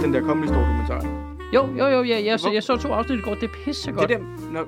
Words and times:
set 0.00 0.04
den 0.06 0.14
der 0.14 0.22
Comedy 0.28 0.46
Store 0.46 0.60
dokumentar? 0.60 1.00
Jo, 1.54 1.62
jo, 1.78 1.86
jo, 1.86 2.02
ja, 2.02 2.18
jeg, 2.24 2.40
så, 2.40 2.46
Hvor- 2.46 2.54
jeg 2.54 2.62
så 2.62 2.76
to 2.76 2.88
afsnit 2.88 3.18
i 3.18 3.22
går. 3.22 3.34
Det 3.34 3.42
er 3.42 3.54
pissegodt. 3.64 4.08
Det 4.08 4.14
er 4.14 4.18
dem. 4.18 4.26
Nå, 4.52 4.58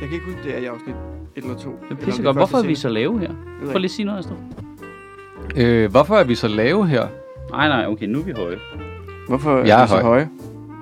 jeg 0.00 0.08
kan 0.08 0.12
ikke 0.12 0.24
huske, 0.26 0.40
det 0.44 0.54
er 0.54 0.58
i 0.58 0.64
afsnit 0.64 0.94
1 1.36 1.44
eller 1.44 1.56
2. 1.58 1.70
Det 1.88 2.00
er 2.00 2.04
pissegodt. 2.04 2.36
Hvorfor 2.36 2.58
er 2.58 2.62
vi 2.66 2.74
så 2.74 2.88
lave 2.88 3.18
her? 3.20 3.30
Prøv 3.64 3.72
lige 3.74 3.84
at 3.84 3.90
sige 3.90 4.06
noget, 4.06 4.18
Astrid. 4.18 4.36
Øh, 5.56 5.90
hvorfor 5.90 6.16
er 6.16 6.24
vi 6.24 6.34
så 6.34 6.48
lave 6.48 6.86
her? 6.86 7.06
Nej, 7.50 7.68
nej, 7.68 7.86
okay, 7.86 8.06
nu 8.06 8.18
er 8.18 8.24
vi 8.24 8.32
høje. 8.36 8.56
Hvorfor 9.28 9.58
er 9.58 9.64
Jeg 9.66 9.78
er 9.78 9.84
vi 9.84 9.88
så 9.88 9.94
høj. 9.94 10.02
høje? 10.02 10.28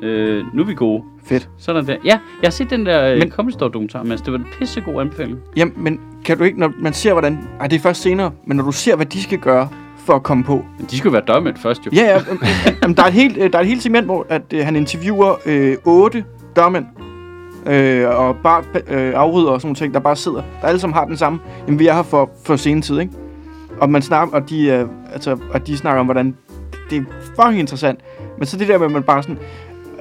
Øh, 0.03 0.45
nu 0.55 0.63
er 0.63 0.67
vi 0.67 0.75
gode. 0.75 1.03
Fedt. 1.25 1.49
Sådan 1.59 1.87
der. 1.87 1.93
Ja, 2.05 2.09
jeg 2.09 2.19
har 2.45 2.51
set 2.51 2.71
den 2.71 2.87
der 2.87 3.11
Men- 3.11 3.19
Men... 3.19 3.31
Comedy 3.31 3.53
Store 3.53 3.69
dokumentar, 3.71 4.03
Mads. 4.03 4.21
Det 4.21 4.33
var 4.33 4.39
en 4.39 4.47
pissegod 4.59 5.01
anbefaling. 5.01 5.39
Jamen, 5.57 5.75
men 5.77 6.01
kan 6.25 6.39
du 6.39 6.45
ikke, 6.45 6.61
når 6.61 6.73
man 6.79 6.93
ser, 6.93 7.13
hvordan... 7.13 7.49
Ej, 7.61 7.67
det 7.67 7.77
er 7.77 7.81
først 7.81 8.03
senere, 8.03 8.33
men 8.47 8.57
når 8.57 8.65
du 8.65 8.73
ser, 8.73 8.97
hvad 8.97 9.07
de 9.07 9.23
skal 9.23 9.39
gøre 9.39 9.69
for 10.09 10.15
at 10.15 10.23
komme 10.23 10.45
på. 10.45 10.65
Men 10.79 10.87
de 10.91 10.99
skulle 10.99 11.13
være 11.13 11.23
dørmænd 11.27 11.57
først, 11.57 11.87
jo. 11.87 11.91
Ja, 11.95 12.03
ja. 12.03 12.21
øhm, 12.85 12.95
der, 12.95 13.03
er 13.03 13.07
et 13.07 13.13
helt, 13.13 13.37
øh, 13.37 13.53
der 13.53 13.59
er 13.59 13.63
et 13.63 13.69
helt 13.69 13.83
segment, 13.83 14.07
hvor 14.07 14.27
at, 14.29 14.43
øh, 14.55 14.65
han 14.65 14.77
interviewer 14.77 15.35
øh, 15.47 15.77
otte 15.85 16.25
dørmænd. 16.57 16.87
Øh, 17.67 18.09
og 18.09 18.37
bare 18.43 18.63
øh, 18.89 19.13
afrydder 19.17 19.51
og 19.51 19.61
sådan 19.61 19.67
nogle 19.69 19.77
ting, 19.77 19.95
der 19.95 20.01
bare 20.01 20.17
sidder. 20.17 20.43
Der 20.61 20.69
alle 20.69 20.81
sammen 20.81 20.95
har 20.95 21.05
den 21.05 21.17
samme. 21.17 21.39
Jamen, 21.67 21.79
vi 21.79 21.87
er 21.87 21.95
her 21.95 22.03
for, 22.03 22.31
for 22.45 22.57
senetid, 22.57 22.99
ikke? 22.99 23.13
Og, 23.81 23.91
man 23.91 24.03
snakker, 24.03 24.37
og, 24.37 24.51
de, 24.51 24.67
øh, 24.67 24.89
altså, 25.13 25.39
og 25.51 25.67
de 25.67 25.77
snakker 25.77 26.01
om, 26.01 26.07
hvordan 26.07 26.37
det 26.91 26.99
er 26.99 27.03
fucking 27.37 27.59
interessant. 27.59 28.01
Men 28.39 28.47
så 28.47 28.57
det 28.57 28.69
der 28.69 28.79
med, 28.79 28.87
at 28.87 28.93
man 28.93 29.03
bare 29.03 29.23
sådan... 29.23 29.39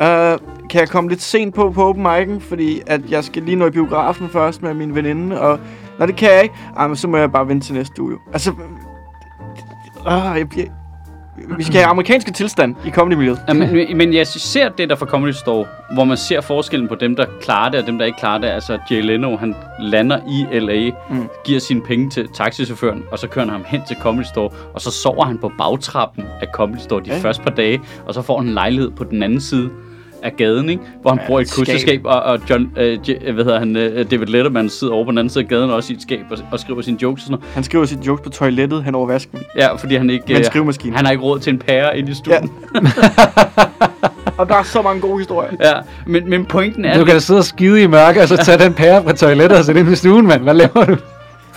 Øh, 0.01 0.39
kan 0.69 0.81
jeg 0.81 0.89
komme 0.89 1.09
lidt 1.09 1.21
sent 1.21 1.55
på 1.55 1.71
på 1.71 1.83
open 1.83 2.05
mic'en, 2.05 2.39
fordi 2.39 2.81
at 2.87 3.01
jeg 3.11 3.23
skal 3.23 3.43
lige 3.43 3.55
nå 3.55 3.67
i 3.67 3.69
biografen 3.69 4.29
først 4.29 4.63
med 4.63 4.73
min 4.73 4.95
veninde, 4.95 5.41
og 5.41 5.59
når 5.99 6.05
det 6.05 6.15
kan 6.15 6.29
jeg 6.29 6.43
ikke, 6.43 6.55
ej, 6.77 6.87
men 6.87 6.95
så 6.95 7.07
må 7.07 7.17
jeg 7.17 7.31
bare 7.31 7.47
vente 7.47 7.67
til 7.67 7.75
næste 7.75 8.01
uge. 8.01 8.17
Altså, 8.33 8.53
øh, 10.07 10.37
jeg, 10.39 10.57
jeg, 10.57 10.67
vi 11.57 11.63
skal 11.63 11.75
have 11.75 11.85
amerikanske 11.85 12.31
tilstand 12.31 12.75
i 12.85 12.89
comedy-miljøet. 12.89 13.39
Ja, 13.47 13.53
men, 13.53 13.97
men 13.97 14.13
jeg 14.13 14.27
ser 14.27 14.69
det 14.69 14.89
der 14.89 14.95
fra 14.95 15.05
Comedy 15.05 15.31
Store, 15.31 15.65
hvor 15.93 16.03
man 16.03 16.17
ser 16.17 16.41
forskellen 16.41 16.87
på 16.87 16.95
dem, 16.95 17.15
der 17.15 17.25
klarer 17.41 17.69
det, 17.71 17.79
og 17.81 17.87
dem, 17.87 17.97
der 17.97 18.05
ikke 18.05 18.17
klarer 18.19 18.37
det. 18.41 18.47
Altså, 18.47 18.77
Jay 18.91 19.01
Leno, 19.01 19.37
han 19.37 19.55
lander 19.79 20.19
i 20.27 20.59
L.A., 20.59 20.91
Mm. 21.09 21.27
giver 21.45 21.59
sine 21.59 21.81
penge 21.81 22.09
til 22.09 22.27
taxichaufføren, 22.33 23.03
og 23.11 23.19
så 23.19 23.27
kører 23.27 23.45
han 23.45 23.53
ham 23.53 23.63
hen 23.67 23.81
til 23.87 23.97
Comedy 24.01 24.23
Store, 24.25 24.49
og 24.73 24.81
så 24.81 24.91
sover 24.91 25.25
han 25.25 25.37
på 25.37 25.51
bagtrappen 25.57 26.23
af 26.41 26.47
Comedy 26.53 26.77
Store 26.79 27.01
de 27.03 27.09
ja. 27.09 27.19
første 27.19 27.43
par 27.43 27.51
dage, 27.51 27.81
og 28.05 28.13
så 28.13 28.21
får 28.21 28.37
han 28.37 28.47
en 28.47 28.53
lejlighed 28.53 28.91
på 28.91 29.03
den 29.03 29.23
anden 29.23 29.41
side 29.41 29.69
af 30.27 30.35
gaden, 30.37 30.69
ikke? 30.69 30.81
hvor 31.01 31.09
han 31.11 31.17
Ja, 31.19 31.23
ja, 31.23 31.27
bor 31.27 31.39
i 31.39 31.41
et 31.41 31.45
et 31.45 31.51
skab. 31.51 31.65
kosteskab, 31.65 32.01
og, 32.03 32.21
og 32.21 32.39
John, 32.49 32.69
øh, 32.77 32.99
J- 33.07 33.31
hvad 33.31 33.43
hedder 33.43 33.59
han, 33.59 33.75
øh, 33.75 34.11
David 34.11 34.25
Letterman 34.27 34.69
sidder 34.69 34.93
over 34.93 35.05
på 35.05 35.11
den 35.11 35.17
anden 35.17 35.29
side 35.29 35.43
af 35.43 35.47
gaden 35.49 35.69
også 35.69 35.93
i 35.93 35.95
et 35.95 36.01
skab 36.01 36.19
og, 36.31 36.37
og 36.51 36.59
skriver 36.59 36.81
sine 36.81 36.97
jokes 37.01 37.23
og 37.23 37.25
sådan 37.27 37.31
noget. 37.39 37.53
Han 37.53 37.63
skriver 37.63 37.85
sit 37.85 37.99
jokes 38.07 38.23
på 38.23 38.29
toilettet 38.29 38.83
hen 38.83 38.95
over 38.95 39.07
vasken. 39.07 39.39
Ja, 39.57 39.75
fordi 39.75 39.95
han 39.95 40.09
ikke... 40.09 40.37
Øh, 40.39 40.45
skrivemaskine. 40.45 40.95
Han 40.95 41.05
har 41.05 41.11
ikke 41.11 41.23
råd 41.23 41.39
til 41.39 41.53
en 41.53 41.59
pære 41.59 41.97
ind 41.99 42.09
i 42.09 42.11
Ja. 42.11 42.15
stuen. 42.15 42.51
Og 44.37 44.49
der 44.49 44.55
er 44.55 44.63
så 44.63 44.81
mange 44.81 45.01
gode 45.01 45.17
historier. 45.17 45.49
Ja, 45.59 45.67
ja 45.67 45.73
men, 46.05 46.29
men 46.29 46.45
pointen 46.45 46.85
er... 46.85 46.97
Du 46.99 47.05
kan 47.05 47.13
da 47.13 47.19
sidde 47.19 47.39
og 47.39 47.43
skide 47.43 47.83
i 47.83 47.87
mørke, 47.87 48.21
og 48.21 48.27
så 48.27 48.37
tage 48.37 48.57
den 48.63 48.73
pære 48.73 49.03
fra 49.03 49.13
toilettet 49.13 49.57
og 49.59 49.65
sætte 49.65 49.81
ind 49.81 49.89
i 49.91 49.95
stuen, 49.95 50.27
mand. 50.27 50.43
Hvad 50.43 50.53
laver 50.53 50.85
du? 50.85 50.95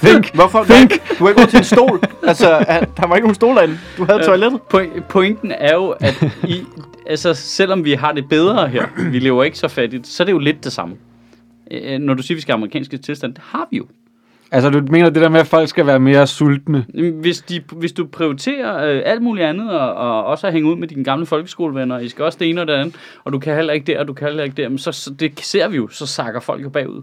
Think. 0.02 0.34
Hvorfor? 0.34 0.64
Think. 0.64 1.18
Du 1.18 1.24
har 1.24 1.28
ikke 1.28 1.46
til 1.50 1.58
en 1.58 1.64
stol. 1.64 2.00
Altså, 2.26 2.64
han- 2.68 2.84
der 2.96 3.06
var 3.06 3.14
ikke 3.16 3.26
nogen 3.26 3.34
stol 3.34 3.56
derinde. 3.56 3.78
Du 3.98 4.04
havde 4.04 4.22
toilettet. 4.24 4.60
Po- 4.74 5.00
pointen 5.08 5.52
er 5.58 5.74
jo, 5.74 5.88
at 5.88 6.22
I, 6.44 6.62
altså, 7.06 7.34
selvom 7.34 7.84
vi 7.84 7.92
har 7.92 8.12
det 8.12 8.28
bedre 8.28 8.68
her, 8.68 9.10
vi 9.10 9.18
lever 9.18 9.44
ikke 9.44 9.58
så 9.58 9.68
fattigt, 9.68 10.06
så 10.06 10.22
er 10.22 10.24
det 10.24 10.32
jo 10.32 10.38
lidt 10.38 10.64
det 10.64 10.72
samme. 10.72 10.96
Øh, 11.70 11.98
Når 11.98 12.14
du 12.14 12.22
siger, 12.22 12.34
at 12.34 12.36
vi 12.36 12.40
skal 12.40 12.52
have 12.52 12.56
amerikanske 12.58 12.98
tilstand, 12.98 13.34
det 13.34 13.42
har 13.44 13.68
vi 13.70 13.76
jo. 13.76 13.86
Altså, 14.52 14.70
du 14.70 14.82
mener 14.90 15.10
det 15.10 15.22
der 15.22 15.28
med, 15.28 15.40
at 15.40 15.46
folk 15.46 15.68
skal 15.68 15.86
være 15.86 16.00
mere 16.00 16.26
sultne? 16.26 16.86
Hvis, 17.20 17.40
de, 17.40 17.60
hvis 17.72 17.92
du 17.92 18.06
prioriterer 18.06 18.94
øh, 18.96 19.02
alt 19.04 19.22
muligt 19.22 19.46
andet, 19.46 19.70
og, 19.70 19.94
og 19.94 20.24
også 20.24 20.46
at 20.46 20.52
hænge 20.52 20.70
ud 20.70 20.76
med 20.76 20.88
dine 20.88 21.04
gamle 21.04 21.26
folkeskolevenner, 21.26 21.98
I 21.98 22.08
skal 22.08 22.24
også 22.24 22.38
det 22.40 22.50
ene 22.50 22.60
og 22.60 22.66
det 22.66 22.72
andet, 22.72 22.96
og 23.24 23.32
du 23.32 23.38
kan 23.38 23.54
heller 23.54 23.72
ikke 23.72 23.86
det, 23.86 23.98
og 23.98 24.08
du 24.08 24.12
kan 24.12 24.26
heller 24.28 24.44
ikke 24.44 24.56
det, 24.56 24.70
men 24.70 24.78
så, 24.78 24.92
så 24.92 25.14
det 25.14 25.40
ser 25.40 25.68
vi 25.68 25.76
jo, 25.76 25.88
så 25.88 26.06
sakker 26.06 26.40
folk 26.40 26.62
jo 26.62 26.68
bagud. 26.68 27.02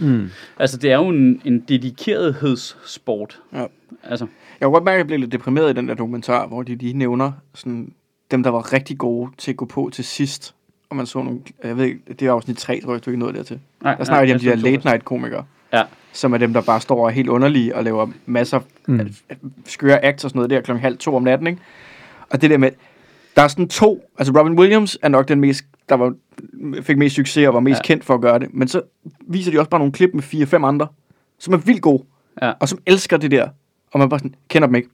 Mm. 0.00 0.30
Altså, 0.58 0.76
det 0.76 0.92
er 0.92 0.96
jo 0.96 1.08
en, 1.08 1.42
en 1.44 1.60
dedikerethedssport. 1.60 3.38
Ja. 3.52 3.64
Altså, 4.04 4.26
Jeg 4.60 4.66
kunne 4.66 4.72
godt 4.72 4.84
mærke, 4.84 4.94
at 4.94 4.98
jeg 4.98 5.06
blev 5.06 5.18
lidt 5.18 5.32
deprimeret 5.32 5.70
i 5.70 5.72
den 5.72 5.88
der 5.88 5.94
dokumentar, 5.94 6.46
hvor 6.46 6.62
de 6.62 6.74
lige 6.74 6.92
nævner 6.92 7.32
sådan, 7.54 7.92
dem, 8.32 8.42
der 8.42 8.50
var 8.50 8.72
rigtig 8.72 8.98
gode 8.98 9.30
til 9.38 9.50
at 9.50 9.56
gå 9.56 9.64
på 9.64 9.90
til 9.92 10.04
sidst. 10.04 10.54
Og 10.90 10.96
man 10.96 11.06
så 11.06 11.22
nogle, 11.22 11.40
jeg 11.64 11.76
ved 11.76 11.84
ikke, 11.84 12.00
det 12.08 12.22
er 12.22 12.32
afsnit 12.32 12.56
3, 12.56 12.80
tror 12.80 12.92
jeg, 12.92 13.04
du 13.04 13.10
ikke 13.10 13.18
nåede 13.18 13.34
dertil. 13.34 13.60
nej, 13.82 13.94
Der 13.94 14.04
snakker 14.04 14.26
de 14.26 14.32
om 14.34 14.40
de 14.40 14.46
der 14.46 14.54
late 14.56 14.84
night 14.86 15.04
komikere. 15.04 15.44
Ja. 15.72 15.82
Som 16.12 16.32
er 16.32 16.38
dem, 16.38 16.52
der 16.52 16.60
bare 16.62 16.80
står 16.80 17.00
og 17.00 17.06
er 17.06 17.10
helt 17.10 17.28
underlige 17.28 17.76
og 17.76 17.84
laver 17.84 18.06
masser 18.26 18.60
Mm. 18.86 18.94
mm. 18.94 19.52
skøre 19.66 20.04
acts 20.04 20.24
og 20.24 20.30
sådan 20.30 20.38
noget 20.38 20.50
der 20.50 20.60
klokken 20.60 20.82
halv 20.82 20.98
to 20.98 21.16
om 21.16 21.22
natten, 21.22 21.46
ikke? 21.46 21.60
Og 22.30 22.42
det 22.42 22.50
der 22.50 22.58
med, 22.58 22.70
der 23.36 23.42
er 23.42 23.48
sådan 23.48 23.68
to, 23.68 24.10
altså 24.18 24.32
Robin 24.40 24.58
Williams 24.58 24.98
er 25.02 25.08
nok 25.08 25.28
den 25.28 25.40
mest, 25.40 25.64
der 25.88 25.94
var, 25.94 26.14
fik 26.82 26.96
mest 26.98 27.14
succes 27.16 27.48
og 27.48 27.54
var 27.54 27.60
mest 27.60 27.78
ja. 27.78 27.82
kendt 27.82 28.04
for 28.04 28.14
at 28.14 28.20
gøre 28.20 28.38
det. 28.38 28.54
Men 28.54 28.68
så 28.68 28.82
viser 29.20 29.50
de 29.50 29.58
også 29.58 29.70
bare 29.70 29.78
nogle 29.80 29.92
klip 29.92 30.10
med 30.14 30.22
fire-fem 30.22 30.64
andre, 30.64 30.86
som 31.38 31.54
er 31.54 31.58
vildt 31.58 31.82
gode, 31.82 32.04
Ja. 32.42 32.52
og 32.60 32.68
som 32.68 32.78
elsker 32.86 33.16
det 33.16 33.30
der. 33.30 33.48
Og 33.92 33.98
man 33.98 34.08
bare 34.08 34.18
sådan, 34.20 34.34
kender 34.48 34.66
dem 34.66 34.74
ikke. 34.74 34.88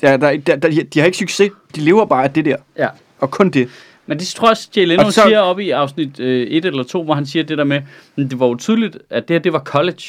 Der, 0.00 0.16
der, 0.16 0.36
der, 0.36 0.56
der, 0.56 0.84
de 0.94 0.98
har 0.98 1.06
ikke 1.06 1.18
succes, 1.18 1.50
de 1.76 1.80
lever 1.80 2.04
bare 2.06 2.24
af 2.24 2.30
det 2.30 2.44
der. 2.44 2.56
Ja. 2.78 2.88
Og 3.18 3.30
kun 3.30 3.50
det. 3.50 3.68
Men 4.06 4.18
det 4.18 4.26
tror 4.26 4.46
jeg 4.46 4.50
også, 4.50 4.68
Jay 4.76 4.86
Leno 4.86 5.10
så- 5.10 5.22
siger 5.22 5.38
op 5.40 5.60
i 5.60 5.70
afsnit 5.70 6.20
1 6.20 6.24
øh, 6.24 6.46
et 6.46 6.64
eller 6.64 6.82
2, 6.82 7.02
hvor 7.04 7.14
han 7.14 7.26
siger 7.26 7.42
det 7.42 7.58
der 7.58 7.64
med, 7.64 7.80
men 8.16 8.30
det 8.30 8.40
var 8.40 8.46
jo 8.46 8.54
tydeligt, 8.56 8.98
at 9.10 9.28
det 9.28 9.34
her, 9.34 9.38
det 9.42 9.52
var 9.52 9.58
college. 9.58 10.02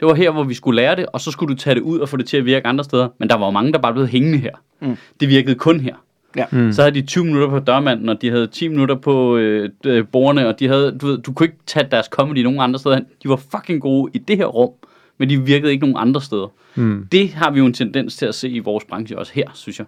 Det 0.00 0.08
var 0.08 0.14
her, 0.14 0.30
hvor 0.30 0.44
vi 0.44 0.54
skulle 0.54 0.76
lære 0.76 0.96
det, 0.96 1.06
og 1.12 1.20
så 1.20 1.30
skulle 1.30 1.54
du 1.54 1.58
tage 1.60 1.74
det 1.74 1.80
ud 1.80 1.98
og 1.98 2.08
få 2.08 2.16
det 2.16 2.26
til 2.26 2.36
at 2.36 2.44
virke 2.44 2.66
andre 2.66 2.84
steder. 2.84 3.08
Men 3.18 3.30
der 3.30 3.36
var 3.36 3.46
jo 3.46 3.50
mange, 3.50 3.72
der 3.72 3.78
bare 3.78 3.92
blev 3.92 4.06
hængende 4.06 4.38
her. 4.38 4.52
Mm. 4.80 4.96
Det 5.20 5.28
virkede 5.28 5.54
kun 5.54 5.80
her. 5.80 5.94
Ja. 6.36 6.44
Mm. 6.52 6.72
Så 6.72 6.82
havde 6.82 6.94
de 6.94 7.02
20 7.02 7.24
minutter 7.24 7.48
på 7.48 7.58
dørmanden, 7.58 8.08
og 8.08 8.22
de 8.22 8.30
havde 8.30 8.46
10 8.46 8.68
minutter 8.68 8.94
på 8.94 9.36
øh, 9.36 9.70
øh, 9.86 10.04
bordene, 10.12 10.48
og 10.48 10.58
de 10.60 10.68
havde, 10.68 10.98
du 11.00 11.06
ved, 11.06 11.18
du 11.18 11.32
kunne 11.32 11.46
ikke 11.46 11.58
tage 11.66 11.86
deres 11.90 12.06
comedy 12.06 12.38
nogen 12.38 12.60
andre 12.60 12.78
steder 12.78 12.94
hen. 12.94 13.04
De 13.22 13.28
var 13.28 13.36
fucking 13.50 13.80
gode 13.80 14.10
i 14.14 14.18
det 14.18 14.36
her 14.36 14.46
rum, 14.46 14.70
men 15.18 15.28
de 15.28 15.42
virkede 15.42 15.72
ikke 15.72 15.86
nogen 15.86 16.08
andre 16.08 16.20
steder. 16.22 16.48
Mm. 16.74 17.06
Det 17.12 17.32
har 17.32 17.50
vi 17.50 17.58
jo 17.58 17.66
en 17.66 17.72
tendens 17.72 18.16
til 18.16 18.26
at 18.26 18.34
se 18.34 18.48
i 18.48 18.58
vores 18.58 18.84
branche 18.84 19.18
også 19.18 19.32
her, 19.34 19.50
synes 19.54 19.78
jeg. 19.78 19.86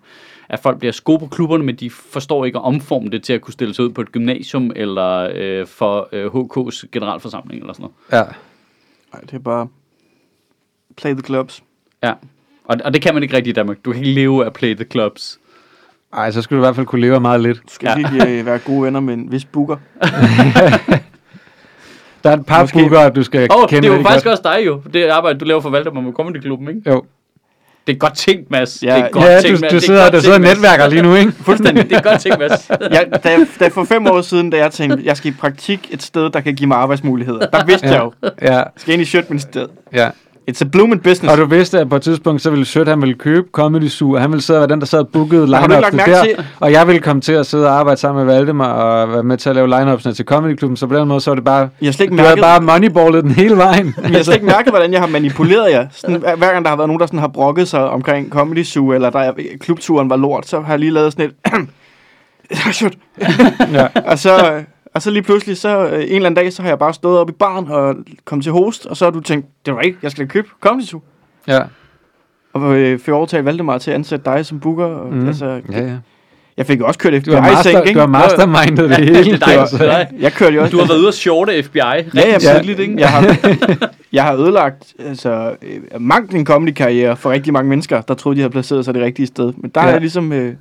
At 0.48 0.60
folk 0.60 0.78
bliver 0.78 1.00
gode 1.04 1.18
på 1.18 1.26
klubberne, 1.26 1.64
men 1.64 1.76
de 1.76 1.90
forstår 1.90 2.44
ikke 2.44 2.58
at 2.58 2.64
omforme 2.64 3.08
det 3.10 3.22
til 3.22 3.32
at 3.32 3.40
kunne 3.40 3.52
stille 3.52 3.74
sig 3.74 3.84
ud 3.84 3.90
på 3.90 4.00
et 4.00 4.12
gymnasium 4.12 4.72
eller 4.76 5.30
øh, 5.34 5.66
for 5.66 6.08
øh, 6.12 6.26
HK's 6.26 6.84
generalforsamling 6.92 7.60
eller 7.60 7.72
sådan 7.72 7.88
noget. 8.12 8.26
Ja. 8.26 8.32
Nej, 9.12 9.20
det 9.20 9.32
er 9.34 9.38
bare 9.38 9.68
play 10.96 11.12
the 11.12 11.22
clubs. 11.22 11.62
Ja. 12.02 12.12
Og, 12.64 12.76
og 12.84 12.94
det 12.94 13.02
kan 13.02 13.14
man 13.14 13.22
ikke 13.22 13.36
rigtig 13.36 13.50
i 13.50 13.54
Danmark. 13.54 13.76
Du 13.84 13.92
kan 13.92 14.04
ikke 14.04 14.14
leve 14.14 14.44
af 14.44 14.52
play 14.52 14.74
the 14.74 14.84
clubs. 14.92 15.38
Ej, 16.12 16.30
så 16.30 16.42
skulle 16.42 16.56
du 16.58 16.62
i 16.62 16.66
hvert 16.66 16.76
fald 16.76 16.86
kunne 16.86 17.00
leve 17.00 17.14
af 17.14 17.20
meget 17.20 17.40
lidt. 17.40 17.56
Du 17.58 17.62
skal 17.68 17.86
Ja. 17.88 17.96
virkelig 17.96 18.38
øh, 18.38 18.46
være 18.46 18.58
gode 18.58 18.82
venner 18.82 19.00
med 19.00 19.14
en 19.14 19.32
vis 19.32 19.44
booker. 19.44 19.76
Der 22.28 22.34
er 22.36 22.40
et 22.40 22.46
par 22.46 22.60
Måske- 22.60 22.78
bookere, 22.78 23.10
du 23.10 23.22
skal 23.22 23.48
Åh, 23.50 23.62
oh, 23.62 23.68
kende 23.68 23.82
det 23.88 23.92
er 23.94 23.96
jo 23.96 24.02
faktisk 24.02 24.24
godt. 24.24 24.32
også 24.32 24.42
dig 24.58 24.66
jo. 24.66 24.80
Det 24.92 25.04
arbejde, 25.08 25.38
du 25.38 25.44
laver 25.44 25.60
for 25.60 25.70
Valdemar 25.70 26.00
med 26.00 26.12
Comedy 26.12 26.40
Klubben, 26.40 26.68
ikke? 26.68 26.90
Jo. 26.90 27.02
Det 27.86 27.94
er 27.94 27.98
godt 27.98 28.16
tænkt, 28.16 28.50
Mads. 28.50 28.82
Ja, 28.82 28.96
det 28.96 29.04
er 29.04 29.08
godt 29.10 29.24
Ja, 29.24 29.40
tænkt, 29.40 29.56
du, 29.58 29.60
Mads. 29.60 29.70
du 29.72 29.76
Det 29.76 29.82
er 29.82 29.86
sidder, 29.86 30.10
du 30.10 30.20
sidder 30.20 30.36
og 30.36 30.42
tænkt, 30.42 30.48
Mads. 30.48 30.56
netværker 30.58 30.86
lige 30.88 31.02
nu, 31.02 31.14
ikke? 31.14 31.32
Fuldstændig. 31.48 31.90
Det 31.90 31.96
er 31.96 32.02
godt 32.02 32.20
tænkt, 32.20 32.38
Mads. 32.38 32.70
Jeg, 32.96 33.06
da, 33.24 33.30
jeg, 33.30 33.46
da 33.60 33.68
for 33.68 33.84
fem 33.84 34.06
år 34.06 34.20
siden, 34.20 34.50
da 34.50 34.56
jeg 34.56 34.70
tænkte, 34.72 35.02
jeg 35.04 35.16
skal 35.16 35.30
i 35.30 35.34
praktik 35.40 35.88
et 35.90 36.02
sted, 36.02 36.30
der 36.30 36.40
kan 36.40 36.54
give 36.54 36.66
mig 36.68 36.76
arbejdsmuligheder, 36.76 37.46
der 37.46 37.64
vidste 37.64 37.86
ja. 37.86 37.92
jeg 37.94 38.02
jo, 38.02 38.12
jeg 38.22 38.32
Ja, 38.42 38.62
skal 38.76 38.92
ind 38.94 39.02
i 39.02 39.04
Sjøtministeriet. 39.04 39.70
ja. 39.92 40.08
It's 40.48 40.62
a 40.62 40.64
blooming 40.64 41.02
business. 41.02 41.32
Og 41.32 41.38
du 41.38 41.46
vidste, 41.46 41.80
at 41.80 41.88
på 41.88 41.96
et 41.96 42.02
tidspunkt, 42.02 42.42
så 42.42 42.50
ville 42.50 42.64
Sødt, 42.64 42.88
han 42.88 43.00
ville 43.00 43.14
købe 43.14 43.46
Comedy 43.52 43.88
Zoo, 43.88 44.12
og 44.12 44.20
han 44.20 44.30
ville 44.30 44.42
sidde 44.42 44.58
og 44.58 44.60
være 44.60 44.68
den, 44.68 44.80
der 44.80 44.86
sad 44.86 44.98
og 44.98 45.08
bookede 45.08 45.46
line 45.46 45.56
der, 45.58 45.90
til- 46.24 46.44
og 46.60 46.72
jeg 46.72 46.86
ville 46.86 47.00
komme 47.00 47.22
til 47.22 47.32
at 47.32 47.46
sidde 47.46 47.66
og 47.66 47.72
arbejde 47.78 48.00
sammen 48.00 48.26
med 48.26 48.34
Valdemar 48.34 48.72
og 48.72 49.12
være 49.12 49.22
med 49.22 49.36
til 49.36 49.48
at 49.48 49.54
lave 49.56 49.68
line 49.68 50.12
til 50.14 50.24
Comedy 50.24 50.54
Klubben, 50.56 50.76
så 50.76 50.86
på 50.86 50.94
den 50.96 51.08
måde, 51.08 51.20
så 51.20 51.30
var 51.30 51.34
det 51.34 51.44
bare, 51.44 51.68
jeg 51.82 51.94
slet 51.94 52.04
ikke 52.04 52.14
mærket, 52.14 52.42
bare 52.42 52.60
moneyballet 52.60 53.24
den 53.24 53.30
hele 53.30 53.56
vejen. 53.56 53.94
jeg 54.02 54.10
har 54.10 54.22
slet 54.22 54.34
ikke 54.34 54.46
mærket, 54.46 54.72
hvordan 54.72 54.92
jeg 54.92 55.00
har 55.00 55.06
manipuleret 55.08 55.70
jer. 55.72 55.86
Sådan, 55.92 56.16
hver 56.20 56.52
gang 56.52 56.64
der 56.64 56.68
har 56.68 56.76
været 56.76 56.88
nogen, 56.88 57.00
der 57.00 57.06
sådan 57.06 57.18
har 57.20 57.28
brokket 57.28 57.68
sig 57.68 57.90
omkring 57.90 58.30
Comedy 58.30 58.64
Zoo, 58.64 58.92
eller 58.92 59.10
der 59.10 59.18
er, 59.18 59.32
klubturen 59.60 60.10
var 60.10 60.16
lort, 60.16 60.46
så 60.48 60.60
har 60.60 60.72
jeg 60.72 60.78
lige 60.78 60.92
lavet 60.92 61.12
sådan 61.12 61.26
et... 61.26 61.68
Ja. 63.72 63.86
og, 64.06 64.18
så, 64.18 64.30
og 64.94 65.02
så 65.02 65.10
lige 65.10 65.22
pludselig, 65.22 65.56
så 65.56 65.86
øh, 65.86 65.92
en 65.92 66.00
eller 66.00 66.16
anden 66.16 66.34
dag, 66.34 66.52
så 66.52 66.62
har 66.62 66.68
jeg 66.68 66.78
bare 66.78 66.94
stået 66.94 67.18
op 67.18 67.28
i 67.30 67.32
baren 67.32 67.68
og 67.68 67.94
kommet 68.24 68.42
til 68.42 68.52
host, 68.52 68.86
og 68.86 68.96
så 68.96 69.04
har 69.04 69.10
du 69.10 69.20
tænkt, 69.20 69.46
det 69.66 69.74
var 69.74 69.80
ikke, 69.80 69.98
jeg 70.02 70.10
skal 70.10 70.24
da 70.24 70.28
købe 70.30 70.48
Comedy 70.60 70.84
Zoo. 70.84 71.00
ja. 71.48 71.60
Og 72.52 72.74
øh, 72.76 72.98
fik 72.98 73.14
overtalt 73.14 73.44
Valdemar 73.44 73.78
til 73.78 73.90
at 73.90 73.94
ansætte 73.94 74.24
dig 74.24 74.46
som 74.46 74.60
booker. 74.60 74.84
Og, 74.84 75.12
Mm. 75.12 75.26
altså, 75.26 75.60
ja, 75.72 75.80
ja. 75.84 75.92
Jeg 76.56 76.66
fik 76.66 76.80
jo 76.80 76.86
også 76.86 76.98
kørt 76.98 77.22
FBI 77.22 77.30
i 77.30 77.34
master, 77.34 77.62
seng, 77.62 77.78
ikke? 77.88 77.94
du 77.94 78.00
har 78.00 78.06
mastermindet 78.06 78.90
det 78.90 78.96
hele. 78.98 79.14
det 79.24 79.32
er 79.42 79.46
dig, 79.46 79.80
er 79.80 79.86
dig. 79.86 80.08
Jeg 80.20 80.32
kørte 80.32 80.54
jo 80.56 80.62
også... 80.62 80.72
Du 80.72 80.78
har 80.78 80.86
været 80.86 80.98
ude 80.98 81.08
og 81.08 81.14
shorte 81.14 81.62
FBI 81.62 81.80
rigtig 81.80 82.14
Ja, 82.14 82.28
ja, 82.32 82.38
tidligt, 82.38 82.80
ikke? 82.80 82.94
Jeg 82.98 83.08
har, 83.08 83.36
jeg 84.12 84.24
har 84.24 84.34
ødelagt 84.36 84.94
altså, 84.98 85.56
øh, 85.62 86.00
mangt 86.00 86.34
en 86.34 86.46
comedy-karriere 86.46 87.16
for 87.16 87.30
rigtig 87.30 87.52
mange 87.52 87.68
mennesker, 87.68 88.00
der 88.00 88.14
troede, 88.14 88.36
de 88.36 88.40
havde 88.40 88.52
placeret 88.52 88.84
sig 88.84 88.94
det 88.94 89.02
rigtige 89.02 89.26
sted. 89.26 89.52
Men 89.56 89.70
der 89.74 89.80
ja. 89.80 89.80
Ja. 89.80 89.84
har 89.86 89.90
jeg 89.92 90.00
ligesom 90.00 90.32
øh, 90.32 90.54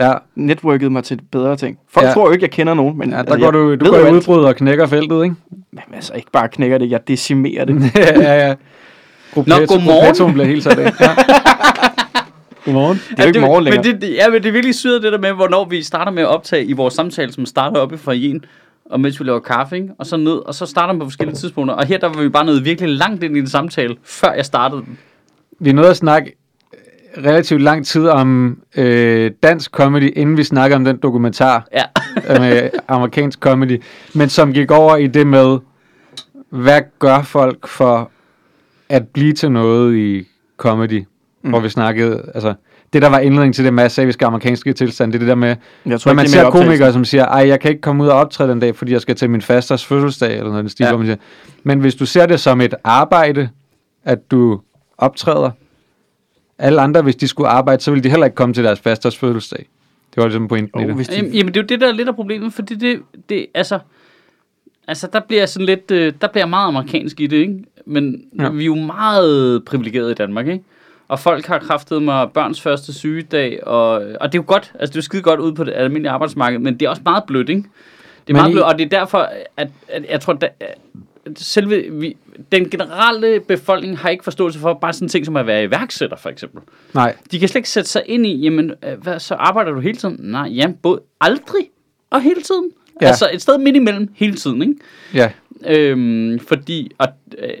Ja, 0.00 0.12
networket 0.34 0.92
mig 0.92 1.04
til 1.04 1.20
bedre 1.32 1.56
ting. 1.56 1.78
Folk 1.90 2.04
Ja. 2.04 2.08
ja. 2.08 2.14
tror 2.14 2.26
jo 2.26 2.32
ikke, 2.32 2.42
jeg 2.42 2.50
kender 2.50 2.74
nogen, 2.74 2.98
men 2.98 3.10
ja 3.10 3.16
der 3.16 3.22
altså, 3.22 3.38
går 3.38 3.50
du, 3.50 3.74
du 3.74 3.84
går 3.90 4.10
udbrud 4.10 4.44
og 4.44 4.56
knækker 4.56 4.86
feltet, 4.86 5.22
ikke? 5.24 5.36
Men 5.72 5.82
altså, 5.94 6.12
ikke 6.14 6.30
bare 6.32 6.48
knækker 6.48 6.78
det, 6.78 6.90
jeg 6.90 7.08
decimerer 7.08 7.64
det. 7.64 7.82
ja, 7.96 8.46
ja. 8.48 8.54
Gruppetto- 9.34 9.66
godmorgen. 9.66 9.86
gruppettoen 9.86 10.32
bliver 10.32 10.46
helt 10.46 10.66
af. 10.66 10.76
Ja. 11.00 11.10
Godmorgen. 12.64 13.00
Det 13.10 13.18
er 13.18 13.22
jo 13.22 13.26
ikke 13.26 13.40
morgen 13.40 13.64
længere. 13.64 13.82
Men 13.84 13.92
det, 13.92 14.02
det- 14.02 14.14
ja, 14.14 14.28
men 14.30 14.42
det 14.42 14.48
er 14.48 14.52
virkelig 14.52 14.74
syret 14.74 15.02
det 15.02 15.12
der 15.12 15.18
med, 15.18 15.32
hvornår 15.32 15.64
vi 15.64 15.82
starter 15.82 16.12
med 16.12 16.22
at 16.22 16.28
optage 16.28 16.64
i 16.64 16.72
vores 16.72 16.94
samtale, 16.94 17.32
som 17.32 17.46
starter 17.46 17.80
oppe 17.80 17.98
fra 17.98 18.12
en, 18.14 18.44
og 18.90 19.00
mens 19.00 19.20
vi 19.20 19.24
laver 19.24 19.40
kaffe, 19.40 19.76
ikke? 19.76 19.88
og 19.98 20.06
så 20.06 20.16
ned, 20.16 20.32
og 20.46 20.54
så 20.54 20.66
starter 20.66 20.92
man 20.92 20.98
på 21.00 21.04
forskellige 21.06 21.36
tidspunkter. 21.36 21.74
Og 21.74 21.86
her 21.86 21.98
der 21.98 22.06
var 22.08 22.22
vi 22.22 22.28
bare 22.28 22.44
nået 22.46 22.64
virkelig 22.64 22.90
langt 22.90 23.22
ind 23.22 23.36
i 23.36 23.40
en 23.40 23.48
samtale, 23.48 23.96
før 24.04 24.32
jeg 24.32 24.44
startede 24.44 24.80
den. 24.80 24.98
Vi 25.60 25.72
nåede 25.72 25.90
at 25.90 25.96
snakke 25.96 26.36
relativt 27.16 27.62
lang 27.62 27.86
tid 27.86 28.08
om 28.08 28.58
øh, 28.76 29.30
dansk 29.42 29.70
comedy, 29.70 30.12
inden 30.16 30.36
vi 30.36 30.44
snakker 30.44 30.76
om 30.76 30.84
den 30.84 30.96
dokumentar 30.96 31.68
Ja. 31.72 31.82
øh, 32.34 32.40
med 32.40 32.70
amerikansk 32.88 33.38
comedy, 33.38 33.82
men 34.14 34.28
som 34.28 34.52
gik 34.52 34.70
over 34.70 34.96
i 34.96 35.06
det 35.06 35.26
med, 35.26 35.58
hvad 36.50 36.82
gør 36.98 37.22
folk 37.22 37.68
for 37.68 38.10
at 38.88 39.08
blive 39.08 39.32
til 39.32 39.52
noget 39.52 39.96
i 39.96 40.28
comedy, 40.56 41.04
mm. 41.42 41.50
hvor 41.50 41.60
vi 41.60 41.68
snakkede, 41.68 42.30
altså, 42.34 42.54
det 42.92 43.02
der 43.02 43.08
var 43.08 43.18
indledning 43.18 43.54
til 43.54 43.64
det 43.64 43.74
med 43.74 43.88
slaviske 43.88 44.26
amerikanske 44.26 44.72
tilstand, 44.72 45.12
det 45.12 45.16
er 45.16 45.20
det 45.20 45.28
der 45.28 45.34
med, 45.34 45.56
Jeg 45.86 46.00
tror 46.00 46.10
når 46.10 46.16
man 46.16 46.24
er 46.24 46.28
ser 46.28 46.50
komikere, 46.50 46.92
som 46.92 47.04
siger, 47.04 47.24
ej, 47.24 47.48
jeg 47.48 47.60
kan 47.60 47.70
ikke 47.70 47.80
komme 47.80 48.02
ud 48.02 48.08
og 48.08 48.18
optræde 48.18 48.50
den 48.50 48.60
dag, 48.60 48.76
fordi 48.76 48.92
jeg 48.92 49.00
skal 49.00 49.16
til 49.16 49.30
min 49.30 49.42
fasters 49.42 49.86
fødselsdag, 49.86 50.32
eller 50.32 50.44
noget 50.44 50.62
den 50.62 50.68
stil, 50.68 50.84
ja. 50.84 50.90
hvor 50.90 50.98
man 50.98 51.06
siger. 51.06 51.16
Men 51.62 51.80
hvis 51.80 51.94
du 51.94 52.06
ser 52.06 52.26
det 52.26 52.40
som 52.40 52.60
et 52.60 52.74
arbejde, 52.84 53.48
at 54.04 54.30
du 54.30 54.60
optræder, 54.98 55.50
alle 56.60 56.80
andre, 56.80 57.02
hvis 57.02 57.16
de 57.16 57.28
skulle 57.28 57.48
arbejde, 57.48 57.82
så 57.82 57.90
ville 57.90 58.04
de 58.04 58.10
heller 58.10 58.26
ikke 58.26 58.34
komme 58.34 58.54
til 58.54 58.64
deres 58.64 58.80
fasters 58.80 59.16
fødselsdag. 59.18 59.68
Det 60.14 60.16
var 60.16 60.24
ligesom 60.24 60.48
pointen 60.48 60.80
Oh, 60.80 60.84
i 60.84 60.86
det. 60.86 60.94
hvis 60.96 61.08
de, 61.08 61.14
Jamen, 61.14 61.54
det 61.54 61.56
er 61.56 61.62
jo 61.62 61.66
det, 61.66 61.80
der 61.80 61.88
er 61.88 61.92
lidt 61.92 62.08
af 62.08 62.14
problemet, 62.14 62.52
fordi 62.52 62.74
det, 62.74 63.00
det 63.28 63.46
altså, 63.54 63.78
altså, 64.88 65.08
der 65.12 65.20
bliver 65.20 65.46
sådan 65.46 65.66
lidt, 65.66 65.90
øh, 65.90 66.12
der 66.20 66.26
bliver 66.28 66.46
meget 66.46 66.66
amerikansk 66.68 67.20
i 67.20 67.26
det, 67.26 67.36
ikke? 67.36 67.64
Men 67.86 68.24
ja. 68.40 68.48
Vi 68.48 68.62
er 68.62 68.66
jo 68.66 68.74
meget 68.74 69.64
privilegerede 69.64 70.10
i 70.10 70.14
Danmark, 70.14 70.46
ikke? 70.48 70.64
Og 71.08 71.18
folk 71.18 71.46
har 71.46 71.58
kraftet 71.58 72.02
mig 72.02 72.30
børns 72.34 72.60
første 72.60 72.92
sygedag, 72.94 73.66
og, 73.66 73.90
og 74.20 74.32
det 74.32 74.38
er 74.38 74.42
jo 74.42 74.44
godt, 74.46 74.72
altså 74.80 74.90
det 74.92 74.96
er 74.96 74.98
jo 74.98 75.02
skide 75.02 75.22
godt 75.22 75.40
ude 75.40 75.54
på 75.54 75.64
det 75.64 75.72
almindelige 75.72 76.10
arbejdsmarked, 76.10 76.58
men 76.58 76.74
det 76.74 76.86
er 76.86 76.90
også 76.90 77.02
meget 77.04 77.24
blødt, 77.26 77.48
ikke? 77.48 77.60
Det 77.62 77.68
er 77.68 78.32
Men 78.32 78.36
meget 78.36 78.50
I- 78.50 78.52
blødt, 78.52 78.64
og 78.66 78.78
det 78.78 78.84
er 78.84 78.98
derfor, 78.98 79.28
at, 79.56 79.68
at 79.88 80.04
jeg 80.10 80.20
tror, 80.20 80.38
at 80.42 80.52
selve, 81.36 81.84
vi, 81.90 82.16
den 82.52 82.70
generelle 82.70 83.40
befolkning 83.40 83.98
har 83.98 84.08
ikke 84.08 84.24
forståelse 84.24 84.58
for 84.58 84.74
bare 84.74 84.92
sådan 84.92 85.08
ting 85.08 85.26
som 85.26 85.36
at 85.36 85.46
være 85.46 85.64
iværksætter, 85.64 86.16
for 86.16 86.28
eksempel. 86.28 86.62
Nej, 86.94 87.16
De 87.30 87.38
kan 87.38 87.48
slet 87.48 87.56
ikke 87.58 87.68
sætte 87.68 87.90
sig 87.90 88.02
ind 88.06 88.26
i, 88.26 88.34
jamen, 88.36 88.72
øh, 88.84 89.02
hvad, 89.02 89.18
så 89.18 89.34
arbejder 89.34 89.72
du 89.72 89.80
hele 89.80 89.96
tiden? 89.96 90.16
Nej, 90.20 90.48
jamen, 90.54 90.76
både 90.82 91.00
aldrig 91.20 91.70
og 92.10 92.22
hele 92.22 92.42
tiden. 92.42 92.70
Ja. 93.00 93.06
Ja. 93.06 93.08
Altså 93.08 93.30
et 93.32 93.42
sted 93.42 93.58
midt 93.58 93.76
imellem 93.76 94.08
hele 94.16 94.34
tiden, 94.34 94.62
ikke? 94.62 94.74
ja. 95.14 95.30
Øhm, 95.66 96.38
fordi, 96.48 96.90
og, 96.98 97.08
øh, 97.38 97.48
det 97.48 97.58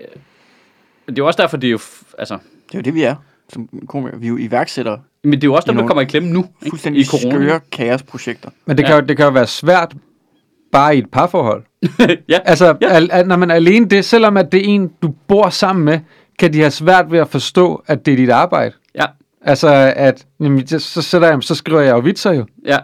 er 1.08 1.12
jo 1.18 1.26
også 1.26 1.42
derfor, 1.42 1.56
det 1.56 1.66
er 1.66 1.70
jo, 1.72 1.78
altså, 2.18 2.34
det 2.68 2.74
er 2.74 2.78
jo 2.78 2.82
det, 2.82 2.94
vi 2.94 3.02
er. 3.02 3.14
Som 3.52 3.68
komikere. 3.88 4.20
Vi 4.20 4.26
er 4.26 4.30
jo 4.30 4.36
iværksættere. 4.36 5.00
men 5.22 5.32
det 5.32 5.44
er 5.44 5.48
jo 5.48 5.54
også 5.54 5.66
dem, 5.66 5.76
der 5.76 5.86
kommer 5.86 6.02
i 6.02 6.04
klemme 6.04 6.28
nu, 6.30 6.38
ikke? 6.62 6.70
Fuldstændig 6.70 7.02
i 7.02 7.04
corona. 7.04 7.30
skøre 7.36 7.60
kaosprojekter. 7.72 8.50
Men 8.66 8.76
det, 8.76 8.82
Ja. 8.82 8.88
kan 8.88 9.00
jo, 9.00 9.06
det 9.06 9.16
kan 9.16 9.26
jo 9.26 9.32
være 9.32 9.46
svært 9.46 9.94
bare 10.72 10.96
i 10.96 10.98
et 10.98 11.10
parforhold. 11.12 11.62
ja, 12.28 12.38
Altså, 12.44 12.76
Ja. 12.82 12.88
al, 12.88 13.08
al, 13.12 13.26
når 13.26 13.36
man 13.36 13.50
er 13.50 13.54
alene 13.54 13.86
det, 13.86 14.04
selvom 14.04 14.36
at 14.36 14.52
det 14.52 14.60
er 14.60 14.64
en, 14.74 14.90
du 15.02 15.14
bor 15.28 15.48
sammen 15.48 15.84
med, 15.84 15.98
kan 16.38 16.52
de 16.52 16.58
have 16.58 16.70
svært 16.70 17.12
ved 17.12 17.18
at 17.18 17.28
forstå, 17.28 17.82
at 17.86 18.06
det 18.06 18.12
er 18.12 18.16
dit 18.16 18.30
arbejde. 18.30 18.74
ja, 18.94 19.04
Altså, 19.44 19.92
at 19.96 20.26
jamen, 20.40 20.66
så, 20.66 20.78
så, 20.78 21.02
sætter 21.02 21.28
jeg, 21.28 21.38
så 21.42 21.54
skriver 21.54 21.80
jeg 21.80 21.92
jo 21.92 21.98
vitser 21.98 22.32
jo, 22.32 22.44
ja. 22.66 22.78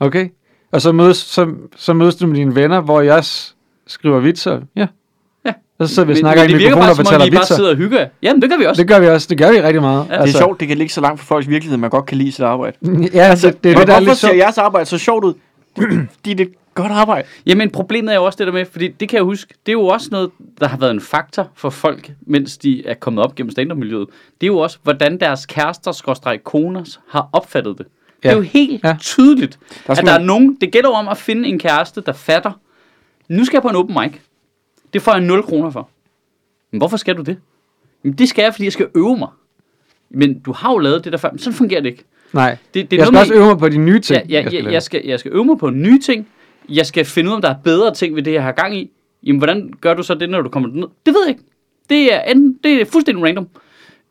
okay? 0.00 0.28
Og 0.72 0.80
så 0.82 0.92
mødes, 0.92 1.16
så, 1.16 1.48
så 1.76 1.92
mødes 1.92 2.16
du 2.16 2.26
med 2.26 2.36
dine 2.36 2.54
venner, 2.54 2.80
hvor 2.80 3.00
jeg 3.00 3.14
også 3.14 3.52
skriver 3.86 4.20
vitser. 4.20 4.60
Ja. 4.76 4.86
Ja. 5.46 5.52
Og 5.78 5.88
så 5.88 5.94
sidder 5.94 6.06
vi 6.06 6.12
og 6.12 6.18
snakker 6.18 6.42
men 6.42 6.50
i 6.50 6.52
det 6.52 6.60
virker 6.60 6.76
bare, 6.76 6.90
og 6.90 6.96
som 6.96 7.02
om 7.02 7.06
fortæller 7.06 7.26
bare 7.26 7.40
vitser. 7.40 7.54
sidder 7.54 7.70
og 7.70 7.76
hygger. 7.76 8.06
Jamen, 8.22 8.42
det 8.42 8.50
gør 8.50 8.56
vi 8.56 8.64
også. 8.64 8.82
Det 8.82 8.88
gør 8.88 9.00
vi 9.00 9.06
også. 9.08 9.26
Det 9.30 9.38
gør 9.38 9.50
vi 9.52 9.60
rigtig 9.60 9.82
meget. 9.82 10.06
Ja. 10.10 10.14
Ja, 10.14 10.22
det 10.26 10.34
er 10.34 10.38
sjovt, 10.38 10.60
det 10.60 10.68
kan 10.68 10.76
ligge 10.78 10.92
så 10.92 11.00
langt 11.00 11.20
fra 11.20 11.34
folks 11.34 11.48
virkelighed, 11.48 11.78
man 11.78 11.90
godt 11.90 12.06
kan 12.06 12.18
lide 12.18 12.32
sit 12.32 12.44
arbejde. 12.44 12.76
Ja, 13.14 13.20
altså, 13.22 13.46
det, 13.50 13.64
det, 13.64 13.70
er 13.72 13.74
Men 13.74 13.80
det, 13.80 13.86
der 13.88 13.94
er 13.94 13.98
hvorfor 13.98 14.10
lidt 14.10 14.18
ser 14.18 14.34
jeres 14.34 14.58
arbejde 14.58 14.86
så 14.86 14.98
sjovt 14.98 15.24
ud? 15.24 15.34
Fordi 15.76 16.34
det 16.34 16.40
er 16.40 16.50
godt 16.74 16.92
arbejde. 16.92 17.28
Jamen, 17.46 17.70
problemet 17.70 18.12
er 18.12 18.16
jo 18.16 18.24
også 18.24 18.36
det 18.36 18.46
der 18.46 18.52
med, 18.52 18.64
fordi 18.64 18.88
det 18.88 19.08
kan 19.08 19.16
jeg 19.16 19.24
huske, 19.24 19.54
det 19.66 19.72
er 19.72 19.76
jo 19.76 19.86
også 19.86 20.08
noget, 20.10 20.30
der 20.60 20.68
har 20.68 20.76
været 20.76 20.90
en 20.90 21.00
faktor 21.00 21.50
for 21.54 21.70
folk, 21.70 22.12
mens 22.20 22.58
de 22.58 22.86
er 22.86 22.94
kommet 22.94 23.24
op 23.24 23.34
gennem 23.34 23.50
stand-up-miljøet. 23.50 24.08
Det 24.40 24.46
er 24.46 24.52
jo 24.52 24.58
også, 24.58 24.78
hvordan 24.82 25.20
deres 25.20 25.46
kærester, 25.46 25.92
skråstreg 25.92 26.44
koner, 26.44 26.98
har 27.08 27.28
opfattet 27.32 27.78
det. 27.78 27.86
Ja. 28.24 28.28
Det 28.28 28.34
er 28.34 28.38
jo 28.38 28.42
helt 28.42 28.84
ja. 28.84 28.96
Tydeligt, 29.00 29.58
Der 29.86 29.92
at 29.92 30.06
der 30.06 30.12
er 30.12 30.22
nogen, 30.22 30.58
det 30.60 30.72
gælder 30.72 30.88
om 30.90 31.08
at 31.08 31.16
finde 31.16 31.48
en 31.48 31.58
kæreste, 31.58 32.00
der 32.00 32.12
fatter, 32.12 32.52
nu 33.28 33.44
skal 33.44 33.56
jeg 33.56 33.62
på 33.62 33.68
en 33.68 33.76
open 33.76 33.96
mic. 34.00 34.12
Det 34.92 35.02
får 35.02 35.12
jeg 35.12 35.20
0 35.20 35.42
kroner 35.42 35.70
for. 35.70 35.88
Men 36.70 36.78
hvorfor 36.78 36.96
skal 36.96 37.16
du 37.16 37.22
det? 37.22 37.36
Jamen, 38.04 38.18
det 38.18 38.28
skal 38.28 38.42
jeg, 38.42 38.54
fordi 38.54 38.64
jeg 38.64 38.72
skal 38.72 38.88
øve 38.96 39.16
mig. 39.16 39.28
Men 40.10 40.38
du 40.38 40.52
har 40.52 40.72
jo 40.72 40.78
lavet 40.78 41.04
det 41.04 41.12
der 41.12 41.18
før, 41.18 41.30
men 41.30 41.38
sådan 41.38 41.54
fungerer 41.54 41.80
det 41.80 41.88
ikke. 41.88 42.04
Nej, 42.32 42.56
Det, 42.74 42.90
det 42.90 42.96
er 42.96 43.00
jeg 43.00 43.06
skal 43.06 43.12
noget 43.12 43.30
også 43.30 43.34
øve 43.34 43.46
mig 43.46 43.58
på 43.58 43.68
de 43.68 43.78
nye 43.78 44.00
ting. 44.00 44.30
Ja, 44.30 44.40
ja, 44.40 44.48
skal 44.48 44.64
jeg, 44.64 44.72
jeg, 44.72 44.82
skal, 44.82 45.02
jeg 45.04 45.20
skal 45.20 45.32
øve 45.32 45.44
mig 45.44 45.58
på 45.58 45.70
nye 45.70 46.00
ting. 46.00 46.28
Jeg 46.70 46.86
skal 46.86 47.04
finde 47.04 47.28
ud 47.28 47.32
af, 47.32 47.36
om 47.36 47.42
der 47.42 47.48
er 47.48 47.56
bedre 47.64 47.94
ting 47.94 48.16
ved 48.16 48.22
det, 48.22 48.32
jeg 48.32 48.42
har 48.42 48.52
gang 48.52 48.76
i. 48.76 48.90
Jamen, 49.22 49.38
hvordan 49.38 49.72
gør 49.80 49.94
du 49.94 50.02
så 50.02 50.14
det, 50.14 50.30
når 50.30 50.42
du 50.42 50.48
kommer 50.48 50.68
ned? 50.68 50.86
Det 51.06 51.14
ved 51.14 51.22
jeg 51.26 51.28
ikke. 51.28 51.42
Det 51.90 52.14
er, 52.14 52.20
enten, 52.20 52.58
det 52.64 52.80
er 52.80 52.84
fuldstændig 52.84 53.24
random. 53.24 53.48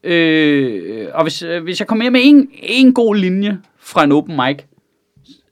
Øh, 0.04 1.08
og 1.14 1.24
hvis, 1.24 1.44
øh, 1.44 1.64
hvis 1.64 1.80
jeg 1.80 1.88
kommer 1.88 2.04
hjem 2.04 2.14
med 2.14 2.22
en, 2.24 2.50
en 2.54 2.94
god 2.94 3.16
linje 3.16 3.58
fra 3.80 4.04
en 4.04 4.12
open 4.12 4.36
mic, 4.36 4.58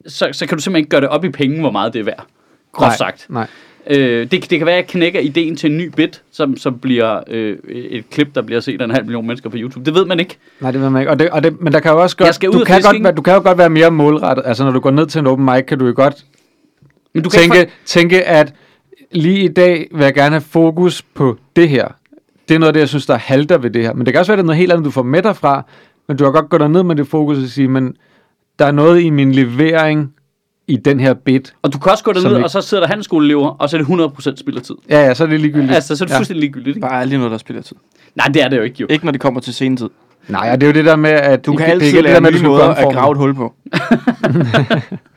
så, 0.08 0.30
så 0.32 0.46
kan 0.46 0.58
du 0.58 0.64
simpelthen 0.64 0.76
ikke 0.76 0.90
gøre 0.90 1.02
det 1.02 1.10
op 1.10 1.26
i 1.26 1.30
penge, 1.30 1.60
hvor 1.60 1.72
meget 1.72 1.94
det 1.94 2.00
er 2.00 2.04
værd. 2.04 2.26
Groft 2.72 2.90
Nej, 2.90 2.98
sagt. 2.98 3.26
Nej. 3.30 3.48
Øh, 3.90 4.32
det, 4.32 4.50
det 4.50 4.60
kan 4.60 4.66
være, 4.66 4.76
at 4.76 4.82
jeg 4.82 4.88
knækker 4.88 5.20
ideen 5.20 5.56
til 5.56 5.72
en 5.72 5.78
ny 5.78 5.92
bit, 5.96 6.22
som, 6.32 6.58
som 6.58 6.80
bliver 6.80 7.20
øh, 7.28 7.58
et 7.70 8.10
klip, 8.10 8.36
der 8.36 8.42
bliver 8.42 8.60
set 8.60 8.82
af 8.82 8.86
en 8.86 8.92
halv 8.92 9.06
million 9.06 9.28
mennesker 9.28 9.50
på 9.50 9.58
YouTube. 9.60 9.86
Det 9.86 9.94
ved 9.94 10.06
man 10.06 10.20
ikke. 10.20 10.38
Nej, 10.60 10.72
det 10.72 10.82
ved 10.82 10.90
man 10.90 11.02
ikke. 11.02 11.12
Og 11.12 11.20
det, 11.20 11.30
og 11.30 11.44
det, 11.44 11.62
men 11.62 11.74
der 11.74 11.80
kan 11.80 11.92
jo 11.92 12.02
også 12.02 12.18
godt, 12.18 12.42
du, 12.42 12.64
kan 12.64 12.82
godt 12.82 13.18
du 13.18 13.22
kan 13.22 13.34
jo 13.34 13.42
godt 13.44 13.58
være 13.58 13.70
mere 13.70 13.92
målrettet. 13.92 14.44
Altså, 14.46 14.64
når 14.64 14.72
du 14.72 14.80
går 14.80 14.92
ned 14.92 15.06
til 15.08 15.20
en 15.20 15.28
open 15.28 15.46
mic, 15.46 15.66
kan 15.66 15.80
du 15.80 15.88
jo 15.88 15.94
godt 15.96 16.26
Men 17.18 17.24
du 17.24 17.30
kan 17.30 17.40
tænke, 17.40 17.60
ikke 17.60 17.72
tænke, 17.86 18.24
at 18.24 18.54
lige 19.12 19.40
i 19.40 19.48
dag 19.48 19.88
vil 19.92 20.04
jeg 20.04 20.14
gerne 20.14 20.32
have 20.36 20.42
fokus 20.42 21.02
på 21.02 21.38
det 21.56 21.70
her. 21.70 21.88
Det 22.50 22.56
er 22.56 22.60
noget 22.60 22.68
af 22.68 22.74
det, 22.74 22.80
jeg 22.80 22.90
synes, 22.90 23.06
der 23.06 23.18
halter 23.18 23.58
ved 23.58 23.70
det 23.70 23.82
her. 23.84 23.94
Men 23.94 24.06
det 24.06 24.14
kan 24.14 24.20
også 24.20 24.32
være, 24.32 24.34
at 24.34 24.38
det 24.38 24.44
er 24.44 24.46
noget 24.46 24.58
helt 24.58 24.72
andet, 24.72 24.86
du 24.86 24.92
får 24.92 25.04
med 25.04 25.22
dig 25.24 25.36
fra. 25.36 25.64
Men 26.08 26.18
du 26.18 26.24
har 26.24 26.32
godt 26.32 26.50
gået 26.50 26.72
ned 26.72 26.84
med 26.84 26.96
det 26.96 27.08
fokus 27.08 27.38
og 27.38 27.50
sige, 27.50 27.68
men 27.68 27.94
der 28.60 28.66
er 28.66 28.72
noget 28.72 29.02
i 29.02 29.10
min 29.10 29.32
levering 29.32 30.14
i 30.68 30.76
den 30.78 31.00
her 31.00 31.14
bit. 31.14 31.54
Og 31.62 31.74
du 31.74 31.80
kan 31.80 31.92
også 31.92 32.04
gå 32.04 32.14
derned, 32.14 32.32
ikke- 32.32 32.44
og 32.46 32.50
så 32.50 32.62
sidder 32.62 32.84
der 32.84 32.88
handelsskoleelever, 32.88 33.48
og 33.50 33.70
så 33.70 33.78
er 33.78 33.82
det 33.82 33.88
100% 33.88 34.40
spild 34.40 34.58
af 34.58 34.62
tid. 34.64 34.76
Ja, 34.90 35.00
ja, 35.06 35.14
så 35.14 35.24
er 35.24 35.28
det 35.28 35.40
ligegyldigt. 35.40 35.72
Altså, 35.76 35.96
så 35.96 36.04
er 36.04 36.06
det 36.06 36.14
ja. 36.14 36.18
fuldstændig 36.20 36.42
ligegyldigt, 36.42 36.68
ikke? 36.68 36.80
Bare 36.88 37.00
aldrig 37.02 37.18
noget, 37.18 37.32
der 37.32 37.38
spiller 37.38 37.62
tid. 37.62 37.76
Nej, 38.16 38.28
det 38.28 38.42
er 38.44 38.48
det 38.48 38.58
jo 38.58 38.62
ikke, 38.62 38.76
jo. 38.80 38.88
Ikke 38.90 39.06
når 39.06 39.12
det 39.12 39.22
kommer 39.22 39.40
til 39.40 39.54
senetid. 39.54 39.90
Nej, 40.28 40.50
og 40.52 40.62
det 40.62 40.68
er 40.68 40.72
jo 40.72 40.74
det 40.74 40.86
der 40.86 40.96
med, 40.96 41.10
at... 41.10 41.46
Du 41.46 41.56
kan 41.56 41.66
det 41.66 41.72
altid 41.72 41.88
ikke 41.88 41.96
det 41.98 42.04
lære 42.04 42.14
der 42.16 42.22
med, 42.22 42.32
nye 42.32 42.38
du 42.40 42.58
skal 42.76 42.86
at 42.88 42.94
grave 42.94 43.12
et 43.12 43.18
hul 43.18 43.34
på. 43.36 43.54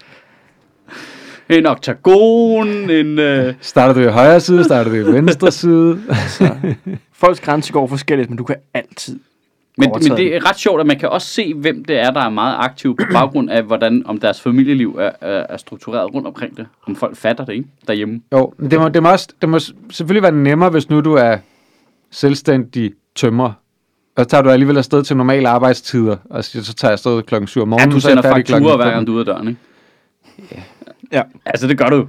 En 1.50 1.66
oktagon, 1.66 2.68
en... 2.90 3.18
Øh... 3.18 3.54
Starter 3.60 3.94
du 3.94 4.00
i 4.00 4.12
højre 4.12 4.40
side, 4.40 4.64
starter 4.64 4.90
du 4.90 4.96
i 4.96 5.12
venstre 5.12 5.50
side. 5.50 6.00
Folks 7.12 7.40
grænse 7.40 7.72
går 7.72 7.86
forskelligt, 7.86 8.30
men 8.30 8.38
du 8.38 8.44
kan 8.44 8.56
altid 8.74 9.18
Men, 9.78 9.90
men 10.08 10.16
det 10.16 10.36
er 10.36 10.48
ret 10.48 10.58
sjovt, 10.58 10.80
at 10.80 10.86
man 10.86 10.98
kan 10.98 11.08
også 11.08 11.26
se, 11.26 11.54
hvem 11.54 11.84
det 11.84 11.98
er, 11.98 12.10
der 12.10 12.20
er 12.20 12.28
meget 12.28 12.56
aktiv 12.58 12.96
på 12.96 13.04
baggrund 13.12 13.50
af, 13.50 13.62
hvordan 13.62 14.02
om 14.06 14.18
deres 14.20 14.40
familieliv 14.40 14.96
er, 15.00 15.10
er, 15.20 15.46
er 15.48 15.56
struktureret 15.56 16.14
rundt 16.14 16.26
omkring 16.26 16.56
det. 16.56 16.66
Om 16.86 16.96
folk 16.96 17.16
fatter 17.16 17.44
det, 17.44 17.52
ikke? 17.52 17.68
Derhjemme. 17.86 18.20
Jo, 18.32 18.52
men 18.58 18.70
det 18.70 18.80
må, 18.80 18.88
det, 18.88 19.02
må 19.02 19.10
også, 19.10 19.28
det 19.40 19.48
må 19.48 19.58
selvfølgelig 19.90 20.22
være 20.22 20.32
nemmere, 20.32 20.70
hvis 20.70 20.90
nu 20.90 21.00
du 21.00 21.14
er 21.14 21.36
selvstændig 22.10 22.92
tømrer. 23.16 23.52
Og 24.16 24.24
så 24.24 24.28
tager 24.28 24.42
du 24.42 24.48
alligevel 24.50 24.76
afsted 24.78 25.02
til 25.02 25.16
normale 25.16 25.48
arbejdstider, 25.48 26.16
og 26.30 26.44
så 26.44 26.74
tager 26.74 26.90
jeg 26.90 26.92
afsted 26.92 27.22
klokken 27.22 27.48
7 27.48 27.60
om 27.60 27.68
Ja, 27.68 27.70
morgenen. 27.70 27.90
du 27.90 28.00
så 28.00 28.08
er 28.08 28.12
jeg 28.12 28.22
sender 28.22 28.36
fakturer 28.36 28.76
hver 28.76 28.90
gang 28.90 29.06
du 29.06 29.12
er 29.12 29.14
ud 29.14 29.20
af 29.20 29.26
døren, 29.26 29.48
ikke? 29.48 29.60
Ja, 30.52 30.62
Altså, 31.46 31.66
det 31.66 31.78
gør 31.78 31.86
du. 31.86 32.06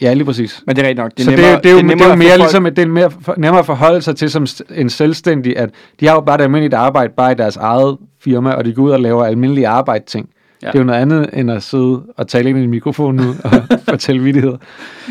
Ja, 0.00 0.12
lige 0.14 0.24
præcis. 0.24 0.62
men 0.66 0.76
det 0.76 0.82
er 0.84 0.88
rigtigt 0.88 1.02
nok. 1.04 1.10
Det 1.10 1.20
er 1.20 1.24
så 1.24 1.30
nemmere, 1.30 1.48
det, 1.50 1.56
er, 1.56 1.60
det, 1.60 1.68
er 1.70 1.72
jo, 1.72 1.76
det, 1.78 1.84
er 1.84 1.92
jo 1.92 1.96
nemmere 1.96 2.16
mere 2.16 2.28
folk- 2.30 2.40
ligesom, 2.40 2.66
at 2.66 2.76
det 2.76 2.82
er 2.82 2.86
mere, 2.86 3.10
for, 3.10 3.34
nemmere 3.38 3.58
at 3.58 3.66
forholde 3.66 4.02
sig 4.02 4.16
til 4.16 4.30
som 4.30 4.46
en 4.74 4.90
selvstændig, 4.90 5.56
at 5.58 5.70
de 6.00 6.06
har 6.06 6.14
jo 6.14 6.20
bare 6.20 6.36
det 6.36 6.44
almindelige 6.44 6.76
arbejde, 6.76 7.12
bare 7.16 7.32
i 7.32 7.34
deres 7.34 7.56
eget 7.56 7.96
firma, 8.20 8.50
og 8.50 8.64
de 8.64 8.72
går 8.72 8.82
ud 8.82 8.90
og 8.90 9.00
laver 9.00 9.24
almindelige 9.24 9.68
arbejdsting. 9.68 10.28
Ja. 10.62 10.66
Ja. 10.66 10.72
Det 10.72 10.78
er 10.78 10.80
jo 10.82 10.86
noget 10.86 11.00
andet, 11.00 11.30
end 11.32 11.50
at 11.50 11.62
sidde 11.62 12.02
og 12.16 12.28
tale 12.28 12.48
ind 12.50 12.58
i 12.58 12.62
en 12.62 12.70
mikrofon 12.70 13.14
nu 13.14 13.22
og 13.44 13.50
fortælle 13.90 14.22
vittigheder. 14.22 14.56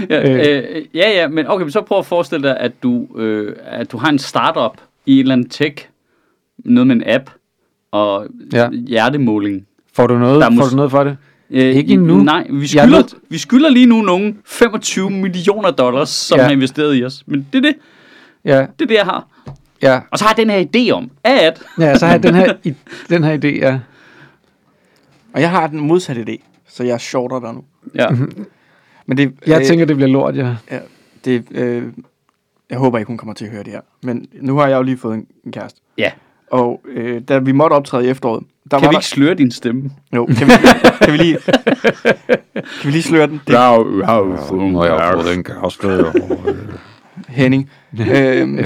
Ja, 0.10 0.32
Øh. 0.32 0.58
øh, 0.58 0.82
ja, 0.94 1.10
ja, 1.12 1.28
men 1.28 1.48
okay, 1.48 1.64
men 1.64 1.72
så 1.72 1.82
prøv 1.82 1.98
at 2.00 2.06
forestille 2.06 2.48
dig, 2.48 2.58
at 2.60 2.72
du, 2.84 3.08
øh, 3.18 3.56
at 3.66 3.92
du 3.92 3.98
har 3.98 4.10
en 4.10 4.20
startup 4.20 4.78
i 5.06 5.14
en 5.14 5.20
eller 5.20 5.34
anden 5.34 5.50
tech, 5.50 5.88
noget 6.66 6.88
med 6.88 6.96
en 6.96 7.04
app, 7.08 7.30
og 7.92 8.28
Ja. 8.54 8.70
hjertemåling. 8.70 9.66
Får 9.96 10.08
du 10.08 10.18
noget, 10.18 10.42
Der 10.42 10.48
er 10.52 10.56
får 10.56 10.66
du 10.70 10.76
noget 10.76 10.92
for 10.92 11.04
det? 11.04 11.18
Øh, 11.50 11.76
Ikke 11.76 11.94
endnu. 11.94 12.18
Nej, 12.24 12.48
vi 12.50 12.64
er 12.64 12.68
skylder, 12.68 12.86
nødt- 12.88 13.14
vi 13.30 13.38
skylder 13.38 13.70
lige 13.70 13.86
nu 13.86 14.02
nogen 14.02 14.38
25 14.46 15.10
millioner 15.10 15.72
dollars, 15.72 16.10
som 16.10 16.38
Ja. 16.38 16.44
har 16.44 16.52
investeret 16.52 16.98
i 17.00 17.04
os. 17.06 17.24
Men 17.28 17.48
det 17.54 17.58
er 17.58 17.62
det, 17.62 17.76
Ja, 18.46 18.58
det 18.60 18.82
er 18.82 18.86
det, 18.86 18.96
jeg 18.96 19.04
har. 19.06 19.28
ja. 19.82 20.00
Og 20.12 20.20
så 20.20 20.26
har 20.26 20.34
jeg 20.38 20.46
den 20.46 20.50
her 20.50 20.66
idé 20.76 20.92
om, 20.92 21.12
at... 21.24 21.62
Ja, 21.80 21.98
så 21.98 22.06
har 22.06 22.14
jeg 22.14 22.24
den 22.24 22.36
her, 22.36 22.54
i, 22.64 22.74
den 23.10 23.24
her 23.24 23.38
idé, 23.38 23.48
ja. 23.60 23.80
Og 25.34 25.42
jeg 25.42 25.50
har 25.52 25.68
den 25.68 25.80
modsatte 25.80 26.22
idé, 26.30 26.36
så 26.70 26.84
jeg 26.84 27.02
shorter 27.02 27.40
dig 27.40 27.54
nu. 27.54 27.64
Ja. 27.96 28.08
Men 29.06 29.18
det, 29.18 29.34
Jeg 29.48 29.60
øh, 29.60 29.66
tænker, 29.66 29.86
det 29.86 29.96
bliver 29.96 30.10
lort, 30.10 30.36
ja. 30.36 30.56
Ja, 30.72 30.80
det, 31.26 31.46
øh, 31.52 31.84
jeg 32.70 32.78
håber 32.78 32.98
ikke, 32.98 33.08
hun 33.08 33.18
kommer 33.18 33.34
til 33.34 33.46
at 33.46 33.52
høre 33.52 33.64
det 33.64 33.72
her. 33.72 33.82
Men 34.04 34.26
nu 34.42 34.58
har 34.58 34.68
jeg 34.68 34.78
jo 34.78 34.82
lige 34.82 34.98
fået 34.98 35.14
en, 35.16 35.28
en 35.46 35.52
kæreste. 35.52 35.82
ja. 35.98 36.12
Og 36.54 36.82
øh, 36.96 37.22
da 37.28 37.38
vi 37.38 37.52
måtte 37.52 37.74
optræde 37.74 38.06
i 38.06 38.10
efteråret, 38.10 38.44
der 38.72 38.80
Kan 38.80 38.86
var 38.86 38.92
vi 38.92 38.96
ikke 38.96 39.06
sløre 39.06 39.34
din 39.34 39.52
stemme? 39.52 39.92
Jo, 40.16 40.26
kan 40.26 40.48
vi, 40.48 40.52
kan 41.02 41.14
vi 41.14 41.18
lige... 41.18 41.38
kan 42.54 42.84
vi 42.84 42.92
lige 42.92 43.04
sløre 43.04 43.28
den? 43.28 43.42
Det 43.48 43.54
jeg 44.86 44.94
har 44.94 45.22
fået 45.22 45.34
en 45.34 45.44
kæreste. 45.44 45.88
Henning. 47.28 47.70
øhm, 48.12 48.66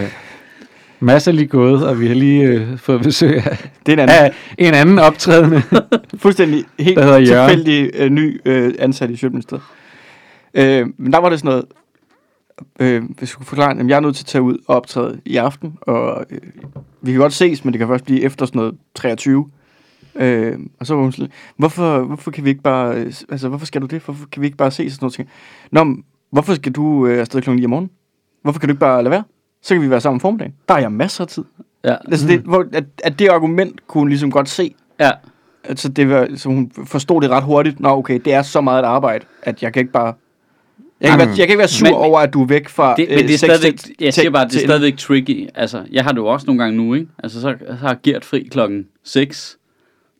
Mads 1.00 1.28
er 1.28 1.32
lige 1.32 1.48
gået, 1.48 1.88
og 1.88 2.00
vi 2.00 2.08
har 2.08 2.16
lige 2.16 2.44
øh, 2.44 2.78
fået 2.78 3.02
besøg 3.02 3.36
af, 3.46 3.70
det 3.86 4.00
er 4.00 4.04
en 4.04 4.10
anden, 4.10 4.16
af 4.26 4.34
en 4.58 4.74
anden 4.74 5.00
optrædende. 5.00 5.62
fuldstændig 6.18 6.64
helt 6.80 7.00
tilfældig 7.00 7.92
øh, 7.94 8.10
ny 8.10 8.42
øh, 8.46 8.74
ansat 8.80 9.10
i 9.10 9.16
Sjøtministeriet. 9.16 9.64
Øh, 10.54 10.88
men 10.98 11.14
der 11.14 11.20
var 11.20 11.30
det 11.30 11.40
sådan 11.40 11.50
noget, 11.50 11.66
øh, 12.80 13.04
hvis 13.04 13.22
jeg 13.22 13.28
skulle 13.28 13.48
forklare, 13.48 13.70
jamen, 13.70 13.90
jeg 13.90 13.96
er 13.96 14.00
nødt 14.00 14.16
til 14.16 14.24
at 14.24 14.28
tage 14.28 14.42
ud 14.42 14.58
og 14.68 14.76
optræde 14.76 15.22
i 15.26 15.38
aften, 15.38 15.78
og 15.82 16.26
øh, 16.30 16.42
vi 17.02 17.12
kan 17.12 17.22
godt 17.22 17.34
ses, 17.34 17.66
men 17.66 17.74
det 17.74 17.80
kan 17.80 17.88
først 17.88 18.06
blive 18.06 18.22
efter 18.22 18.46
sådan 18.46 18.60
noget 18.60 18.76
23. 18.96 19.50
Øh, 20.16 20.60
og 20.80 20.88
så 20.88 20.96
var 20.96 21.02
hun 21.02 21.12
sådan, 21.12 21.32
hvorfor, 21.58 22.00
hvorfor 22.04 22.32
kan 22.32 22.44
vi 22.44 22.50
ikke 22.50 22.62
bare, 22.62 22.96
øh, 22.96 23.14
altså 23.30 23.50
hvorfor 23.50 23.66
skal 23.66 23.82
du 23.82 23.86
det? 23.86 24.02
Hvorfor 24.02 24.28
kan 24.32 24.42
vi 24.42 24.48
ikke 24.48 24.58
bare 24.58 24.72
ses 24.72 24.86
og 24.86 24.96
sådan 24.96 25.04
noget? 25.04 25.14
ting? 25.14 25.30
Nå, 25.72 25.84
men, 25.84 26.04
hvorfor 26.32 26.56
skal 26.56 26.72
du 26.72 27.08
øh, 27.08 27.20
afsted 27.20 27.42
klokken 27.42 27.60
9 27.60 27.66
om 27.66 27.70
morgenen? 27.70 27.92
Hvorfor 28.42 28.60
kan 28.60 28.70
du 28.70 28.74
ikke 28.74 28.80
bare 28.80 29.04
lade 29.04 29.12
være? 29.12 29.24
Så 29.62 29.76
kan 29.76 29.82
vi 29.82 29.90
være 29.90 30.02
sammen 30.02 30.16
om 30.16 30.20
formiddagen. 30.20 30.54
Der 30.68 30.74
har 30.74 30.82
jeg 30.82 30.92
masser 30.92 31.24
af 31.24 31.28
tid. 31.28 31.44
Ja. 31.84 31.96
Altså 32.06 32.28
det, 32.28 32.40
hvor, 32.40 32.66
at, 32.74 32.86
at 33.04 33.20
det 33.20 33.28
argument 33.28 33.88
kunne 33.88 34.02
hun 34.02 34.10
ligesom 34.10 34.32
godt 34.32 34.50
se, 34.50 34.76
Ja. 35.00 35.12
Altså, 35.64 35.90
det 35.90 36.10
var, 36.10 36.28
så 36.36 36.50
hun 36.50 36.72
forstod 36.86 37.22
det 37.22 37.30
ret 37.30 37.44
hurtigt. 37.44 37.80
Nå, 37.80 37.90
okay, 37.90 38.20
det 38.26 38.34
er 38.34 38.42
så 38.42 38.62
meget 38.62 38.84
et 38.84 38.88
arbejde, 38.88 39.26
at 39.44 39.64
jeg 39.64 39.74
kan 39.74 39.80
ikke 39.80 39.92
bare... 39.92 40.14
Jeg 41.02 41.10
kan, 41.10 41.20
Jamen, 41.20 41.28
være, 41.30 41.38
jeg 41.40 41.48
kan 41.48 41.54
ikke 41.54 41.58
være 41.58 41.68
sur 41.68 41.86
men- 41.86 41.94
over, 41.94 42.20
at 42.20 42.34
du 42.34 42.42
er 42.42 42.48
væk 42.48 42.70
fra 42.70 42.96
Det, 42.96 43.06
men 43.10 43.18
det 43.18 43.34
er 43.34 43.38
stadigvæk, 43.38 43.78
til- 43.80 43.96
jeg 44.00 44.14
siger 44.14 44.30
bare, 44.30 44.48
det 44.48 44.56
er 44.56 44.60
stadigvæk 44.60 44.98
tricky. 44.98 45.48
Altså, 45.56 45.84
jeg 45.92 46.04
har 46.04 46.12
det 46.12 46.18
jo 46.18 46.26
også 46.28 46.46
nogle 46.48 46.64
gange 46.64 46.78
nu, 46.78 46.94
ikke? 46.94 47.08
Altså, 47.24 47.42
så, 47.42 47.56
så 47.68 47.74
har 47.74 47.98
Gert 48.04 48.26
fri 48.26 48.48
klokken 48.52 48.88
6. 49.04 49.58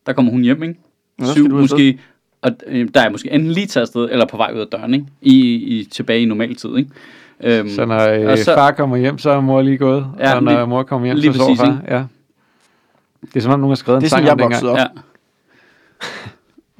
Der 0.06 0.12
kommer 0.12 0.32
hun 0.32 0.42
hjem, 0.42 0.62
ikke? 0.62 0.74
Nå, 1.18 1.26
der 1.26 1.32
skal 1.32 1.42
7 1.42 1.50
du 1.50 1.58
afsted. 1.62 1.76
måske. 1.76 1.98
Og 2.42 2.50
øh, 2.66 2.88
der 2.94 3.00
er 3.00 3.10
måske 3.10 3.30
enten 3.32 3.50
lige 3.50 3.66
taget 3.66 3.82
afsted, 3.82 4.08
eller 4.12 4.26
på 4.26 4.36
vej 4.36 4.52
ud 4.54 4.60
af 4.60 4.66
døren, 4.72 4.94
ikke? 4.94 5.06
I, 5.22 5.34
i 5.54 5.84
tilbage 5.84 6.20
i 6.22 6.24
normal 6.24 6.54
tid, 6.54 6.76
ikke? 6.76 6.90
Øhm, 7.44 7.68
Så 7.68 7.84
når 7.84 8.08
øh, 8.08 8.26
Og 8.30 8.38
så- 8.38 8.54
far 8.54 8.70
kommer 8.70 8.96
hjem, 8.96 9.18
så 9.18 9.30
er 9.30 9.40
mor 9.40 9.62
lige 9.62 9.78
gået. 9.78 10.06
Ja, 10.18 10.34
og 10.36 10.42
når 10.42 10.52
lige- 10.52 10.66
mor 10.66 10.82
kommer 10.82 11.06
hjem, 11.06 11.16
lige 11.16 11.32
så 11.32 11.38
sover 11.38 11.56
far. 11.56 11.82
Ja. 11.88 12.02
Det 13.22 13.36
er 13.36 13.40
som 13.40 13.52
om, 13.52 13.60
nogen 13.60 13.70
har 13.70 13.74
skrevet 13.76 13.96
en 13.96 14.00
Det 14.00 14.06
er 14.06 14.10
sang 14.10 14.26
sådan, 14.26 14.32
om 14.32 14.38
jeg 14.40 14.50
det 14.50 14.54
voksede 14.54 14.70
engang. 14.70 14.90
op. 14.90 14.96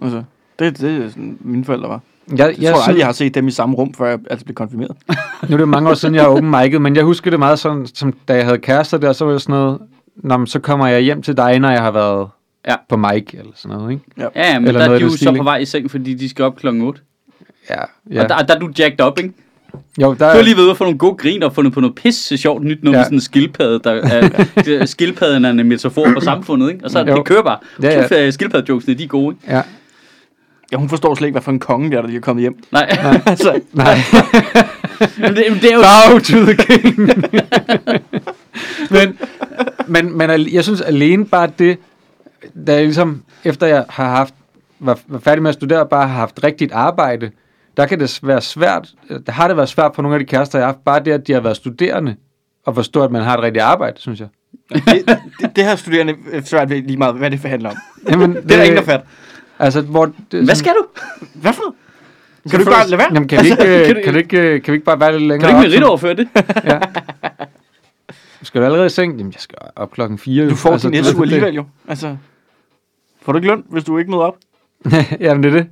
ja. 0.00 0.04
Altså, 0.04 0.22
det, 0.58 0.80
det 0.80 1.04
er 1.04 1.08
sådan, 1.08 1.38
mine 1.40 1.64
forældre 1.64 1.88
var. 1.88 2.00
Jeg, 2.30 2.38
Jeg, 2.38 2.46
jeg, 2.48 2.62
jeg 2.62 2.70
tror 2.72 2.76
synes- 2.78 2.88
aldrig, 2.88 2.98
jeg 2.98 3.06
har 3.06 3.12
set 3.12 3.34
dem 3.34 3.48
i 3.48 3.50
samme 3.50 3.74
rum, 3.76 3.94
før 3.94 4.08
jeg 4.08 4.18
altså 4.30 4.44
blev 4.44 4.54
konfirmeret. 4.54 4.96
Nu 5.48 5.54
er 5.54 5.56
det 5.58 5.68
mange 5.68 5.90
år 5.90 5.94
siden, 5.94 6.14
jeg 6.14 6.22
har 6.22 6.28
open 6.30 6.54
mic'et, 6.54 6.78
men 6.78 6.96
jeg 6.96 7.04
husker 7.04 7.30
det 7.30 7.38
meget 7.38 7.58
sådan, 7.58 7.86
som 7.94 8.12
da 8.28 8.34
jeg 8.34 8.44
havde 8.44 8.58
kærester 8.58 8.98
der, 8.98 9.12
så 9.12 9.24
var 9.24 9.32
det 9.32 9.42
sådan 9.42 9.52
noget, 9.52 9.78
Nå, 10.16 10.36
men 10.36 10.46
så 10.46 10.58
kommer 10.58 10.86
jeg 10.86 11.00
hjem 11.00 11.22
til 11.22 11.36
dig, 11.36 11.58
når 11.58 11.70
jeg 11.70 11.80
har 11.82 11.90
været 11.90 12.28
Ja. 12.68 12.74
på 12.88 12.96
mic, 12.96 13.24
eller 13.32 13.52
sådan 13.56 13.76
noget, 13.78 13.90
ikke? 13.92 14.04
Ja, 14.18 14.26
ja, 14.52 14.58
men 14.58 14.68
Eller 14.68 14.80
der 14.84 14.90
er 14.94 14.98
de 14.98 15.04
jo 15.04 15.10
så 15.10 15.34
på 15.36 15.42
vej 15.42 15.56
i 15.58 15.64
seng, 15.64 15.90
fordi 15.90 16.14
de 16.14 16.28
skal 16.28 16.44
op 16.44 16.56
klokken 16.56 16.82
8. 16.82 17.00
Ja. 17.70 17.74
Ja. 18.12 18.22
Og 18.22 18.28
der, 18.28 18.38
der 18.38 18.54
er 18.54 18.58
du 18.58 18.70
jacked 18.78 19.06
up, 19.06 19.18
ikke? 19.18 19.32
jo, 20.02 20.12
der, 20.18 20.30
Du 20.30 20.36
har 20.36 20.42
lige 20.42 20.56
ved 20.56 20.70
at 20.70 20.76
få 20.76 20.84
nogle 20.84 20.98
gode 20.98 21.14
grin 21.16 21.42
og 21.42 21.54
fundet 21.54 21.72
på 21.72 21.80
noget 21.80 21.94
pisse 21.94 22.36
sjovt 22.36 22.64
nyt, 22.64 22.82
noget 22.82 22.94
Ja. 22.94 22.98
med 22.98 23.04
sådan 23.04 23.16
en 23.16 23.20
skildpadde, 23.20 23.80
der 23.84 23.90
er, 23.92 24.84
skildpadden 24.94 25.44
er 25.44 25.50
en 25.50 25.68
metafor 25.68 26.06
for 26.12 26.20
samfundet, 26.20 26.70
ikke? 26.72 26.84
Og 26.84 26.90
så 26.90 26.98
Jo. 26.98 27.16
det 27.16 27.24
kører 27.24 27.42
bare. 27.42 27.58
Ja, 27.82 28.06
ja. 28.10 28.30
Skildpaddejokesene, 28.30 28.94
de 28.94 29.04
er 29.04 29.08
gode, 29.08 29.36
ikke? 29.42 29.54
ja. 29.56 29.62
Ja, 30.72 30.76
hun 30.76 30.88
forstår 30.88 31.14
slet 31.14 31.26
ikke, 31.26 31.34
hvad 31.34 31.42
for 31.42 31.52
en 31.52 31.58
konge 31.58 31.90
det 31.90 31.96
er, 31.96 32.00
der 32.00 32.08
lige 32.08 32.16
er 32.16 32.20
kommet 32.20 32.40
hjem. 32.42 32.58
Nej, 32.72 32.96
altså, 33.26 33.60
Nej. 33.72 33.98
men 35.18 35.36
det, 35.36 35.44
men 35.50 35.60
det 35.60 35.72
er 35.72 35.76
jo... 35.76 35.82
Bow 36.10 36.18
to 36.18 36.44
the 36.44 36.54
king. 36.56 36.98
men, 38.90 39.18
men, 39.86 40.18
men 40.18 40.52
jeg 40.52 40.64
synes 40.64 40.80
alene 40.80 41.24
bare 41.26 41.50
det, 41.58 41.78
da 42.66 42.72
jeg 42.74 42.84
ligesom, 42.84 43.22
efter 43.44 43.66
jeg 43.66 43.84
har 43.88 44.08
haft, 44.08 44.34
var, 44.80 44.98
var 45.06 45.18
færdig 45.18 45.42
med 45.42 45.48
at 45.48 45.54
studere, 45.54 45.86
bare 45.86 46.08
har 46.08 46.14
haft 46.14 46.44
rigtigt 46.44 46.72
arbejde, 46.72 47.30
der 47.76 47.86
kan 47.86 48.00
det 48.00 48.20
være 48.22 48.40
svært, 48.40 48.88
der 49.26 49.32
har 49.32 49.48
det 49.48 49.56
været 49.56 49.68
svært 49.68 49.92
for 49.94 50.02
nogle 50.02 50.14
af 50.14 50.20
de 50.20 50.26
kærester, 50.26 50.58
jeg 50.58 50.66
har 50.66 50.72
haft, 50.72 50.84
bare 50.84 51.04
det, 51.04 51.12
at 51.12 51.26
de 51.26 51.32
har 51.32 51.40
været 51.40 51.56
studerende, 51.56 52.16
og 52.66 52.74
forstå, 52.74 53.02
at 53.04 53.10
man 53.10 53.22
har 53.22 53.36
et 53.36 53.42
rigtigt 53.42 53.62
arbejde, 53.62 54.00
synes 54.00 54.20
jeg. 54.20 54.28
det, 54.74 54.84
det, 55.40 55.56
det 55.56 55.64
her 55.64 55.76
studerende 55.76 56.14
er 56.32 56.40
svært 56.44 56.70
ved 56.70 56.82
lige 56.82 56.96
meget, 56.96 57.14
hvad 57.14 57.30
det 57.30 57.40
forhandler 57.40 57.70
om. 57.70 57.76
Jamen, 58.10 58.34
Det 58.34 58.52
er 58.52 58.56
der 58.56 58.62
ingen, 58.62 58.76
der 58.76 58.82
fat. 58.84 59.00
Altså, 59.58 59.80
hvor... 59.80 60.12
Det, 60.32 60.44
Hvad 60.44 60.54
skal 60.54 60.72
du? 60.72 60.86
Hvad 61.34 61.52
for 61.52 61.62
noget? 61.62 61.74
Kan 62.50 62.52
du 62.52 62.58
ikke 62.58 62.70
bare 62.70 62.86
lade 62.88 62.98
være? 62.98 63.08
Jamen, 63.14 63.28
kan, 63.28 63.44
vi 63.44 63.50
ikke, 63.50 63.56
kan 63.64 63.84
kan, 63.86 63.94
du- 63.96 64.00
kan, 64.04 64.12
du 64.12 64.18
ikke, 64.18 64.38
øh, 64.38 64.62
kan 64.62 64.72
vi 64.72 64.76
ikke 64.76 64.84
bare 64.84 65.00
være 65.00 65.12
lidt 65.12 65.20
Kan 65.20 65.28
længere 65.28 65.52
du 65.52 65.62
ikke 65.62 65.74
ridt 65.76 65.84
overføre 65.84 66.14
det? 66.14 66.28
Ja. 66.64 66.80
Skal 68.42 68.60
du 68.60 68.66
allerede 68.66 68.86
i 68.86 68.90
seng? 68.90 69.16
Jamen, 69.18 69.32
jeg 69.32 69.40
skal 69.40 69.58
op 69.76 69.90
klokken 69.90 70.18
4. 70.18 70.48
Du 70.50 70.54
får 70.54 70.70
altså, 70.72 70.90
din 70.90 71.04
SU 71.04 71.12
det. 71.16 71.22
alligevel 71.22 71.54
jo. 71.54 71.64
Altså, 71.88 72.16
får 73.22 73.32
du 73.32 73.38
ikke 73.38 73.48
løn, 73.48 73.64
hvis 73.68 73.84
du 73.84 73.98
ikke 73.98 74.10
møder 74.10 74.22
op? 74.22 74.36
Jamen, 75.20 75.42
det 75.42 75.48
er 75.48 75.56
det. 75.56 75.66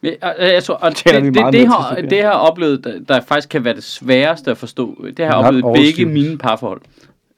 Men, 0.00 0.12
Jeg, 0.22 0.34
jeg 0.40 0.64
tror, 0.64 0.74
og 0.74 0.90
det, 0.90 1.04
det, 1.04 1.34
det, 1.34 1.52
til 1.52 1.66
har, 1.66 1.94
det 2.10 2.22
har 2.22 2.30
oplevet, 2.30 2.84
der, 2.84 3.00
der 3.08 3.20
faktisk 3.20 3.48
kan 3.48 3.64
være 3.64 3.74
det 3.74 3.84
sværeste 3.84 4.50
at 4.50 4.58
forstå. 4.58 5.06
Det 5.16 5.26
har 5.26 5.32
oplevet 5.34 5.74
begge 5.76 6.06
mine 6.06 6.38
parforhold. 6.38 6.80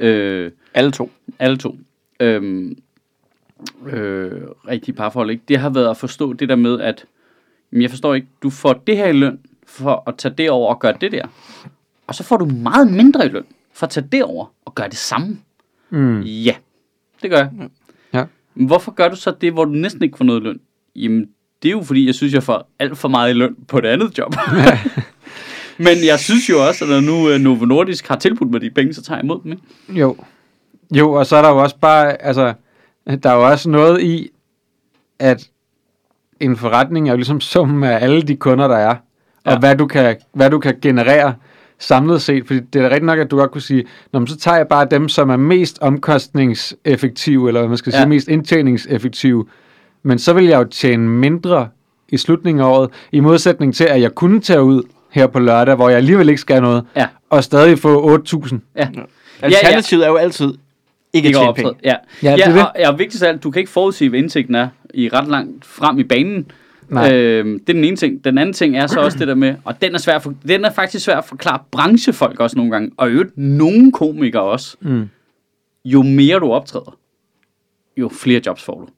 Øh, 0.00 0.50
Alle 0.74 0.90
to. 0.92 1.10
alle 1.38 1.56
to. 1.56 1.76
Øhm, 2.20 2.76
øh, 3.86 4.42
rigtige 4.68 4.94
parforhold, 4.94 5.30
ikke? 5.30 5.42
Det 5.48 5.58
har 5.58 5.70
været 5.70 5.90
at 5.90 5.96
forstå 5.96 6.32
det 6.32 6.48
der 6.48 6.56
med, 6.56 6.80
at 6.80 7.04
jamen, 7.72 7.82
jeg 7.82 7.90
forstår 7.90 8.14
ikke, 8.14 8.26
du 8.42 8.50
får 8.50 8.72
det 8.72 8.96
her 8.96 9.06
i 9.06 9.12
løn 9.12 9.38
for 9.66 10.02
at 10.06 10.16
tage 10.16 10.34
det 10.38 10.50
over 10.50 10.74
og 10.74 10.80
gøre 10.80 10.94
det 11.00 11.12
der. 11.12 11.26
Og 12.06 12.14
så 12.14 12.22
får 12.22 12.36
du 12.36 12.44
meget 12.44 12.92
mindre 12.92 13.26
i 13.26 13.28
løn 13.28 13.44
for 13.72 13.86
at 13.86 13.90
tage 13.90 14.06
det 14.12 14.24
over 14.24 14.46
og 14.64 14.74
gøre 14.74 14.88
det 14.88 14.96
samme. 14.96 15.38
Mm. 15.90 16.20
Ja, 16.20 16.54
det 17.22 17.30
gør 17.30 17.38
jeg. 17.38 17.50
Ja. 18.12 18.24
Hvorfor 18.54 18.92
gør 18.92 19.08
du 19.08 19.16
så 19.16 19.34
det, 19.40 19.52
hvor 19.52 19.64
du 19.64 19.70
næsten 19.70 20.02
ikke 20.02 20.16
får 20.16 20.24
noget 20.24 20.42
løn? 20.42 20.60
Jamen, 20.96 21.28
det 21.62 21.68
er 21.68 21.72
jo 21.72 21.82
fordi, 21.82 22.06
jeg 22.06 22.14
synes, 22.14 22.34
jeg 22.34 22.42
får 22.42 22.70
alt 22.78 22.98
for 22.98 23.08
meget 23.08 23.30
i 23.30 23.32
løn 23.32 23.56
på 23.68 23.78
et 23.78 23.86
andet 23.86 24.18
job. 24.18 24.34
Men 25.78 26.04
jeg 26.06 26.18
synes 26.18 26.50
jo 26.50 26.66
også, 26.66 26.84
at 26.84 26.90
når 26.90 27.00
nu 27.00 27.34
uh, 27.34 27.40
Novo 27.40 27.64
Nordisk 27.64 28.08
har 28.08 28.16
tilbudt 28.16 28.50
mig 28.50 28.60
de 28.60 28.70
penge, 28.70 28.94
så 28.94 29.02
tager 29.02 29.18
jeg 29.18 29.24
imod 29.24 29.40
dem. 29.42 29.52
Ikke? 29.52 30.00
Jo. 30.00 30.16
Jo, 30.96 31.12
og 31.12 31.26
så 31.26 31.36
er 31.36 31.42
der 31.42 31.48
jo 31.48 31.56
også 31.56 31.78
bare, 31.78 32.22
altså, 32.22 32.54
der 33.06 33.30
er 33.30 33.34
jo 33.34 33.46
også 33.50 33.70
noget 33.70 34.00
i, 34.02 34.30
at 35.18 35.48
en 36.40 36.56
forretning 36.56 37.08
er 37.08 37.12
jo 37.12 37.16
ligesom 37.16 37.40
summen 37.40 37.84
af 37.84 37.98
alle 38.04 38.22
de 38.22 38.36
kunder, 38.36 38.68
der 38.68 38.76
er, 38.76 38.80
ja. 38.88 38.94
Ja. 39.46 39.52
og 39.52 39.58
hvad 39.58 39.76
du, 39.76 39.86
kan, 39.86 40.16
hvad 40.32 40.50
du 40.50 40.58
kan 40.58 40.74
generere 40.82 41.34
samlet 41.78 42.22
set. 42.22 42.46
Fordi 42.46 42.60
det 42.60 42.78
er 42.78 42.82
da 42.82 42.88
rigtigt 42.88 43.04
nok, 43.06 43.18
at 43.18 43.30
du 43.30 43.36
godt 43.36 43.50
kunne 43.50 43.60
sige, 43.60 43.84
Nå, 44.12 44.18
men 44.18 44.26
så 44.26 44.36
tager 44.36 44.56
jeg 44.56 44.68
bare 44.68 44.86
dem, 44.90 45.08
som 45.08 45.30
er 45.30 45.36
mest 45.36 45.78
omkostningseffektive, 45.80 47.48
eller 47.48 47.60
hvad 47.60 47.68
man 47.68 47.78
skal 47.78 47.90
Ja. 47.90 47.98
sige, 47.98 48.08
mest 48.08 48.28
indtjeningseffektive. 48.28 49.46
Men 50.02 50.18
så 50.18 50.32
vil 50.32 50.44
jeg 50.44 50.58
jo 50.58 50.64
tjene 50.64 51.08
mindre 51.08 51.68
i 52.08 52.16
slutningen 52.16 52.60
af 52.64 52.66
året, 52.68 52.90
i 53.12 53.20
modsætning 53.20 53.74
til, 53.74 53.84
at 53.84 54.00
jeg 54.00 54.14
kunne 54.14 54.40
tage 54.40 54.62
ud 54.62 54.82
her 55.10 55.26
på 55.26 55.38
lørdag, 55.38 55.74
hvor 55.74 55.88
jeg 55.88 55.96
alligevel 55.96 56.28
ikke 56.28 56.40
skal 56.40 56.62
noget, 56.62 56.84
Ja. 56.96 57.06
og 57.30 57.44
stadig 57.44 57.78
få 57.78 58.16
8.000. 58.18 58.58
Ja. 58.76 58.88
Alternativet 59.42 60.04
er 60.04 60.08
jo 60.08 60.16
altid 60.16 60.54
ikke 61.14 61.26
at 61.26 61.28
Ikke 61.28 61.36
tjene 61.38 61.48
optræde. 61.48 61.74
penge. 61.74 61.80
Ja, 61.84 61.94
Ja, 62.22 62.30
ja, 62.30 62.36
det 62.52 62.60
er 62.60 62.64
og, 62.64 62.72
ja, 62.78 62.92
vigtigst 62.92 63.22
af 63.22 63.28
alt, 63.28 63.42
du 63.42 63.50
kan 63.50 63.60
ikke 63.60 63.70
forudsige, 63.72 64.08
hvad 64.08 64.18
indtægten 64.18 64.54
er 64.54 64.68
i 64.94 65.08
ret 65.08 65.28
langt 65.28 65.64
frem 65.66 65.98
i 65.98 66.04
banen. 66.04 66.46
Nej. 66.88 67.14
Øhm, 67.14 67.58
det 67.60 67.68
er 67.68 67.72
den 67.74 67.84
ene 67.84 67.96
ting. 67.96 68.24
Den 68.24 68.38
anden 68.38 68.52
ting 68.52 68.76
er 68.76 68.86
så 68.86 69.00
også 69.00 69.18
det 69.18 69.28
der 69.28 69.34
med, 69.34 69.54
og 69.64 69.82
den 69.82 69.94
er, 69.94 69.98
svær 69.98 70.18
for, 70.18 70.34
den 70.48 70.64
er 70.64 70.70
faktisk 70.72 71.04
svær 71.04 71.16
at 71.16 71.24
forklare 71.24 71.58
branchefolk 71.70 72.40
også 72.40 72.56
nogle 72.56 72.72
gange, 72.72 72.90
og 72.96 73.08
i 73.08 73.12
øvrigt 73.12 73.38
nogle 73.38 73.92
komikere 73.92 74.42
også. 74.42 74.76
Mm. 74.80 75.08
Jo 75.84 76.02
mere 76.02 76.38
du 76.38 76.52
optræder, 76.52 76.98
jo 77.96 78.08
flere 78.08 78.40
jobs 78.46 78.62
får 78.62 78.80
du. 78.80 78.88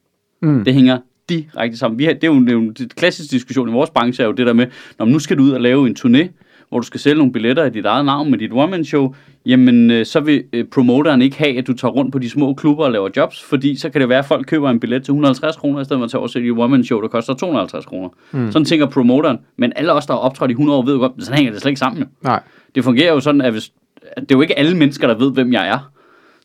Mm. 0.49 0.65
Det 0.65 0.75
hænger 0.75 0.99
direkte 1.29 1.79
sammen. 1.79 1.99
Vi 1.99 2.05
har, 2.05 2.13
det 2.13 2.25
er 2.25 2.29
jo 2.29 2.41
det 2.41 2.49
er 2.49 2.53
jo 2.53 2.61
en 2.61 2.77
klassisk 2.97 3.31
diskussion 3.31 3.69
i 3.69 3.73
vores 3.73 3.91
branche, 3.91 4.23
er 4.23 4.27
jo 4.27 4.33
det 4.33 4.47
der 4.47 4.53
med, 4.53 4.67
når 4.99 5.07
nu 5.07 5.19
skal 5.19 5.39
du 5.39 5.43
ud 5.43 5.51
og 5.51 5.61
lave 5.61 5.87
en 5.87 5.97
turné, 5.99 6.29
hvor 6.69 6.79
du 6.79 6.87
skal 6.87 7.01
sælge 7.01 7.19
nogle 7.19 7.33
billetter 7.33 7.65
i 7.65 7.71
dit 7.71 7.85
eget 7.85 8.05
navn 8.05 8.31
med 8.31 8.39
dit 8.39 8.53
one-man-show, 8.53 9.15
jamen 9.47 9.91
øh, 9.91 10.07
så 10.07 10.21
vil 10.21 10.45
øh, 10.53 10.65
promoteren 10.65 11.23
ikke 11.23 11.39
have, 11.39 11.59
at 11.59 11.67
du 11.67 11.73
tager 11.73 11.93
rundt 11.93 12.13
på 12.13 12.19
de 12.19 12.31
små 12.31 12.55
klubber 12.55 12.85
og 12.85 12.93
laver 12.93 13.09
jobs, 13.17 13.43
fordi 13.43 13.77
så 13.77 13.91
kan 13.91 14.01
det 14.01 14.09
være, 14.09 14.19
at 14.19 14.25
folk 14.25 14.47
køber 14.47 14.71
en 14.71 14.81
billet 14.81 15.05
til 15.05 15.13
150 15.13 15.57
kroner, 15.57 15.81
i 15.81 15.85
stedet 15.85 16.01
for 16.01 16.05
at 16.05 16.11
tage 16.11 16.19
over 16.19 16.29
sælge 16.29 16.53
et 16.53 16.59
one-man-show, 16.59 17.01
der 17.01 17.09
koster 17.09 17.35
250 17.35 17.87
kroner. 17.87 18.09
Mm. 18.33 18.53
Sådan 18.53 18.65
tænker 18.65 18.87
promoteren. 18.87 19.39
Men 19.57 19.73
alle 19.77 19.93
os, 19.93 20.07
der 20.07 20.15
har 20.15 20.21
optrådt 20.21 20.51
i 20.51 20.53
100 20.53 20.79
år, 20.79 20.85
ved 20.85 20.95
jo 20.95 21.01
godt, 21.01 21.13
sådan 21.19 21.37
hænger 21.37 21.53
det 21.53 21.61
slet 21.61 21.71
ikke 21.71 21.79
sammen. 21.79 22.03
Jo. 22.03 22.07
Nej. 22.23 22.41
Det 22.75 22.85
fungerer 22.85 23.13
jo 23.13 23.21
sådan, 23.21 23.41
at, 23.41 23.53
hvis, 23.53 23.73
at 24.03 24.23
det 24.23 24.31
er 24.35 24.39
jo 24.39 24.43
ikke 24.43 24.59
alle 24.59 24.77
mennesker, 24.77 25.07
der 25.07 25.15
ved, 25.15 25.33
hvem 25.33 25.53
jeg 25.53 25.69
er. 25.69 25.91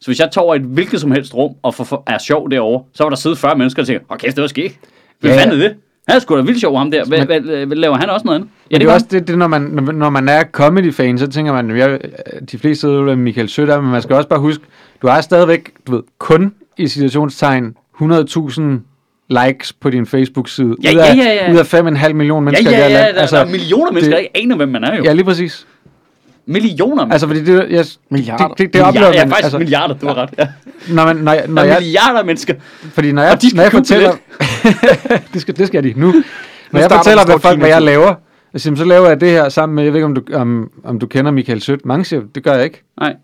Så 0.01 0.07
hvis 0.07 0.19
jeg 0.19 0.29
tager 0.31 0.45
over 0.45 0.55
et 0.55 0.61
hvilket 0.61 1.01
som 1.01 1.11
helst 1.11 1.35
rum 1.35 1.55
og 1.63 1.73
for, 1.75 1.83
for, 1.83 2.03
er 2.07 2.17
sjov 2.17 2.51
derovre, 2.51 2.83
så 2.93 3.03
var 3.03 3.09
der 3.09 3.17
siddet 3.17 3.37
40 3.37 3.57
mennesker 3.57 3.81
og 3.81 3.87
tænker, 3.87 4.05
åh 4.11 4.17
kæft, 4.17 4.35
det 4.35 4.41
var 4.41 4.47
skægt. 4.47 4.79
Hvad 5.19 5.31
ja. 5.31 5.41
fanden 5.41 5.61
er 5.61 5.67
det? 5.67 5.75
Han 6.11 6.17
er 6.17 6.21
sgu 6.21 6.37
da 6.37 6.41
vildt 6.41 6.59
sjov, 6.59 6.77
ham 6.77 6.91
der. 6.91 7.05
Hvad, 7.05 7.25
hvad, 7.25 7.39
hvad, 7.65 7.77
laver 7.77 7.95
han 7.95 8.09
også 8.09 8.25
noget 8.25 8.35
andet? 8.35 8.49
Ja, 8.71 8.77
det 8.77 8.87
er 8.87 8.93
også 8.93 9.05
det, 9.11 9.27
det 9.27 9.37
når, 9.37 9.47
man, 9.47 9.61
når, 9.93 10.09
man 10.09 10.29
er 10.29 10.43
comedy-fan, 10.43 11.17
så 11.17 11.27
tænker 11.27 11.53
man, 11.53 11.77
jeg, 11.77 11.99
de 12.51 12.57
fleste 12.57 12.87
ved, 12.87 13.11
at 13.11 13.17
Michael 13.17 13.49
Søder, 13.49 13.81
men 13.81 13.91
man 13.91 14.01
skal 14.01 14.15
også 14.15 14.29
bare 14.29 14.39
huske, 14.39 14.63
du 15.01 15.07
har 15.07 15.21
stadigvæk, 15.21 15.71
du 15.87 15.95
ved, 15.95 16.03
kun 16.17 16.53
i 16.77 16.87
situationstegn 16.87 17.75
100.000 18.01 18.61
likes 19.29 19.73
på 19.73 19.89
din 19.89 20.05
Facebook-side. 20.05 20.75
Ja, 20.83 20.91
ud 20.93 20.97
af, 20.97 21.15
ja, 21.15 21.23
ja, 21.23 21.45
ja. 21.45 21.53
Ud 21.53 21.57
af 21.57 21.73
5,5 21.73 22.13
millioner 22.13 22.35
Ja, 22.35 22.39
mennesker 22.41 22.71
ja, 22.71 22.77
i 22.77 22.81
det 22.83 22.91
her 22.91 22.97
ja, 22.97 23.05
land. 23.05 23.15
der, 23.15 23.21
altså, 23.21 23.35
der 23.35 23.45
er 23.45 23.49
millioner 23.49 23.87
af 23.87 23.93
mennesker, 23.93 24.15
der 24.15 24.19
ikke 24.19 24.37
aner, 24.37 24.55
hvem 24.55 24.69
man 24.69 24.83
er 24.83 24.97
jo. 24.97 25.03
Ja, 25.03 25.13
lige 25.13 25.25
præcis. 25.25 25.67
Millioner, 26.45 27.05
Altså, 27.11 27.27
fordi 27.27 27.43
det, 27.43 27.69
jeg, 27.69 27.85
Milliarder. 28.09 28.47
det, 28.47 28.57
det, 28.57 28.73
det 28.73 28.73
milliarder, 28.73 28.87
oplever 28.87 29.13
ja, 29.13 29.23
faktisk 29.23 29.43
altså, 29.43 29.57
milliarder, 29.57 29.95
du 29.95 30.07
har 30.07 30.15
ret. 30.15 30.29
Ja. 30.37 30.47
når, 30.89 31.05
man, 31.05 31.15
når, 31.15 31.31
jeg, 31.31 31.47
når 31.47 31.61
er 31.61 31.65
jeg, 31.65 31.77
milliarder 31.79 32.23
mennesker. 32.23 32.53
fordi 32.93 33.11
når 33.11 33.21
jeg, 33.21 33.31
Og 33.31 33.41
de 33.41 33.49
skal 33.49 33.55
når 33.55 33.63
jeg 33.63 33.71
fortæller, 33.71 34.11
det, 35.33 35.41
skal, 35.41 35.57
det 35.57 35.67
skal 35.67 35.83
de 35.83 35.93
nu. 35.95 36.07
Når 36.07 36.79
jeg 36.79 36.83
starter 36.83 36.97
fortæller, 36.97 37.25
hvad, 37.25 37.39
folk, 37.39 37.59
hvad 37.59 37.69
jeg 37.69 37.81
laver, 37.81 38.13
jeg 38.53 38.61
siger, 38.61 38.75
så 38.75 38.85
laver 38.85 39.07
jeg 39.07 39.21
det 39.21 39.29
her 39.29 39.49
sammen 39.49 39.75
med, 39.75 39.83
jeg 39.83 39.93
ved 39.93 39.99
ikke, 39.99 40.05
om 40.05 40.15
du, 40.15 40.21
om, 40.33 40.71
om 40.83 40.99
du 40.99 41.07
kender 41.07 41.31
Michael 41.31 41.61
Sødt. 41.61 41.85
Mange 41.85 42.05
siger, 42.05 42.21
det 42.35 42.43
gør 42.43 42.53
jeg 42.53 42.63
ikke. 42.63 42.83
Nej. 42.99 43.15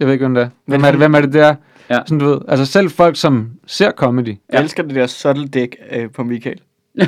Jeg 0.00 0.06
ved 0.06 0.14
ikke, 0.14 0.24
hvem 0.24 0.34
det 0.34 0.42
er. 0.42 0.48
Hvem 0.66 0.84
er 0.84 0.90
det, 0.90 0.96
hvem 1.00 1.14
er 1.14 1.20
det 1.20 1.32
der? 1.32 1.54
Ja. 1.90 1.98
Sådan, 2.06 2.18
du 2.18 2.26
ved. 2.28 2.38
Altså 2.48 2.66
selv 2.66 2.90
folk, 2.90 3.16
som 3.16 3.48
ser 3.66 3.90
comedy. 3.90 4.36
Jeg 4.52 4.62
elsker 4.62 4.82
det 4.82 4.94
der 4.94 5.06
subtle 5.06 5.46
dick 5.48 5.76
øh, 5.92 6.10
på 6.10 6.24
Michael. 6.24 6.60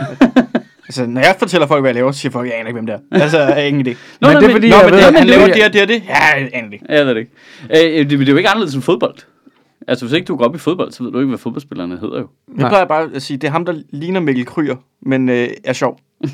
altså, 0.88 1.06
når 1.06 1.20
jeg 1.20 1.36
fortæller 1.38 1.66
folk, 1.66 1.82
hvad 1.82 1.88
jeg 1.90 1.94
laver, 1.94 2.12
så 2.12 2.18
siger 2.20 2.32
folk, 2.32 2.48
jeg 2.48 2.56
aner 2.58 2.66
ikke, 2.68 2.76
hvem 2.76 2.86
det 2.86 2.94
er. 2.94 2.98
Altså, 3.22 3.38
jeg 3.38 3.46
har 3.46 3.54
ingen 3.60 3.86
idé. 3.86 3.90
Nå, 4.20 4.28
Men 4.28 4.36
det 4.36 4.44
er 4.44 4.50
fordi, 4.50 4.68
Nå, 4.70 4.76
jeg 4.76 4.84
men 4.84 4.90
ved, 4.92 4.98
det, 4.98 5.04
han 5.04 5.14
det- 5.14 5.26
laver 5.26 5.46
det- 5.54 5.64
og 5.64 5.72
det 5.72 5.82
og 5.82 5.88
det. 5.88 6.02
Ja, 6.08 6.24
jeg 6.36 6.50
aner 6.52 6.66
det 6.66 6.72
ikke. 6.72 6.84
Jeg 6.88 7.06
ved 7.06 7.14
det 7.14 7.20
ikke. 7.20 7.98
Øh, 7.98 8.10
det, 8.10 8.18
det 8.18 8.28
er 8.28 8.32
jo 8.32 8.36
ikke 8.36 8.48
anderledes 8.48 8.74
end 8.74 8.82
fodbold. 8.82 9.14
Altså, 9.88 10.04
hvis 10.04 10.12
ikke 10.12 10.24
du 10.26 10.36
går 10.36 10.44
op 10.44 10.54
i 10.54 10.58
fodbold, 10.58 10.92
så 10.92 11.02
ved 11.04 11.12
du 11.12 11.18
ikke, 11.18 11.28
hvad 11.28 11.38
fodboldspillerne 11.38 11.98
hedder 12.00 12.18
jo. 12.18 12.28
Jeg 12.58 12.68
plejer 12.68 12.84
bare 12.84 13.08
at 13.14 13.22
sige, 13.22 13.36
det 13.36 13.46
er 13.46 13.50
ham, 13.52 13.64
der 13.64 13.74
ligner 13.90 14.20
Mikkel 14.20 14.46
Kryer, 14.46 14.76
men 15.02 15.28
øh, 15.28 15.48
er 15.64 15.72
sjov. 15.72 15.98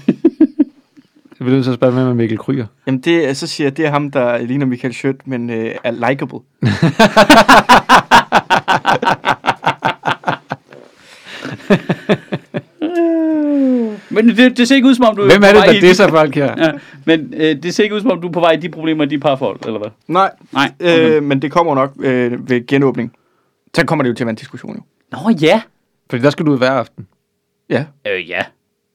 Jeg 1.41 1.47
vil 1.47 1.55
nødt 1.55 1.65
til 1.65 1.71
at 1.71 1.75
spørge, 1.77 1.93
hvem 1.93 2.07
er 2.09 2.15
Mikkel 2.15 2.39
Kryger? 2.39 2.67
Jamen, 2.87 3.01
det, 3.01 3.29
er- 3.29 3.33
så 3.33 3.47
siger 3.47 3.67
jeg, 3.67 3.77
det 3.77 3.87
er 3.87 3.91
ham, 3.91 4.11
der 4.11 4.39
ligner 4.39 4.67
Michael 4.67 4.95
Schødt, 4.95 5.27
men 5.27 5.51
øh, 5.51 5.75
er 5.85 5.91
likable. 6.09 6.39
Men 14.11 14.29
det, 14.29 14.57
det 14.57 14.69
ser 14.69 14.75
ikke 14.77 14.89
ud 14.89 14.95
som 14.95 15.05
om, 15.05 15.17
du 15.17 15.23
Hvem 15.23 15.43
er 15.43 15.47
på 15.47 15.47
det, 15.47 15.55
vej 15.55 15.67
der 15.67 15.81
disser 15.81 16.09
folk 16.09 16.35
her? 16.35 16.55
Ja, 16.65 16.71
men 17.05 17.35
øh, 17.37 17.57
det 17.63 17.75
ser 17.75 17.83
ikke 17.83 17.97
ud 17.97 18.01
som 18.01 18.11
om, 18.11 18.21
du 18.21 18.29
er 18.29 18.33
på 18.33 18.41
vej 18.41 18.53
i 18.53 18.57
de 18.57 18.69
problemer 18.69 19.05
de 19.05 19.19
parforhold, 19.19 19.59
eller 19.67 19.79
hvad? 19.79 19.91
Nej, 20.09 20.31
Nej. 20.53 20.73
Okay. 20.81 21.11
øh, 21.17 21.23
men 21.23 21.43
det 21.43 21.53
kommer 21.53 21.75
nok 21.75 21.93
øh, 22.01 22.49
ved 22.51 22.67
genåbning. 22.67 23.13
Så 23.77 23.87
kommer 23.87 24.03
det 24.03 24.11
jo 24.11 24.15
til 24.15 24.25
at 24.25 24.27
være 24.27 24.31
en 24.33 24.37
diskussion, 24.37 24.75
jo. 24.77 24.83
Nå 25.13 25.31
ja. 25.41 25.61
Fordi 26.11 26.23
der 26.23 26.31
skal 26.31 26.47
du 26.47 26.53
ud 26.53 26.59
hver 26.59 26.71
aften. 26.71 27.07
Ja, 27.71 27.85
Øh, 28.07 28.29
ja. 28.31 28.43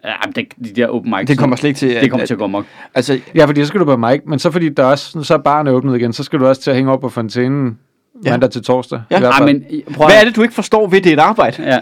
Ja, 0.06 0.14
men 0.26 0.34
det, 0.34 0.46
de 0.66 0.82
der 0.82 0.88
open 0.88 1.12
mics. 1.18 1.28
det 1.28 1.38
kommer 1.38 1.56
slet 1.56 1.68
ikke 1.70 1.78
til 1.78 1.90
det 2.02 2.10
kommer 2.12 2.26
til 2.26 2.34
at 2.34 2.38
gå 2.38 2.44
amok. 2.44 2.66
Altså, 2.96 3.20
Ja, 3.36 3.46
fordi 3.46 3.62
så 3.62 3.68
skal 3.68 3.80
du 3.80 3.86
på 3.86 3.98
mic, 3.98 4.22
men 4.26 4.40
så 4.40 4.52
fordi 4.52 4.70
der 4.70 4.84
også, 4.84 5.24
så 5.24 5.34
er 5.34 5.38
baren 5.38 5.68
åbnet 5.68 5.96
igen, 6.00 6.14
så 6.14 6.24
skal 6.24 6.40
du 6.40 6.48
også 6.48 6.62
til 6.62 6.70
at 6.72 6.76
hænge 6.76 6.92
op 6.92 7.02
på 7.02 7.10
fontænen 7.10 7.78
Ja. 8.26 8.32
mandag 8.32 8.50
til 8.52 8.64
torsdag. 8.64 9.02
Ja. 9.12 9.18
i 9.18 9.20
hvert 9.20 9.34
Ej, 9.40 9.46
men 9.46 9.64
prøv 9.94 10.08
hvad 10.08 10.16
at- 10.16 10.22
er 10.22 10.26
det, 10.26 10.36
du 10.36 10.42
ikke 10.42 10.54
forstår 10.54 10.88
ved 10.88 11.02
det 11.02 11.10
er 11.10 11.14
et 11.14 11.20
arbejde? 11.20 11.64
Ja. 11.64 11.80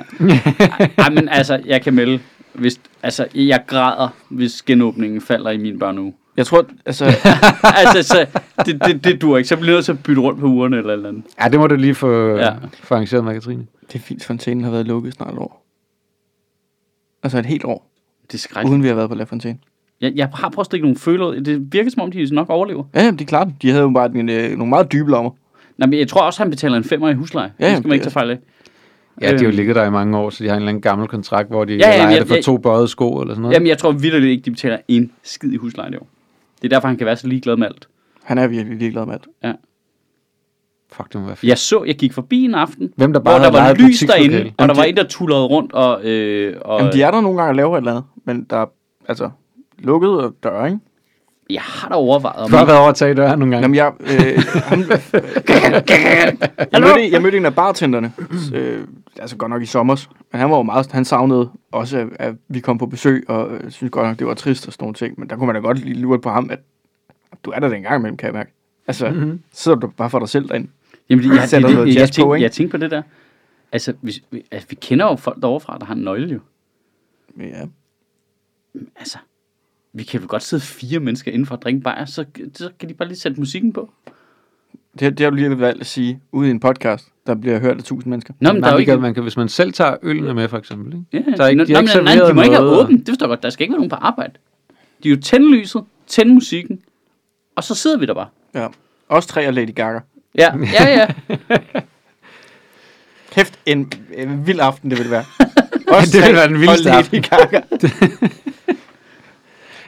Ej, 0.98 1.10
men 1.10 1.29
altså, 1.29 1.60
jeg 1.65 1.81
kan 1.81 1.93
melde, 1.93 2.19
hvis, 2.58 2.82
altså, 3.04 3.28
jeg 3.36 3.64
græder, 3.68 4.08
hvis 4.30 4.62
genåbningen 4.62 5.22
falder 5.22 5.50
i 5.52 5.58
min 5.58 5.80
børneuge. 5.80 6.14
Jeg 6.38 6.46
tror, 6.46 6.66
altså, 6.86 7.06
altså, 7.86 8.04
så, 8.04 8.26
det, 8.66 8.82
det, 8.86 9.04
det 9.04 9.22
dur 9.22 9.38
ikke. 9.38 9.50
Så 9.50 9.56
bliver 9.56 9.68
jeg 9.70 9.76
nødt 9.76 9.86
til 9.86 9.92
at 9.92 10.04
bytte 10.04 10.22
rundt 10.22 10.40
på 10.40 10.46
ugerne 10.46 10.78
eller 10.78 10.94
eller 10.94 11.10
andet. 11.10 11.24
Ja, 11.44 11.50
det 11.50 11.60
må 11.60 11.68
du 11.68 11.76
lige 11.76 11.96
få, 11.96 12.36
Ja. 12.38 12.54
få 12.84 12.94
arrangeret 12.96 13.24
med 13.24 13.34
Katrine. 13.34 13.66
det 13.88 13.96
er 13.96 14.00
fint, 14.00 14.26
fontænen 14.26 14.64
har 14.64 14.72
været 14.72 14.86
lukket 14.88 15.14
snart 15.14 15.34
et 15.34 15.40
år. 15.40 15.64
Altså 17.24 17.38
et 17.38 17.46
helt 17.46 17.66
år, 17.66 17.92
Det 18.28 18.34
er 18.34 18.38
skrækkeligt. 18.38 18.72
uden 18.72 18.84
vi 18.84 18.88
har 18.88 18.96
været 18.96 19.10
på 19.10 19.16
La 19.16 19.24
Fontaine. 19.24 19.58
Jeg, 20.02 20.14
jeg 20.16 20.30
har 20.34 20.50
prøvet 20.50 20.60
at 20.64 20.66
stikke 20.66 20.86
nogle 20.86 20.98
føler. 20.98 21.32
Det 21.32 21.74
virker 21.74 21.90
som 21.92 22.02
om, 22.02 22.12
de 22.12 22.36
nok 22.36 22.50
overlever. 22.50 22.84
Ja, 22.96 23.04
jamen, 23.04 23.20
de 23.20 23.26
klarer 23.26 23.44
det. 23.44 23.54
De 23.62 23.70
havde 23.70 23.82
jo 23.84 23.90
bare 23.90 24.12
en, 24.16 24.30
øh, 24.30 24.50
nogle 24.58 24.70
meget 24.70 24.92
dybe 24.92 25.12
lommer. 25.12 25.32
Nej, 25.78 25.88
men 25.88 26.00
jeg 26.00 26.08
tror 26.08 26.22
også, 26.22 26.44
han 26.44 26.50
betaler 26.50 26.78
en 26.78 26.84
femmer 26.84 27.10
i 27.10 27.14
husleje. 27.14 27.52
Ja, 27.60 27.70
det 27.70 27.78
skal 27.78 27.88
man 27.88 27.94
ikke 27.94 28.04
det- 28.04 28.14
tage 28.14 28.20
fejl 28.20 28.30
af. 28.32 28.38
Ja, 29.21 29.27
de 29.27 29.33
har 29.33 29.39
jo 29.43 29.47
Øhm. 29.47 29.55
ligget 29.55 29.75
der 29.75 29.86
i 29.86 29.89
mange 29.91 30.17
år, 30.17 30.29
så 30.29 30.43
de 30.43 30.50
har 30.50 30.55
en 30.55 30.62
eller 30.62 30.69
anden 30.69 30.81
gammel 30.81 31.07
kontrakt, 31.07 31.50
hvor 31.50 31.65
de 31.65 31.74
Ja, 31.74 31.77
ja, 31.79 31.88
ja, 31.88 31.91
ja, 31.93 31.97
leger 31.97 32.09
jeg- 32.12 32.19
det 32.19 32.27
for 32.27 32.36
jeg- 32.36 32.43
to 32.43 32.57
bøjede 32.57 32.88
sko 32.88 33.19
eller 33.21 33.33
sådan 33.33 33.41
noget. 33.41 33.53
Jamen, 33.55 33.67
jeg 33.67 33.77
tror 33.77 33.91
vildt 33.91 34.24
ikke, 34.24 34.43
de 34.43 34.51
betaler 34.51 34.77
en 34.88 35.12
skid 35.24 35.51
i 35.51 35.55
husleje 35.57 35.91
det 35.91 36.00
år. 36.00 36.07
Det 36.62 36.65
er 36.65 36.75
derfor, 36.75 36.88
han 36.88 36.97
kan 36.97 37.05
være 37.05 37.15
så 37.17 37.27
ligeglad 37.27 37.57
med 37.57 37.67
alt. 37.67 37.88
Han 38.24 38.38
er 38.38 38.47
virkelig 38.47 38.77
ligeglad 38.77 39.05
med 39.05 39.13
alt. 39.13 39.55
Fuck, 40.91 41.13
det 41.13 41.21
må 41.21 41.27
være 41.27 41.36
fedt. 41.36 41.50
Jeg 41.50 41.57
så, 41.57 41.83
jeg 41.83 41.95
gik 41.95 42.13
forbi 42.13 42.43
en 42.45 42.55
aften, 42.55 42.93
Hvem 42.95 43.13
der 43.13 43.19
hvor 43.19 43.31
bare 43.31 43.51
der 43.51 43.60
havde 43.62 43.80
var 43.82 43.88
lys 43.88 43.99
derinde, 43.99 44.38
og 44.38 44.43
der 44.43 44.51
Jamen, 44.60 44.77
var 44.77 44.84
de- 44.84 44.89
en, 44.89 44.97
der 44.97 45.03
tullede 45.03 45.45
rundt, 45.45 45.73
og... 45.73 46.06
Øh, 46.06 46.56
og 46.62 46.80
Jamen, 46.80 46.93
de 46.93 47.01
er 47.03 47.12
der 47.12 47.21
nogle 47.21 47.38
gange 47.38 47.51
og 47.51 47.56
laver 47.56 47.77
et 47.77 47.82
eller 47.82 47.91
andet, 47.91 48.03
men 48.25 48.43
der 48.49 48.58
er, 48.58 48.65
altså, 49.10 49.30
lukket 49.80 50.32
dør, 50.43 50.65
ikke? 50.65 50.80
Jeg 51.49 51.62
har 51.62 51.89
da 51.89 51.95
overvejet, 51.95 52.36
om... 52.43 52.49
Du 52.49 52.56
har 52.56 52.65
været 52.65 52.80
over 52.80 52.89
at 52.89 52.95
tage 52.95 53.13
døren 53.13 53.39
nogle 53.39 53.56
gange. 53.56 53.63
Jamen, 53.63 53.75
jeg, 53.75 53.91
øh, 53.99 54.43
ham, 54.63 54.80
jeg, 56.73 56.82
mødte, 56.82 57.12
jeg 57.12 57.21
mødte 57.21 57.38
en 57.38 57.45
af 57.45 57.56
bartenderne, 57.56 58.12
øh, 58.53 58.80
altså 59.19 59.38
godt 59.38 59.49
nok 59.49 59.62
i 59.62 59.65
sommer, 59.65 60.08
men 60.32 60.39
han 60.41 60.49
var 60.49 60.58
jo 60.58 60.63
meget, 60.63 60.91
han 60.91 61.06
savnede 61.06 61.51
også, 61.71 61.97
at, 61.97 62.08
at 62.19 62.36
vi 62.47 62.60
kom 62.60 62.77
på 62.77 62.86
besøg, 62.86 63.25
og 63.27 63.53
øh, 63.53 63.71
synes 63.71 63.91
godt 63.91 64.08
nok, 64.08 64.19
det 64.19 64.27
var 64.27 64.34
trist 64.34 64.67
og 64.67 64.73
sådan 64.73 64.84
nogle 64.84 64.93
ting, 64.93 65.19
men 65.19 65.30
der 65.30 65.36
kunne 65.36 65.45
man 65.45 65.56
da 65.56 65.62
godt 65.62 65.80
lige 65.80 65.99
lure 65.99 66.19
på 66.19 66.30
ham, 66.30 66.49
at 66.49 66.60
du 67.43 67.51
er 67.51 67.60
der 67.60 67.69
da 67.69 67.75
en 67.75 67.82
gang 67.82 67.95
imellem, 67.99 68.17
kan 68.17 68.25
jeg 68.25 68.34
mærke. 68.34 68.51
Altså, 68.88 69.10
mm-hmm. 69.10 69.41
sidder 69.51 69.77
du 69.77 69.88
bare 69.88 70.10
for 70.10 70.19
dig 70.19 70.30
selv 70.30 70.49
derinde. 70.49 70.69
Jamen, 71.10 71.23
det, 71.23 71.36
jeg, 71.36 71.47
det, 71.62 71.69
det, 71.69 71.88
jeg, 71.88 71.95
jazz 71.95 72.10
på, 72.10 72.13
tænkte, 72.13 72.36
ikke? 72.36 72.43
jeg 72.43 72.51
tænkte 72.51 72.77
på 72.77 72.77
det 72.77 72.91
der. 72.91 73.01
Altså, 73.71 73.93
vi, 74.01 74.23
vi, 74.32 74.45
altså, 74.51 74.67
vi 74.69 74.75
kender 74.75 75.06
jo 75.06 75.15
folk 75.15 75.41
derovre 75.41 75.80
der 75.80 75.86
har 75.86 75.95
en 75.95 76.01
nøgle 76.01 76.34
jo. 76.34 76.39
Ja. 77.39 77.65
Altså, 78.95 79.17
vi 79.93 80.03
kan 80.03 80.21
jo 80.21 80.27
godt 80.30 80.43
sidde 80.43 80.63
fire 80.63 80.99
mennesker 80.99 81.32
inden 81.32 81.45
for 81.45 81.56
at 81.56 81.63
drikke 81.63 81.80
bajer, 81.80 82.06
så, 82.06 82.25
så 82.53 82.71
kan 82.80 82.89
de 82.89 82.93
bare 82.93 83.08
lige 83.08 83.17
sætte 83.17 83.39
musikken 83.39 83.73
på. 83.73 83.89
Det, 84.99 85.17
det 85.17 85.23
har 85.23 85.29
du 85.29 85.36
lige 85.36 85.60
valgt 85.60 85.81
at 85.81 85.88
sige 85.88 86.19
ude 86.31 86.47
i 86.47 86.51
en 86.51 86.60
podcast, 86.60 87.07
der 87.27 87.36
bliver 87.36 87.60
hørt 87.60 87.77
af 87.77 87.83
tusind 87.83 88.10
mennesker. 88.12 88.33
Nå, 88.41 88.53
men 88.53 88.55
der 88.55 88.62
Nej, 88.62 88.69
er 88.69 88.73
jo 88.73 88.79
ikke... 88.79 88.91
kan, 88.91 89.01
man 89.01 89.13
kan, 89.13 89.23
hvis 89.23 89.38
man 89.38 89.49
selv 89.49 89.73
tager 89.73 89.95
ølene 90.03 90.33
med, 90.33 90.47
for 90.49 90.57
eksempel. 90.57 90.93
Ikke? 91.13 91.31
Ja, 91.31 91.38
Der 91.38 91.43
er 91.43 91.47
ikke, 91.47 91.65
de 91.65 91.73
har 91.73 91.81
Nå, 91.81 91.88
ikke 91.88 91.97
men 91.97 92.17
nej, 92.17 92.27
de 92.27 92.33
må 92.33 92.41
ikke 92.41 92.55
have 92.55 92.67
åbent. 92.81 92.99
Det 92.99 93.13
forstår 93.13 93.27
godt. 93.27 93.43
Der 93.43 93.49
skal 93.49 93.63
ikke 93.63 93.71
være 93.71 93.79
nogen 93.79 93.89
på 93.89 93.95
arbejde. 93.95 94.33
De 95.03 95.10
er 95.10 95.15
jo 95.15 95.19
tænde 95.21 95.51
lyset, 95.51 95.83
tænde 96.07 96.33
musikken, 96.33 96.79
og 97.55 97.63
så 97.63 97.75
sidder 97.75 97.97
vi 97.97 98.05
der 98.05 98.13
bare. 98.13 98.27
Ja. 98.55 98.67
Også 99.10 99.29
tre 99.29 99.47
og 99.47 99.53
Lady 99.53 99.75
Gaga. 99.75 99.99
Ja, 100.36 100.53
ja, 100.73 100.89
ja. 100.99 101.07
Kæft, 103.36 103.60
en, 103.65 103.91
en 104.13 104.47
vild 104.47 104.60
aften 104.60 104.89
det 104.91 104.99
vil 104.99 105.12
være. 105.12 105.23
det 106.13 106.21
ville 106.21 106.33
være 106.36 106.47
den 106.47 106.62
vildeste 106.62 106.83
Lady 106.89 106.97
aften. 106.97 107.21
Gaga. 107.21 107.62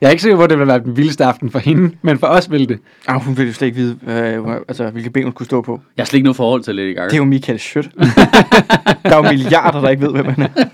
Jeg 0.01 0.07
er 0.07 0.11
ikke 0.11 0.21
sikker 0.23 0.37
på, 0.37 0.43
at 0.43 0.49
det 0.49 0.59
ville 0.59 0.67
være 0.71 0.79
den 0.79 0.97
vildeste 0.97 1.25
aften 1.25 1.51
for 1.51 1.59
hende, 1.59 1.95
men 2.01 2.19
for 2.19 2.27
os 2.27 2.51
ville 2.51 2.67
det. 2.67 2.79
Ah, 3.07 3.21
hun 3.21 3.37
ville 3.37 3.47
jo 3.47 3.53
slet 3.53 3.67
ikke 3.67 3.77
vide, 3.77 3.99
øh, 4.07 4.55
altså, 4.67 4.89
hvilke 4.89 5.09
ben 5.09 5.23
hun 5.23 5.31
skulle 5.31 5.45
stå 5.45 5.61
på. 5.61 5.81
Jeg 5.97 6.03
har 6.03 6.05
slet 6.05 6.17
ikke 6.17 6.23
noget 6.23 6.35
forhold 6.35 6.63
til 6.63 6.75
Lady 6.75 6.95
Gaga. 6.95 7.05
Det 7.07 7.13
er 7.13 7.17
jo 7.17 7.25
Michael 7.25 7.59
Schødt. 7.59 7.89
der 9.03 9.11
er 9.11 9.15
jo 9.15 9.21
milliarder, 9.21 9.81
der 9.81 9.89
ikke 9.89 10.01
ved, 10.05 10.11
hvem 10.11 10.25
han 10.25 10.41
er. 10.43 10.65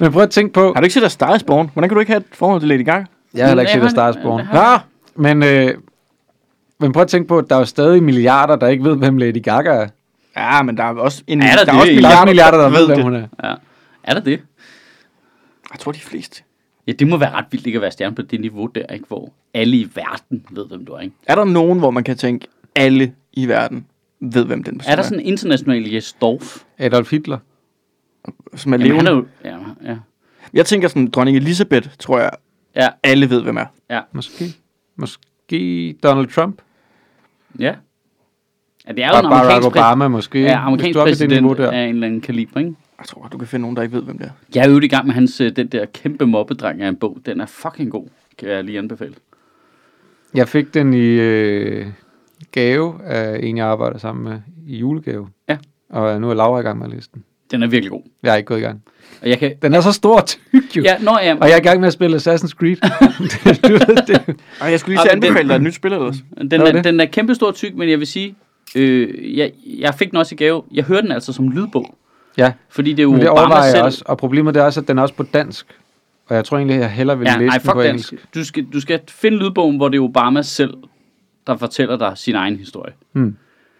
Men 0.00 0.12
prøv 0.12 0.22
at 0.22 0.30
tænke 0.30 0.52
på... 0.52 0.72
Har 0.74 0.80
du 0.80 0.84
ikke 0.84 0.94
set 0.94 1.02
der 1.02 1.08
Star 1.08 1.34
is 1.36 1.42
Born? 1.42 1.70
Hvordan 1.72 1.88
kan 1.88 1.94
du 1.96 2.00
ikke 2.00 2.12
have 2.12 2.20
et 2.20 2.26
forhold 2.32 2.60
til 2.60 2.68
Lady 2.68 2.84
Gaga? 2.84 3.04
Jeg 3.34 3.44
har 3.44 3.48
heller 3.48 3.62
ikke 3.62 3.72
set 3.72 3.80
har- 3.80 3.88
A 3.88 3.90
Stars 3.90 4.16
Born. 4.22 4.46
Ah, 4.52 4.80
Men, 5.16 5.42
øh, 5.42 5.74
men 6.80 6.92
prøv 6.92 7.02
at 7.02 7.08
tænke 7.08 7.28
på, 7.28 7.38
at 7.38 7.44
der 7.50 7.54
er 7.56 7.60
jo 7.60 7.64
stadig 7.64 8.02
milliarder, 8.02 8.56
der 8.56 8.66
ikke 8.68 8.84
ved, 8.84 8.96
hvem 8.96 9.16
Lady 9.16 9.42
Gaga 9.42 9.70
er. 9.70 9.86
ja, 10.36 10.62
men 10.62 10.76
der 10.76 10.84
er 10.84 10.94
også, 10.94 11.22
en, 11.26 11.42
Er 11.42 11.46
der 11.46 11.56
der 11.56 11.64
det? 11.64 11.74
er 11.74 11.78
også 11.80 11.90
Der 11.92 11.96
er 11.96 12.00
Der 12.00 12.08
er 12.20 12.24
milliarder, 12.24 12.26
milliarder, 12.26 12.58
der 12.58 12.68
ved, 12.70 12.86
hvem 12.86 12.96
det. 12.96 13.04
hun 13.04 13.14
er. 13.14 13.48
Ja. 13.48 13.54
Er 14.02 14.14
der 14.14 14.20
det? 14.20 14.40
Jeg 15.72 15.78
tror, 15.80 15.92
de 15.92 16.00
fleste. 16.00 16.42
Ja, 16.88 16.92
det 16.92 17.06
må 17.08 17.16
være 17.16 17.30
ret 17.30 17.44
vildt 17.50 17.66
ikke 17.66 17.76
at 17.76 17.82
være 17.82 17.90
stjerne 17.90 18.14
på 18.14 18.22
det 18.22 18.40
niveau 18.40 18.66
der, 18.66 18.86
ikke? 18.86 19.04
Hvor 19.08 19.32
alle 19.54 19.76
i 19.76 19.88
verden 19.94 20.44
ved, 20.50 20.66
hvem 20.66 20.84
du 20.86 20.92
er, 20.92 21.00
ikke? 21.00 21.14
Er 21.26 21.34
der 21.34 21.44
nogen, 21.44 21.78
hvor 21.78 21.90
man 21.90 22.04
kan 22.04 22.16
tænke, 22.16 22.46
alle 22.76 23.12
i 23.32 23.46
verden 23.48 23.86
ved, 24.20 24.44
hvem 24.44 24.62
den 24.64 24.78
person 24.78 24.92
Er 24.92 24.96
der 24.96 25.02
sådan 25.02 25.20
en 25.20 25.26
international 25.26 25.92
Jes 25.92 26.12
Dorf? 26.20 26.62
Adolf 26.78 27.10
Hitler. 27.10 27.38
som 28.56 28.72
er 28.72 28.76
Jamen, 28.78 28.96
han 28.96 29.04
levende? 29.04 29.26
er 29.44 29.50
jo... 29.52 29.58
Ja, 29.84 29.90
ja. 29.92 29.96
Jeg 30.52 30.66
tænker 30.66 30.88
sådan, 30.88 31.10
dronning 31.10 31.36
Elisabeth, 31.36 31.88
tror 31.98 32.18
jeg, 32.18 32.30
Ja, 32.76 32.88
alle 33.02 33.30
ved, 33.30 33.42
hvem 33.42 33.56
er. 33.56 33.66
ja, 33.90 34.00
Måske. 34.12 34.44
Måske 34.96 35.94
Donald 36.02 36.26
Trump. 36.28 36.62
ja. 37.58 37.74
ja 38.88 38.92
det 38.92 39.04
er 39.04 39.08
jo 39.08 39.12
Og 39.14 39.18
en 39.20 39.24
Barack 39.30 39.44
amerikansk, 39.44 39.66
præ- 39.76 39.80
Obama 39.80 40.08
måske. 40.08 40.40
ja, 40.42 40.66
amerikansk 40.66 40.98
er 40.98 41.04
præsident 41.04 41.42
niveau 41.42 41.54
der. 41.54 41.70
af 41.70 41.82
en 41.84 41.94
eller 41.94 42.06
anden 42.06 42.20
kaliber, 42.20 42.60
ikke? 42.60 42.74
Jeg 42.98 43.06
tror 43.06 43.20
godt, 43.20 43.32
du 43.32 43.38
kan 43.38 43.46
finde 43.46 43.62
nogen, 43.62 43.76
der 43.76 43.82
ikke 43.82 43.96
ved, 43.96 44.02
hvem 44.02 44.18
det 44.18 44.26
er. 44.26 44.30
Jeg 44.54 44.66
er 44.66 44.70
jo 44.70 44.80
i 44.80 44.88
gang 44.88 45.06
med 45.06 45.14
hans, 45.14 45.40
øh, 45.40 45.56
den 45.56 45.66
der 45.66 45.84
kæmpe 45.86 46.26
mobbedreng 46.26 46.82
af 46.82 46.88
en 46.88 46.96
bog. 46.96 47.18
Den 47.26 47.40
er 47.40 47.46
fucking 47.46 47.90
god, 47.90 48.06
kan 48.38 48.48
jeg 48.48 48.64
lige 48.64 48.78
anbefale. 48.78 49.14
Jeg 50.34 50.48
fik 50.48 50.74
den 50.74 50.94
i 50.94 51.06
øh, 51.06 51.86
gave 52.52 52.94
af 53.04 53.40
en, 53.42 53.56
jeg 53.56 53.66
arbejder 53.66 53.98
sammen 53.98 54.24
med 54.24 54.38
i 54.66 54.76
julegave. 54.78 55.28
Ja. 55.48 55.56
Og 55.90 56.20
nu 56.20 56.30
er 56.30 56.34
Laura 56.34 56.60
i 56.60 56.62
gang 56.62 56.78
med 56.78 56.86
at 56.86 56.92
læse 56.92 57.08
den. 57.14 57.24
Den 57.50 57.62
er 57.62 57.66
virkelig 57.66 57.90
god. 57.90 58.02
Jeg 58.22 58.32
er 58.32 58.36
ikke 58.36 58.46
gået 58.46 58.58
i 58.58 58.62
gang. 58.62 58.82
Og 59.22 59.28
jeg 59.28 59.38
kan... 59.38 59.52
Den 59.62 59.74
er 59.74 59.80
så 59.80 59.92
stor 59.92 60.16
og 60.20 60.26
tyk 60.26 60.76
jo. 60.76 60.82
Ja, 60.82 60.98
nå, 60.98 61.18
ja, 61.22 61.34
Og 61.40 61.48
jeg 61.48 61.54
er 61.54 61.60
i 61.60 61.62
gang 61.62 61.80
med 61.80 61.86
at 61.86 61.92
spille 61.92 62.16
Assassin's 62.16 62.48
Creed. 62.54 62.76
du 63.68 63.72
ved 63.72 64.06
det. 64.06 64.36
Ej, 64.60 64.68
jeg 64.70 64.80
skulle 64.80 64.94
lige 64.96 65.02
den- 65.04 65.24
anbefale 65.24 65.48
dig 65.48 65.54
et 65.56 65.62
nyt 65.62 65.74
spil 65.74 65.92
ellers. 65.92 66.16
Den 66.50 66.52
er 66.60 66.72
det? 66.72 66.84
den 66.84 67.00
er 67.00 67.04
kæmpe 67.06 67.34
stor 67.34 67.50
tyk, 67.52 67.74
men 67.74 67.88
jeg 67.90 67.98
vil 67.98 68.06
sige, 68.06 68.34
øh, 68.76 69.36
jeg, 69.38 69.52
jeg 69.78 69.94
fik 69.94 70.10
den 70.10 70.18
også 70.18 70.34
i 70.34 70.36
gave. 70.36 70.62
Jeg 70.72 70.84
hører 70.84 71.00
den 71.00 71.12
altså 71.12 71.32
som 71.32 71.50
lydbog, 71.50 71.94
Ja, 72.38 72.52
fordi 72.68 72.90
det 72.90 72.98
er 72.98 73.02
jo 73.02 73.10
men 73.12 73.20
det 73.20 73.30
Obama 73.30 73.70
selv. 73.70 73.82
også. 73.84 74.02
Og 74.06 74.18
problemet 74.18 74.56
er 74.56 74.62
også, 74.62 74.80
at 74.80 74.88
den 74.88 74.98
er 74.98 75.02
også 75.02 75.14
på 75.14 75.22
dansk. 75.22 75.66
Og 76.28 76.36
jeg 76.36 76.44
tror 76.44 76.56
egentlig, 76.56 76.78
jeg 76.80 76.90
hellere 76.90 77.18
vil 77.18 77.26
Ja, 77.26 77.32
læse 77.36 77.46
nej, 77.46 77.58
den 77.58 77.70
på 77.72 77.82
dansk. 77.82 78.12
engelsk. 78.12 78.34
Du 78.34 78.44
skal, 78.44 78.64
du 78.72 78.80
skal 78.80 79.00
finde 79.08 79.38
lydbogen, 79.38 79.76
hvor 79.76 79.88
det 79.88 79.98
er 79.98 80.02
Obama 80.02 80.42
selv, 80.42 80.74
der 81.46 81.56
fortæller 81.56 81.96
dig 81.96 82.12
sin 82.16 82.34
egen 82.34 82.56
historie. 82.56 82.92
Hmm. 83.12 83.36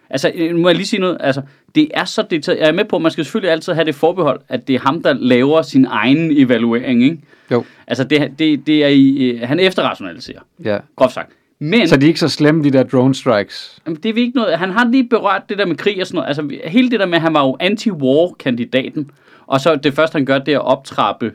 Altså, 0.09 0.31
øh, 0.35 0.51
nu 0.55 0.61
må 0.61 0.69
jeg 0.69 0.75
lige 0.75 0.87
sige 0.87 0.99
noget. 0.99 1.17
Altså, 1.19 1.41
det 1.75 1.87
er 1.93 2.05
så 2.05 2.21
detaljeret. 2.31 2.61
Jeg 2.61 2.67
er 2.67 2.73
med 2.75 2.85
på, 2.85 2.95
at 2.95 3.01
man 3.01 3.11
skal 3.11 3.25
selvfølgelig 3.25 3.51
altid 3.51 3.73
have 3.73 3.85
det 3.85 3.95
forbehold, 3.95 4.39
at 4.49 4.67
det 4.67 4.75
er 4.75 4.79
ham, 4.79 5.03
der 5.03 5.13
laver 5.13 5.61
sin 5.61 5.85
egen 5.85 6.31
evaluering, 6.37 7.03
ikke? 7.03 7.19
Jo, 7.51 7.63
Altså, 7.87 8.03
det, 8.03 8.31
det, 8.39 8.67
det 8.67 8.83
er 8.83 8.87
i, 8.87 9.17
øh, 9.29 9.47
han 9.47 9.59
efterrationaliserer, 9.59 10.39
ja. 10.63 10.77
groft 10.95 11.13
sagt. 11.13 11.31
Men 11.59 11.87
Så 11.87 11.97
de 11.97 12.05
er 12.05 12.07
ikke 12.07 12.19
så 12.19 12.27
slemme, 12.29 12.63
de 12.63 12.71
der 12.71 12.83
drone 12.83 13.15
strikes. 13.15 13.81
Jamen, 13.85 13.99
det 14.03 14.09
er 14.09 14.13
vi 14.13 14.21
ikke 14.21 14.37
noget. 14.37 14.57
Han 14.57 14.69
har 14.71 14.85
lige 14.85 15.09
berørt 15.09 15.49
det 15.49 15.57
der 15.57 15.65
med 15.65 15.75
krig 15.75 16.01
og 16.01 16.07
sådan 16.07 16.15
noget. 16.15 16.27
Altså, 16.27 16.59
hele 16.71 16.91
det 16.91 16.99
der 16.99 17.05
med, 17.05 17.15
at 17.15 17.21
han 17.21 17.33
var 17.33 17.43
jo 17.45 17.57
anti-war-kandidaten. 17.59 19.11
Og 19.47 19.61
så 19.61 19.75
det 19.75 19.93
første, 19.93 20.15
han 20.15 20.25
gør, 20.25 20.39
det 20.39 20.53
er 20.53 20.59
at 20.59 20.65
optrappe 20.65 21.31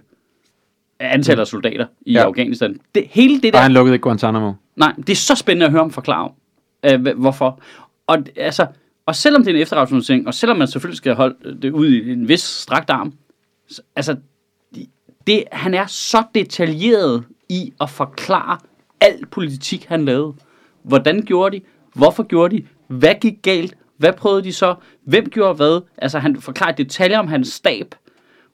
antallet 0.98 1.40
af 1.40 1.46
soldater 1.46 1.86
i 2.06 2.12
Ja. 2.12 2.24
Afghanistan. 2.24 2.80
Det, 2.94 3.04
hele 3.10 3.34
det 3.40 3.44
Og 3.46 3.52
der... 3.52 3.58
han 3.58 3.72
lukkede 3.72 3.94
ikke 3.94 4.02
Guantanamo. 4.02 4.52
Nej, 4.76 4.92
det 4.96 5.10
er 5.10 5.14
så 5.16 5.34
spændende 5.34 5.66
at 5.66 5.72
høre 5.72 5.82
ham 5.82 5.90
forklare 5.90 6.24
om, 6.24 6.32
øh, 7.06 7.18
hvorfor. 7.18 7.60
Og, 8.06 8.18
altså, 8.36 8.66
og 9.06 9.16
selvom 9.16 9.44
det 9.44 9.50
er 9.50 9.54
en 9.54 9.62
efterrationalisering, 9.62 10.26
og 10.26 10.34
selvom 10.34 10.56
man 10.58 10.68
selvfølgelig 10.68 10.96
skal 10.96 11.14
holde 11.14 11.36
det 11.62 11.70
ud 11.70 11.88
i 11.88 12.12
en 12.12 12.28
vis 12.28 12.40
strakt 12.40 12.90
arm, 12.90 13.12
så, 13.68 13.82
altså, 13.96 14.16
det, 15.26 15.44
han 15.52 15.74
er 15.74 15.86
så 15.86 16.22
detaljeret 16.34 17.24
i 17.48 17.72
at 17.80 17.90
forklare 17.90 18.58
al 19.04 19.26
politik, 19.30 19.84
han 19.88 20.04
lavede. 20.04 20.32
Hvordan 20.82 21.22
gjorde 21.22 21.56
de? 21.56 21.62
Hvorfor 21.94 22.22
gjorde 22.22 22.56
de? 22.56 22.64
Hvad 22.88 23.14
gik 23.20 23.34
galt? 23.42 23.74
Hvad 23.98 24.12
prøvede 24.12 24.44
de 24.44 24.52
så? 24.52 24.74
Hvem 25.04 25.28
gjorde 25.30 25.54
hvad? 25.54 25.80
Altså, 25.98 26.18
han 26.18 26.36
forklarer 26.40 26.72
detaljer 26.72 27.18
om 27.18 27.28
hans 27.28 27.48
stab. 27.48 27.94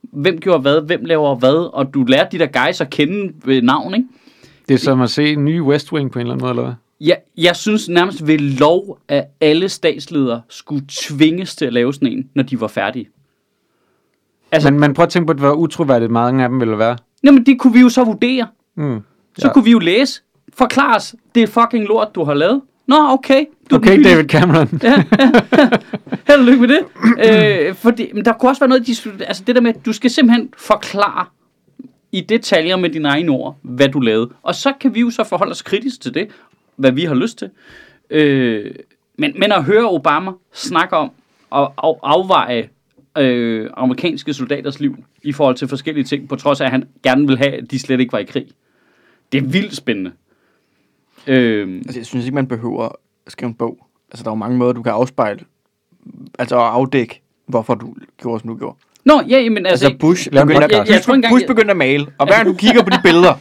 Hvem 0.03 0.39
gjorde 0.41 0.61
hvad? 0.61 0.81
Hvem 0.81 1.05
laver 1.05 1.35
hvad? 1.35 1.71
Og 1.75 1.95
du 1.95 2.05
lærte 2.05 2.39
de 2.39 2.45
der 2.45 2.67
guys 2.67 2.81
at 2.81 2.91
kende 2.91 3.33
ved 3.45 3.63
navn, 3.63 3.95
ikke? 3.95 4.07
Det 4.69 4.75
er 4.75 4.79
som 4.79 5.01
at 5.01 5.11
se 5.11 5.33
en 5.33 5.45
ny 5.45 5.61
West 5.61 5.93
Wing 5.93 6.11
på 6.13 6.19
en 6.19 6.21
eller 6.21 6.33
anden 6.35 6.43
måde, 6.45 6.51
eller 6.51 6.63
hvad? 6.63 6.75
Jeg, 7.01 7.17
jeg 7.37 7.57
synes 7.57 7.89
nærmest 7.89 8.27
ved 8.27 8.39
lov, 8.39 8.99
at 9.09 9.25
alle 9.41 9.69
statsledere 9.69 10.43
skulle 10.49 10.85
tvinges 10.89 11.57
til 11.57 11.65
at 11.65 11.73
lave 11.73 11.95
sådan 11.95 12.09
en, 12.09 12.29
når 12.35 12.43
de 12.43 12.61
var 12.61 12.69
færdige. 12.69 13.09
Altså, 14.53 14.71
Men, 14.71 14.81
men 14.81 14.95
prøv 14.95 15.03
at 15.03 15.09
tænke 15.09 15.27
på, 15.27 15.33
hvor 15.39 15.53
utroværdigt 15.53 16.11
mange 16.11 16.43
af 16.43 16.49
dem 16.49 16.61
ville 16.61 16.79
være. 16.79 16.97
jamen, 17.25 17.47
det 17.47 17.59
kunne 17.61 17.73
vi 17.73 17.81
jo 17.81 17.89
så 17.89 18.05
vurdere. 18.05 18.47
Mm. 18.77 19.01
Så 19.39 19.47
Ja. 19.47 19.53
kunne 19.53 19.65
vi 19.65 19.71
jo 19.71 19.79
læse. 19.79 20.23
Forklar 20.61 20.97
os, 20.97 21.15
det 21.35 21.49
fucking 21.49 21.85
lort, 21.85 22.15
du 22.15 22.25
har 22.25 22.35
lavet. 22.35 22.63
Nå, 22.87 22.97
okay. 22.97 23.45
Du 23.71 23.77
Okay, 23.77 23.93
den 23.93 24.03
David 24.05 24.25
Cameron. 24.25 24.81
Ja, 24.83 24.91
ja, 25.19 25.31
ja. 25.59 25.71
Held 26.27 26.39
og 26.39 26.45
lykke 26.45 26.61
med 26.61 26.69
det. 26.69 26.81
øh, 27.69 27.75
fordi, 27.75 28.11
men 28.15 28.25
der 28.25 28.33
kunne 28.33 28.51
også 28.51 28.61
være 28.61 28.69
noget, 28.69 28.87
de, 28.87 29.25
altså 29.25 29.43
det 29.47 29.55
der 29.55 29.61
med, 29.61 29.75
at 29.75 29.87
du 29.87 29.93
skal 29.93 30.11
simpelthen 30.11 30.49
forklare 30.59 31.27
i 32.13 32.21
detaljer 32.21 32.77
med 32.77 32.91
dine 32.91 33.09
egne 33.09 33.31
ord, 33.31 33.57
hvad 33.63 33.89
du 33.89 34.01
lavede. 34.01 34.31
Og 34.43 34.55
så 34.55 34.73
kan 34.81 34.95
vi 34.95 35.01
jo 35.01 35.11
så 35.11 35.25
forholde 35.25 35.51
os 35.51 35.63
kritisk 35.63 36.01
til 36.01 36.15
det, 36.15 36.29
hvad 36.77 36.93
vi 36.93 37.05
har 37.05 37.15
lyst 37.15 37.39
til. 37.39 37.51
Øh, 38.11 38.75
men, 39.19 39.33
men 39.39 39.53
at 39.53 39.65
høre 39.65 39.91
Obama 39.91 40.31
snakke 40.53 40.97
om 40.97 41.11
at 41.55 41.69
af, 41.79 41.95
afveje 42.03 42.69
øh, 43.19 43.71
amerikanske 43.77 44.35
soldaters 44.35 44.81
liv 44.81 44.97
i 45.23 45.33
forhold 45.33 45.57
til 45.57 45.69
forskellige 45.69 46.05
ting, 46.05 46.29
på 46.29 46.37
trods 46.37 46.61
af, 46.61 46.65
at 46.65 46.71
han 46.71 46.85
gerne 47.03 47.27
vil 47.27 47.39
have, 47.39 47.53
at 47.53 47.71
de 47.71 47.79
slet 47.79 48.01
ikke 48.01 48.13
var 48.13 48.19
i 48.19 48.25
krig. 48.25 48.47
Det 49.33 49.39
er 49.39 49.47
vildt 49.47 49.77
spændende. 49.77 50.13
Øh, 51.27 51.77
Altså, 51.87 51.99
jeg 52.01 52.07
synes 52.07 52.25
ikke, 52.25 52.35
man 52.35 52.47
behøver 52.47 52.85
at 53.27 53.33
skrive 53.33 53.49
en 53.49 53.55
bog. 53.55 53.87
Altså, 54.11 54.25
der 54.25 54.31
er 54.31 54.33
jo 54.33 54.37
mange 54.39 54.59
måder, 54.59 54.73
du 54.73 54.83
kan 54.83 54.93
afspejle, 54.93 55.41
altså 56.39 56.57
at 56.57 56.63
afdække, 56.63 57.23
hvorfor 57.47 57.75
du 57.75 57.95
gjorde, 58.23 58.41
som 58.41 58.49
du 58.51 58.57
gjorde. 58.57 58.77
Nå, 59.05 59.21
ja, 59.29 59.51
men 59.51 59.67
altså... 59.67 59.87
Altså, 59.87 59.99
Bush 60.01 60.27
en 60.27 60.33
begyndte, 60.47 60.65
at, 60.65 60.71
Jeg- 60.73 60.89
jeg 60.89 61.03
tror 61.03 61.15
engang, 61.15 61.33
Bush 61.33 61.43
jeg- 61.43 61.49
begyndte 61.49 61.71
at 61.71 61.77
male, 61.77 62.07
og 62.19 62.27
hver 62.27 62.35
gang 62.37 62.47
du 62.49 62.55
kigger 62.55 62.83
på 62.83 62.91
de 62.91 63.01
billeder, 63.03 63.35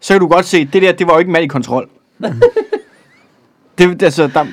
så 0.00 0.14
kan 0.14 0.20
du 0.20 0.28
godt 0.28 0.44
se, 0.46 0.64
det 0.64 0.82
der, 0.82 0.92
det 0.92 1.06
var 1.06 1.12
jo 1.12 1.18
ikke 1.18 1.28
en 1.28 1.32
mand 1.32 1.44
i 1.44 1.48
kontrol. 1.48 1.88
det, 3.78 4.02
altså, 4.02 4.26
der, 4.26 4.44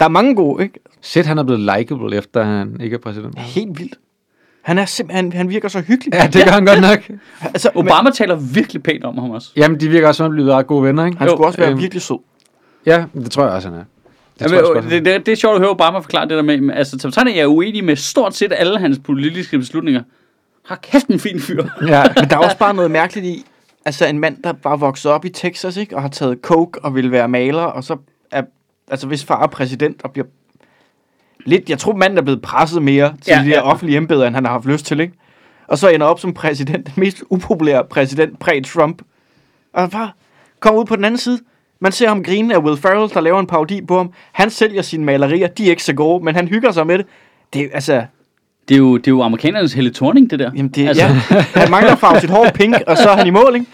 der 0.00 0.04
er 0.04 0.08
mange 0.08 0.34
gode, 0.34 0.62
ikke? 0.62 0.78
Shit, 1.02 1.26
han 1.26 1.38
er 1.38 1.42
blevet 1.44 1.60
likable, 1.78 2.16
efter 2.16 2.44
han 2.44 2.80
ikke 2.80 2.94
er 2.94 2.98
præsident. 2.98 3.38
Helt 3.38 3.78
vildt. 3.78 3.98
Han 4.64 4.78
er 4.78 4.84
simpelthen, 4.84 5.32
han, 5.32 5.38
han 5.38 5.48
virker 5.48 5.68
så 5.68 5.80
hyggelig. 5.80 6.14
Ja, 6.14 6.26
det 6.26 6.44
gør 6.44 6.52
han 6.52 6.66
godt 6.66 6.80
nok. 6.80 6.98
Altså, 7.44 7.70
men, 7.74 7.88
Obama 7.88 8.10
taler 8.10 8.34
virkelig 8.36 8.82
pænt 8.82 9.04
om 9.04 9.18
ham 9.18 9.30
også. 9.30 9.50
Jamen, 9.56 9.80
de 9.80 9.88
virker 9.88 10.08
også 10.08 10.16
som 10.16 10.26
om, 10.26 10.32
de 10.32 10.42
bliver 10.42 10.56
ret 10.56 10.66
gode 10.66 10.82
venner, 10.84 11.04
ikke? 11.04 11.18
han 11.18 11.28
skulle 11.28 11.42
Jo, 11.42 11.46
også 11.46 11.58
være 11.58 11.70
øhm, 11.70 11.80
virkelig 11.80 12.02
sød. 12.02 12.18
Ja, 12.86 13.04
det 13.14 13.30
tror 13.30 13.44
jeg 13.44 13.52
også, 13.52 13.68
han 13.68 13.78
er. 13.78 13.84
Det 14.38 14.48
tror 14.48 14.74
jeg 14.74 14.84
er. 14.84 14.88
det, 14.88 15.04
det, 15.04 15.26
det 15.26 15.32
er 15.32 15.36
sjovt 15.36 15.54
at 15.54 15.60
høre 15.60 15.70
Obama 15.70 15.98
forklare 15.98 16.28
det 16.28 16.36
der 16.36 16.42
med, 16.42 16.74
altså 16.74 16.96
som 16.98 17.12
sådan 17.12 17.32
er 17.32 17.36
jeg 17.36 17.48
uenig 17.48 17.84
med 17.84 17.96
stort 17.96 18.34
set 18.34 18.52
alle 18.56 18.78
hans 18.78 18.98
politiske 19.04 19.58
beslutninger. 19.58 20.02
Har 20.66 20.76
kæft 20.82 21.06
en 21.06 21.18
fin 21.18 21.40
fyr. 21.40 21.64
Ja, 21.88 22.04
Men 22.16 22.30
der 22.30 22.36
er 22.36 22.40
også 22.40 22.58
bare 22.58 22.74
noget 22.74 22.90
mærkeligt 22.90 23.26
i, 23.26 23.44
altså 23.84 24.06
en 24.06 24.18
mand, 24.18 24.42
der 24.44 24.52
bare 24.52 24.80
vokset 24.80 25.12
op 25.12 25.24
i 25.24 25.28
Texas, 25.28 25.76
ikke? 25.76 25.96
Og 25.96 26.02
har 26.02 26.08
taget 26.08 26.38
coke 26.42 26.84
og 26.84 26.94
vil 26.94 27.10
være 27.10 27.28
maler, 27.28 27.62
og 27.62 27.84
så 27.84 27.96
er, 28.30 28.42
altså 28.90 29.06
hvis 29.06 29.24
far 29.24 29.42
er 29.42 29.46
præsident 29.46 30.00
og 30.04 30.10
bliver 30.10 30.26
lidt, 31.44 31.70
jeg 31.70 31.78
tror 31.78 31.94
manden 31.94 32.18
er 32.18 32.22
blevet 32.22 32.42
presset 32.42 32.82
mere 32.82 33.14
til 33.22 33.30
Ja, 33.30 33.38
de 33.44 33.44
der 33.44 33.50
ja. 33.56 33.62
offentlige 33.62 33.96
embeder, 33.96 34.26
end 34.26 34.34
han 34.34 34.44
har 34.44 34.52
haft 34.52 34.66
lyst 34.66 34.86
til, 34.86 35.00
ikke? 35.00 35.14
Og 35.68 35.78
så 35.78 35.88
ender 35.88 36.06
op 36.06 36.20
som 36.20 36.34
præsident, 36.34 36.86
den 36.86 36.92
mest 36.96 37.22
upopulære 37.30 37.84
præsident 37.90 38.38
præ-Trump. 38.38 39.02
Og 39.74 39.90
bare 39.90 40.10
kommer 40.60 40.80
ud 40.80 40.84
på 40.86 40.96
den 40.96 41.04
anden 41.04 41.18
side. 41.18 41.38
Man 41.80 41.92
ser 41.92 42.08
ham 42.08 42.22
grine 42.24 42.54
af 42.54 42.58
Will 42.58 42.76
Ferrell, 42.80 43.14
der 43.14 43.20
laver 43.20 43.40
en 43.40 43.46
parodi 43.46 43.80
på 43.88 43.96
ham. 43.96 44.10
Han 44.32 44.50
sælger 44.50 44.82
sine 44.82 45.04
malerier, 45.04 45.46
de 45.46 45.66
er 45.66 45.70
ikke 45.70 45.84
så 45.84 45.92
gode, 45.92 46.24
men 46.24 46.34
han 46.34 46.48
hygger 46.48 46.72
sig 46.72 46.86
med 46.86 46.98
det. 46.98 47.06
Det 47.54 47.62
er 47.62 47.66
altså, 47.74 48.02
Det 48.68 48.74
er 48.74 48.78
jo, 48.78 48.96
det 48.96 49.06
er 49.06 49.10
jo 49.10 49.22
amerikanernes 49.22 49.72
Helle 49.72 49.92
Thorning, 49.94 50.30
det 50.30 50.38
der. 50.38 50.50
jamen 50.56 50.70
det, 50.70 50.88
altså, 50.88 51.04
altså. 51.04 51.34
ja, 51.34 51.60
han 51.60 51.70
mangler 51.70 51.94
farve 51.96 52.20
sit 52.20 52.30
hår 52.30 52.46
pink, 52.54 52.76
og 52.86 52.96
så 52.96 53.08
er 53.10 53.16
han 53.16 53.26
i 53.26 53.30
mål, 53.30 53.54
ikke? 53.54 53.66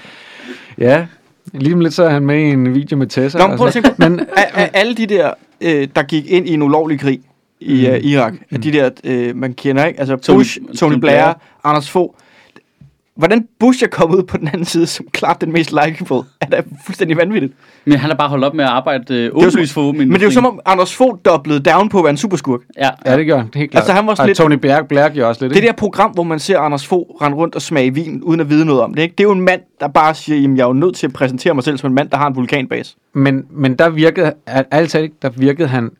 ja. 0.78 1.06
Lige 1.52 1.74
om 1.74 1.80
lidt, 1.80 1.94
så 1.94 2.04
er 2.04 2.10
han 2.10 2.22
med 2.22 2.38
i 2.40 2.50
en 2.50 2.74
video 2.74 2.96
med 2.96 3.06
Tessa. 3.06 3.38
Nå, 3.38 3.46
men 3.46 3.56
prøv 3.56 3.66
at 3.66 3.72
tænke 3.72 3.88
på, 3.88 3.94
Men 3.98 4.20
alle 4.56 4.94
de 4.94 5.06
der, 5.06 5.30
øh, 5.60 5.88
der 5.96 6.02
gik 6.02 6.26
ind 6.30 6.48
i 6.48 6.54
en 6.54 6.62
ulovlig 6.62 7.00
krig 7.00 7.20
i 7.60 7.86
øh, 7.86 8.00
Irak, 8.04 8.32
af 8.50 8.60
de 8.60 8.72
der, 8.72 8.90
øh, 9.04 9.36
man 9.36 9.52
kender, 9.54 9.84
ikke? 9.84 10.00
Altså 10.00 10.14
Tony- 10.16 10.34
Bush, 10.36 10.58
Tony, 10.60 10.74
Tony 10.76 10.98
Blair, 10.98 11.00
Blair. 11.22 11.32
Anders 11.64 11.90
Fogh. 11.90 12.14
Hvordan 13.16 13.46
Bush 13.58 13.84
er 13.84 13.88
kommet 13.88 14.16
ud 14.18 14.22
på 14.22 14.36
den 14.36 14.48
anden 14.48 14.64
side, 14.64 14.86
som 14.86 15.06
klart 15.12 15.40
den 15.40 15.52
mest 15.52 15.70
likeable, 15.70 16.16
er 16.40 16.46
da 16.46 16.62
fuldstændig 16.86 17.16
vanvittigt. 17.16 17.52
Men 17.84 17.98
han 17.98 18.10
har 18.10 18.16
bare 18.16 18.28
holdt 18.28 18.44
op 18.44 18.54
med 18.54 18.64
at 18.64 18.70
arbejde 18.70 19.14
øh, 19.14 19.30
åbenlyst 19.34 19.72
for 19.72 19.92
Men 19.92 20.12
det 20.12 20.20
er 20.20 20.24
jo 20.26 20.30
som 20.30 20.46
om 20.46 20.60
Anders 20.66 20.94
Fogh 20.96 21.18
doublede 21.24 21.60
down 21.60 21.88
på 21.88 21.98
at 21.98 22.04
være 22.04 22.10
en 22.10 22.16
superskurk. 22.16 22.60
Ja, 22.78 22.88
ja, 23.06 23.16
det 23.16 23.26
gør 23.26 23.36
han, 23.38 23.48
helt 23.54 23.70
klart. 23.70 23.80
Altså, 23.82 23.92
han 23.92 24.06
var 24.06 24.14
sådan 24.14 24.22
Og 24.22 24.26
lidt- 24.28 24.38
Tony 24.38 24.54
Blair, 24.54 24.82
Blair 24.82 25.08
gjorde 25.08 25.28
også 25.28 25.44
lidt, 25.44 25.50
Det 25.50 25.56
ikke? 25.56 25.66
der 25.68 25.72
program, 25.72 26.10
hvor 26.10 26.22
man 26.22 26.38
ser 26.38 26.58
Anders 26.58 26.86
Fogh 26.86 27.22
rende 27.22 27.36
rundt 27.36 27.54
og 27.54 27.62
smage 27.62 27.94
vin, 27.94 28.22
uden 28.22 28.40
at 28.40 28.50
vide 28.50 28.64
noget 28.64 28.82
om 28.82 28.94
det, 28.94 29.02
ikke? 29.02 29.12
det 29.18 29.20
er 29.24 29.28
jo 29.28 29.32
en 29.32 29.40
mand, 29.40 29.60
der 29.80 29.88
bare 29.88 30.14
siger, 30.14 30.38
jamen 30.40 30.56
jeg 30.56 30.62
er 30.62 30.66
jo 30.68 30.72
nødt 30.72 30.96
til 30.96 31.06
at 31.06 31.12
præsentere 31.12 31.54
mig 31.54 31.64
selv 31.64 31.78
som 31.78 31.90
en 31.90 31.94
mand, 31.94 32.10
der 32.10 32.16
har 32.16 32.26
en 32.26 32.36
vulkanbase. 32.36 32.96
Men, 33.14 33.44
men 33.50 33.74
der 33.74 33.88
virkede, 33.90 34.32
al- 34.46 34.64
ærligt 34.72 34.92
talt, 34.92 35.22
der 35.22 35.30
virkede 35.36 35.68
han, 35.68 35.90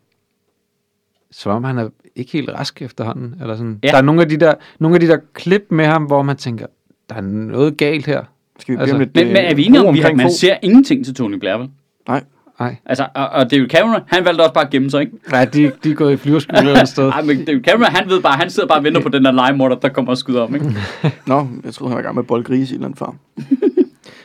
som 1.31 1.51
om 1.51 1.63
han 1.63 1.77
er 1.77 1.89
ikke 2.15 2.31
helt 2.31 2.49
rask 2.49 2.81
efterhånden. 2.81 3.35
Eller 3.41 3.55
sådan. 3.55 3.79
Ja. 3.83 3.87
Der 3.87 3.97
er 3.97 4.01
nogle 4.01 4.21
af, 4.21 4.29
de 4.29 4.37
der, 4.37 4.53
nogle 4.79 4.95
af 4.95 4.99
de 4.99 5.07
der 5.07 5.17
klip 5.33 5.65
med 5.69 5.85
ham, 5.85 6.03
hvor 6.03 6.21
man 6.21 6.37
tænker, 6.37 6.65
der 7.09 7.15
er 7.15 7.21
noget 7.21 7.77
galt 7.77 8.05
her. 8.05 8.23
Skal 8.59 8.75
vi 8.75 8.81
Altså, 8.81 8.97
lidt 8.97 9.15
men, 9.15 9.27
men 9.27 9.35
er 9.37 9.55
vi 9.55 9.65
enige 9.65 9.79
om, 9.79 9.85
at 9.85 9.89
omkring 9.89 10.17
man 10.17 10.31
ser 10.31 10.55
ingenting 10.61 11.05
til 11.05 11.15
Tony 11.15 11.35
Blair, 11.35 11.57
vel? 11.57 11.69
Nej. 12.07 12.23
Nej, 12.59 12.75
Altså, 12.85 13.07
og, 13.15 13.29
og 13.29 13.51
David 13.51 13.69
Cameron, 13.69 14.01
han 14.07 14.25
valgte 14.25 14.41
også 14.41 14.53
bare 14.53 14.65
at 14.65 14.69
gemme 14.69 14.89
sig, 14.89 15.01
ikke? 15.01 15.13
Nej 15.31 15.45
de, 15.45 15.71
de 15.83 15.91
er 15.91 15.93
gået 15.93 16.13
i 16.13 16.17
flyverskole 16.17 16.81
et 16.81 16.87
sted. 16.87 17.07
Nej, 17.09 17.21
men 17.21 17.45
David 17.45 17.63
Cameron, 17.63 17.91
han 17.91 18.09
ved 18.09 18.21
bare, 18.21 18.33
han 18.33 18.49
sidder 18.49 18.67
bare 18.69 18.79
og 18.79 18.83
venter 18.83 19.01
på 19.01 19.09
den 19.09 19.25
der 19.25 19.31
legemorder, 19.31 19.75
der 19.75 19.89
kommer 19.89 20.11
og 20.11 20.17
skyder 20.17 20.41
om, 20.41 20.55
ikke? 20.55 20.65
Nå, 21.27 21.47
jeg 21.63 21.73
troede, 21.73 21.89
han 21.89 21.95
var 21.95 21.99
i 21.99 22.03
gang 22.03 22.15
med 22.15 22.23
boldgrise 22.23 22.75
i 22.75 22.77
en 22.77 22.95
farm. 22.95 23.17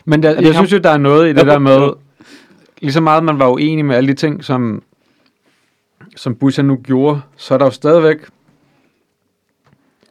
Men 0.05 0.23
der, 0.23 0.35
det 0.35 0.43
jeg 0.43 0.55
ham? 0.55 0.67
synes 0.67 0.73
jo, 0.73 0.79
der 0.79 0.91
er 0.91 0.99
noget 0.99 1.31
i 1.31 1.33
det 1.33 1.47
der 1.47 1.59
med, 1.59 1.91
lige 2.81 2.93
så 2.93 3.01
meget 3.01 3.25
man 3.25 3.39
var 3.39 3.49
uenig 3.49 3.85
med 3.85 3.97
alle 3.97 4.09
de 4.09 4.15
ting, 4.15 4.45
som, 4.45 4.83
som 6.17 6.35
Bush 6.35 6.65
nu 6.65 6.77
gjorde, 6.77 7.21
så 7.37 7.55
er 7.55 7.59
der 7.59 7.65
jo 7.65 7.71
stadigvæk, 7.71 8.17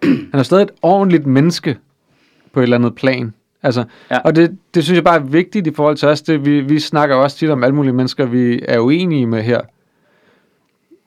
han 0.03 0.29
er 0.39 0.43
stadig 0.43 0.63
et 0.63 0.71
ordentligt 0.81 1.25
menneske 1.25 1.77
på 2.53 2.59
et 2.59 2.63
eller 2.63 2.77
andet 2.77 2.95
plan. 2.95 3.33
Altså, 3.63 3.83
Ja. 4.11 4.19
Og 4.19 4.35
det, 4.35 4.57
det 4.75 4.83
synes 4.83 4.95
jeg 4.95 5.03
bare 5.03 5.15
er 5.19 5.23
vigtigt 5.23 5.67
i 5.67 5.73
forhold 5.73 5.97
til 5.97 6.07
os. 6.07 6.21
Det, 6.21 6.45
vi, 6.45 6.61
vi 6.61 6.79
snakker 6.79 7.15
også 7.15 7.37
tit 7.37 7.49
om 7.49 7.63
alle 7.63 7.75
mulige 7.75 7.93
mennesker, 7.93 8.25
vi 8.25 8.59
er 8.67 8.79
uenige 8.79 9.27
med 9.27 9.41
her. 9.41 9.61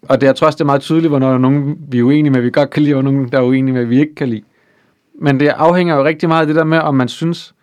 Og 0.02 0.20
det, 0.20 0.26
jeg 0.26 0.37
tror 0.37 0.46
også, 0.46 0.56
det 0.56 0.61
er 0.61 0.66
meget 0.66 0.80
tydeligt, 0.80 1.11
hvornår 1.11 1.26
der 1.28 1.34
er 1.34 1.38
nogen, 1.38 1.78
vi 1.88 1.98
er 1.98 2.02
uenige 2.02 2.30
med, 2.30 2.40
vi 2.40 2.50
godt 2.50 2.70
kan 2.70 2.82
lide, 2.82 2.94
og 2.94 3.04
nogen, 3.04 3.28
der 3.28 3.38
er 3.38 3.42
uenige 3.42 3.74
med, 3.74 3.84
vi 3.84 4.00
ikke 4.00 4.14
kan 4.14 4.28
lide. 4.28 4.42
Men 5.20 5.40
det 5.40 5.48
afhænger 5.48 5.96
jo 5.96 6.04
rigtig 6.04 6.28
meget 6.28 6.40
af 6.40 6.46
det 6.46 6.56
der 6.56 6.64
med, 6.64 6.78
om 6.78 6.94
man 6.94 7.08
synes, 7.08 7.54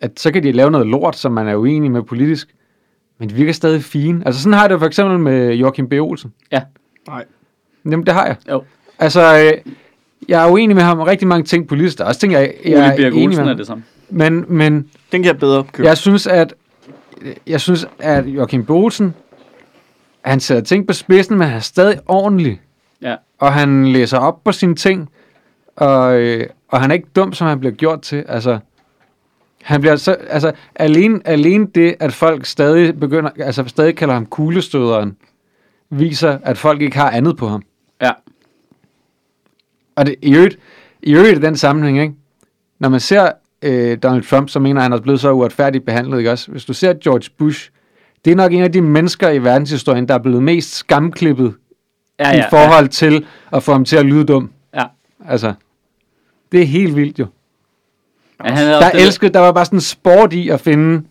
at 0.00 0.20
så 0.20 0.32
kan 0.32 0.42
de 0.42 0.52
lave 0.52 0.70
noget 0.70 0.86
lort, 0.86 1.16
som 1.16 1.32
man 1.32 1.48
er 1.48 1.56
uenig 1.56 1.90
med 1.90 2.02
politisk, 2.02 2.54
men 3.18 3.28
de 3.28 3.34
virker 3.34 3.52
stadig 3.52 3.82
fine. 3.82 4.26
Altså 4.26 4.42
sådan 4.42 4.52
har 4.52 4.60
jeg 4.60 4.70
det 4.70 4.78
for 4.78 4.86
eksempel 4.86 5.18
med 5.18 5.54
Joachim 5.54 5.88
B. 5.88 5.92
Olsen. 5.92 6.32
Ja, 6.52 6.62
Nej. 7.08 7.24
Jamen, 7.84 8.06
det 8.06 8.14
har 8.14 8.26
jeg. 8.26 8.36
jo. 8.50 8.62
Altså, 8.98 9.20
øh, 9.20 9.72
jeg 10.28 10.46
er 10.46 10.50
uenig 10.52 10.76
med 10.76 10.82
ham 10.84 10.98
om 11.00 11.06
rigtig 11.06 11.28
mange 11.28 11.44
ting 11.44 11.68
politisk. 11.68 11.98
Der 11.98 12.04
er 12.04 12.08
også 12.08 12.20
ting, 12.20 12.32
jeg, 12.32 12.54
jeg 12.64 12.74
Ole 12.76 12.84
er 12.84 12.96
Birk 12.96 13.12
enig 13.12 13.26
Olsen 13.26 13.40
med 13.40 13.44
er 13.44 13.48
ham. 13.48 13.56
det 13.56 13.66
samme. 13.66 13.84
Men, 14.10 14.44
men 14.48 14.74
Den 15.12 15.22
kan 15.22 15.24
jeg 15.24 15.38
bedre 15.38 15.64
købe. 15.72 15.88
jeg 15.88 15.96
synes, 15.96 16.26
at 16.26 16.54
jeg 17.46 17.60
synes, 17.60 17.88
at 17.98 18.26
Joachim 18.26 18.64
B. 18.64 18.70
Olsen, 18.70 19.14
han 20.24 20.40
sætter 20.40 20.62
ting 20.62 20.86
på 20.86 20.92
spidsen, 20.92 21.38
men 21.38 21.46
han 21.48 21.56
er 21.56 21.60
stadig 21.60 21.98
ordentlig. 22.06 22.60
Ja. 23.02 23.16
Og 23.38 23.52
han 23.52 23.86
læser 23.92 24.18
op 24.18 24.44
på 24.44 24.52
sine 24.52 24.74
ting, 24.74 25.08
og, 25.76 26.20
øh, 26.20 26.46
og 26.68 26.80
han 26.80 26.90
er 26.90 26.94
ikke 26.94 27.08
dum, 27.16 27.32
som 27.32 27.46
han 27.46 27.60
bliver 27.60 27.72
gjort 27.74 28.00
til. 28.02 28.24
Altså, 28.28 28.58
han 29.62 29.80
bliver 29.80 29.96
så, 29.96 30.12
altså, 30.12 30.52
alene, 30.74 31.20
alene 31.24 31.66
det, 31.74 31.94
at 32.00 32.12
folk 32.12 32.46
stadig 32.46 33.00
begynder, 33.00 33.30
altså 33.40 33.64
stadig 33.66 33.96
kalder 33.96 34.14
ham 34.14 34.26
kuglestøderen, 34.26 35.16
viser, 35.90 36.38
at 36.42 36.58
folk 36.58 36.82
ikke 36.82 36.96
har 36.98 37.10
andet 37.10 37.36
på 37.36 37.48
ham. 37.48 37.62
Ja. 38.02 38.10
Og 39.96 40.06
det, 40.06 40.14
i 40.22 40.34
øvrigt, 40.34 40.58
i 41.02 41.14
øvrigt 41.14 41.38
i 41.38 41.40
den 41.42 41.56
sammenhæng, 41.56 42.00
ikke? 42.00 42.14
når 42.78 42.88
man 42.88 43.00
ser 43.00 43.30
øh, 43.62 43.98
Donald 44.02 44.22
Trump, 44.22 44.48
så 44.48 44.58
mener 44.60 44.80
han 44.80 44.92
er 44.92 45.00
blevet 45.00 45.20
så 45.20 45.32
uretfærdigt 45.32 45.84
behandlet, 45.84 46.18
ikke 46.18 46.30
også? 46.30 46.50
Hvis 46.50 46.64
du 46.64 46.72
ser 46.72 46.94
George 47.04 47.30
Bush, 47.38 47.70
det 48.24 48.30
er 48.30 48.36
nok 48.36 48.52
en 48.52 48.62
af 48.62 48.72
de 48.72 48.80
mennesker 48.80 49.28
i 49.30 49.38
verdenshistorien, 49.38 50.08
der 50.08 50.14
er 50.14 50.18
blevet 50.18 50.42
mest 50.42 50.74
skamklippet 50.74 51.54
Ja, 52.20 52.28
ja, 52.30 52.46
i 52.46 52.50
forhold 52.50 52.84
ja. 52.84 52.88
til 52.88 53.26
at 53.52 53.62
få 53.62 53.72
ham 53.72 53.84
til 53.84 53.96
at 53.96 54.06
lyde 54.06 54.24
dum. 54.24 54.50
Ja. 54.74 54.84
Altså, 55.26 55.54
det 56.52 56.62
er 56.62 56.66
helt 56.66 56.96
vildt 56.96 57.18
jo. 57.18 57.26
ja. 58.44 58.50
Han 58.52 58.66
Der, 58.66 58.90
elskede, 58.90 59.32
der 59.32 59.40
var 59.40 59.52
bare 59.52 59.64
sådan 59.64 59.80
sport 59.80 60.32
i 60.32 60.48
at 60.48 60.60
finde 60.60 61.02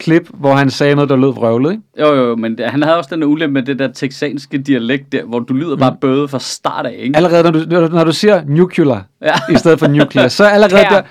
klip, 0.00 0.28
hvor 0.34 0.54
han 0.54 0.70
sagde 0.70 0.94
noget, 0.94 1.10
der 1.10 1.16
lød 1.16 1.28
vrøvlet, 1.34 1.70
ikke? 1.70 1.82
Jo, 2.00 2.14
jo, 2.14 2.36
men 2.36 2.58
det, 2.58 2.66
han 2.70 2.82
havde 2.82 2.96
også 2.98 3.14
den 3.14 3.22
ulempe 3.24 3.52
med 3.52 3.62
det 3.62 3.78
der 3.78 3.92
texanske 3.92 4.58
dialekt 4.58 5.12
der, 5.12 5.24
hvor 5.24 5.38
du 5.38 5.54
lyder 5.54 5.76
bare 5.76 5.96
bøde 6.00 6.28
fra 6.28 6.38
start 6.38 6.86
af, 6.86 6.96
ikke? 6.98 7.16
Allerede 7.16 7.42
når 7.42 7.50
du, 7.80 7.88
når 7.94 8.04
du- 8.04 8.12
siger 8.12 8.42
nuclear, 8.46 9.04
Ja. 9.22 9.32
i 9.52 9.56
stedet 9.56 9.78
for 9.78 9.86
nuclear, 9.86 10.28
så 10.28 10.44
allerede 10.44 10.84
der... 10.90 11.02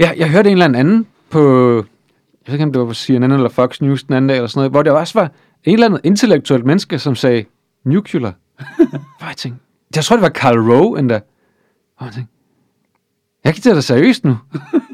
Ja, 0.00 0.10
jeg 0.16 0.30
hørte 0.30 0.50
en 0.50 0.62
eller 0.62 0.78
anden 0.78 1.06
på... 1.30 1.40
Jeg 1.76 2.52
ved 2.52 2.54
ikke, 2.54 2.64
om 2.64 2.72
det 2.72 2.80
var 2.80 2.86
på 2.86 2.94
CNN 2.94 3.32
eller 3.32 3.48
Fox 3.48 3.80
News 3.80 4.04
den 4.04 4.14
anden 4.14 4.28
dag, 4.28 4.36
eller 4.36 4.48
sådan 4.48 4.58
noget, 4.58 4.70
hvor 4.70 4.82
der 4.82 4.92
også 4.92 5.18
var 5.18 5.30
en 5.64 5.72
eller 5.72 5.86
anden 5.86 6.00
intellektuelt 6.04 6.64
menneske, 6.64 6.98
som 6.98 7.14
sagde 7.14 7.44
nuclear. 7.84 8.34
Hvor 9.18 9.26
jeg 9.26 9.36
tænkte, 9.36 9.60
jeg 9.96 10.04
tror, 10.04 10.16
det 10.16 10.22
var 10.22 10.28
Karl 10.28 10.58
Rowe 10.58 10.98
endda. 10.98 11.20
Hvor 11.98 12.06
jeg 12.06 12.14
tænkte, 12.14 12.32
jeg 13.44 13.54
kan 13.54 13.62
tage 13.62 13.74
det 13.74 13.84
seriøst 13.84 14.24
nu. 14.24 14.36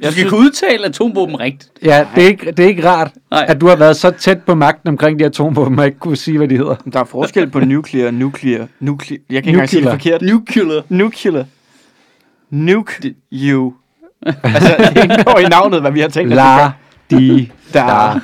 Jeg 0.00 0.12
skal 0.12 0.28
kunne 0.28 0.40
udtale 0.40 0.84
atomvåben 0.86 1.40
rigtigt. 1.40 1.70
Ja, 1.84 2.06
det 2.14 2.22
er 2.24 2.28
ikke, 2.28 2.50
det 2.52 2.64
er 2.64 2.68
ikke 2.68 2.88
rart, 2.88 3.10
Nej. 3.30 3.44
at 3.48 3.60
du 3.60 3.66
har 3.66 3.76
været 3.76 3.96
så 3.96 4.10
tæt 4.10 4.42
på 4.42 4.54
magten 4.54 4.88
omkring 4.88 5.18
de 5.18 5.24
atomvåben, 5.24 5.78
og 5.78 5.86
ikke 5.86 5.98
kunne 5.98 6.16
sige, 6.16 6.38
hvad 6.38 6.48
de 6.48 6.56
hedder. 6.56 6.74
Der 6.92 7.00
er 7.00 7.04
forskel 7.04 7.50
på 7.50 7.60
nuclear 7.60 8.10
nuclear. 8.10 8.66
nuclear. 8.80 9.18
Jeg 9.30 9.42
kan 9.42 9.48
ikke 9.48 9.50
engang 9.50 9.68
sige 9.68 9.82
det 9.82 9.90
forkert. 9.90 10.22
Nuclear. 10.22 10.82
Nuclear. 10.88 11.44
Nuke 12.50 13.14
you. 13.32 13.74
altså, 14.26 14.90
det 14.94 15.04
indgår 15.04 15.38
i 15.38 15.44
navnet, 15.44 15.80
hvad 15.80 15.92
vi 15.92 16.00
har 16.00 16.08
tænkt. 16.08 16.34
La, 16.34 16.70
di, 17.10 17.52
Der. 17.72 18.12
da. 18.14 18.20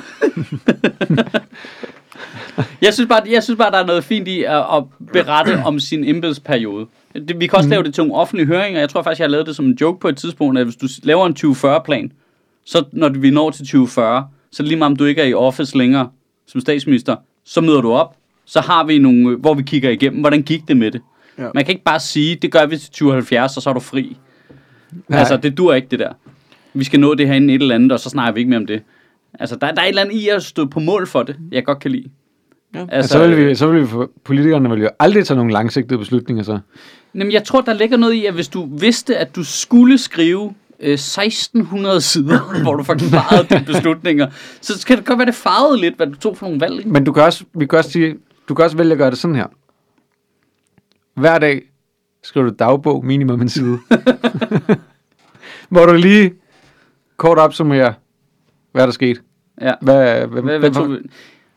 Jeg 2.81 2.93
synes, 2.93 3.07
bare, 3.09 3.21
jeg 3.31 3.43
synes 3.43 3.57
bare, 3.57 3.71
der 3.71 3.77
er 3.77 3.85
noget 3.85 4.03
fint 4.03 4.27
i 4.27 4.43
at, 4.43 4.55
at 4.57 4.83
berette 5.13 5.61
om 5.65 5.79
sin 5.79 6.03
embedsperiode. 6.03 6.87
Det, 7.13 7.39
vi 7.39 7.47
kan 7.47 7.57
også 7.57 7.69
lave 7.69 7.83
det 7.83 7.93
til 7.93 8.03
nogle 8.03 8.21
offentlige 8.21 8.47
høringer. 8.47 8.79
Jeg 8.79 8.89
tror 8.89 9.01
faktisk, 9.01 9.19
jeg 9.19 9.25
har 9.25 9.31
lavet 9.31 9.47
det 9.47 9.55
som 9.55 9.65
en 9.65 9.77
joke 9.81 9.99
på 9.99 10.07
et 10.07 10.17
tidspunkt, 10.17 10.59
at 10.59 10.65
hvis 10.65 10.75
du 10.75 10.87
laver 11.03 11.25
en 11.25 11.35
2040-plan, 11.39 12.11
så 12.65 12.83
når 12.91 13.09
vi 13.09 13.29
når 13.29 13.49
til 13.49 13.65
2040, 13.65 14.27
så 14.51 14.63
lige 14.63 14.75
meget 14.75 14.91
om 14.91 14.95
du 14.95 15.05
ikke 15.05 15.21
er 15.21 15.25
i 15.25 15.33
office 15.33 15.77
længere 15.77 16.09
som 16.47 16.61
statsminister, 16.61 17.15
så 17.45 17.61
møder 17.61 17.81
du 17.81 17.91
op. 17.91 18.15
Så 18.45 18.61
har 18.61 18.83
vi 18.83 18.97
nogle, 18.97 19.29
øh, 19.29 19.39
hvor 19.39 19.53
vi 19.53 19.63
kigger 19.63 19.89
igennem, 19.89 20.19
hvordan 20.19 20.41
gik 20.41 20.67
det 20.67 20.77
med 20.77 20.91
det. 20.91 21.01
Ja. 21.37 21.47
Man 21.53 21.65
kan 21.65 21.71
ikke 21.71 21.83
bare 21.83 21.99
sige, 21.99 22.35
det 22.35 22.51
gør 22.51 22.65
vi 22.65 22.77
til 22.77 22.89
2070, 22.89 23.57
og 23.57 23.63
så 23.63 23.69
er 23.69 23.73
du 23.73 23.79
fri. 23.79 24.17
Nej. 25.07 25.19
Altså, 25.19 25.37
det 25.37 25.57
dur 25.57 25.73
ikke, 25.73 25.87
det 25.91 25.99
der. 25.99 26.13
Vi 26.73 26.83
skal 26.83 26.99
nå 26.99 27.13
det 27.13 27.27
her 27.27 27.33
inden 27.33 27.49
et 27.49 27.61
eller 27.61 27.75
andet, 27.75 27.91
og 27.91 27.99
så 27.99 28.09
snakker 28.09 28.33
vi 28.33 28.39
ikke 28.39 28.49
mere 28.49 28.59
om 28.59 28.65
det. 28.65 28.83
Altså, 29.39 29.55
der, 29.55 29.71
der 29.71 29.81
er 29.81 29.85
et 29.85 29.89
eller 29.89 30.01
andet 30.01 30.15
i 30.15 30.29
at 30.29 30.43
stå 30.43 30.65
på 30.65 30.79
mål 30.79 31.07
for 31.07 31.23
det, 31.23 31.35
jeg 31.51 31.65
godt 31.65 31.79
kan 31.79 31.91
lide. 31.91 32.09
Ja. 32.75 32.85
Altså, 32.89 33.17
ja, 33.17 33.23
så 33.23 33.35
vil 33.35 33.47
vi, 33.47 33.55
så 33.55 33.67
vil 33.67 33.81
vi, 33.81 34.05
politikerne 34.23 34.69
vil 34.69 34.81
jo 34.81 34.89
aldrig 34.99 35.25
tage 35.25 35.37
nogle 35.37 35.53
langsigtede 35.53 35.99
beslutninger 35.99 36.43
så. 36.43 36.59
Jamen, 37.15 37.31
jeg 37.31 37.43
tror, 37.43 37.61
der 37.61 37.73
ligger 37.73 37.97
noget 37.97 38.13
i, 38.13 38.25
at 38.25 38.33
hvis 38.33 38.47
du 38.47 38.69
vidste, 38.77 39.17
at 39.17 39.35
du 39.35 39.43
skulle 39.43 39.97
skrive 39.97 40.53
øh, 40.79 40.93
1600 40.93 42.01
sider, 42.01 42.39
hvor 42.63 42.75
du 42.75 42.83
forklarede 42.83 43.47
dine 43.49 43.65
beslutninger, 43.65 44.27
så 44.61 44.85
kan 44.87 44.97
det 44.97 45.05
godt 45.05 45.19
være, 45.19 45.25
det 45.25 45.35
farvede 45.35 45.81
lidt, 45.81 45.95
hvad 45.95 46.07
du 46.07 46.15
tog 46.15 46.37
for 46.37 46.45
nogle 46.45 46.61
valg. 46.61 46.77
Ikke? 46.77 46.89
Men 46.89 47.03
du 47.03 47.11
kan 47.11 47.23
også, 47.23 47.43
vi 47.53 47.65
kan 47.65 47.77
også 47.79 47.91
sige, 47.91 48.15
du 48.49 48.53
kan 48.53 48.65
også 48.65 48.77
vælge 48.77 48.91
at 48.91 48.97
gøre 48.97 49.09
det 49.11 49.17
sådan 49.17 49.35
her. 49.35 49.47
Hver 51.19 51.39
dag 51.39 51.61
skriver 52.23 52.49
du 52.49 52.55
dagbog 52.59 53.05
minimum 53.05 53.41
en 53.41 53.49
side. 53.49 53.79
Hvor 55.69 55.85
du 55.85 55.93
lige 55.93 56.33
kort 57.17 57.37
opsummerer, 57.37 57.93
hvad 58.71 58.83
der 58.87 58.91
skete. 58.91 59.21
Ja. 59.61 59.73
Hvad, 59.81 60.27
hvad, 60.27 60.41
Hvad, 60.41 60.59
hvad, 60.59 60.71
tog 60.71 60.89
vi, 60.91 60.97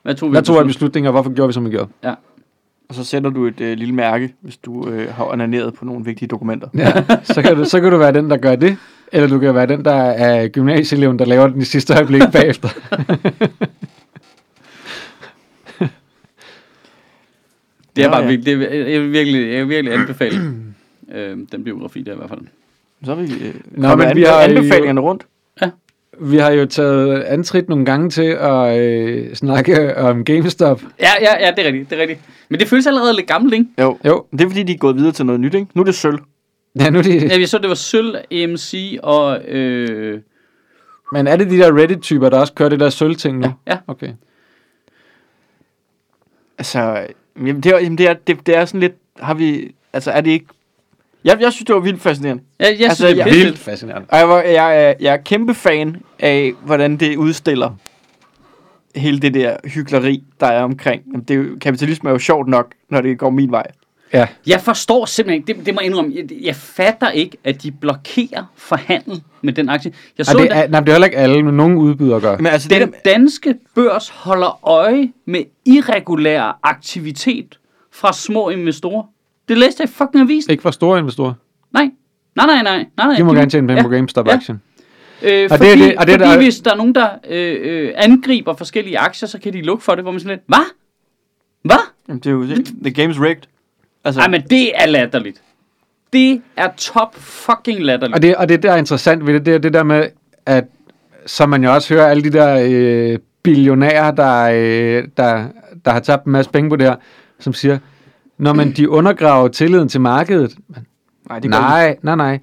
hvad 0.02 0.14
tog 0.14 0.28
vi? 0.28 0.32
hvad 0.32 0.42
tog 0.42 0.56
beslut- 0.56 0.66
beslutninger, 0.66 1.08
og 1.08 1.12
hvorfor 1.12 1.34
gjorde 1.34 1.48
vi, 1.48 1.52
som 1.52 1.64
vi 1.64 1.70
gjorde? 1.70 1.90
Ja. 2.04 2.14
Og 2.88 2.94
så 2.94 3.04
sætter 3.04 3.30
du 3.30 3.46
et 3.46 3.60
øh, 3.60 3.76
lille 3.78 3.94
mærke, 3.94 4.34
hvis 4.40 4.56
du 4.56 4.88
øh, 4.88 5.08
har 5.14 5.24
onaneret 5.32 5.74
på 5.74 5.84
nogle 5.84 6.04
vigtige 6.04 6.28
dokumenter. 6.28 6.68
Ja, 6.74 6.92
så 7.24 7.42
kan, 7.42 7.56
du, 7.56 7.64
så 7.64 7.80
kan 7.80 7.90
du 7.90 7.96
være 7.98 8.12
den, 8.12 8.30
der 8.30 8.36
gør 8.36 8.56
det, 8.56 8.76
eller 9.12 9.28
du 9.28 9.38
kan 9.38 9.54
være 9.54 9.66
den, 9.66 9.84
der 9.84 9.94
er 9.94 10.48
gymnasieeleven, 10.48 11.18
der 11.18 11.24
laver 11.24 11.46
den 11.48 11.60
i 11.60 11.64
sidste 11.64 11.94
øjeblik 11.94 12.22
bagefter. 12.32 12.68
Det 17.96 18.04
er 18.04 18.08
bare 18.10 18.22
ja. 18.22 18.28
virkelig, 18.28 18.58
det 18.60 18.74
er, 18.80 18.88
jeg 18.88 19.00
vil 19.00 19.12
virkelig, 19.12 19.52
jeg 19.52 19.60
vil 19.60 19.68
virkelig 19.68 19.92
anbefale 19.94 20.36
øh, 21.14 21.38
den 21.52 21.64
biografi 21.64 22.02
der 22.02 22.12
i 22.12 22.16
hvert 22.16 22.28
fald. 22.28 22.40
Så 23.04 23.10
er 23.12 23.16
vi, 23.16 23.22
øh, 23.46 23.54
Nå, 23.70 23.88
men 23.96 23.98
men 24.06 24.16
vi 24.16 24.22
har 24.22 24.42
jo- 24.42 24.56
anbefalingerne 24.56 25.00
rundt. 25.00 25.26
Vi 26.20 26.37
har 26.37 26.50
jo 26.50 26.66
taget 26.66 27.22
antrit 27.22 27.68
nogle 27.68 27.85
gange 27.85 28.11
til 28.11 28.22
at 28.40 28.79
øh, 28.79 29.35
snakke 29.35 29.96
om 29.96 30.24
GameStop. 30.24 30.83
Ja, 31.00 31.09
ja, 31.20 31.46
ja, 31.46 31.50
det 31.50 31.59
er 31.59 31.66
rigtigt, 31.66 31.90
det 31.90 31.96
er 31.96 32.00
rigtigt. 32.00 32.20
Men 32.48 32.61
det 32.61 32.68
føles 32.68 32.87
allerede 32.87 33.16
lidt 33.16 33.27
gammelt, 33.27 33.55
ikke? 33.55 33.66
Jo. 33.81 33.98
Jo, 34.07 34.24
Det 34.33 34.40
er 34.40 34.48
fordi, 34.48 34.62
de 34.62 34.72
er 34.72 34.77
gået 34.79 34.96
videre 34.96 35.12
til 35.12 35.27
noget 35.27 35.40
nyt, 35.40 35.55
ikke? 35.55 35.66
Nu 35.74 35.81
er 35.83 35.85
det 35.85 35.94
sølv. 35.94 36.18
ja, 36.81 36.90
nu 36.90 36.98
er 36.98 37.03
det, 37.03 37.22
Ja, 37.31 37.38
vi 37.38 37.46
så, 37.46 37.59
det 37.59 37.68
var 37.68 37.74
Sølv, 37.74 38.14
EMC 38.31 38.98
og... 39.03 39.44
Øh, 39.48 40.20
men 41.12 41.27
er 41.27 41.37
det 41.37 41.50
de 41.50 41.59
der 41.59 41.77
Reddit-typer, 41.79 42.29
der 42.29 42.38
også 42.38 42.53
kører 42.53 42.68
det 42.68 42.81
der 42.81 42.90
sølvting 42.90 43.38
nu? 43.38 43.53
ja. 43.66 43.79
Okay. 43.87 44.12
Altså, 46.59 47.07
jamen, 47.37 47.61
det, 47.62 47.72
er, 47.72 47.79
jamen, 47.79 47.98
det, 47.98 48.09
er, 48.09 48.14
det, 48.14 48.46
det 48.46 48.57
er 48.57 48.64
sådan 48.64 48.81
lidt... 48.81 48.92
Har 49.20 49.35
vi... 49.35 49.74
Altså, 49.92 50.11
er 50.11 50.20
det 50.20 50.31
ikke... 50.31 50.46
Jeg, 51.24 51.40
jeg 51.40 51.52
synes, 51.52 51.66
det 51.66 51.74
var 51.74 51.80
vildt 51.80 52.02
fascinerende. 52.02 52.42
Ja, 52.60 52.64
jeg 52.66 52.74
synes, 52.76 52.88
Altså, 52.90 53.06
det 53.06 53.12
er 53.20 53.24
jeg- 53.26 53.34
Vildt 53.34 53.58
fascinerende. 53.58 54.06
Og 54.10 54.18
jeg, 54.18 54.28
var, 54.28 54.42
jeg, 54.42 54.84
er, 54.88 54.94
jeg 55.00 55.12
er 55.12 55.16
kæmpe 55.16 55.54
fan 55.54 55.96
af, 56.18 56.52
hvordan 56.64 56.96
det 56.96 57.16
udstiller 57.16 57.70
hele 58.96 59.18
det 59.20 59.34
der 59.34 59.56
hyggeleri, 59.64 60.22
der 60.40 60.46
er 60.46 60.62
omkring. 60.62 61.02
Jamen, 61.06 61.24
det 61.24 61.34
er 61.34 61.38
jo, 61.38 61.56
kapitalisme 61.60 62.08
er 62.10 62.12
jo 62.12 62.18
sjovt 62.18 62.48
nok, 62.48 62.72
når 62.90 63.00
det 63.00 63.18
går 63.18 63.30
min 63.30 63.50
vej. 63.50 63.66
Ja. 64.12 64.26
Jeg 64.46 64.60
forstår 64.60 65.04
simpelthen 65.04 65.40
ikke, 65.48 65.58
det, 65.58 65.66
det 65.66 65.74
må 65.74 65.80
jeg 65.80 65.87
indrømme, 65.90 66.12
jeg, 66.16 66.24
jeg 66.42 66.56
fatter 66.56 67.10
ikke, 67.10 67.37
at 67.44 67.62
de 67.62 67.70
blokerer 67.72 68.44
for 68.56 68.76
handel 68.76 69.22
med 69.42 69.52
den 69.52 69.68
aktie. 69.68 69.92
Jeg 70.18 70.26
Så 70.26 70.32
så, 70.32 70.38
det 70.38 70.48
er, 70.50 70.68
nej, 70.68 70.80
det 70.80 70.88
er 70.88 70.92
heller 70.92 71.06
ikke 71.06 71.16
alle, 71.18 71.42
men 71.42 71.54
nogle 71.56 71.78
udbydere 71.78 72.20
gør. 72.20 72.37
Men 72.37 72.46
altså, 72.46 72.68
det, 72.68 72.80
den 72.80 72.94
danske 73.04 73.54
børs 73.74 74.08
holder 74.08 74.66
øje 74.68 75.08
med 75.26 75.40
irregulær 75.66 76.58
aktivitet 76.62 77.58
fra 77.92 78.12
små 78.12 78.48
investorer. 78.50 79.02
Det 79.48 79.59
læste 79.59 79.80
jeg 79.83 79.88
i 79.88 79.92
fucking 79.92 80.22
avisen. 80.22 80.50
Ikke 80.50 80.62
for 80.62 80.70
store 80.70 80.98
investorer. 80.98 81.35
Nej. 81.72 81.90
Nej, 82.37 82.46
nej, 82.46 82.62
nej. 82.62 82.76
nej, 82.96 83.07
nej. 83.07 83.16
De 83.16 83.24
må 83.24 83.35
gerne 83.35 83.50
tjene 83.50 83.66
penge 83.68 83.83
på 83.83 83.88
GameStop-aktien. 83.88 84.62
Øh, 85.22 85.48
Og 85.50 85.59
fordi, 85.59 85.70
det 85.70 85.72
er 85.83 85.87
det- 85.87 85.96
og 85.98 86.07
det 86.07 86.14
er 86.14 86.18
fordi 86.18 86.30
der- 86.30 86.37
hvis 86.37 86.59
der 86.61 86.70
er 86.72 86.76
nogen, 86.76 86.94
der 86.94 87.09
øh, 87.30 87.57
øh, 87.62 87.92
angriber 87.96 88.54
forskellige 88.54 88.98
aktier, 88.98 89.26
så 89.28 89.38
kan 89.38 89.52
de 89.52 89.62
lukke 89.62 89.85
for 89.85 89.94
det, 89.94 90.04
hvor 90.04 90.11
man 90.11 90.20
sådan 90.20 90.37
lidt, 90.37 90.42
hvad? 90.46 90.66
Hvad? 91.62 91.76
jamen, 92.09 92.18
det 92.20 92.26
er 92.26 92.30
jo 92.30 92.42
det, 92.48 92.66
the 92.85 93.04
game's 93.04 93.22
rigged. 93.22 93.42
Altså, 94.04 94.20
Ej, 94.20 94.28
men 94.28 94.42
det 94.50 94.83
er 94.83 94.87
latterligt. 94.87 95.42
Det 96.12 96.42
er 96.57 96.68
top 96.76 97.14
fucking 97.16 97.80
latterligt. 97.83 98.14
Og 98.16 98.22
det, 98.22 98.37
og 98.37 98.48
det 98.48 98.62
der 98.62 98.72
er 98.72 98.76
interessant 98.76 99.26
ved 99.26 99.35
det, 99.35 99.46
det 99.46 99.54
er 99.54 99.59
det 99.59 99.72
der 99.72 99.83
med, 99.83 100.09
at 100.46 100.64
som 101.26 101.48
man 101.48 101.64
jo 101.64 101.74
også 101.74 101.94
hører 101.94 102.07
alle 102.07 102.22
de 102.24 102.30
der 102.30 102.59
øh, 103.12 103.18
billionærer, 103.42 104.11
der, 104.11 104.42
øh, 104.44 105.09
der, 105.16 105.44
der 105.85 105.90
har 105.90 106.00
tabt 106.00 106.24
en 106.24 106.33
masse 106.33 106.50
penge 106.50 106.70
på 106.70 106.76
det 106.76 106.87
her, 106.87 106.96
som 107.38 107.52
siger, 107.52 107.78
når 108.38 108.52
man 108.52 108.72
de 108.72 108.90
undergraver 108.90 109.48
tilliden 109.48 109.88
til 109.88 110.00
markedet. 110.00 110.54
nej, 111.28 111.38
det 111.38 111.50
Nej, 111.50 111.96
nej, 112.02 112.16
nej. 112.16 112.40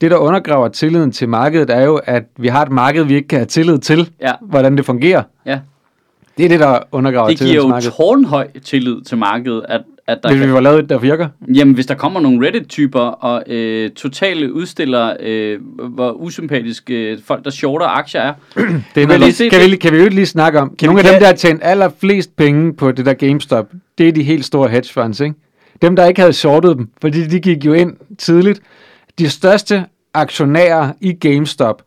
Det, 0.00 0.10
der 0.10 0.16
undergraver 0.16 0.68
tilliden 0.68 1.12
til 1.12 1.28
markedet, 1.28 1.70
er 1.70 1.84
jo, 1.84 2.00
at 2.04 2.22
vi 2.36 2.48
har 2.48 2.62
et 2.62 2.72
marked, 2.72 3.04
vi 3.04 3.14
ikke 3.14 3.28
kan 3.28 3.38
have 3.38 3.46
tillid 3.46 3.78
til, 3.78 4.10
Ja. 4.20 4.32
hvordan 4.42 4.76
det 4.76 4.84
fungerer. 4.86 5.22
Ja. 5.46 5.60
Det 6.38 6.44
er 6.44 6.48
det, 6.48 6.60
der 6.60 6.78
undergraver 6.92 7.28
Det 7.28 7.38
giver 7.38 7.48
tilliden 7.48 7.62
til 7.62 7.66
jo 7.66 7.68
markedet. 7.68 7.92
tårnhøj 7.94 8.48
tillid 8.64 9.00
til 9.02 9.18
markedet, 9.18 9.64
at, 9.68 9.82
at 10.08 10.18
der 10.22 10.28
Hvis 10.28 10.40
vi 10.40 10.44
kan, 10.44 10.54
var 10.54 10.60
lavet 10.60 10.82
et, 10.82 10.88
der 10.90 10.98
virker. 10.98 11.28
jamen, 11.54 11.74
hvis 11.74 11.86
der 11.86 11.94
kommer 11.94 12.20
nogle 12.20 12.46
Reddit-typer 12.46 13.00
og 13.00 13.42
øh, 13.46 13.90
totale 13.90 14.52
udstillere, 14.52 15.16
øh, 15.20 15.58
hvor 15.94 16.12
usympatiske 16.12 16.94
øh, 17.12 17.18
folk, 17.26 17.44
der 17.44 17.50
shorter 17.50 17.86
aktier 17.86 18.20
er. 18.20 18.32
Det 18.94 19.02
er 19.02 19.06
noget, 19.06 19.50
kan, 19.50 19.70
vi, 19.70 19.76
kan 19.76 19.92
vi 19.92 19.98
jo 19.98 20.08
lige 20.08 20.26
snakke 20.26 20.60
om. 20.60 20.74
Kan 20.78 20.86
Nogle 20.88 21.02
vi 21.02 21.06
af 21.08 21.12
dem, 21.12 21.14
kan- 21.14 21.20
der 21.20 21.26
har 21.26 21.34
tjent 21.34 21.60
allerflest 21.64 22.36
penge 22.36 22.74
på 22.74 22.92
det 22.92 23.06
der 23.06 23.12
GameStop, 23.14 23.66
det 23.98 24.08
er 24.08 24.12
de 24.12 24.22
helt 24.22 24.44
store 24.44 24.68
hedge 24.68 24.92
funds, 24.92 25.20
ikke? 25.20 25.34
Dem, 25.82 25.96
der 25.96 26.06
ikke 26.06 26.20
havde 26.20 26.32
shortet 26.32 26.76
dem, 26.76 26.88
fordi 27.00 27.26
de 27.26 27.40
gik 27.40 27.64
jo 27.66 27.72
ind 27.72 27.92
tidligt. 28.18 28.60
De 29.18 29.28
største 29.30 29.84
aktionærer 30.14 30.92
i 31.00 31.12
GameStop, 31.12 31.82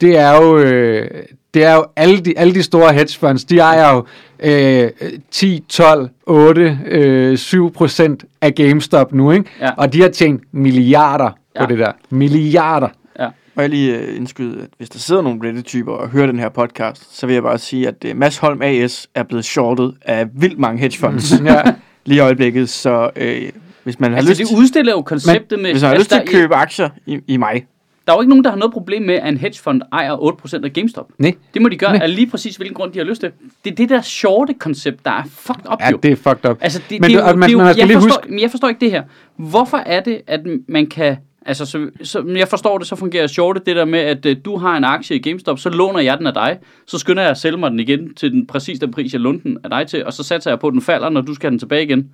det 0.00 0.18
er 0.18 0.42
jo, 0.42 0.58
øh, 0.58 1.10
det 1.54 1.64
er 1.64 1.74
jo 1.74 1.84
alle, 1.96 2.20
de, 2.20 2.38
alle 2.38 2.54
de 2.54 2.62
store 2.62 2.92
hedge 2.92 3.18
funds, 3.18 3.44
de 3.44 3.58
ejer 3.58 3.94
jo 3.94 4.04
øh, 4.40 4.90
10, 5.30 5.64
12, 5.68 6.08
8, 6.26 6.78
øh, 6.86 7.38
7 7.38 7.72
procent 7.72 8.24
af 8.40 8.54
GameStop 8.54 9.12
nu, 9.12 9.30
ikke? 9.30 9.50
Ja. 9.60 9.70
Og 9.76 9.92
de 9.92 10.02
har 10.02 10.08
tjent 10.08 10.42
milliarder 10.52 11.28
på 11.30 11.36
Ja. 11.62 11.66
det 11.66 11.78
der. 11.78 11.92
Milliarder. 12.10 12.88
Ja. 13.20 13.28
Må 13.54 13.62
jeg 13.62 13.70
lige 13.70 13.98
uh, 14.10 14.16
indskyde, 14.16 14.60
at 14.62 14.68
hvis 14.78 14.88
der 14.88 14.98
sidder 14.98 15.22
nogle 15.22 15.48
Reddit-typer 15.48 15.92
og 15.92 16.08
hører 16.08 16.26
den 16.26 16.38
her 16.38 16.48
podcast, 16.48 17.18
så 17.18 17.26
vil 17.26 17.34
jeg 17.34 17.42
bare 17.42 17.58
sige, 17.58 17.88
at 17.88 17.94
uh, 18.10 18.16
Mads 18.16 18.38
Holm 18.38 18.62
AS 18.62 19.08
er 19.14 19.22
blevet 19.22 19.44
shortet 19.44 19.94
af 20.02 20.26
vildt 20.34 20.58
mange 20.58 20.80
hedge 20.80 20.98
funds 20.98 21.32
Ja. 21.44 21.62
lige 22.04 22.16
i 22.16 22.20
øjeblikket, 22.20 22.68
så 22.68 23.10
uh, 23.20 23.48
hvis 23.84 24.00
man 24.00 24.10
har 24.10 24.16
Altså, 24.18 24.30
lyst 24.42 24.50
det 24.50 24.58
udstiller 24.58 24.92
jo 24.92 25.02
konceptet 25.02 25.58
med... 25.58 25.70
hvis 25.70 25.82
man 25.82 25.90
har 25.90 25.98
lyst 25.98 26.10
til 26.10 26.18
at 26.18 26.28
købe 26.28 26.54
aktier 26.54 26.88
i, 27.06 27.18
i 27.26 27.36
mig, 27.36 27.66
Der 28.06 28.12
er 28.12 28.16
jo 28.16 28.20
ikke 28.20 28.28
nogen, 28.28 28.44
der 28.44 28.50
har 28.50 28.56
noget 28.56 28.72
problem 28.72 29.02
med, 29.02 29.14
at 29.14 29.28
en 29.28 29.36
hedgefond 29.36 29.82
ejer 29.92 30.16
8% 30.16 30.64
af 30.64 30.72
GameStop. 30.72 31.08
Nej. 31.18 31.34
Det 31.54 31.62
må 31.62 31.68
de 31.68 31.76
gøre 31.76 31.92
Nej. 31.92 32.02
af 32.02 32.14
lige 32.14 32.26
præcis, 32.30 32.56
hvilken 32.56 32.74
grund 32.74 32.92
de 32.92 32.98
har 32.98 33.06
lyst 33.06 33.20
til. 33.20 33.30
Det 33.64 33.70
er 33.70 33.74
det 33.74 33.88
der 33.88 34.00
shorte 34.00 34.54
koncept, 34.54 35.04
der 35.04 35.10
er 35.10 35.22
fucked 35.30 35.72
up 35.72 35.80
Ja, 35.80 35.90
jo. 35.90 35.96
det 36.02 36.12
er 36.12 36.16
fucked 36.16 36.50
up. 36.50 36.58
Altså, 36.60 36.82
det, 36.90 37.00
Men 37.00 37.10
det, 37.10 37.18
du- 37.18 37.24
jo, 37.28 37.36
man- 37.36 37.48
det 37.50 37.58
man 37.58 37.66
skal 37.72 37.80
jeg, 37.80 37.86
lige 37.86 37.96
forstår, 37.96 38.08
huske- 38.20 38.30
men 38.30 38.40
jeg 38.40 38.50
forstår 38.50 38.68
ikke 38.68 38.80
det 38.80 38.90
her. 38.90 39.02
Hvorfor 39.36 39.76
er 39.76 40.00
det, 40.00 40.20
at 40.26 40.40
man 40.68 40.86
kan... 40.86 41.16
Altså, 41.46 41.66
så, 41.66 41.86
så, 42.02 42.24
jeg 42.36 42.48
forstår 42.48 42.78
det, 42.78 42.86
så 42.86 42.96
fungerer 42.96 43.26
shorte 43.26 43.60
det 43.66 43.76
der 43.76 43.84
med, 43.84 43.98
at 43.98 44.26
uh, 44.26 44.32
du 44.44 44.56
har 44.56 44.76
en 44.76 44.84
aktie 44.84 45.16
i 45.16 45.18
GameStop, 45.22 45.58
så 45.58 45.70
låner 45.70 46.00
jeg 46.00 46.18
den 46.18 46.26
af 46.26 46.34
dig, 46.34 46.58
så 46.86 46.98
skynder 46.98 47.22
jeg 47.22 47.30
at 47.30 47.38
sælge 47.38 47.56
mig 47.56 47.70
den 47.70 47.80
igen 47.80 48.14
til 48.14 48.32
den 48.32 48.46
præcis 48.46 48.78
den 48.78 48.90
pris, 48.90 49.12
jeg 49.12 49.20
lånte 49.20 49.42
den 49.48 49.58
af 49.64 49.70
dig 49.70 49.86
til, 49.86 50.04
og 50.06 50.12
så 50.12 50.22
satser 50.22 50.50
jeg 50.50 50.58
på, 50.60 50.66
at 50.66 50.72
den 50.72 50.82
falder, 50.82 51.08
når 51.08 51.20
du 51.20 51.34
skal 51.34 51.46
have 51.46 51.50
den 51.50 51.58
tilbage 51.58 51.82
igen. 51.82 52.10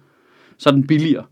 Så 0.59 0.68
er 0.68 0.72
den 0.74 0.87
billigere. 0.87 1.24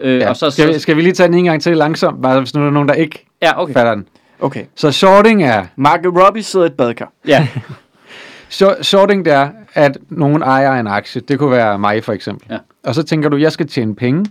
Øh, 0.00 0.18
Ja. 0.18 0.28
og 0.28 0.36
så, 0.36 0.50
skal, 0.50 0.68
vi, 0.68 0.72
så, 0.72 0.78
skal 0.78 0.96
vi 0.96 1.02
lige 1.02 1.12
tage 1.12 1.26
den 1.28 1.38
en 1.38 1.44
gang 1.44 1.62
til 1.62 1.76
langsomt, 1.76 2.22
bare 2.22 2.40
hvis 2.40 2.54
nu 2.54 2.66
er 2.66 2.70
nogen, 2.70 2.88
der 2.88 2.94
ikke 2.94 3.26
ja, 3.44 3.62
okay. 3.62 3.72
fatter 3.72 3.94
den. 3.94 4.08
Okay. 4.40 4.64
Så 4.74 4.92
shorting 4.92 5.42
er, 5.42 5.66
Mark 5.76 6.00
Robbie 6.04 6.42
sidder 6.42 6.66
i 6.66 6.68
et 6.68 6.74
badekar. 6.76 7.12
Ja, 7.26 7.48
shor- 8.62 8.82
shorting 8.82 9.24
det 9.24 9.32
er, 9.32 9.50
at 9.74 9.98
nogen 10.08 10.42
ejer 10.42 10.72
en 10.80 10.86
aktie. 10.86 11.20
Det 11.20 11.38
kunne 11.38 11.50
være 11.50 11.78
mig 11.78 12.04
for 12.04 12.12
eksempel. 12.12 12.46
Ja. 12.50 12.58
Og 12.84 12.94
så 12.94 13.02
tænker 13.02 13.28
du, 13.28 13.36
jeg 13.36 13.52
skal 13.52 13.66
tjene 13.68 13.94
penge. 13.94 14.26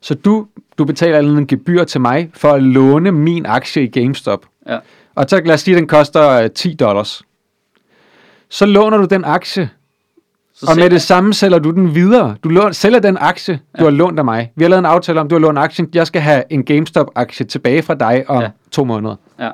Så 0.00 0.14
du, 0.14 0.46
du 0.78 0.84
betaler 0.84 1.18
en 1.18 1.46
gebyr 1.46 1.84
til 1.84 2.00
mig 2.00 2.30
for 2.34 2.52
at 2.52 2.62
låne 2.62 3.12
min 3.12 3.46
aktie 3.46 3.82
i 3.82 3.86
GameStop. 3.86 4.46
ja. 4.68 4.78
Og 5.14 5.24
så 5.28 5.40
lad 5.44 5.54
os 5.54 5.60
sige, 5.60 5.74
at 5.74 5.78
den 5.80 5.88
koster 5.88 6.30
øh, 6.30 6.50
10 6.50 6.74
dollars. 6.74 7.22
Så 8.48 8.66
låner 8.66 8.96
du 8.96 9.04
den 9.04 9.24
aktie, 9.24 9.70
Så 10.60 10.66
og 10.66 10.76
med 10.76 10.82
sælger- 10.82 10.88
det 10.88 11.02
samme 11.02 11.34
sælger 11.34 11.58
du 11.58 11.70
den 11.70 11.94
videre. 11.94 12.36
Du 12.44 12.48
lån, 12.48 12.74
sælger 12.74 12.98
den 12.98 13.16
aktie, 13.20 13.54
du 13.54 13.60
Ja. 13.78 13.84
har 13.84 13.90
lånt 13.90 14.18
af 14.18 14.24
mig. 14.24 14.52
Vi 14.56 14.64
har 14.64 14.68
lavet 14.68 14.78
en 14.78 14.86
aftale 14.86 15.20
om, 15.20 15.28
du 15.28 15.34
har 15.34 15.40
lånt 15.40 15.58
aktien. 15.58 15.88
Jeg 15.94 16.06
skal 16.06 16.22
have 16.22 16.42
en 16.50 16.64
GameStop-aktie 16.64 17.46
tilbage 17.46 17.82
fra 17.82 17.94
dig 17.94 18.24
om 18.28 18.36
Ja. 18.36 18.42
ja. 18.42 18.50
to 18.70 18.84
måneder. 18.84 19.16
Ja. 19.40 19.50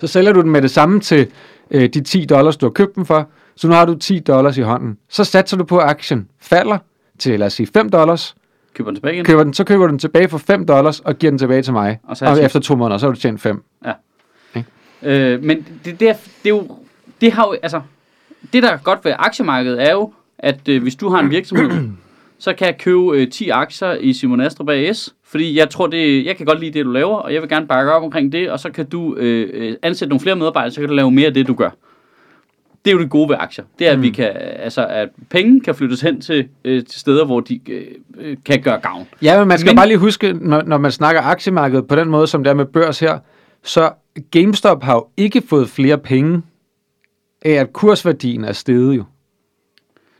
Så 0.00 0.06
sælger 0.06 0.32
du 0.32 0.40
den 0.40 0.50
med 0.50 0.62
det 0.62 0.70
samme 0.70 1.00
til 1.00 1.26
øh, 1.70 1.88
de 1.94 2.00
10 2.00 2.24
dollars, 2.24 2.56
du 2.56 2.66
har 2.66 2.70
købt 2.70 2.94
den 2.94 3.06
for. 3.06 3.28
Så 3.56 3.68
nu 3.68 3.74
har 3.74 3.84
du 3.84 3.94
10 3.94 4.18
dollars 4.18 4.58
i 4.58 4.60
hånden. 4.60 4.98
Så 5.08 5.24
satser 5.24 5.56
du 5.56 5.64
på, 5.64 5.78
at 5.78 5.88
aktien 5.88 6.28
falder 6.40 6.78
til, 7.18 7.38
lad 7.38 7.46
os 7.46 7.52
sige, 7.52 7.68
5 7.74 7.90
dollars. 7.90 8.34
Køber 8.74 8.90
den 8.90 8.96
tilbage 8.96 9.14
igen. 9.14 9.24
Køber 9.24 9.44
den, 9.44 9.54
så 9.54 9.64
køber 9.64 9.86
du 9.86 9.90
den 9.90 9.98
tilbage 9.98 10.28
for 10.28 10.38
5 10.38 10.66
dollars 10.66 11.00
og 11.00 11.14
giver 11.18 11.30
den 11.30 11.38
tilbage 11.38 11.62
til 11.62 11.72
mig. 11.72 11.98
Og 12.08 12.16
så 12.16 12.24
og 12.26 12.42
efter 12.42 12.60
to 12.60 12.76
måneder, 12.76 12.98
så 12.98 13.06
har 13.06 13.12
du 13.12 13.20
tjent 13.20 13.40
5. 13.40 13.62
Øh, 15.02 15.42
men 15.44 15.66
det, 15.84 16.00
det, 16.00 16.08
er, 16.08 16.12
det 16.14 16.44
er 16.44 16.48
jo, 16.48 16.76
det 17.20 17.32
har 17.32 17.46
jo, 17.46 17.56
altså, 17.62 17.80
det 18.52 18.62
der 18.62 18.70
er 18.70 18.78
godt 18.84 19.04
ved 19.04 19.12
aktiemarkedet 19.18 19.82
er 19.82 19.92
jo, 19.92 20.12
at 20.38 20.68
øh, 20.68 20.82
hvis 20.82 20.96
du 20.96 21.08
har 21.08 21.20
en 21.20 21.30
virksomhed, 21.30 21.88
så 22.38 22.52
kan 22.52 22.66
jeg 22.66 22.78
købe 22.78 23.10
øh, 23.14 23.30
10 23.30 23.48
aktier 23.48 23.92
i 23.92 24.12
Simon 24.12 24.40
Astrup 24.40 24.68
AS, 24.68 25.14
fordi 25.24 25.58
jeg 25.58 25.70
tror 25.70 25.86
det, 25.86 26.26
jeg 26.26 26.36
kan 26.36 26.46
godt 26.46 26.60
lide 26.60 26.78
det, 26.78 26.84
du 26.84 26.90
laver, 26.90 27.16
og 27.16 27.34
jeg 27.34 27.42
vil 27.42 27.48
gerne 27.48 27.66
bakke 27.66 27.92
op 27.92 28.02
omkring 28.02 28.32
det, 28.32 28.50
og 28.50 28.60
så 28.60 28.70
kan 28.70 28.86
du 28.86 29.14
øh, 29.16 29.50
øh, 29.52 29.76
ansætte 29.82 30.08
nogle 30.08 30.20
flere 30.20 30.36
medarbejdere, 30.36 30.70
så 30.70 30.80
kan 30.80 30.88
du 30.88 30.94
lave 30.94 31.10
mere 31.10 31.26
af 31.26 31.34
det, 31.34 31.46
du 31.46 31.54
gør. 31.54 31.70
Det 32.84 32.90
er 32.90 32.94
jo 32.94 33.02
det 33.02 33.10
gode 33.10 33.28
ved 33.28 33.36
aktier. 33.38 33.64
Det 33.78 33.88
er, 33.88 33.92
at 33.92 34.02
vi 34.02 34.10
kan, 34.10 34.32
altså, 34.36 34.86
at 34.86 35.08
penge 35.30 35.60
kan 35.60 35.74
flyttes 35.74 36.00
hen 36.00 36.20
til, 36.20 36.48
øh, 36.64 36.84
til 36.84 37.00
steder, 37.00 37.24
hvor 37.24 37.40
de 37.40 37.60
øh, 37.68 37.84
øh, 38.18 38.36
kan 38.44 38.62
gøre 38.62 38.78
gavn. 38.78 39.06
Ja, 39.22 39.38
men 39.38 39.48
man 39.48 39.58
skal 39.58 39.70
men... 39.70 39.76
bare 39.76 39.88
lige 39.88 39.98
huske, 39.98 40.32
når, 40.32 40.62
når 40.62 40.78
man 40.78 40.92
snakker 40.92 41.22
aktiemarkedet 41.22 41.86
på 41.86 41.96
den 41.96 42.08
måde, 42.08 42.26
som 42.26 42.44
det 42.44 42.50
er 42.50 42.54
med 42.54 42.64
børs 42.64 43.00
her, 43.00 43.18
så 43.62 43.90
GameStop 44.30 44.82
har 44.82 44.94
jo 44.94 45.06
ikke 45.16 45.42
fået 45.48 45.68
flere 45.68 45.98
penge 45.98 46.42
af, 47.42 47.50
at 47.52 47.72
kursværdien 47.72 48.44
er 48.44 48.52
steget 48.52 48.96
jo. 48.96 49.04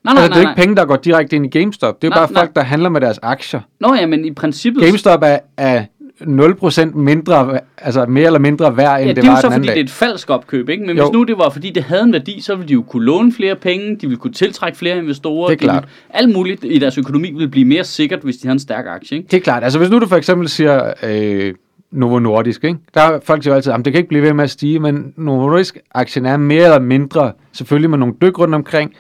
Nej, 0.04 0.14
nej, 0.14 0.22
altså, 0.22 0.22
det 0.24 0.30
nej, 0.30 0.38
er 0.40 0.42
nej. 0.44 0.52
ikke 0.52 0.62
penge, 0.62 0.76
der 0.76 0.84
går 0.84 0.96
direkte 0.96 1.36
ind 1.36 1.46
i 1.46 1.58
GameStop. 1.58 2.02
Det 2.02 2.08
er 2.08 2.08
jo 2.08 2.14
Nej, 2.14 2.18
bare 2.26 2.32
nej. 2.32 2.42
folk, 2.42 2.56
der 2.56 2.62
handler 2.62 2.88
med 2.88 3.00
deres 3.00 3.18
aktier. 3.22 3.60
Nå 3.80 3.94
ja, 3.94 4.06
men 4.06 4.24
i 4.24 4.32
princippet... 4.32 4.82
GameStop 4.84 5.20
er, 5.22 5.38
er 5.56 5.84
0% 6.20 6.84
mindre, 6.96 7.60
altså 7.78 8.06
mere 8.06 8.26
eller 8.26 8.38
mindre 8.38 8.76
værd, 8.76 8.96
end 9.00 9.02
Ja, 9.02 9.08
det, 9.08 9.16
det 9.16 9.24
er 9.24 9.28
var 9.28 9.36
jo 9.36 9.40
så, 9.40 9.46
den 9.46 9.52
anden 9.54 9.60
fordi 9.60 9.66
det 9.66 9.70
er 9.70 9.74
dag. 9.74 9.82
et 9.84 9.90
falsk 9.90 10.30
opkøb, 10.30 10.68
ikke? 10.68 10.86
Men 10.86 10.96
Jo. 10.96 11.02
hvis 11.04 11.12
nu 11.12 11.22
det 11.22 11.38
var, 11.38 11.50
fordi 11.50 11.70
det 11.70 11.82
havde 11.82 12.02
en 12.02 12.12
værdi, 12.12 12.40
så 12.40 12.54
ville 12.54 12.68
de 12.68 12.72
jo 12.72 12.82
kunne 12.82 13.04
låne 13.04 13.32
flere 13.32 13.54
penge, 13.56 13.96
de 13.96 14.06
ville 14.06 14.16
kunne 14.16 14.32
tiltrække 14.32 14.78
flere 14.78 14.96
investorer. 14.98 15.46
Det 15.48 15.54
er 15.54 15.58
de 15.58 15.60
ville- 15.64 15.72
klart. 15.72 15.88
Alt 16.10 16.32
muligt 16.34 16.64
i 16.64 16.78
deres 16.78 16.98
økonomi 16.98 17.30
ville 17.32 17.48
blive 17.48 17.64
mere 17.64 17.84
sikkert, 17.84 18.20
hvis 18.22 18.36
de 18.36 18.46
havde 18.48 18.54
en 18.54 18.58
stærk 18.60 18.84
aktie, 18.88 19.16
ikke? 19.18 19.28
Det 19.30 19.36
er 19.36 19.40
klart. 19.40 19.64
Altså 19.64 19.78
hvis 19.78 19.90
nu 19.90 19.98
du 19.98 20.06
for 20.06 20.16
eksempel 20.16 20.48
siger 20.48 20.92
øh, 21.02 21.54
Novo 21.90 22.18
Nordisk, 22.18 22.64
ikke? 22.64 22.78
der 22.94 23.00
er 23.00 23.20
folk 23.24 23.42
siger 23.42 23.54
altid, 23.54 23.72
at 23.72 23.84
det 23.84 23.92
kan 23.92 23.98
ikke 23.98 24.08
blive 24.08 24.22
ved 24.22 24.32
med 24.32 24.44
at 24.44 24.50
stige, 24.50 24.78
men 24.78 25.12
Novo 25.16 25.48
Nordisk 25.48 25.78
aktien 25.94 26.26
er 26.26 26.36
mere 26.36 26.64
eller 26.64 26.80
mindre, 26.80 27.32
selvfølgelig 27.52 27.90
med 27.90 27.98
nogle 27.98 28.14
dyk 28.22 28.38
rundt 28.38 28.54
omkring, 28.54 28.94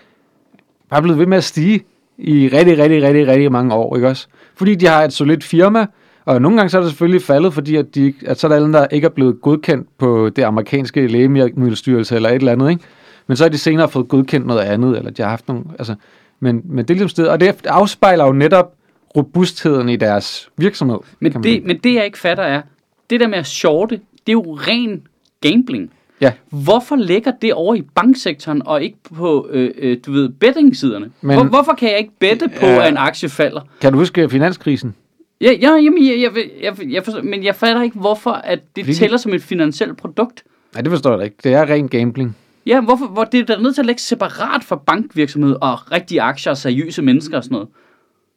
bare 0.90 1.02
blevet 1.02 1.18
ved 1.18 1.26
med 1.26 1.36
at 1.36 1.44
stige 1.44 1.84
i 2.18 2.48
rigtig, 2.52 2.78
rigtig, 2.78 3.02
rigtig, 3.02 3.26
rigtig 3.26 3.52
mange 3.52 3.74
år, 3.74 3.96
ikke 3.96 4.08
også? 4.08 4.26
Fordi 4.54 4.74
de 4.74 4.86
har 4.86 5.02
et 5.04 5.12
solidt 5.12 5.44
firma, 5.44 5.86
og 6.24 6.42
nogle 6.42 6.56
gange 6.56 6.70
så 6.70 6.78
er 6.78 6.82
det 6.82 6.90
selvfølgelig 6.90 7.22
faldet, 7.22 7.54
fordi 7.54 7.76
at, 7.76 7.94
de, 7.94 8.14
at 8.26 8.38
så 8.38 8.46
er 8.46 8.48
der 8.48 8.56
alle, 8.56 8.72
der 8.72 8.86
ikke 8.86 9.04
er 9.04 9.10
blevet 9.10 9.40
godkendt 9.42 9.88
på 9.98 10.30
det 10.36 10.42
amerikanske 10.42 11.06
lægemiddelstyrelse 11.06 12.16
eller 12.16 12.28
et 12.28 12.34
eller 12.34 12.52
andet, 12.52 12.70
ikke? 12.70 12.82
Men 13.26 13.36
så 13.36 13.44
har 13.44 13.48
de 13.48 13.58
senere 13.58 13.88
fået 13.88 14.08
godkendt 14.08 14.46
noget 14.46 14.60
andet, 14.60 14.98
eller 14.98 15.10
de 15.10 15.22
har 15.22 15.28
haft 15.28 15.48
nogle, 15.48 15.64
altså, 15.78 15.94
men, 16.40 16.62
men 16.64 16.78
det 16.78 16.90
er 16.90 16.94
ligesom 16.94 17.08
sted, 17.08 17.26
og 17.26 17.40
det 17.40 17.66
afspejler 17.66 18.26
jo 18.26 18.32
netop 18.32 18.72
robustheden 19.16 19.88
i 19.88 19.96
deres 19.96 20.50
virksomhed. 20.56 20.98
Men 21.20 21.32
det, 21.32 21.64
men 21.64 21.78
det 21.78 21.94
jeg 21.94 22.04
ikke 22.04 22.18
fatter 22.18 22.44
er, 22.44 22.62
det 23.10 23.20
der 23.20 23.26
med 23.28 23.38
at 23.38 23.46
shorte, 23.46 23.94
det 23.96 24.28
er 24.28 24.32
jo 24.32 24.42
ren 24.54 25.06
gambling. 25.40 25.90
Ja, 26.20 26.32
Hvorfor 26.50 26.96
ligger 26.96 27.32
det 27.42 27.54
over 27.54 27.74
i 27.74 27.82
banksektoren 27.82 28.62
og 28.66 28.82
ikke 28.82 28.96
på, 29.14 29.48
øh, 29.50 29.70
øh, 29.78 29.96
du 30.06 30.12
ved, 30.12 30.28
bettingsiderne? 30.28 31.10
Men, 31.20 31.36
Hvor, 31.36 31.44
hvorfor 31.44 31.72
kan 31.74 31.90
jeg 31.90 31.98
ikke 31.98 32.12
bette 32.18 32.48
på, 32.48 32.66
Ja. 32.66 32.82
at 32.82 32.88
en 32.92 32.96
aktie 32.96 33.28
falder? 33.28 33.60
kan 33.80 33.92
du 33.92 33.98
huske 33.98 34.28
finanskrisen? 34.30 34.94
Ja, 35.40 35.52
ja 35.60 35.70
jamen, 35.70 36.06
jeg, 36.06 36.20
jeg, 36.20 36.44
jeg, 36.62 36.92
jeg 36.92 37.04
forstår, 37.04 37.22
men 37.22 37.44
jeg 37.44 37.54
fatter 37.54 37.82
ikke, 37.82 37.98
hvorfor 37.98 38.30
at 38.30 38.60
det 38.76 38.84
Fordi- 38.84 38.94
tæller 38.98 39.16
som 39.16 39.34
et 39.34 39.42
finansielt 39.42 39.96
produkt. 39.96 40.44
Nej, 40.74 40.82
det 40.82 40.90
forstår 40.90 41.10
jeg 41.10 41.18
da 41.18 41.24
ikke. 41.24 41.36
Det 41.44 41.52
er 41.54 41.70
ren 41.70 41.88
gambling. 41.88 42.36
Ja, 42.66 42.80
hvorfor, 42.80 43.06
hvor 43.06 43.24
det 43.24 43.40
er 43.40 43.44
der 43.44 43.60
nødt 43.60 43.74
til 43.74 43.82
at 43.82 43.86
lægge 43.86 44.00
separat 44.02 44.64
fra 44.64 44.76
bankvirksomhed 44.76 45.56
og 45.60 45.92
rigtige 45.92 46.22
aktier 46.22 46.50
og 46.50 46.56
seriøse 46.56 47.02
mennesker 47.02 47.36
og 47.36 47.44
sådan 47.44 47.54
noget. 47.54 47.68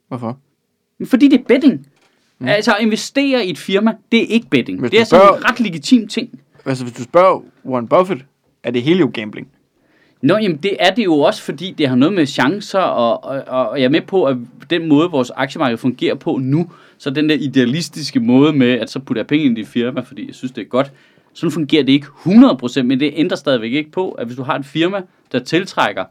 Hvorfor? 0.08 0.38
Fordi 1.06 1.28
det 1.28 1.40
er 1.40 1.44
betting. 1.48 1.88
Mm. 2.42 2.48
Altså 2.48 2.72
at 2.72 2.82
investere 2.82 3.46
i 3.46 3.50
et 3.50 3.58
firma, 3.58 3.94
det 4.12 4.22
er 4.24 4.28
ikke 4.28 4.48
betting. 4.50 4.80
Hvis 4.80 4.92
det 4.92 5.00
er 5.00 5.04
du 5.04 5.10
sådan 5.10 5.22
en 5.22 5.28
spørger- 5.28 5.52
ret 5.52 5.60
legitim 5.60 6.08
ting. 6.08 6.40
Altså, 6.66 6.84
hvis 6.84 6.94
du 6.96 7.04
spørger 7.04 7.44
Warren 7.66 7.88
Buffett, 7.88 8.26
er 8.64 8.72
det 8.72 8.82
hele 8.82 9.00
jo 9.00 9.12
gambling. 9.14 9.48
Nå, 10.22 10.38
jamen 10.38 10.58
det 10.58 10.78
er 10.80 10.90
det 10.96 11.06
jo 11.06 11.16
også, 11.20 11.42
fordi 11.44 11.76
det 11.78 11.88
har 11.88 11.96
noget 11.96 12.14
med 12.16 12.26
chancer, 12.26 12.80
og, 12.80 13.24
og, 13.24 13.44
og 13.70 13.78
jeg 13.80 13.86
er 13.86 13.90
med 13.90 14.02
på, 14.02 14.24
at 14.24 14.38
den 14.70 14.88
måde, 14.90 15.10
vores 15.12 15.32
aktiemarked 15.36 15.78
fungerer 15.78 16.16
på 16.16 16.38
nu, 16.42 16.72
så 16.98 17.10
den 17.10 17.30
der 17.30 17.36
idealistiske 17.36 18.20
måde 18.20 18.54
med, 18.54 18.72
at 18.72 18.90
så 18.90 19.00
putter 19.00 19.22
jeg 19.22 19.28
penge 19.28 19.46
ind 19.46 19.58
i 19.58 19.62
et 19.62 19.68
firma, 19.68 20.02
fordi 20.02 20.28
jeg 20.28 20.36
synes, 20.36 20.52
det 20.52 20.62
er 20.62 20.66
godt, 20.66 20.92
sådan 21.34 21.52
fungerer 21.52 21.84
det 21.84 21.92
ikke 21.94 22.08
100%, 22.26 22.82
men 22.84 23.00
det 23.00 23.12
ændrer 23.16 23.38
stadigvæk 23.38 23.72
ikke 23.74 23.92
på, 23.92 24.12
at 24.12 24.26
hvis 24.26 24.38
du 24.38 24.44
har 24.44 24.56
et 24.60 24.66
firma, 24.66 25.02
der 25.32 25.40
tiltrækker 25.40 26.06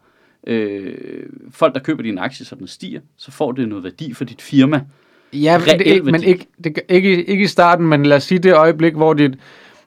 øh, 0.46 0.94
folk, 1.50 1.74
der 1.74 1.80
køber 1.80 2.02
dine 2.02 2.20
aktier, 2.20 2.46
så 2.46 2.54
den 2.54 2.66
stiger, 2.66 3.00
så 3.16 3.30
får 3.30 3.52
det 3.52 3.68
noget 3.68 3.84
værdi 3.84 4.14
for 4.14 4.24
dit 4.24 4.42
firma. 4.42 4.80
Ja, 5.32 5.58
men, 5.58 5.78
det, 5.78 5.86
ikke, 5.86 6.02
men 6.02 6.22
ikke, 6.22 6.46
det, 6.64 6.78
ikke, 6.88 7.24
ikke 7.24 7.44
i 7.44 7.46
starten, 7.46 7.86
men 7.86 8.06
lad 8.06 8.16
os 8.16 8.22
sige 8.22 8.38
det 8.38 8.54
øjeblik, 8.54 8.94
hvor 8.94 9.14
dit, 9.14 9.32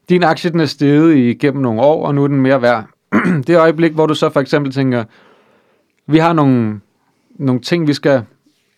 din 0.10 0.24
aktie 0.24 0.52
den 0.52 0.60
er 0.60 0.66
steget 0.66 1.16
igennem 1.16 1.62
nogle 1.62 1.82
år, 1.82 2.06
og 2.06 2.16
nu 2.16 2.24
er 2.24 2.28
den 2.28 2.42
mere 2.42 2.62
værd. 2.62 2.86
det 3.48 3.58
øjeblik, 3.58 3.92
hvor 3.92 4.06
du 4.06 4.14
så 4.14 4.30
for 4.30 4.40
eksempel 4.40 4.72
tænker, 4.72 5.04
vi 6.08 6.18
har 6.18 6.34
nogle, 6.34 6.80
nogle 7.36 7.62
ting, 7.62 7.88
vi 7.88 7.94
skal 7.94 8.22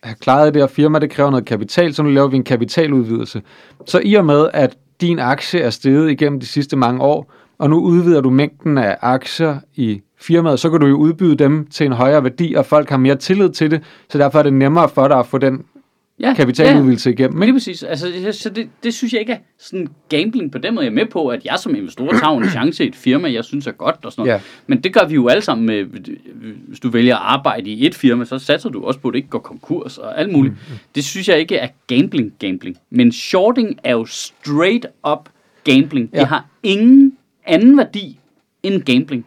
have 0.02 0.16
klaret 0.20 0.48
i 0.48 0.52
det 0.52 0.62
her 0.62 0.66
firma, 0.66 0.98
det 0.98 1.10
kræver 1.10 1.30
noget 1.30 1.44
kapital, 1.44 1.94
så 1.94 2.02
nu 2.02 2.10
laver 2.10 2.28
vi 2.28 2.36
en 2.36 2.44
kapitaludvidelse. 2.44 3.42
Så 3.86 4.00
i 4.04 4.14
og 4.14 4.24
med, 4.24 4.48
at 4.52 4.76
din 5.00 5.18
aktie 5.18 5.60
er 5.60 5.70
steget 5.70 6.10
igennem 6.10 6.40
de 6.40 6.46
sidste 6.46 6.76
mange 6.76 7.02
år, 7.02 7.32
og 7.58 7.70
nu 7.70 7.80
udvider 7.80 8.20
du 8.20 8.30
mængden 8.30 8.78
af 8.78 8.96
aktier 9.00 9.56
i 9.74 10.00
firmaet, 10.20 10.60
så 10.60 10.70
kan 10.70 10.80
du 10.80 10.86
jo 10.86 10.96
udbyde 10.96 11.36
dem 11.36 11.66
til 11.66 11.86
en 11.86 11.92
højere 11.92 12.22
værdi, 12.22 12.54
og 12.54 12.66
folk 12.66 12.90
har 12.90 12.96
mere 12.96 13.16
tillid 13.16 13.50
til 13.50 13.70
det, 13.70 13.82
så 14.10 14.18
derfor 14.18 14.38
er 14.38 14.42
det 14.42 14.52
nemmere 14.52 14.88
for 14.88 15.08
dig 15.08 15.18
at 15.18 15.26
få 15.26 15.38
den 15.38 15.64
Ja, 16.20 16.34
kapitaludvidelse 16.34 17.10
igennem. 17.10 17.34
Men 17.34 17.42
Ikke? 17.42 17.46
lige 17.46 17.54
præcis. 17.54 17.82
Altså, 17.82 18.06
det- 18.06 18.34
så 18.34 18.50
det, 18.50 18.68
det 18.82 18.94
synes 18.94 19.12
jeg 19.12 19.20
ikke 19.20 19.32
er 19.32 19.38
sådan 19.58 19.88
gambling 20.08 20.52
på 20.52 20.58
den 20.58 20.74
måde. 20.74 20.84
Jeg 20.84 20.90
er 20.90 20.94
med 20.94 21.06
på, 21.06 21.28
at 21.28 21.44
jeg 21.44 21.54
som 21.58 21.74
investor 21.74 22.12
tager 22.12 22.36
en 22.38 22.48
chance 22.56 22.84
i 22.84 22.88
et 22.88 22.96
firma, 22.96 23.32
jeg 23.32 23.44
synes 23.44 23.66
er 23.66 23.72
godt 23.72 23.96
og 24.04 24.12
sådan 24.12 24.20
noget. 24.26 24.32
Ja. 24.38 24.40
Men 24.66 24.80
det 24.80 24.94
gør 24.94 25.06
vi 25.08 25.14
jo 25.14 25.28
alle 25.28 25.42
sammen 25.42 25.66
med, 25.66 25.84
hvis 26.68 26.80
du 26.80 26.88
vælger 26.88 27.16
at 27.16 27.22
arbejde 27.24 27.70
i 27.70 27.86
et 27.86 27.94
firma, 27.94 28.24
så 28.24 28.38
satser 28.38 28.68
du 28.68 28.84
også 28.84 29.00
på, 29.00 29.08
at 29.08 29.12
det 29.12 29.18
ikke 29.18 29.28
går 29.28 29.38
konkurs 29.38 29.98
og 29.98 30.20
alt 30.20 30.32
muligt. 30.32 30.54
Mm. 30.54 30.76
Det 30.94 31.04
synes 31.04 31.28
jeg 31.28 31.38
ikke 31.38 31.56
er 31.56 31.68
gambling, 31.86 32.32
gambling. 32.38 32.76
Men 32.90 33.12
shorting 33.12 33.78
er 33.84 33.92
jo 33.92 34.04
straight 34.04 34.86
up 35.12 35.28
gambling. 35.64 36.10
Ja. 36.12 36.16
Ja. 36.16 36.20
Det 36.20 36.28
har 36.28 36.46
ingen 36.62 37.12
anden 37.46 37.76
værdi 37.78 38.18
end 38.62 38.82
gambling. 38.82 39.24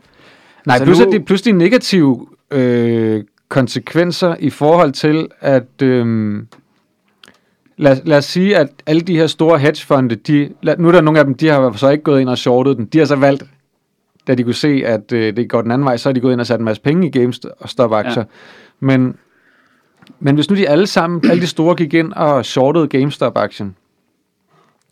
Nej, 0.65 0.77
Så 0.77 0.83
plus 0.85 0.99
nu- 0.99 1.11
det 1.11 1.25
pludselig 1.25 1.53
negative 1.53 2.27
øh, 2.51 3.23
konsekvenser 3.49 4.35
i 4.39 4.49
forhold 4.49 4.91
til, 4.91 5.27
at 5.39 5.81
øh, 5.81 6.37
lad, 7.79 7.97
lad 8.05 8.17
os 8.17 8.25
sige, 8.25 8.57
at 8.57 8.67
alle 8.85 9.01
de 9.01 9.17
her 9.17 9.27
store 9.27 9.59
hedgefonde, 9.59 10.15
de, 10.15 10.53
lad, 10.61 10.77
nu 10.77 10.87
er 10.87 10.91
der 10.91 11.01
nogle 11.01 11.19
af 11.19 11.25
dem, 11.25 11.33
de 11.33 11.47
har 11.47 11.71
så 11.71 11.89
ikke 11.89 12.03
gået 12.03 12.21
ind 12.21 12.29
og 12.29 12.37
shortet 12.37 12.77
den. 12.77 12.85
De 12.85 12.97
har 12.97 13.05
så 13.05 13.15
valgt, 13.15 13.43
da 14.27 14.35
de 14.35 14.43
kunne 14.43 14.53
se, 14.53 14.81
at 14.85 15.11
øh, 15.11 15.35
det 15.35 15.49
går 15.49 15.61
den 15.61 15.71
anden 15.71 15.85
vej, 15.85 15.97
så 15.97 16.09
har 16.09 16.13
de 16.13 16.19
gået 16.19 16.31
ind 16.31 16.41
og 16.41 16.47
sat 16.47 16.59
en 16.59 16.65
masse 16.65 16.81
penge 16.81 17.07
i 17.07 17.09
GameStop-aktier. 17.09 18.23
Ja. 18.23 18.23
Men, 18.79 19.17
men 20.19 20.35
hvis 20.35 20.49
nu 20.49 20.55
de 20.55 20.69
alle 20.69 20.87
sammen, 20.87 21.29
alle 21.29 21.41
de 21.41 21.47
store 21.47 21.75
gik 21.75 21.93
ind 21.93 22.13
og 22.13 22.45
shortede 22.45 22.87
GameStop-aktien, 22.87 23.75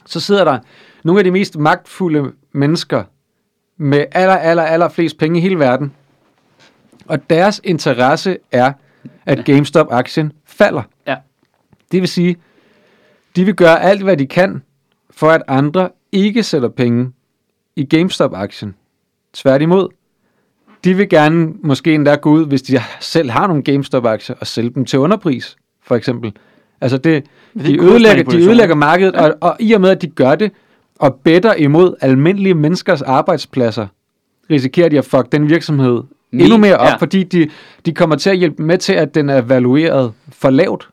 så 0.06 0.20
sidder 0.20 0.44
der 0.44 0.60
nogle 1.04 1.20
af 1.20 1.24
de 1.24 1.32
mest 1.32 1.58
magtfulde 1.58 2.32
mennesker 2.52 3.04
med 3.78 4.06
aller, 4.12 4.36
aller, 4.36 4.64
aller 4.64 4.90
flest 4.90 5.18
penge 5.18 5.40
i 5.40 5.42
hele 5.42 5.60
verden. 5.60 5.94
Og 7.06 7.30
deres 7.30 7.62
interesse 7.64 8.38
er, 8.52 8.74
at 9.26 9.46
GameStop-aktien 9.46 10.32
falder. 10.46 10.82
Ja. 11.08 11.16
Det 11.92 12.02
vil 12.02 12.08
sige, 12.08 12.38
de 13.38 13.46
vil 13.46 13.56
gøre 13.56 13.82
alt, 13.82 14.04
hvad 14.04 14.18
de 14.18 14.28
kan, 14.28 14.62
for 15.12 15.30
at 15.30 15.42
andre 15.48 15.90
ikke 16.12 16.44
sætter 16.44 16.70
penge 16.70 17.12
i 17.76 17.84
GameStop-aktien. 17.84 18.76
Tværtimod. 19.34 19.88
De 20.84 20.94
vil 20.94 21.10
gerne 21.10 21.54
måske 21.64 21.94
endda 21.94 22.16
gå 22.16 22.30
ud, 22.30 22.46
hvis 22.46 22.62
de 22.62 22.80
selv 23.00 23.30
har 23.30 23.48
nogle 23.48 23.64
GameStop-aktier, 23.64 24.36
og 24.40 24.48
sælge 24.48 24.70
dem 24.70 24.86
til 24.86 25.00
underpris, 25.00 25.56
for 25.84 25.96
eksempel. 25.96 26.34
Altså 26.82 26.98
det, 26.98 27.26
Det 27.54 27.66
de, 27.66 27.82
ødelægger, 27.82 28.24
de 28.24 28.38
ødelægger 28.38 28.76
markedet, 28.76 29.16
og, 29.16 29.36
og 29.42 29.56
i 29.60 29.74
og 29.74 29.82
med, 29.82 29.90
at 29.90 30.02
de 30.02 30.08
gør 30.08 30.36
det, 30.36 30.52
og 31.00 31.16
bedder 31.16 31.54
imod 31.54 31.96
almindelige 32.02 32.54
menneskers 32.54 33.02
arbejdspladser, 33.02 33.88
risikerer 34.50 34.90
de 34.90 34.98
at 34.98 35.06
fuck 35.06 35.32
den 35.32 35.50
virksomhed 35.50 36.04
endnu 36.34 36.58
mere 36.58 36.78
op, 36.78 36.88
ja. 36.88 36.96
fordi 36.96 37.24
de, 37.24 37.50
de 37.86 37.94
kommer 37.94 38.16
til 38.16 38.30
at 38.30 38.38
hjælpe 38.38 38.64
med 38.64 38.78
til, 38.78 38.94
at 38.94 39.16
den 39.16 39.30
er 39.30 39.42
valueret 39.42 40.14
for 40.30 40.50
lavt. 40.50 40.90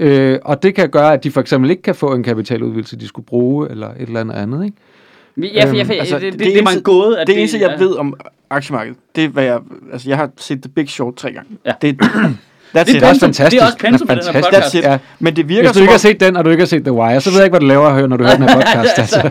Øh, 0.00 0.38
og 0.44 0.62
det 0.62 0.74
kan 0.74 0.88
gøre, 0.88 1.12
at 1.12 1.24
de 1.24 1.30
for 1.30 1.40
eksempel 1.40 1.70
ikke 1.70 1.82
kan 1.82 1.94
få 1.94 2.14
en 2.14 2.22
kapitaludvidelse, 2.22 2.96
de 2.96 3.08
skulle 3.08 3.26
bruge, 3.26 3.70
eller 3.70 3.88
et 3.88 3.94
eller 4.00 4.20
andet 4.20 4.34
andet. 4.34 4.64
Ikke? 4.64 4.76
Ja, 5.54 5.64
for, 5.64 5.74
ja, 5.76 5.82
for, 5.82 5.92
Altså, 5.92 5.92
altså, 5.98 6.14
det, 6.18 6.22
det, 6.32 6.32
det 6.32 6.46
det, 6.46 6.54
det 6.56 6.64
var 6.64 6.70
en 6.70 6.82
gåde. 6.82 7.20
At 7.20 7.26
Det 7.26 7.38
eneste, 7.38 7.58
jeg 7.60 7.70
ja. 7.78 7.84
ved 7.84 7.96
om 7.96 8.14
aktiemarkedet, 8.50 8.98
det 9.16 9.24
er, 9.24 9.28
hvad 9.28 9.44
jeg... 9.44 9.58
Altså, 9.92 10.08
jeg 10.08 10.18
har 10.18 10.30
set 10.36 10.62
The 10.62 10.70
Big 10.70 10.88
Short 10.88 11.14
tre 11.16 11.32
gange. 11.32 11.50
Ja. 11.66 11.72
Det, 11.82 11.96
that's 12.02 12.78
Det 12.78 12.88
it. 12.88 12.88
er 12.88 12.92
Det 12.92 13.02
er 13.02 13.08
også 13.08 13.20
fantastisk. 13.20 13.50
Det 13.50 13.62
er 13.62 13.66
også 13.66 13.78
pensum 13.78 14.06
på 14.08 14.14
den 14.14 14.22
her 14.24 14.32
fantastisk. 14.32 14.54
podcast. 14.54 14.74
It. 14.74 14.82
Ja. 14.84 14.98
Men 15.18 15.36
det 15.36 15.48
virker 15.48 15.62
Hvis 15.62 15.70
du 15.70 15.74
som 15.74 15.82
ikke 15.82 15.92
har 15.92 15.98
set 15.98 16.20
den, 16.20 16.36
og 16.36 16.44
du 16.44 16.50
ikke 16.50 16.60
har 16.60 16.66
set 16.66 16.82
The 16.84 16.92
Wire, 16.92 17.20
så 17.20 17.30
ved 17.30 17.36
jeg 17.38 17.44
ikke, 17.44 17.52
hvad 17.52 17.60
du 17.60 17.66
laver 17.66 17.86
at 17.86 17.94
høre, 17.94 18.08
når 18.08 18.16
du 18.16 18.24
hører 18.24 18.36
den 18.36 18.48
her 18.48 18.54
podcast. 18.60 18.98
altså. 18.98 19.30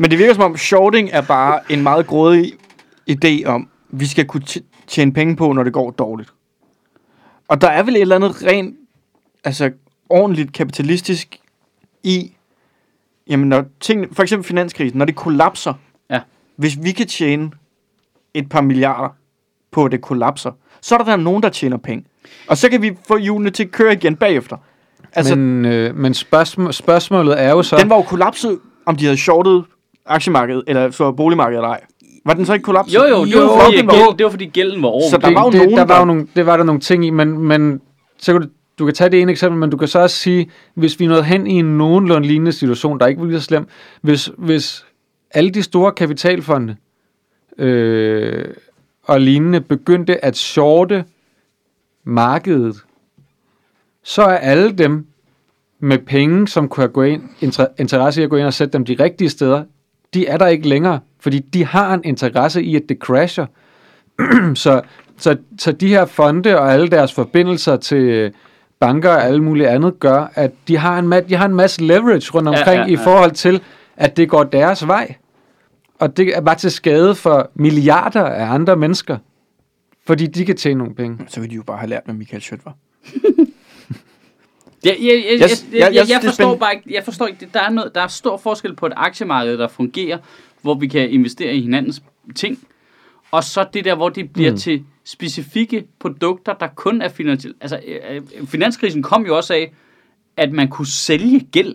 men 0.00 0.10
det 0.10 0.18
virker 0.18 0.34
som 0.34 0.42
om, 0.42 0.56
shorting 0.56 1.08
er 1.12 1.20
bare 1.20 1.58
en 1.68 1.82
meget 1.82 2.06
grådig 2.06 2.52
idé 3.10 3.44
om, 3.46 3.68
vi 3.90 4.06
skal 4.06 4.24
kunne 4.24 4.42
tjene 4.86 5.12
penge 5.12 5.36
på, 5.36 5.52
når 5.52 5.62
det 5.62 5.72
går 5.72 5.90
dårligt. 5.90 6.30
Og 7.48 7.60
der 7.60 7.68
er 7.68 7.82
vel 7.82 7.96
et 7.96 8.00
eller 8.00 8.16
andet 8.16 8.46
rent, 8.46 8.74
altså 9.44 9.70
ordentligt 10.08 10.52
kapitalistisk 10.52 11.38
i, 12.02 12.32
jamen 13.28 13.48
når 13.48 13.64
ting, 13.80 14.16
for 14.16 14.22
eksempel 14.22 14.46
finanskrisen, 14.48 14.98
når 14.98 15.04
det 15.04 15.16
kollapser, 15.16 15.74
Ja. 16.10 16.20
hvis 16.56 16.78
vi 16.82 16.92
kan 16.92 17.06
tjene 17.06 17.50
et 18.34 18.48
par 18.48 18.60
milliarder 18.60 19.08
på, 19.70 19.84
at 19.84 19.92
det 19.92 20.00
kollapser, 20.00 20.50
så 20.80 20.94
er 20.94 20.98
der, 20.98 21.04
der 21.04 21.16
nogen, 21.16 21.42
der 21.42 21.48
tjener 21.48 21.76
penge. 21.76 22.04
Og 22.48 22.56
så 22.56 22.68
kan 22.70 22.82
vi 22.82 22.96
få 23.08 23.16
hjulene 23.16 23.50
til 23.50 23.64
at 23.64 23.70
køre 23.70 23.92
igen 23.92 24.16
bagefter. 24.16 24.56
Altså, 25.12 25.34
men, 25.36 25.62
men 25.62 25.72
øh, 25.72 25.96
men 25.96 26.14
spørgsmål, 26.14 26.72
spørgsmålet 26.72 27.42
er 27.42 27.50
jo 27.50 27.62
så... 27.62 27.76
den 27.76 27.90
var 27.90 27.96
jo 27.96 28.02
kollapset, 28.02 28.58
om 28.86 28.96
de 28.96 29.04
havde 29.04 29.16
shortet 29.16 29.64
aktiemarkedet, 30.06 30.64
eller 30.66 30.90
så 30.90 31.12
boligmarkedet 31.12 31.58
eller 31.58 31.68
ej. 31.68 31.80
Var 32.26 32.34
den 32.34 32.46
så 32.46 32.52
ikke 32.52 32.62
kollapset? 32.64 32.94
Jo, 32.94 33.04
jo, 33.04 33.24
det, 33.24 33.32
Jo, 33.32 33.40
var, 33.46 33.64
fordi, 33.64 33.76
den 33.76 33.86
var- 33.86 33.92
gæld, 33.92 34.18
det 34.18 34.24
var 34.24 34.30
fordi 34.30 34.46
gælden 34.46 34.82
var 34.82 34.88
over. 34.88 35.10
Så 35.10 35.16
der 35.16 35.26
det, 35.28 35.34
var 35.36 35.44
jo 35.44 35.50
det, 35.50 35.58
nogen, 35.58 35.72
der, 35.76 35.84
var 35.84 35.94
der- 35.94 35.98
jo 36.00 36.04
nogle, 36.04 36.26
det 36.36 36.46
var 36.46 36.56
der 36.56 36.64
nogle 36.64 36.80
ting 36.80 37.04
i, 37.06 37.10
men, 37.10 37.38
men 37.38 37.80
så 38.18 38.32
kan 38.32 38.42
du, 38.42 38.48
du 38.78 38.84
kan 38.84 38.94
tage 38.94 39.10
det 39.10 39.20
ene 39.20 39.32
eksempel, 39.32 39.60
men 39.60 39.70
du 39.70 39.76
kan 39.76 39.88
så 39.88 39.98
også 39.98 40.16
sige, 40.16 40.50
hvis 40.74 41.00
vi 41.00 41.06
nåede 41.06 41.24
hen 41.24 41.46
i 41.46 41.52
en 41.52 41.78
nogenlunde 41.78 42.28
lignende 42.28 42.52
situation, 42.52 43.00
der 43.00 43.06
ikke 43.06 43.20
var 43.20 43.26
lige 43.26 43.40
så 43.40 43.44
slem, 43.44 43.66
hvis, 44.00 44.30
hvis 44.38 44.86
alle 45.30 45.50
de 45.50 45.62
store 45.62 45.92
kapitalfonde 45.92 46.76
øh, 47.58 48.44
og 49.02 49.20
lignende 49.20 49.60
begyndte 49.60 50.24
at 50.24 50.36
shorte 50.36 51.04
markedet, 52.04 52.76
så 54.02 54.22
er 54.22 54.36
alle 54.36 54.72
dem 54.72 55.06
med 55.78 55.98
penge, 55.98 56.48
som 56.48 56.68
kunne 56.68 56.82
have 56.82 56.92
gå 56.92 57.02
ind, 57.02 57.22
interesse 57.78 58.20
i 58.20 58.24
at 58.24 58.30
gå 58.30 58.36
ind 58.36 58.46
og 58.46 58.54
sætte 58.54 58.72
dem 58.72 58.84
de 58.84 58.96
rigtige 59.00 59.30
steder, 59.30 59.64
de 60.14 60.26
er 60.26 60.36
der 60.36 60.46
ikke 60.46 60.68
længere, 60.68 61.00
fordi 61.20 61.38
de 61.38 61.64
har 61.64 61.94
en 61.94 62.00
interesse 62.04 62.62
i, 62.62 62.76
at 62.76 62.82
det 62.88 62.98
crasher. 62.98 63.46
så, 64.54 64.82
så, 65.16 65.36
så 65.58 65.72
de 65.72 65.88
her 65.88 66.04
fonde 66.04 66.58
og 66.58 66.72
alle 66.72 66.88
deres 66.88 67.12
forbindelser 67.12 67.76
til 67.76 68.02
øh, 68.02 68.30
banker 68.80 69.10
og 69.10 69.24
alle 69.24 69.42
mulige 69.42 69.68
andet 69.68 70.00
gør, 70.00 70.26
at 70.34 70.52
de 70.68 70.76
har 70.76 70.98
en, 70.98 71.12
ma- 71.12 71.28
de 71.28 71.34
har 71.34 71.46
en 71.46 71.54
masse 71.54 71.82
leverage 71.84 72.30
rundt 72.34 72.50
Ja, 72.52 72.58
omkring 72.58 72.80
ja, 72.80 72.86
i 72.86 72.90
ja. 72.96 73.04
forhold 73.06 73.30
til, 73.32 73.60
at 73.96 74.16
det 74.16 74.28
går 74.28 74.44
deres 74.44 74.86
vej. 74.86 75.14
Og 75.98 76.16
det 76.16 76.36
er 76.36 76.40
bare 76.40 76.54
til 76.54 76.70
skade 76.70 77.14
for 77.14 77.50
milliarder 77.54 78.24
af 78.24 78.44
andre 78.54 78.76
mennesker, 78.76 79.18
fordi 80.06 80.26
de 80.26 80.44
kan 80.44 80.56
tjene 80.56 80.78
nogle 80.78 80.94
penge. 80.94 81.18
Så 81.28 81.40
ville 81.40 81.50
de 81.50 81.56
jo 81.56 81.62
bare 81.62 81.78
have 81.78 81.88
lært, 81.90 82.02
hvad 82.04 82.14
Michael 82.14 82.42
Schødt 82.42 82.64
var. 82.64 82.74
Ja, 84.84 84.90
jeg, 84.90 84.98
jeg, 85.00 85.40
jeg, 85.40 85.40
jeg, 85.40 85.48
jeg- 85.72 85.80
jeg, 85.80 85.80
jeg 85.80 85.94
jeg, 85.94 85.94
synes, 85.94 86.10
jeg 86.10 86.20
det 86.22 86.28
forstår 86.28 86.56
bare 86.56 86.74
ikke, 86.74 86.94
jeg 86.94 87.04
forstår 87.04 87.26
ikke, 87.26 87.48
der 87.54 87.60
er, 87.60 87.70
noget, 87.70 87.94
der 87.94 88.00
er 88.00 88.06
stor 88.08 88.36
forskel 88.36 88.76
på 88.76 88.86
et 88.86 88.92
aktiemarked, 88.96 89.58
der 89.58 89.68
fungerer, 89.68 90.18
hvor 90.62 90.74
vi 90.74 90.86
kan 90.86 91.10
investere 91.10 91.54
i 91.54 91.60
hinandens 91.62 92.02
ting, 92.36 92.58
og 93.30 93.44
så 93.44 93.66
det 93.74 93.84
der, 93.84 93.94
hvor 93.94 94.08
det 94.08 94.32
bliver 94.32 94.50
mm. 94.50 94.56
til 94.56 94.84
specifikke 95.04 95.84
produkter, 96.00 96.52
der 96.52 96.66
kun 96.76 97.02
er 97.02 97.08
finansielle. 97.08 97.56
Altså, 97.60 97.80
øh, 97.86 98.16
øh, 98.16 98.46
finanskrisen 98.46 99.02
kom 99.02 99.26
jo 99.26 99.36
også 99.36 99.54
af, 99.54 99.72
at 100.36 100.52
man 100.52 100.68
kunne 100.68 100.86
sælge 100.86 101.40
gæld. 101.40 101.74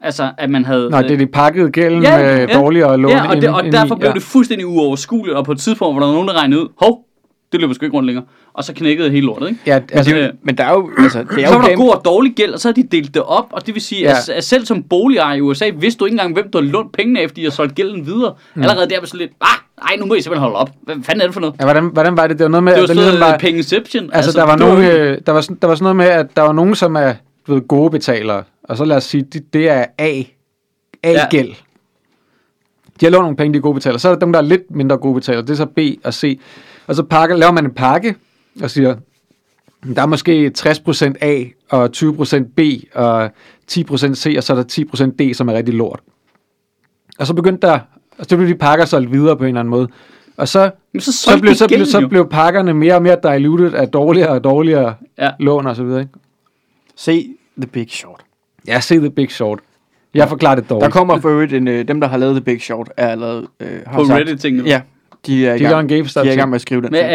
Altså, 0.00 0.32
at 0.38 0.50
man 0.50 0.64
havde... 0.64 0.90
Nå, 0.90 1.02
det 1.02 1.10
er 1.10 1.16
de 1.16 1.26
pakkede 1.26 1.70
gælden 1.70 2.02
Ja, 2.02 2.18
med 2.18 2.48
ja. 2.48 2.58
dårligere 2.58 2.98
lån 2.98 3.10
Ja, 3.10 3.28
og, 3.28 3.36
det, 3.36 3.48
og 3.48 3.64
ind 3.64 3.72
derfor 3.72 3.96
i, 3.96 3.98
blev 3.98 4.14
det 4.14 4.22
fuldstændig 4.22 4.66
uoverskueligt, 4.66 5.36
og 5.36 5.44
på 5.44 5.52
et 5.52 5.60
tidspunkt, 5.60 5.94
hvor 5.94 6.00
der 6.00 6.06
var 6.06 6.14
nogen, 6.14 6.28
der 6.28 6.34
regnede 6.34 6.62
ud, 6.62 6.68
hov, 6.80 7.04
det 7.52 7.60
løber 7.60 7.74
sgu 7.74 7.84
ikke 7.84 7.96
rundt 7.96 8.06
længere. 8.06 8.24
Og 8.52 8.64
så 8.64 8.72
knækkede 8.74 9.10
hele 9.10 9.26
lortet, 9.26 9.48
ikke? 9.48 9.60
Ja, 9.66 9.80
altså, 9.92 10.16
Øh, 10.16 10.28
Men 10.42 10.58
der 10.58 10.64
er 10.64 10.70
jo, 10.72 10.90
altså, 10.98 11.18
det 11.36 11.44
er 11.44 11.48
så 11.48 11.54
var 11.54 11.68
der 11.68 11.76
god 11.76 11.90
og 11.90 12.02
dårlig 12.04 12.32
gæld, 12.34 12.52
og 12.54 12.60
så 12.60 12.68
har 12.68 12.72
de 12.72 12.82
delt 12.82 13.14
det 13.14 13.22
op, 13.22 13.46
og 13.50 13.66
det 13.66 13.74
vil 13.74 13.82
sige, 13.82 14.00
Ja. 14.02 14.10
at, 14.10 14.28
at 14.28 14.44
selv 14.44 14.66
som 14.66 14.82
boligejer 14.82 15.34
i 15.36 15.40
USA, 15.40 15.70
vidste 15.78 15.98
du 15.98 16.04
ikke 16.04 16.14
engang, 16.14 16.32
hvem 16.32 16.50
du 16.50 16.58
havde 16.58 16.70
lånt 16.70 16.92
pengene 16.92 17.20
af, 17.20 17.28
fordi 17.30 17.40
de 17.40 17.46
har 17.46 17.50
solgt 17.50 17.74
gælden 17.74 18.06
videre. 18.06 18.34
Mm. 18.54 18.62
Allerede 18.62 18.90
der 18.90 19.00
var 19.00 19.06
så 19.06 19.16
lidt, 19.16 19.30
ah, 19.40 19.88
ej, 19.90 19.96
nu 19.96 20.06
må 20.06 20.14
I 20.14 20.20
simpelthen 20.20 20.42
holde 20.42 20.56
op. 20.56 20.70
Hvad 20.82 20.96
fanden 21.02 21.20
er 21.20 21.26
det 21.26 21.34
for 21.34 21.40
noget? 21.40 21.54
ja, 21.60 21.64
hvordan, 21.64 21.84
hvordan 21.92 22.16
var 22.16 22.26
det? 22.26 22.38
Det 22.38 22.44
var 22.44 22.50
noget 22.50 22.64
med, 22.64 22.72
Det 22.72 22.80
var 22.80 22.86
sådan 22.86 23.02
noget 23.02 23.20
var, 23.20 23.38
pengeception. 23.38 24.10
altså, 24.12 24.32
der 24.32 24.44
var, 24.44 24.56
det 24.56 24.66
nogen, 24.66 24.84
øh, 24.84 25.18
der, 25.26 25.32
var 25.32 25.40
sådan, 25.40 25.58
der 25.62 25.68
var 25.68 25.74
sådan 25.74 25.84
noget 25.84 25.96
med, 25.96 26.06
at 26.06 26.36
der 26.36 26.42
var 26.42 26.52
nogen, 26.52 26.74
som 26.74 26.96
er 26.96 27.14
du 27.46 27.54
ved, 27.54 27.68
gode 27.68 27.90
betalere, 27.90 28.42
og 28.64 28.76
så 28.76 28.84
lad 28.84 28.96
os 28.96 29.04
sige, 29.04 29.22
det, 29.22 29.52
det 29.52 29.68
er 29.70 29.84
A, 29.98 30.22
A-gæld. 31.02 31.54
De 33.00 33.06
har 33.06 33.10
lånt 33.10 33.22
nogle 33.22 33.36
penge, 33.36 33.52
de 33.52 33.58
er 33.58 33.62
gode 33.62 33.74
betalere. 33.74 33.98
Så 33.98 34.08
er 34.08 34.12
der 34.12 34.18
dem, 34.18 34.32
der 34.32 34.38
er 34.38 34.44
lidt 34.44 34.70
mindre 34.70 34.96
gode 34.96 35.14
betalere. 35.14 35.42
Det 35.42 35.50
er 35.50 35.54
så 35.54 35.66
B 35.66 35.78
og 36.04 36.14
C. 36.14 36.40
Og 36.88 36.94
så 36.94 37.02
pakker, 37.02 37.36
laver 37.36 37.52
man 37.52 37.64
en 37.64 37.70
pakke 37.74 38.14
og 38.62 38.70
siger, 38.70 38.96
der 39.94 40.02
er 40.02 40.06
måske 40.06 40.52
60% 40.58 41.12
A 41.20 41.44
og 41.70 41.90
20% 41.96 42.44
B 42.56 42.60
og 42.94 43.24
10% 43.70 44.14
C, 44.14 44.34
og 44.36 44.42
så 44.42 44.52
er 44.52 44.62
der 44.62 44.84
10% 44.94 45.04
D, 45.30 45.34
som 45.34 45.48
er 45.48 45.52
rigtig 45.52 45.74
lort. 45.74 46.00
Og 47.18 47.26
så 47.26 47.34
begyndte 47.34 47.66
der, 47.66 47.78
og 48.18 48.26
så 48.28 48.36
blev 48.36 48.48
de 48.48 48.54
pakker 48.54 48.84
solgt 48.84 49.12
videre 49.12 49.36
på 49.36 49.44
en 49.44 49.48
eller 49.48 49.60
anden 49.60 49.70
måde. 49.70 49.88
Og 50.36 50.48
så, 50.48 50.70
Men 50.92 51.00
så 51.00 51.12
så, 51.12 51.38
blev, 51.40 51.54
så, 51.54 51.66
blev, 51.66 51.68
gælden 51.76 51.86
så 51.86 52.00
jo. 52.00 52.08
blev 52.08 52.28
pakkerne 52.28 52.74
mere 52.74 52.94
og 52.94 53.02
mere 53.02 53.16
diluted 53.22 53.72
af 53.72 53.88
dårligere 53.88 54.28
og 54.28 54.44
dårligere 54.44 54.94
Ja. 55.18 55.30
lån 55.40 55.66
og 55.66 55.76
så 55.76 55.84
videre. 55.84 56.00
Ikke? 56.00 56.12
se 56.96 57.28
The 57.58 57.66
Big 57.66 57.90
Short. 57.90 58.20
Ja, 58.66 58.80
se 58.80 58.98
The 58.98 59.10
Big 59.10 59.30
Short. 59.30 59.58
Jeg 60.14 60.28
forklarer 60.28 60.54
det 60.54 60.68
Der 60.68 60.74
dårligt. 60.74 60.92
kommer 60.92 61.20
for 61.20 61.28
øvrigt 61.28 61.52
en, 61.52 61.68
øh, 61.68 61.88
dem, 61.88 62.00
der 62.00 62.08
har 62.08 62.16
lavet 62.16 62.34
The 62.34 62.44
Big 62.44 62.60
Short, 62.62 62.90
er 62.96 63.08
allerede... 63.08 63.46
Øh, 63.60 63.80
har 63.86 63.98
På 63.98 64.04
sagt, 64.04 64.20
Reddit-tingene. 64.20 64.68
Ja, 64.68 64.80
de 65.26 65.46
er 65.46 65.54
i 65.54 65.58
De 65.58 65.62
gang, 65.62 65.72
gør 65.74 65.78
en 65.80 65.88
GameStop 65.88 66.24
de 66.24 66.28
er 66.28 66.32
i 66.32 66.36
gang 66.36 66.50
med 66.50 66.54
at 66.54 66.60
skrive 66.62 66.82
den. 66.82 66.90
Men 66.92 67.00
ting. 67.00 67.12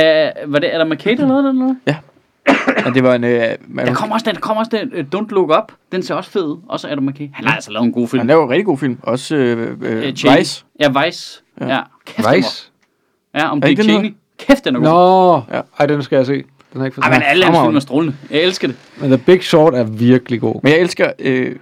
øh, 0.48 0.54
var 0.54 0.60
det 0.60 0.88
McKay, 0.88 1.18
der 1.18 1.28
lavede 1.28 1.48
den, 1.48 1.62
eller 1.62 1.66
hvad? 1.66 1.94
Ja, 2.86 2.92
det 2.94 3.04
var 3.04 3.16
en... 3.16 3.24
Øh, 3.24 3.42
man, 3.68 3.88
Der 3.88 3.94
kommer 3.94 4.16
også 4.16 4.24
den, 4.26 4.36
der 4.36 4.42
kommer 4.42 4.62
også 4.64 4.78
den, 4.94 5.06
uh, 5.14 5.20
Don't 5.22 5.28
Look 5.30 5.50
Up. 5.50 5.72
Den 5.92 6.04
ser 6.04 6.16
også 6.16 6.32
fed 6.32 6.44
ud. 6.44 6.58
Også 6.70 6.88
Adam 6.90 7.04
McKay. 7.04 7.28
Han 7.34 7.46
har 7.46 7.56
altså 7.56 7.72
lavet 7.72 7.86
en 7.86 7.92
god 7.92 8.08
film. 8.08 8.20
han 8.20 8.28
laver 8.28 8.44
en 8.44 8.50
rigtig 8.50 8.66
god 8.66 8.78
film. 8.78 8.98
Også 9.04 9.36
øh, 9.36 9.78
øh, 9.82 9.98
Øh. 10.04 10.14
Vice. 10.38 10.64
Ja, 10.80 11.06
Vice. 11.06 11.42
Ja. 11.62 11.68
Ja. 11.68 11.74
ja. 11.74 11.82
Kæft, 12.06 12.28
den 12.28 12.36
Vice? 12.36 12.70
Ja, 13.36 13.50
om 13.52 13.58
Er 13.64 13.68
Dick 13.68 13.84
Cheney. 13.84 14.14
Kæft, 14.40 14.66
den 14.66 14.76
er 14.76 14.80
god. 14.80 14.88
Nå, 15.50 15.56
Ja. 15.58 15.62
ej, 15.80 15.86
den 15.86 16.04
skal 16.04 16.16
jeg 16.16 16.26
se. 16.26 16.44
Den 16.74 16.82
er 16.82 16.86
ikke 16.86 16.96
for 16.96 17.02
Ej, 17.02 17.10
men 17.10 17.22
alle 17.26 17.46
hans 17.46 17.58
film 17.66 17.76
er 17.76 17.80
strålende. 17.80 18.16
Jeg 18.32 18.42
elsker 18.42 18.68
det. 18.68 18.78
Men 18.98 19.10
The 19.10 19.18
Big 19.18 19.44
Short 19.44 19.74
er 19.74 19.84
virkelig 19.84 20.42
god. 20.42 20.60
Men 20.64 20.72
jeg 20.72 20.80
elsker... 20.82 21.12
Øh, 21.20 21.56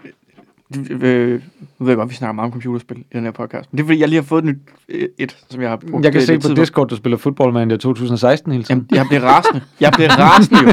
øh, 0.90 1.42
nu 1.80 1.86
ved 1.86 1.88
jeg 1.88 1.98
godt, 1.98 2.10
vi 2.10 2.16
snakker 2.16 2.34
meget 2.34 2.46
om 2.46 2.52
computerspil 2.52 2.98
i 2.98 3.04
den 3.14 3.24
her 3.24 3.32
podcast. 3.32 3.70
Men 3.72 3.78
det 3.78 3.84
er 3.84 3.88
fordi, 3.88 4.00
jeg 4.00 4.08
lige 4.08 4.22
har 4.22 4.28
fået 4.28 4.40
et 4.40 4.46
nyt 4.46 4.58
øh, 4.90 5.08
et, 5.18 5.38
som 5.50 5.62
jeg 5.62 5.70
har 5.70 5.76
brugt 5.76 6.06
Jeg 6.06 6.12
kan 6.12 6.22
se 6.22 6.40
på 6.40 6.48
tid 6.48 6.56
Discord, 6.56 6.88
du 6.88 6.96
spiller 6.96 7.18
Football 7.18 7.54
Manager 7.54 7.78
2016 7.78 8.52
hele 8.52 8.64
tiden. 8.64 8.88
Jamen, 8.92 9.00
jeg 9.00 9.06
blev 9.10 9.30
rasende. 9.30 9.62
Jeg 9.80 9.94
blev 9.96 10.08
rasende 10.08 10.60
jo. 10.62 10.68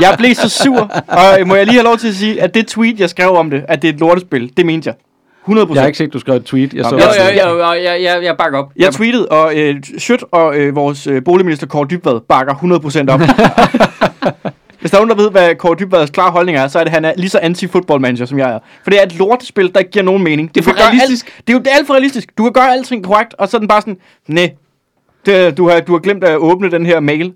Jeg 0.00 0.14
blev 0.18 0.34
så 0.34 0.48
sur. 0.48 0.90
Og 1.08 1.40
øh, 1.40 1.46
må 1.46 1.54
jeg 1.54 1.66
lige 1.66 1.74
have 1.74 1.84
lov 1.84 1.96
til 1.96 2.08
at 2.08 2.14
sige, 2.14 2.42
at 2.42 2.54
det 2.54 2.66
tweet, 2.66 3.00
jeg 3.00 3.10
skrev 3.10 3.30
om 3.30 3.50
det, 3.50 3.64
at 3.68 3.82
det 3.82 3.88
er 3.88 3.92
et 3.92 4.00
lortespil, 4.00 4.52
det 4.56 4.66
mente 4.66 4.88
jeg. 4.88 4.94
100 5.48 5.74
Jeg 5.74 5.82
har 5.82 5.86
ikke 5.86 5.98
set, 5.98 6.12
du 6.12 6.18
skrev 6.18 6.36
et 6.36 6.44
tweet. 6.44 6.74
Jeg 6.74 6.84
så 6.84 6.96
jo, 6.96 7.58
jo, 7.58 7.72
jeg, 7.72 8.02
jeg, 8.02 8.24
jeg 8.24 8.36
bakker 8.36 8.58
op. 8.58 8.72
Jeg 8.76 8.92
tweetede, 8.92 9.28
og 9.28 9.56
øh, 9.56 9.76
Schødt 9.98 10.24
og 10.32 10.56
øh, 10.56 10.76
vores 10.76 11.06
øh, 11.06 11.24
boligminister 11.24 11.66
Kåre 11.66 11.86
Dybvad 11.90 12.20
bakker 12.28 12.54
100% 12.54 13.12
op. 13.12 13.20
Hvis 14.80 14.90
der 14.90 14.96
er 14.98 15.04
nogen, 15.04 15.18
der 15.18 15.22
ved, 15.24 15.30
hvad 15.30 15.54
Kåre 15.54 15.76
Dybvads 15.78 16.10
klare 16.10 16.30
holdning 16.30 16.58
er, 16.58 16.68
så 16.68 16.78
er 16.78 16.84
det, 16.84 16.90
at 16.90 16.94
han 16.94 17.04
er 17.04 17.12
lige 17.16 17.30
så 17.30 17.38
anti-football 17.38 17.98
manager, 17.98 18.24
som 18.26 18.38
jeg 18.38 18.50
er. 18.52 18.58
For 18.82 18.90
det 18.90 19.00
er 19.00 19.06
et 19.06 19.18
lortespil, 19.18 19.72
der 19.74 19.78
ikke 19.78 19.90
giver 19.90 20.04
nogen 20.04 20.24
mening. 20.24 20.54
Det 20.54 20.60
er 20.60 20.64
Du 20.64 20.70
for 20.70 20.86
realistisk. 20.86 21.26
Alt, 21.26 21.46
det 21.46 21.52
er 21.52 21.56
jo 21.56 21.58
det 21.62 21.72
er 21.72 21.76
alt 21.76 21.86
for 21.86 21.94
realistisk. 21.94 22.38
Du 22.38 22.42
kan 22.42 22.52
gøre 22.52 22.72
alting 22.72 23.04
korrekt, 23.04 23.34
og 23.38 23.48
så 23.48 23.56
er 23.56 23.58
den 23.58 23.68
bare 23.68 23.80
sådan, 23.80 23.96
nej, 24.28 24.50
det, 25.26 25.56
du, 25.56 25.68
har, 25.68 25.80
du 25.80 25.92
har 25.92 25.98
glemt 25.98 26.24
at 26.24 26.36
åbne 26.36 26.70
den 26.70 26.86
her 26.86 27.00
mail. 27.00 27.32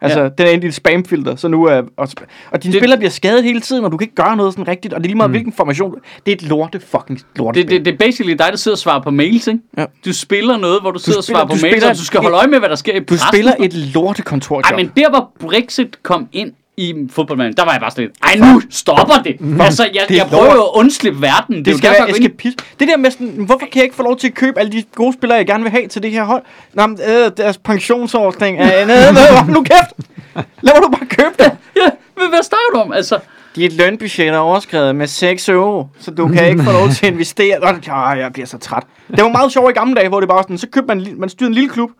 Altså, 0.00 0.20
Ja. 0.20 0.28
den 0.38 0.46
er 0.46 0.50
inde 0.50 0.64
i 0.64 0.66
dit 0.68 0.74
spamfilter, 0.74 1.36
så 1.36 1.48
nu 1.48 1.64
er... 1.64 1.82
Og, 1.96 2.08
og 2.50 2.62
dine 2.62 2.72
Det- 2.72 2.80
spillere 2.80 2.98
bliver 2.98 3.10
skadet 3.10 3.44
hele 3.44 3.60
tiden, 3.60 3.84
og 3.84 3.92
du 3.92 3.96
kan 3.96 4.04
ikke 4.04 4.14
gøre 4.14 4.36
noget 4.36 4.52
sådan 4.52 4.68
rigtigt, 4.68 4.94
og 4.94 5.00
det 5.00 5.06
er 5.06 5.08
lige 5.08 5.16
meget, 5.16 5.30
mm. 5.30 5.32
hvilken 5.32 5.52
formation... 5.52 5.90
du- 5.90 5.98
Det 6.26 6.32
er 6.32 6.36
et 6.36 6.42
lorte 6.42 6.80
fucking 6.80 7.20
lorte 7.36 7.60
Det, 7.62 7.70
det, 7.70 7.84
det 7.84 7.92
er 7.94 7.98
basically 7.98 8.32
dig, 8.32 8.46
der 8.50 8.56
sidder 8.56 8.74
og 8.74 8.78
svarer 8.78 9.02
på 9.02 9.10
mails, 9.10 9.46
ikke? 9.46 9.60
Ja. 9.78 9.84
Du 10.04 10.12
spiller 10.12 10.56
noget, 10.56 10.80
hvor 10.80 10.90
du 10.90 10.98
sidder 10.98 11.18
og 11.18 11.24
spiller- 11.24 11.38
svarer 11.38 11.46
på 11.46 11.54
du 11.54 11.60
mails, 11.62 11.72
spiller 11.74 11.90
og 11.90 11.96
du 11.96 12.04
skal 12.04 12.18
et- 12.18 12.22
holde 12.24 12.36
øje 12.36 12.46
med, 12.46 12.58
hvad 12.58 12.68
der 12.68 12.74
sker 12.76 12.94
i 12.94 12.98
Du 12.98 13.04
pressen. 13.04 13.28
spiller 13.32 13.52
et 13.60 13.74
lortekontorjob. 13.74 14.64
Ej, 14.64 14.76
men 14.76 14.92
der 14.96 15.10
hvor 15.10 15.30
Brexit 15.40 16.02
kom 16.02 16.28
ind 16.32 16.52
i 16.76 16.94
fodboldmanden, 17.10 17.56
der 17.56 17.64
var 17.64 17.72
jeg 17.72 17.80
bare 17.80 17.90
sådan 17.90 18.04
lidt, 18.04 18.16
ej 18.42 18.52
nu 18.52 18.60
stopper 18.70 19.14
det. 19.24 19.36
Altså, 19.60 19.88
jeg, 19.94 20.02
Det 20.08 20.16
jeg 20.16 20.26
prøver 20.26 20.54
jo 20.54 20.62
at 20.62 20.70
undslippe 20.74 21.22
verden. 21.22 21.56
Det, 21.56 21.64
Det 21.66 21.76
skal 21.78 21.90
være 21.90 22.10
eskapist. 22.10 22.56
Det 22.80 22.88
der 22.88 22.96
med 22.96 23.10
sådan, 23.10 23.26
hvorfor 23.26 23.58
kan 23.58 23.68
jeg 23.74 23.82
ikke 23.84 23.96
få 23.96 24.02
lov 24.02 24.16
til 24.16 24.28
at 24.28 24.34
købe 24.34 24.60
alle 24.60 24.72
de 24.72 24.82
gode 24.94 25.12
spillere, 25.12 25.38
jeg 25.38 25.46
gerne 25.46 25.62
vil 25.62 25.70
have 25.70 25.86
til 25.88 26.02
det 26.02 26.10
her 26.10 26.24
hold? 26.24 26.42
Nå, 26.72 26.86
men, 26.86 26.98
øh, 27.08 27.30
deres 27.36 27.58
pensionsordning 27.58 28.58
er 28.60 28.86
nede. 28.86 29.12
Hold 29.38 29.48
nu 29.54 29.62
kæft! 29.62 29.92
Lad 30.34 30.72
mig 30.74 30.82
nu 30.82 30.88
bare 30.88 31.06
købe 31.06 31.34
det. 31.38 31.50
Ja, 31.76 31.88
men 32.16 32.28
hvad 32.28 32.42
snakker 32.42 32.70
du 32.74 32.78
om? 32.78 32.92
Altså, 32.92 33.18
Dit 33.56 33.72
lønbudget 33.76 34.28
er 34.28 34.38
overskrevet 34.38 34.96
med 34.96 35.06
6 35.06 35.48
euro, 35.48 35.86
så 36.00 36.10
du 36.10 36.28
kan 36.28 36.48
ikke 36.48 36.62
få 36.64 36.72
lov 36.72 36.88
til 36.88 37.06
at 37.06 37.12
investere. 37.12 37.58
Åh, 37.62 37.76
ja, 37.86 37.98
jeg 38.08 38.32
bliver 38.32 38.46
så 38.46 38.58
træt. 38.58 38.82
Det 39.16 39.24
var 39.24 39.28
meget 39.30 39.52
sjovt 39.52 39.70
i 39.70 39.72
gamle 39.74 39.94
dage, 39.94 40.08
hvor 40.08 40.20
det 40.20 40.28
bare 40.28 40.42
sådan, 40.42 40.58
så 40.58 40.66
købte 40.68 40.86
man, 40.94 41.06
man 41.16 41.28
styrede 41.28 41.48
en 41.48 41.54
lille 41.54 41.68
klub, 41.70 41.90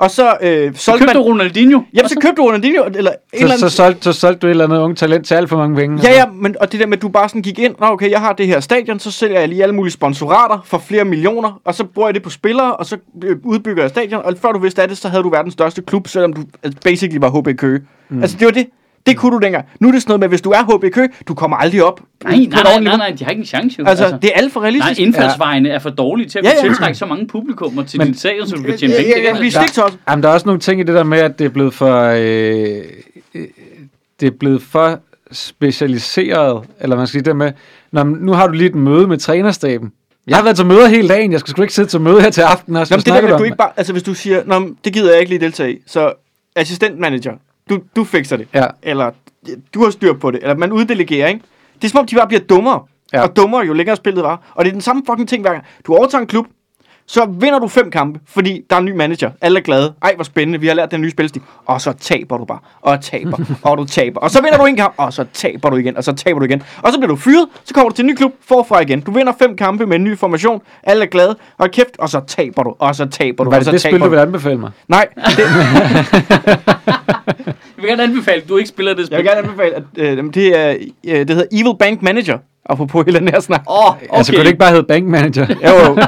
og 0.00 0.10
så 0.10 0.36
øh, 0.40 0.74
så 0.74 0.84
solgte 0.84 0.98
købte 0.98 1.06
man... 1.06 1.16
du 1.16 1.22
Ronaldinho. 1.22 1.80
Jamen, 1.94 2.08
så 2.08 2.14
købte 2.20 2.36
du 2.36 2.42
Ronaldinho, 2.42 2.84
eller 2.84 3.10
en 3.10 3.16
eller 3.32 3.48
Så, 3.48 3.54
anden... 3.54 3.58
så, 3.58 3.76
solgte, 3.76 4.02
så 4.02 4.12
solgte 4.12 4.38
du 4.40 4.46
et 4.46 4.50
eller 4.50 4.64
andet 4.64 4.78
unge 4.78 4.96
talent 4.96 5.26
til 5.26 5.34
alt 5.34 5.48
for 5.48 5.56
mange 5.56 5.76
penge. 5.76 6.00
Ja, 6.02 6.12
ja, 6.12 6.24
men, 6.34 6.56
og 6.60 6.72
det 6.72 6.80
der 6.80 6.86
med, 6.86 6.96
at 6.96 7.02
du 7.02 7.08
bare 7.08 7.28
sådan 7.28 7.42
gik 7.42 7.58
ind, 7.58 7.74
Nå, 7.80 7.86
okay, 7.86 8.10
jeg 8.10 8.20
har 8.20 8.32
det 8.32 8.46
her 8.46 8.60
stadion, 8.60 8.98
så 8.98 9.10
sælger 9.10 9.40
jeg 9.40 9.48
lige 9.48 9.62
alle 9.62 9.74
mulige 9.74 9.92
sponsorater 9.92 10.62
for 10.64 10.78
flere 10.78 11.04
millioner, 11.04 11.60
og 11.64 11.74
så 11.74 11.84
bruger 11.84 12.08
jeg 12.08 12.14
det 12.14 12.22
på 12.22 12.30
spillere, 12.30 12.76
og 12.76 12.86
så 12.86 12.96
øh, 13.24 13.36
udbygger 13.44 13.82
jeg 13.82 13.90
stadion, 13.90 14.22
og 14.24 14.34
før 14.42 14.52
du 14.52 14.58
vidste 14.58 14.82
af 14.82 14.88
det, 14.88 14.98
så 14.98 15.08
havde 15.08 15.22
du 15.22 15.30
verdens 15.30 15.52
største 15.52 15.82
klub, 15.82 16.08
selvom 16.08 16.32
du 16.32 16.42
altså, 16.62 16.80
basically 16.84 17.18
var 17.20 17.40
HB 17.40 17.58
Køge. 17.58 17.80
Mm. 18.10 18.22
Altså, 18.22 18.36
det 18.38 18.44
var 18.44 18.52
det. 18.52 18.66
Det 19.06 19.16
kunne 19.16 19.32
du 19.32 19.38
dengang. 19.38 19.64
Nu 19.80 19.88
er 19.88 19.92
det 19.92 20.02
sådan 20.02 20.10
noget 20.10 20.20
med, 20.20 20.28
hvis 20.28 20.40
du 20.40 20.50
er 20.50 20.76
HB 20.76 20.92
Køge, 20.94 21.08
du 21.28 21.34
kommer 21.34 21.56
aldrig 21.56 21.84
op. 21.84 22.00
Nej, 22.24 22.36
nej, 22.36 22.62
nej, 22.62 22.80
nej, 22.80 22.96
nej, 22.96 23.14
de 23.18 23.24
har 23.24 23.30
ikke 23.30 23.40
en 23.40 23.46
chance 23.46 23.76
jo. 23.78 23.84
Altså, 23.86 24.18
det 24.22 24.30
er 24.34 24.38
alt 24.38 24.52
for 24.52 24.60
nej, 24.60 24.66
realistisk. 24.68 25.00
indfaldsvejene 25.00 25.68
er 25.68 25.78
for 25.78 25.90
dårlige 25.90 26.28
til 26.28 26.38
at 26.38 26.44
Ja, 26.44 26.50
ja. 26.56 26.60
tiltrække 26.68 26.98
så 26.98 27.06
mange 27.06 27.26
publikummer 27.26 27.82
til 27.84 27.98
Men- 27.98 28.06
din 28.06 28.16
stadion, 28.16 28.46
så 28.48 28.56
du 28.56 28.62
kan 28.62 28.78
tjene 28.78 28.92
Ja, 28.92 28.98
penge. 29.02 29.14
ja, 29.16 29.22
ja, 29.28 29.32
Det 29.34 29.42
vi 29.42 29.50
stik 29.50 29.78
også. 29.84 29.96
Jamen, 30.08 30.22
der 30.22 30.28
er 30.28 30.32
også 30.32 30.46
nogle 30.46 30.60
ting 30.60 30.80
i 30.80 30.84
det 30.84 30.94
der 30.94 31.04
med, 31.04 31.18
at 31.18 31.38
det 31.38 31.44
er 31.44 31.48
blevet 31.48 31.74
for... 31.74 32.00
Øh, 32.04 32.82
øh, 33.34 33.46
det 34.20 34.26
er 34.26 34.30
blevet 34.40 34.62
for 34.62 34.98
specialiseret, 35.32 36.64
eller 36.80 36.96
man 36.96 37.06
skal 37.06 37.18
sige 37.18 37.24
det 37.24 37.36
med, 37.36 37.52
Nå, 37.92 38.04
men 38.04 38.16
nu 38.20 38.32
har 38.32 38.46
du 38.46 38.52
lige 38.52 38.68
et 38.68 38.74
møde 38.74 39.06
med 39.06 39.18
trænerstaben. 39.18 39.92
Jeg 40.26 40.36
har 40.36 40.42
været 40.44 40.56
til 40.56 40.66
møder 40.66 40.88
hele 40.88 41.08
dagen, 41.08 41.32
jeg 41.32 41.40
skal 41.40 41.50
sgu 41.50 41.62
ikke 41.62 41.74
sidde 41.74 41.88
til 41.88 42.00
møde 42.00 42.20
her 42.20 42.30
til 42.30 42.40
aften. 42.40 42.76
Og 42.76 42.86
Nå, 42.90 42.96
men 42.96 42.98
det 43.04 43.06
der 43.30 43.38
du 43.38 43.44
ikke 43.44 43.56
bare, 43.56 43.70
altså 43.76 43.92
hvis 43.92 44.02
du 44.02 44.14
siger, 44.14 44.42
Nå, 44.46 44.74
det 44.84 44.92
gider 44.92 45.10
jeg 45.10 45.20
ikke 45.20 45.30
lige 45.30 45.40
deltage 45.40 45.72
i, 45.74 45.78
så 45.86 46.12
assistentmanager, 46.56 47.32
du, 47.70 47.80
du 47.96 48.04
fikser 48.04 48.36
det. 48.36 48.48
Ja. 48.54 48.66
Eller 48.82 49.10
du 49.74 49.84
har 49.84 49.90
styr 49.90 50.12
på 50.12 50.30
det. 50.30 50.42
Eller 50.42 50.56
man 50.56 50.72
uddelegerer, 50.72 51.28
ikke? 51.28 51.40
Det 51.74 51.84
er 51.84 51.88
som 51.88 52.00
om, 52.00 52.06
de 52.06 52.16
bare 52.16 52.26
bliver 52.28 52.40
dummere. 52.40 52.80
Ja. 53.12 53.22
Og 53.22 53.36
dummere, 53.36 53.66
jo 53.66 53.72
længere 53.72 53.96
spillet 53.96 54.24
var. 54.24 54.52
Og 54.54 54.64
det 54.64 54.70
er 54.70 54.72
den 54.72 54.80
samme 54.80 55.02
fucking 55.06 55.28
ting 55.28 55.42
hver 55.42 55.52
gang. 55.52 55.64
Du 55.86 55.94
overtager 55.94 56.22
en 56.22 56.26
klub, 56.26 56.46
så 57.10 57.24
vinder 57.40 57.58
du 57.58 57.68
fem 57.68 57.90
kampe, 57.90 58.20
fordi 58.28 58.62
der 58.70 58.76
er 58.76 58.80
en 58.80 58.84
ny 58.86 58.92
manager. 58.92 59.30
Alle 59.40 59.58
er 59.58 59.62
glade. 59.62 59.94
Ej, 60.02 60.12
hvor 60.14 60.24
spændende, 60.24 60.60
vi 60.60 60.66
har 60.66 60.74
lært 60.74 60.90
den 60.90 61.00
nye 61.00 61.10
spilstil. 61.10 61.42
Og 61.66 61.80
så 61.80 61.92
taber 61.92 62.38
du 62.38 62.44
bare, 62.44 62.58
og 62.80 63.00
taber, 63.00 63.38
og 63.62 63.78
du 63.78 63.84
taber. 63.84 64.20
Og 64.20 64.30
så 64.30 64.42
vinder 64.42 64.58
du 64.58 64.64
en 64.64 64.76
kamp, 64.76 64.94
og 64.96 65.12
så 65.12 65.24
taber 65.32 65.70
du 65.70 65.76
igen, 65.76 65.96
og 65.96 66.04
så 66.04 66.12
taber 66.12 66.38
du 66.38 66.44
igen. 66.44 66.62
Og 66.82 66.92
så 66.92 66.98
bliver 66.98 67.08
du 67.08 67.16
fyret, 67.16 67.48
så 67.64 67.74
kommer 67.74 67.88
du 67.90 67.94
til 67.96 68.02
en 68.02 68.06
ny 68.06 68.14
klub, 68.14 68.32
forfra 68.48 68.80
igen. 68.80 69.00
Du 69.00 69.10
vinder 69.12 69.32
fem 69.38 69.56
kampe 69.56 69.86
med 69.86 69.96
en 69.96 70.04
ny 70.04 70.18
formation, 70.18 70.62
alle 70.82 71.02
er 71.04 71.08
glade, 71.08 71.36
og 71.58 71.70
kæft, 71.70 71.96
og 71.98 72.08
så 72.08 72.20
taber 72.26 72.62
du, 72.62 72.74
og 72.78 72.94
så 72.96 73.06
taber 73.06 73.44
du, 73.44 73.50
Var 73.50 73.56
og 73.56 73.60
det 73.60 73.66
så 73.66 73.72
det 73.72 73.80
taber 73.80 73.92
spil, 73.96 74.00
du 74.00 74.04
du. 74.06 74.10
vil 74.10 74.18
anbefale 74.18 74.58
mig? 74.58 74.70
Nej, 74.88 75.06
det, 75.16 75.44
Jeg 77.80 77.82
vil 77.82 77.88
gerne 77.88 78.02
anbefale, 78.02 78.42
at 78.42 78.48
du 78.48 78.56
ikke 78.56 78.68
spiller 78.68 78.94
det 78.94 79.06
spil. 79.06 79.16
jeg 79.16 79.24
vil 79.24 79.30
gerne 79.30 79.48
anbefale, 79.48 79.74
at 79.74 79.82
øh, 80.18 80.34
det, 80.34 80.58
er, 80.58 80.70
øh, 81.08 81.18
det 81.18 81.30
hedder 81.30 81.44
Evil 81.52 81.76
Bank 81.78 82.02
Manager, 82.02 82.38
apropos 82.66 83.04
hele 83.06 83.18
den 83.18 83.28
her 83.28 83.40
snak. 83.40 83.62
Åh, 83.68 83.86
oh, 83.86 83.90
okay. 83.96 84.06
Altså, 84.12 84.32
kunne 84.32 84.40
det 84.40 84.46
ikke 84.46 84.58
bare 84.58 84.70
hedde 84.70 84.82
Bank 84.86 85.06
Manager? 85.06 85.46
Jo, 85.68 85.70
jo. 85.88 85.98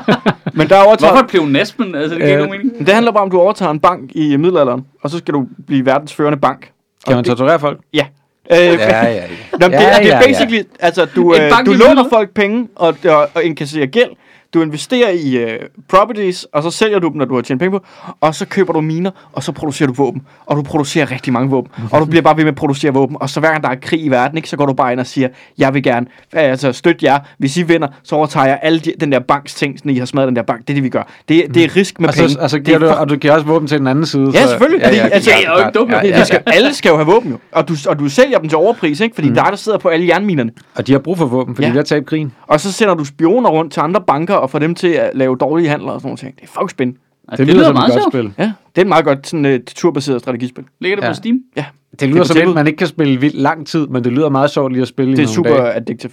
Men 0.55 0.69
der 0.69 0.77
er 0.77 0.83
overtaget, 0.83 1.13
Hvorfor 1.13 1.27
blev 1.27 1.47
Nesben? 1.47 1.95
Altså, 1.95 2.15
det 2.15 2.25
giver 2.25 2.29
ikke 2.31 2.43
Øh, 2.45 2.51
mening. 2.51 2.87
det 2.87 2.95
handler 2.95 3.13
bare 3.13 3.23
om, 3.23 3.29
at 3.29 3.33
du 3.33 3.41
overtager 3.41 3.71
en 3.71 3.81
bank 3.81 4.11
i 4.15 4.37
middelalderen, 4.37 4.87
og 5.03 5.11
så 5.11 5.19
skal 5.19 5.35
du 5.35 5.47
blive 5.67 5.87
verdens 5.87 6.15
førende 6.15 6.39
bank. 6.39 6.71
Kan 7.07 7.17
man 7.17 7.25
torturere 7.25 7.59
folk? 7.61 7.81
Ja. 7.95 8.07
Øh, 8.53 8.59
Ja, 8.59 8.73
ja, 8.73 9.13
ja. 9.15 9.23
Nå, 9.61 9.67
det, 9.67 9.73
Ja, 9.73 9.79
det 9.79 9.83
ja, 9.85 9.89
er 9.99 10.07
ja. 10.07 10.21
basically, 10.27 10.63
altså 10.81 11.07
du, 11.17 11.35
øh, 11.35 11.51
du 11.67 11.73
låner 11.73 12.09
folk 12.09 12.35
penge 12.35 12.69
og, 12.77 12.95
og, 13.09 13.29
og 13.35 13.45
inkasserer 13.45 13.87
gæld. 13.87 14.11
Du 14.55 14.63
investerer 14.63 15.11
i 15.11 15.37
øh, 15.37 15.59
properties, 15.89 16.45
og 16.53 16.63
så 16.63 16.71
sælger 16.71 16.99
du 16.99 17.09
dem, 17.09 17.17
når 17.17 17.25
du 17.25 17.35
har 17.35 17.43
tjent 17.43 17.61
penge 17.61 17.79
på. 17.79 17.85
Og 18.21 18.35
så 18.35 18.47
køber 18.47 18.73
du 18.73 18.81
miner, 18.81 19.11
og 19.33 19.43
så 19.43 19.53
producerer 19.53 19.87
du 19.87 19.93
våben. 19.95 20.23
Og 20.47 20.57
du 20.57 20.63
producerer 20.63 21.11
rigtig 21.11 21.33
mange 21.33 21.51
våben. 21.51 21.71
Og 21.93 22.01
du 22.01 22.05
bliver 22.07 22.23
bare 22.23 22.37
ved 22.37 22.45
med 22.45 22.53
at 22.53 22.57
producere 22.57 22.93
våben. 22.95 23.17
Og 23.21 23.31
så 23.31 23.41
hver 23.41 23.51
gang 23.51 23.63
der 23.63 23.69
er 23.71 23.75
krig 23.83 24.05
i 24.05 24.09
verden, 24.09 24.37
ikke, 24.37 24.49
så 24.49 24.57
går 24.57 24.67
du 24.67 24.73
bare 24.73 24.93
ind 24.93 25.01
og 25.01 25.07
siger, 25.07 25.29
jeg 25.59 25.75
vil 25.75 25.83
gerne 25.83 26.07
øh, 26.35 26.43
altså, 26.43 26.73
støtte 26.73 27.07
jer. 27.07 27.19
Hvis 27.39 27.57
I 27.57 27.63
vinder, 27.63 27.89
så 28.03 28.15
overtager 28.17 28.47
jeg 28.47 28.59
alle 28.63 28.79
de, 28.79 28.93
den 29.01 29.13
der 29.13 29.19
banks 29.19 29.55
ting, 29.55 29.79
sådan 29.79 29.93
I 29.93 29.99
har 29.99 30.07
smadret 30.07 30.29
den 30.29 30.37
der 30.37 30.43
bank. 30.43 30.61
Det 30.61 30.71
er 30.71 30.75
det, 30.75 30.83
vi 30.85 30.89
gør. 30.89 31.03
Det, 31.29 31.55
det 31.55 31.65
er 31.65 31.77
risk 31.77 32.01
med 32.01 32.09
Og 32.09 32.15
penge. 32.15 32.29
så, 32.29 32.39
og 32.41 32.51
så 32.51 32.57
Det 32.57 32.65
giver 32.67 32.77
er 32.79 32.81
du, 32.81 32.89
og 32.89 33.09
du 33.09 33.17
giver 33.17 33.35
også 33.35 33.47
våben 33.47 33.69
til 33.69 33.79
den 33.79 33.87
anden 33.87 34.07
side. 34.07 34.31
Ja, 34.35 34.43
så- 34.43 34.49
selvfølgelig. 34.49 34.85
Fordi, 34.85 34.99
altså, 34.99 35.31
Ja, 35.31 36.07
ja, 36.19 36.25
skal, 36.25 36.43
alle 36.47 36.75
skal 36.75 36.91
jo 36.91 36.97
have 36.97 37.07
våben 37.07 37.31
jo. 37.31 37.39
Og 37.53 37.69
du, 37.69 37.75
og 37.89 37.99
du 37.99 38.09
sælger 38.09 38.39
dem 38.39 38.49
til 38.49 38.59
overpris, 38.59 39.01
ikke? 39.01 39.15
Fordi 39.15 39.29
mm. 39.29 39.35
der 39.35 39.43
er 39.43 39.49
der 39.49 39.57
sidder 39.57 39.79
på 39.79 39.89
alle 39.89 40.07
jernminerne. 40.09 40.51
Og 40.75 40.87
de 40.87 40.93
har 40.93 40.99
brug 40.99 41.19
for 41.19 41.27
våben, 41.27 41.55
fordi 41.55 41.67
ja. 41.67 41.73
de 41.73 41.77
har 41.77 41.85
tabt 41.85 42.07
krigen. 42.07 42.33
Og 42.47 42.61
så 42.61 42.73
sender 42.73 42.95
du 42.95 43.05
spioner 43.05 43.51
rundt 43.51 43.73
til 43.73 43.81
andre 43.81 44.01
banker 44.07 44.35
og 44.43 44.51
får 44.51 44.59
dem 44.59 44.75
til 44.75 44.89
at 44.89 45.11
lave 45.15 45.37
dårlige 45.37 45.69
handler 45.69 45.93
og 45.93 46.01
sådan 46.01 46.09
noget 46.09 46.19
ting. 46.21 46.35
Det 46.37 46.43
er 46.43 46.47
fucking 46.47 46.71
spændende. 46.71 47.01
Altså, 47.29 47.45
det, 47.45 47.55
lyder 47.55 47.65
som 47.65 47.71
et 47.71 47.75
meget 47.75 47.93
godt 47.93 48.03
sjovt. 48.03 48.13
spil. 48.13 48.45
Ja, 48.45 48.53
det 48.75 48.79
er 48.79 48.83
et 48.83 48.87
meget 48.89 49.05
godt 49.05 49.27
sådan, 49.27 49.45
uh, 49.55 49.61
turbaseret 49.67 50.21
strategispil. 50.21 50.65
Ligger 50.81 50.97
det 50.97 51.03
på 51.03 51.07
Ja. 51.07 51.13
Steam? 51.13 51.41
Ja, 51.57 51.65
Det 52.01 52.09
lyder 52.09 52.19
er 52.21 52.23
på 52.25 52.29
som 52.29 52.49
et, 52.49 52.55
man 52.55 52.67
ikke 52.67 52.77
kan 52.77 52.87
spille 52.87 53.21
vildt 53.21 53.37
lang 53.37 53.67
tid, 53.67 53.87
men 53.87 54.05
det 54.05 54.13
lyder 54.13 54.29
meget 54.29 54.51
sjovt 54.51 54.73
lige 54.73 54.83
at 54.83 54.89
spille 54.89 55.13
i 55.13 55.17
det 55.17 55.23
er 55.23 55.27
super 55.27 55.57
dage. 55.57 55.73
addictive. 55.73 56.13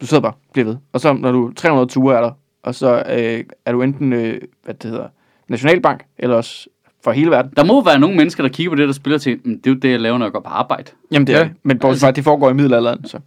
Du 0.00 0.06
sidder 0.06 0.20
bare 0.20 0.32
bliver 0.52 0.66
ved. 0.66 0.76
Og 0.92 1.00
så 1.00 1.12
når 1.12 1.32
du 1.32 1.52
300 1.56 1.88
ture 1.88 2.16
er 2.16 2.20
der, 2.20 2.30
og 2.62 2.74
så 2.74 3.02
øh, 3.10 3.44
er 3.66 3.72
du 3.72 3.82
enten, 3.82 4.12
øh, 4.12 4.40
hvad 4.64 4.74
det 4.74 4.90
hedder, 4.90 5.06
nationalbank, 5.48 6.04
eller 6.18 6.36
også 6.36 6.68
for 7.04 7.12
hele 7.12 7.30
verden. 7.30 7.52
Der 7.56 7.64
må 7.64 7.84
være 7.84 7.98
nogle 7.98 8.16
mennesker, 8.16 8.42
der 8.42 8.50
kigger 8.50 8.70
på 8.70 8.76
det, 8.76 8.86
der 8.88 8.94
spiller 8.94 9.18
til, 9.18 9.38
"Mm, 9.44 9.60
det 9.60 9.70
er 9.70 9.74
jo 9.74 9.78
det, 9.80 9.90
jeg 9.90 10.00
laver, 10.00 10.18
når 10.18 10.26
jeg 10.26 10.32
går 10.32 10.40
på 10.40 10.48
arbejde. 10.48 10.90
Jamen 11.12 11.26
det 11.26 11.34
er 11.34 11.38
Ja. 11.38 11.44
det. 11.44 11.52
Men 11.62 11.78
bortset 11.78 12.00
fra, 12.00 12.08
at 12.08 12.16
det 12.16 12.24
foregår 12.24 12.50
i 12.50 12.54
middelalderen, 12.54 13.04
så 13.04 13.18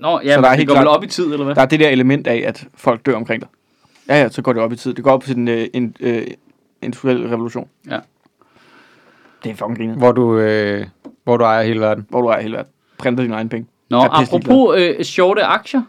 Nå, 0.00 0.20
ja, 0.24 0.34
Så 0.34 0.40
der 0.40 0.46
er 0.46 0.50
det 0.50 0.56
helt 0.58 0.68
går 0.68 0.74
vel 0.74 0.82
klart- 0.84 0.96
op 0.96 1.04
i 1.04 1.06
tid, 1.06 1.24
eller 1.32 1.44
hvad? 1.44 1.54
der 1.54 1.62
er 1.62 1.66
det 1.66 1.80
der 1.80 1.88
element 1.88 2.26
af, 2.26 2.44
at 2.46 2.64
folk 2.74 3.06
dør 3.06 3.14
omkring 3.16 3.42
dig. 3.42 3.48
Ja, 4.08 4.22
ja, 4.22 4.28
så 4.28 4.42
går 4.42 4.52
det 4.52 4.62
op 4.62 4.72
i 4.72 4.76
tid. 4.76 4.94
Det 4.94 5.04
går 5.04 5.10
op 5.10 5.24
til 5.24 5.34
den 5.34 5.48
øh, 5.48 5.66
en, 5.74 5.96
øh, 6.00 6.26
industrielle 6.82 7.30
revolution. 7.30 7.68
Ja. 7.90 7.98
Det 9.44 9.50
er 9.50 9.54
fucking 9.54 9.78
griner. 9.78 9.94
Hvor 9.94 10.12
du, 10.12 10.38
øh, 10.38 10.86
hvor 11.24 11.36
du 11.36 11.44
ejer 11.44 11.62
hele 11.62 11.80
verden. 11.80 12.06
Hvor 12.08 12.20
du 12.22 12.26
er 12.28 12.40
hele 12.40 12.56
verden. 12.56 12.72
Printer 12.98 13.22
dine 13.22 13.34
egne 13.34 13.48
penge. 13.48 13.66
Nå, 13.90 14.00
apropos 14.10 14.80
øh, 14.80 15.04
shorte 15.04 15.42
aktier, 15.44 15.82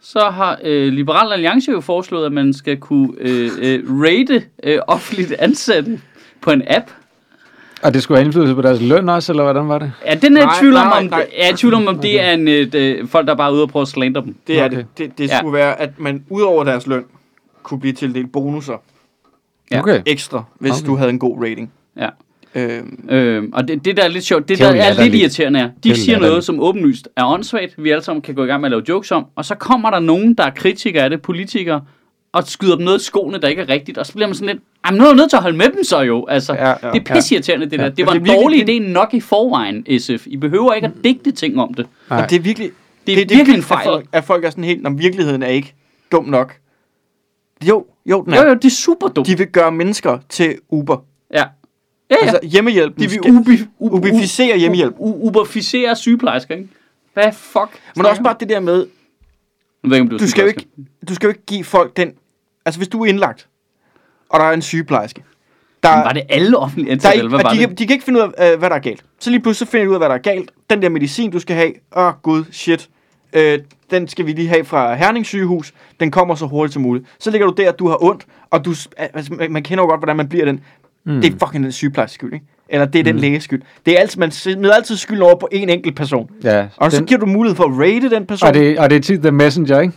så 0.00 0.20
har 0.30 0.58
øh, 0.64 0.92
Liberal 0.92 1.32
Alliance 1.32 1.70
jo 1.70 1.80
foreslået, 1.80 2.26
at 2.26 2.32
man 2.32 2.52
skal 2.52 2.76
kunne 2.76 3.12
øh, 3.18 3.50
øh, 3.62 3.82
rate 3.88 4.44
øh, 4.62 4.78
offentligt 4.86 5.32
ansatte 5.32 6.00
på 6.40 6.50
en 6.50 6.62
app. 6.66 6.90
Og 7.84 7.94
det 7.94 8.02
skulle 8.02 8.18
have 8.18 8.24
indflydelse 8.24 8.54
på 8.54 8.62
deres 8.62 8.80
løn 8.82 9.08
også, 9.08 9.32
eller 9.32 9.42
hvordan 9.42 9.68
var 9.68 9.78
det? 9.78 9.92
Ja, 10.06 10.14
den 10.14 10.36
er 10.36 10.40
jeg 10.40 10.50
tvivl 10.60 10.76
om, 10.76 10.86
nej, 10.86 10.98
om, 10.98 11.04
nej. 11.04 11.26
jeg 11.38 11.50
er 11.50 11.56
tvivl 11.56 11.74
om, 11.74 11.86
om 11.86 11.98
det 11.98 12.20
er 12.20 12.30
en, 12.32 12.48
øh, 12.48 12.66
øh, 12.74 13.08
folk, 13.08 13.26
der 13.26 13.34
bare 13.34 13.48
er 13.50 13.54
ude 13.54 13.62
og 13.62 13.68
prøve 13.68 13.80
at 13.82 13.88
slandre 13.88 14.20
dem. 14.22 14.36
Det 14.46 14.60
er 14.60 14.64
Okay. 14.64 14.76
det. 14.76 14.86
Det, 14.98 15.18
det 15.18 15.28
Ja. 15.28 15.38
skulle 15.38 15.52
være, 15.52 15.80
at 15.80 15.90
man 15.98 16.24
ud 16.30 16.42
over 16.42 16.64
deres 16.64 16.86
løn 16.86 17.04
kunne 17.62 17.80
blive 17.80 17.92
tildelt 17.92 18.32
bonusser 18.32 18.82
Ja. 19.70 19.78
Okay. 19.80 20.02
ekstra, 20.06 20.44
hvis 20.58 20.70
Okay. 20.70 20.80
okay. 20.80 20.86
du 20.90 20.96
havde 20.96 21.10
en 21.10 21.18
god 21.18 21.42
rating. 21.44 21.72
Ja. 21.96 22.08
Øhm, 22.54 23.08
Øh, 23.10 23.42
og 23.52 23.68
det, 23.68 23.84
det, 23.84 23.96
der 23.96 24.02
er 24.02 24.08
lidt 24.08 24.24
sjovt, 24.24 24.48
det 24.48 24.58
Det 24.58 24.66
er 24.66 24.72
der 24.72 24.82
er 24.82 25.02
lidt 25.04 25.14
irriterende 25.14 25.60
er, 25.60 25.64
er 25.64 25.70
de 25.84 25.94
siger 25.94 26.18
noget, 26.18 26.44
som 26.44 26.60
åbenlyst 26.60 27.08
er 27.16 27.24
åndssvagt, 27.24 27.74
vi 27.84 27.90
alle 27.90 28.04
sammen 28.04 28.22
kan 28.22 28.34
gå 28.34 28.44
i 28.44 28.46
gang 28.46 28.60
med 28.60 28.66
at 28.66 28.70
lave 28.70 28.82
jokes 28.88 29.12
om, 29.12 29.26
og 29.36 29.44
så 29.44 29.54
kommer 29.54 29.90
der 29.90 30.00
nogen, 30.00 30.34
der 30.34 30.44
er 30.44 30.50
kritikere 30.50 31.04
af 31.04 31.10
det, 31.10 31.22
politikere, 31.22 31.80
og 32.34 32.46
skyder 32.48 32.76
dem 32.76 32.84
noget 32.84 33.00
i 33.00 33.04
skoene, 33.04 33.38
der 33.38 33.48
ikke 33.48 33.62
er 33.62 33.68
rigtigt, 33.68 33.98
og 33.98 34.06
så 34.06 34.12
bliver 34.12 34.26
man 34.26 34.34
sådan 34.34 34.54
lidt, 34.54 34.62
jamen 34.86 34.98
nu 34.98 35.04
er 35.04 35.08
jeg 35.08 35.16
nødt 35.16 35.30
til 35.30 35.36
at 35.36 35.42
holde 35.42 35.56
med 35.56 35.68
dem 35.68 35.84
så 35.84 36.00
jo, 36.00 36.26
altså, 36.26 36.52
Ja, 36.54 36.68
ja, 36.68 36.74
ja, 36.82 36.90
det 36.92 37.08
er 37.10 37.14
pisseirriterende 37.14 37.70
det 37.70 37.78
der, 37.78 37.88
det 37.88 38.06
var 38.06 38.12
det 38.12 38.20
en 38.20 38.26
er 38.26 38.30
virkelig- 38.32 38.42
dårlig 38.42 38.66
det- 38.66 38.80
idé 38.80 38.92
nok 38.92 39.14
i 39.14 39.20
forvejen, 39.20 39.86
SF, 40.00 40.26
I 40.26 40.36
behøver 40.36 40.72
ikke 40.74 40.86
at 40.86 40.92
digte 41.04 41.30
ting 41.32 41.60
om 41.60 41.74
det. 41.74 41.86
Nej. 42.10 42.22
og 42.22 42.30
det 42.30 42.36
er 42.36 42.40
virkelig... 42.40 42.70
Det 43.06 43.12
er 43.12 43.16
virkelig 43.16 43.48
en 43.54 43.58
at 43.58 43.64
fejl. 43.64 43.84
folk, 43.84 44.06
at 44.12 44.24
folk 44.24 44.44
er 44.44 44.50
sådan 44.50 44.64
helt, 44.64 44.86
om 44.86 44.98
virkeligheden 44.98 45.42
er 45.42 45.46
ikke 45.48 45.74
dum 46.12 46.24
nok. 46.24 46.54
Jo, 47.68 47.86
jo, 48.06 48.22
den 48.24 48.34
Jo, 48.34 48.40
er. 48.40 48.48
jo, 48.48 48.54
det 48.54 48.64
er 48.64 48.68
super 48.70 49.08
dumt. 49.08 49.26
De 49.26 49.38
vil 49.38 49.46
gøre 49.46 49.72
mennesker 49.72 50.18
til 50.28 50.54
Uber. 50.70 51.04
Ja. 51.32 51.36
Ja, 51.38 51.44
ja. 52.10 52.16
Altså 52.22 52.38
hjemmehjælpen 52.42 53.02
de 53.04 53.10
vil 53.10 53.20
ubi, 53.30 53.52
u, 53.78 53.88
ubificere 53.96 54.58
hjemmehjælp. 54.58 54.94
u, 54.98 55.26
uberficere 55.28 55.96
sygeplejersker, 55.96 56.54
ikke? 56.54 56.68
Hvad 57.14 57.32
fuck? 57.32 57.68
Men 57.96 58.06
også 58.06 58.22
bare 58.22 58.36
det 58.40 58.48
der 58.48 58.60
med, 58.60 58.76
Jeg 59.82 59.90
ved 59.90 59.96
ikke, 59.96 60.02
om 60.02 60.08
du, 60.08 60.14
er 60.14 60.18
du 60.18 60.28
skal, 60.28 60.42
jo 60.42 60.48
ikke, 60.48 60.66
du 61.08 61.14
skal 61.14 61.26
jo 61.26 61.30
ikke 61.30 61.44
give 61.46 61.64
folk 61.64 61.96
den... 61.96 62.12
Altså 62.66 62.78
hvis 62.78 62.88
du 62.88 63.02
er 63.02 63.06
indlagt, 63.06 63.48
og 64.28 64.40
der 64.40 64.46
er 64.46 64.52
en 64.52 64.62
sygeplejerske, 64.62 65.22
der, 65.82 65.90
Var 65.90 66.12
det 66.12 66.22
alle 66.28 66.58
offentlige 66.58 66.86
der 66.86 66.92
ansatte, 66.92 67.16
ikke, 67.16 67.18
eller 67.18 67.28
hvad 67.28 67.38
og 67.38 67.44
var 67.44 67.50
de, 67.54 67.66
det? 67.66 67.78
de 67.78 67.86
kan 67.86 67.94
ikke 67.94 68.04
finde 68.04 68.20
ud 68.20 68.32
af, 68.38 68.52
øh, 68.52 68.58
hvad 68.58 68.70
der 68.70 68.76
er 68.76 68.80
galt. 68.80 69.04
Så 69.20 69.30
lige 69.30 69.40
pludselig 69.40 69.68
så 69.68 69.70
finder 69.70 69.84
de 69.84 69.90
ud 69.90 69.94
af, 69.94 70.00
hvad 70.00 70.08
der 70.08 70.14
er 70.14 70.18
galt. 70.18 70.50
Den 70.70 70.82
der 70.82 70.88
medicin, 70.88 71.30
du 71.30 71.38
skal 71.38 71.56
have, 71.56 71.72
åh 71.96 72.06
oh, 72.06 72.12
gud, 72.22 72.44
shit, 72.50 72.88
øh, 73.32 73.58
den 73.90 74.08
skal 74.08 74.26
vi 74.26 74.32
lige 74.32 74.48
have 74.48 74.64
fra 74.64 74.94
Herning 74.94 75.26
sygehus. 75.26 75.72
Den 76.00 76.10
kommer 76.10 76.34
så 76.34 76.46
hurtigt 76.46 76.72
som 76.72 76.82
muligt. 76.82 77.04
Så 77.18 77.30
ligger 77.30 77.46
du 77.46 77.62
der, 77.62 77.72
du 77.72 77.88
har 77.88 78.04
ondt, 78.04 78.26
og 78.50 78.64
du, 78.64 78.74
altså, 78.96 79.34
man, 79.50 79.62
kender 79.62 79.84
jo 79.84 79.88
godt, 79.88 80.00
hvordan 80.00 80.16
man 80.16 80.28
bliver 80.28 80.44
den. 80.44 80.60
Mm. 81.06 81.20
Det 81.20 81.32
er 81.32 81.46
fucking 81.46 81.64
den 81.64 81.72
sygeplejerske 81.72 82.14
skyld, 82.14 82.34
ikke? 82.34 82.46
eller 82.68 82.86
det 82.86 82.98
er 82.98 83.02
den 83.02 83.18
læges 83.18 83.44
skyld. 83.44 83.62
Det 83.86 83.96
er 83.96 84.00
altid, 84.00 84.20
man 84.20 84.30
smider 84.30 84.74
altid 84.74 84.96
skyld 84.96 85.20
over 85.20 85.34
på 85.34 85.48
en 85.52 85.68
enkelt 85.68 85.96
person. 85.96 86.30
Ja, 86.44 86.66
Og 86.76 86.92
så 86.92 86.98
den, 86.98 87.06
giver 87.06 87.20
du 87.20 87.26
mulighed 87.26 87.56
for 87.56 87.64
at 87.64 87.70
rate 87.70 88.10
den 88.10 88.26
person. 88.26 88.48
og, 88.48 88.54
det, 88.54 88.78
og 88.78 88.90
det 88.90 88.96
er 88.96 89.00
tit 89.00 89.20
The 89.20 89.30
Messenger, 89.30 89.80
ikke? 89.80 89.94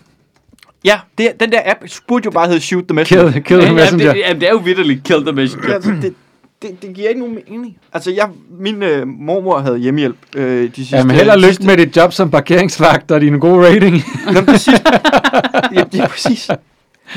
Ja, 0.86 0.99
det, 1.17 1.39
den 1.39 1.51
der 1.51 1.61
app 1.65 1.80
burde 2.07 2.25
jo 2.25 2.32
bare 2.32 2.47
hedde 2.47 2.61
Shoot 2.61 2.84
the 2.88 2.95
Messenger. 2.95 3.32
Kill, 3.32 3.43
kill 3.43 3.59
the 3.59 3.69
ja, 3.69 3.73
Messenger. 3.73 4.13
det, 4.13 4.21
ja, 4.28 4.34
det 4.34 4.43
er 4.43 4.51
jo 4.51 4.57
vidderligt 4.57 5.03
kill 5.03 5.21
the 5.21 5.32
messenger. 5.32 5.69
Ja, 5.69 5.75
altså, 5.75 5.91
det, 5.91 6.13
det, 6.61 6.82
det 6.82 6.93
giver 6.93 7.09
ikke 7.09 7.19
nogen 7.21 7.36
mening. 7.36 7.78
Altså, 7.93 8.11
jeg, 8.11 8.30
min 8.59 8.84
øh, 8.84 9.07
mormor 9.07 9.59
havde 9.59 9.78
hjemmehjælp 9.78 10.17
øh, 10.36 10.69
de 10.69 10.75
sidste... 10.75 10.97
Jamen 10.97 11.15
held 11.15 11.30
og 11.30 11.38
lykke 11.38 11.47
sidste, 11.47 11.65
med 11.65 11.78
dit 11.78 11.97
job 11.97 12.13
som 12.13 12.32
parkeringsvagt 12.32 13.11
og 13.11 13.21
din 13.21 13.39
gode 13.39 13.67
rating. 13.67 13.95
Nå, 14.34 14.41
det 14.41 14.59
sidste, 14.59 14.84
ja, 15.75 15.84
det 15.91 15.99
er 15.99 16.07
præcis. 16.07 16.49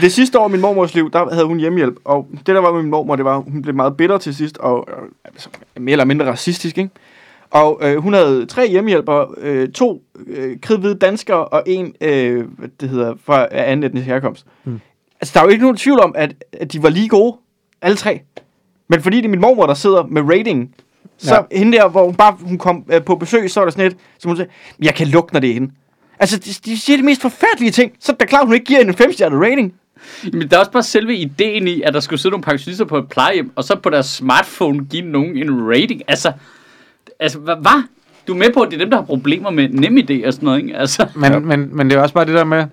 Det 0.01 0.13
sidste 0.13 0.39
år 0.39 0.49
i 0.49 0.53
min 0.53 0.61
mormors 0.61 0.95
liv, 0.95 1.11
der 1.11 1.35
havde 1.35 1.47
hun 1.47 1.59
hjemmehjælp, 1.59 1.95
og 2.05 2.29
det 2.33 2.47
der 2.47 2.61
var 2.61 2.73
med 2.73 2.83
min 2.83 2.91
mormor, 2.91 3.17
det 3.17 3.25
var, 3.25 3.37
hun 3.39 3.63
blev 3.63 3.75
meget 3.75 3.97
bitter 3.97 4.19
til 4.19 4.35
sidst, 4.35 4.59
og 4.59 4.89
øh, 4.89 5.09
altså, 5.25 5.49
mere 5.77 5.93
eller 5.93 6.05
mindre 6.05 6.27
racistisk, 6.27 6.79
ikke? 6.79 6.91
Og 7.51 7.79
øh, 7.83 7.97
hun 7.97 8.13
havde 8.15 8.47
tre 8.47 8.69
hjemmehjælpere, 8.69 9.27
øh, 9.39 9.69
to 9.73 10.03
øh, 10.27 10.61
kridhvide 10.61 10.95
danskere, 10.95 11.45
og 11.45 11.63
en, 11.67 11.95
øh, 12.01 12.45
hvad 12.59 12.69
det 12.81 12.89
hedder, 12.89 13.15
fra 13.25 13.47
af 13.51 13.71
anden 13.73 13.85
etnisk 13.85 14.07
herkomst. 14.07 14.47
Mm. 14.65 14.81
Altså, 15.21 15.33
der 15.35 15.41
er 15.41 15.45
jo 15.45 15.51
ikke 15.51 15.63
nogen 15.63 15.77
tvivl 15.77 16.01
om, 16.01 16.13
at, 16.17 16.35
at 16.53 16.73
de 16.73 16.83
var 16.83 16.89
lige 16.89 17.09
gode, 17.09 17.37
alle 17.83 17.97
tre. 17.97 18.21
Men 18.89 19.03
fordi 19.03 19.17
det 19.17 19.25
er 19.25 19.29
min 19.29 19.41
mormor, 19.41 19.67
der 19.67 19.75
sidder 19.75 20.03
med 20.07 20.23
rating, 20.23 20.75
så 21.19 21.35
Ja. 21.51 21.59
hende 21.59 21.79
der, 21.79 21.89
hvor 21.89 22.05
hun 22.05 22.15
bare 22.15 22.37
hun 22.43 22.59
kom 22.59 22.85
øh, 22.93 23.03
på 23.03 23.17
besøg, 23.17 23.51
så 23.51 23.61
er 23.61 23.65
der 23.65 23.71
sådan 23.71 23.87
et, 23.87 23.97
som 24.19 24.29
hun 24.29 24.37
siger, 24.37 24.49
jeg 24.83 24.95
kan 24.95 25.07
lugte, 25.07 25.33
når 25.35 25.41
det 25.41 25.51
er 25.51 25.55
hende. 25.55 25.71
Altså, 26.19 26.39
de, 26.39 26.51
de 26.71 26.79
siger 26.81 26.97
de 26.97 27.03
mest 27.03 27.21
forfærdelige 27.23 27.71
ting, 27.71 27.93
så 28.01 28.13
er 28.13 28.15
det 28.15 28.21
da 28.21 28.27
klart, 28.27 28.47
hun 28.47 28.55
ikke 28.55 28.67
giver 28.67 28.81
en 28.81 28.91
5-stjernet 28.91 29.41
rating. 29.41 29.75
Men 30.33 30.49
der 30.51 30.57
er 30.57 30.61
også 30.61 30.71
bare 30.73 30.83
selve 30.83 31.15
ideen 31.17 31.69
i, 31.69 31.83
at 31.83 31.95
der 31.95 32.01
skulle 32.01 32.21
sidde 32.21 32.31
nogle 32.33 32.43
pensionister 32.45 32.85
på 32.85 32.99
et 32.99 33.09
plejehjem, 33.09 33.53
og 33.57 33.65
så 33.65 33.77
på 33.77 33.91
deres 33.91 34.07
smartphone 34.07 34.85
give 34.85 35.03
nogen 35.03 35.37
en 35.37 35.69
rating. 35.69 36.03
Altså, 36.09 36.33
altså 37.21 37.39
hvad? 37.39 37.55
hva? 37.61 37.83
Du 38.27 38.33
er 38.33 38.37
med 38.39 38.53
på, 38.55 38.61
at 38.61 38.71
det 38.71 38.75
er 38.77 38.79
dem, 38.81 38.91
der 38.91 38.97
har 38.97 39.05
problemer 39.05 39.51
med 39.51 39.69
NemID 39.69 40.25
og 40.27 40.33
sådan 40.33 40.45
noget, 40.47 40.59
ikke? 40.63 40.77
Altså, 40.77 41.07
Men, 41.17 41.33
Ja. 41.33 41.39
men, 41.39 41.77
men 41.77 41.91
det 41.91 41.97
er 41.97 42.01
også 42.03 42.15
bare 42.15 42.25
det 42.25 42.35
der 42.35 42.45
med, 42.45 42.65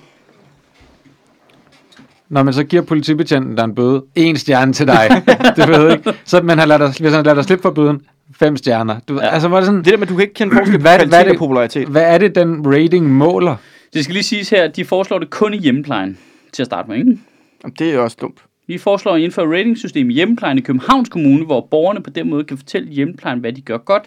når 2.30 2.44
man 2.44 2.54
så 2.54 2.64
giver 2.64 2.82
politibetjenten 2.82 3.58
der 3.58 3.64
en 3.64 3.76
bøde, 3.76 4.04
en 4.16 4.36
stjerne 4.38 4.74
til 4.74 4.88
dig, 4.88 5.10
det 5.56 5.68
ved 5.70 5.82
jeg 5.84 5.92
ikke, 5.92 6.14
så 6.26 6.42
man 6.42 6.58
har 6.58 6.66
ladet 6.66 6.80
dig, 6.82 7.02
hvis 7.02 7.14
han 7.16 7.24
lader 7.26 7.36
dig 7.36 7.44
slippe 7.44 7.62
for 7.62 7.72
bøden, 7.72 8.02
fem 8.40 8.58
stjerner. 8.58 9.00
Du, 9.08 9.14
Ja. 9.22 9.28
Altså, 9.28 9.48
var 9.48 9.58
det 9.58 9.66
sådan, 9.66 9.78
Det 9.84 9.86
der 9.86 9.98
med, 9.98 10.02
at 10.08 10.10
du 10.10 10.14
kan 10.16 10.22
ikke 10.22 10.34
kende 10.34 10.54
forskel 10.58 10.78
på 10.78 10.82
Hvad 10.82 11.00
er 11.00 11.06
hvad 11.08 11.20
er 11.20 11.30
det- 11.30 11.38
popularitet. 11.38 11.88
hvad 11.88 12.04
er 12.14 12.18
det, 12.18 12.36
den 12.36 12.62
rating 12.76 13.10
måler? 13.10 13.56
det 13.94 14.04
skal 14.04 14.14
lige 14.14 14.24
siges 14.24 14.50
her, 14.50 14.64
at 14.64 14.76
de 14.76 14.86
foreslår 14.86 15.20
det 15.20 15.30
kun 15.30 15.54
i 15.54 15.58
hjemmeplejen 15.58 16.18
til 16.54 16.64
at 16.64 16.66
starte 16.66 16.90
med, 16.90 16.98
ikke? 16.98 17.18
Jamen, 17.64 17.76
det 17.80 17.94
er 17.94 18.00
også 18.00 18.18
dumt. 18.22 18.38
Vi 18.68 18.78
foreslår 18.78 19.12
at 19.14 19.22
indføre 19.22 19.46
et 19.46 19.52
ratingsystem 19.52 20.10
i 20.10 20.14
hjemmeplejen 20.14 20.58
i 20.58 20.62
Københavns 20.62 21.10
Kommune, 21.10 21.46
hvor 21.46 21.68
borgerne 21.72 22.04
på 22.04 22.10
den 22.10 22.30
måde 22.30 22.44
kan 22.44 22.58
fortælle 22.58 22.88
hjemmeplejen, 22.90 23.40
hvad 23.40 23.54
de 23.54 23.62
gør 23.62 23.78
godt. 23.78 24.04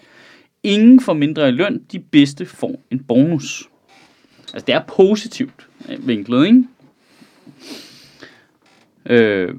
Ingen 0.62 1.00
får 1.00 1.12
mindre 1.12 1.48
i 1.48 1.52
løn, 1.52 1.82
de 1.92 1.98
bedste 1.98 2.46
får 2.46 2.82
en 2.90 3.04
bonus. 3.04 3.68
Altså, 4.54 4.66
det 4.66 4.74
er 4.74 4.82
positivt 4.88 5.68
øh, 5.88 6.08
vinklet, 6.08 6.46
ikke? 6.46 6.64
Øh, 9.06 9.54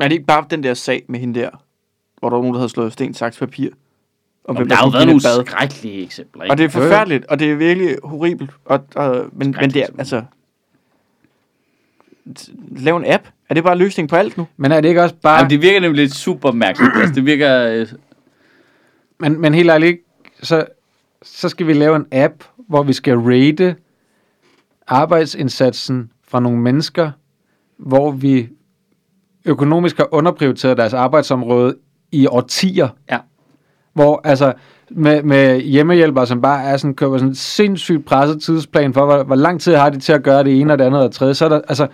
er 0.00 0.08
det 0.08 0.12
ikke 0.12 0.26
bare 0.26 0.46
den 0.50 0.62
der 0.62 0.74
sag 0.74 1.04
med 1.08 1.20
hende 1.20 1.40
der, 1.40 1.50
hvor 2.18 2.28
der 2.28 2.36
var 2.36 2.42
nogen, 2.42 2.54
der 2.54 2.60
havde 2.60 2.68
slået 2.68 2.92
sten, 2.92 3.14
saks, 3.14 3.38
papir? 3.38 3.70
Om 4.44 4.56
og 4.56 4.68
der 4.68 4.74
har 4.74 4.86
jo 4.86 4.90
været 4.90 5.06
nogle 5.06 5.20
bad. 5.24 5.46
skrækkelige 5.46 6.02
eksempler, 6.02 6.42
ikke? 6.42 6.52
Og 6.52 6.58
det 6.58 6.64
er 6.64 6.68
forfærdeligt, 6.68 7.24
og 7.24 7.38
det 7.38 7.50
er 7.50 7.54
virkelig 7.54 7.96
horribelt. 8.04 8.50
Og, 8.64 8.84
og, 8.94 9.26
men, 9.32 9.56
men 9.60 9.70
det 9.70 9.82
er, 9.82 9.86
altså... 9.98 10.22
Lav 12.76 12.96
en 12.96 13.04
app. 13.06 13.26
Er 13.48 13.54
det 13.54 13.64
bare 13.64 13.78
løsningen 13.78 14.08
på 14.08 14.16
alt 14.16 14.36
nu? 14.36 14.46
Men 14.56 14.72
er 14.72 14.80
det 14.80 14.88
ikke 14.88 15.02
også 15.02 15.14
bare... 15.22 15.36
Jamen, 15.36 15.50
det 15.50 15.62
virker 15.62 15.80
nemlig 15.80 16.02
lidt 16.04 16.14
super 16.14 16.52
mærkeligt. 16.52 16.92
altså, 16.96 17.14
det 17.14 17.26
virker... 17.26 17.66
Øh, 17.66 17.86
Men, 19.20 19.40
men 19.40 19.54
helt 19.54 19.70
ærligt, 19.70 20.00
så, 20.42 20.66
så 21.22 21.48
skal 21.48 21.66
vi 21.66 21.72
lave 21.72 21.96
en 21.96 22.06
app, 22.12 22.34
hvor 22.68 22.82
vi 22.82 22.92
skal 22.92 23.18
rate 23.18 23.76
arbejdsindsatsen 24.86 26.10
fra 26.28 26.40
nogle 26.40 26.58
mennesker, 26.58 27.10
hvor 27.76 28.10
vi 28.10 28.48
økonomisk 29.44 29.96
har 29.96 30.14
underprioriteret 30.14 30.76
deres 30.76 30.94
arbejdsområde 30.94 31.76
i 32.12 32.26
årtier. 32.26 32.88
Ja. 33.10 33.18
Hvor 33.92 34.20
altså 34.24 34.52
med, 34.90 35.22
med 35.22 35.60
hjemmehjælpere, 35.60 36.26
som 36.26 36.40
bare 36.40 36.64
er 36.64 36.76
sådan, 36.76 36.94
køber 36.94 37.18
sådan 37.18 37.28
en 37.28 37.34
sindssygt 37.34 38.04
presset 38.04 38.42
tidsplan 38.42 38.94
for, 38.94 39.04
hvor, 39.04 39.22
hvor 39.22 39.34
lang 39.34 39.60
tid 39.60 39.74
har 39.74 39.90
de 39.90 40.00
til 40.00 40.12
at 40.12 40.22
gøre 40.22 40.44
det 40.44 40.60
ene 40.60 40.72
og 40.72 40.78
det 40.78 40.84
andet 40.84 41.00
og 41.00 41.06
det 41.08 41.14
tredje, 41.14 41.34
så 41.34 41.44
er 41.44 41.48
der 41.48 41.60
altså, 41.68 41.86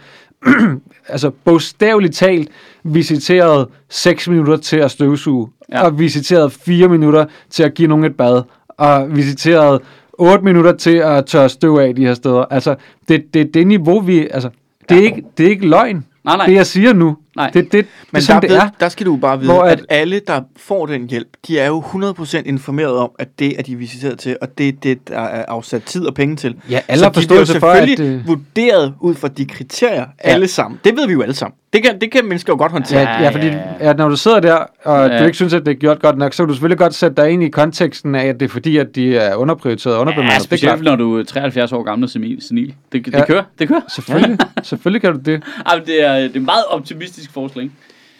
altså 1.09 1.31
bogstaveligt 1.45 2.15
talt 2.15 2.49
visiteret 2.85 3.69
6 3.89 4.29
minutter 4.29 4.57
til 4.57 4.77
at 4.77 4.91
støvsuge, 4.91 5.49
Ja. 5.73 5.85
og 5.85 5.99
visiteret 5.99 6.53
4 6.53 6.89
minutter 6.89 7.25
til 7.51 7.63
at 7.63 7.75
give 7.75 7.89
nogen 7.89 8.05
et 8.05 8.17
bad, 8.17 8.43
og 8.69 9.17
visiteret 9.17 9.81
8 10.13 10.45
minutter 10.45 10.73
til 10.77 10.97
at 10.97 11.27
tørre 11.27 11.49
støv 11.49 11.75
af 11.77 11.95
de 11.95 12.07
her 12.07 12.15
steder. 12.15 12.45
Altså, 12.51 12.75
det, 13.09 13.35
det, 13.35 13.55
det 13.55 13.67
niveau, 13.67 14.01
vi... 14.01 14.29
Altså, 14.31 14.51
det, 14.89 14.99
er 14.99 15.03
ikke, 15.03 15.23
det 15.39 15.47
er 15.47 15.51
ikke 15.51 15.69
løgn, 15.69 16.05
nej, 16.25 16.37
nej. 16.37 16.47
det 16.47 16.55
jeg 16.55 16.67
siger 16.67 16.93
nu. 16.93 17.17
Nej. 17.41 17.51
Det, 17.51 17.65
det, 17.65 17.73
det 17.73 17.87
Men 18.13 18.23
sådan, 18.23 18.43
der, 18.43 18.49
det 18.49 18.55
ved, 18.57 18.63
er. 18.63 18.69
der 18.81 18.89
skal 18.89 19.07
du 19.07 19.17
bare 19.17 19.39
vide, 19.41 19.53
Hvor 19.53 19.63
at, 19.63 19.79
at- 19.79 19.85
alle, 19.89 20.21
der 20.27 20.41
får 20.57 20.87
den 20.87 21.11
hjælp, 21.11 21.29
de 21.47 21.59
er 21.59 21.67
jo 21.67 21.81
100% 21.81 22.43
informeret 22.47 22.97
om, 22.97 23.11
at 23.19 23.29
det 23.39 23.59
er 23.59 23.63
de 23.63 23.77
visiteret 23.77 24.19
til, 24.19 24.37
og 24.43 24.59
det 24.59 24.69
er 24.69 24.73
det, 24.83 25.09
der 25.09 25.19
er 25.21 25.45
afsat 25.49 25.83
tid 25.83 26.07
og 26.07 26.15
penge 26.15 26.37
til. 26.37 26.57
Ja, 26.71 26.81
alle 26.89 27.05
Så 27.05 27.09
de 27.21 27.27
bliver 27.27 27.41
jo 27.41 27.47
for, 27.61 27.69
at... 27.71 27.89
selvfølgelig 27.89 28.27
vurderet 28.27 28.95
ud 29.01 29.15
fra 29.15 29.29
de 29.29 29.45
kriterier, 29.47 30.01
Ja. 30.25 30.31
alle 30.31 30.49
sammen. 30.49 30.81
Det 30.85 30.97
ved 30.97 31.07
vi 31.07 31.13
jo 31.13 31.23
alle 31.23 31.35
sammen. 31.35 31.55
Det 31.73 31.83
kan, 31.83 32.01
det 32.01 32.11
kan 32.13 32.25
mennesker 32.25 32.53
jo 32.53 32.57
godt 32.59 32.73
håndtere. 32.73 33.01
Ja, 33.01 33.23
ja, 33.23 33.29
fordi 33.29 33.47
ja, 33.47 33.53
ja. 33.81 33.87
ja, 33.87 33.93
når 33.93 34.09
du 34.09 34.17
sidder 34.17 34.41
der, 34.41 34.57
og 34.85 35.09
Ja. 35.09 35.19
du 35.19 35.25
ikke 35.25 35.37
synes, 35.37 35.55
at 35.55 35.67
det 35.67 35.71
er 35.73 35.77
gjort 35.77 36.03
godt 36.03 36.19
nok, 36.19 36.33
så 36.35 36.43
kan 36.43 36.49
du 36.49 36.55
selvfølgelig 36.55 36.79
godt 36.79 36.95
sætte 36.95 37.23
dig 37.23 37.31
ind 37.31 37.43
i 37.43 37.49
konteksten 37.49 38.15
af, 38.15 38.27
at 38.27 38.41
det 38.41 38.47
er 38.47 38.51
fordi, 38.51 38.77
at 38.77 38.95
de 38.95 39.17
er 39.17 39.35
underprioriteret 39.35 39.95
og 39.97 40.01
underbemandet. 40.01 40.33
Ja, 40.33 40.39
det 40.39 40.45
er 40.45 40.49
klart. 40.49 40.59
specielt 40.61 40.83
når 40.85 40.97
du 40.97 41.19
er 41.19 41.23
73 41.25 41.73
år 41.73 41.83
gammel 41.83 42.05
og 42.05 42.11
senil. 42.11 42.43
senil. 42.43 42.75
Det, 42.93 43.07
det 43.07 43.15
Ja. 43.15 43.25
kører, 43.27 43.43
det 43.59 43.69
kører. 43.69 43.81
Selvfølgelig, 43.89 44.39
selvfølgelig 44.63 45.01
kan 45.03 45.13
du 45.13 45.19
det. 45.25 45.43
Ej, 45.67 45.77
men 45.77 45.87
det 45.87 46.05
er, 46.07 46.15
det 46.15 46.23
er 46.25 46.37
et 46.37 46.43
meget 46.43 46.65
optimistisk 46.69 47.33
forslag. 47.33 47.63
ikke? 47.63 47.75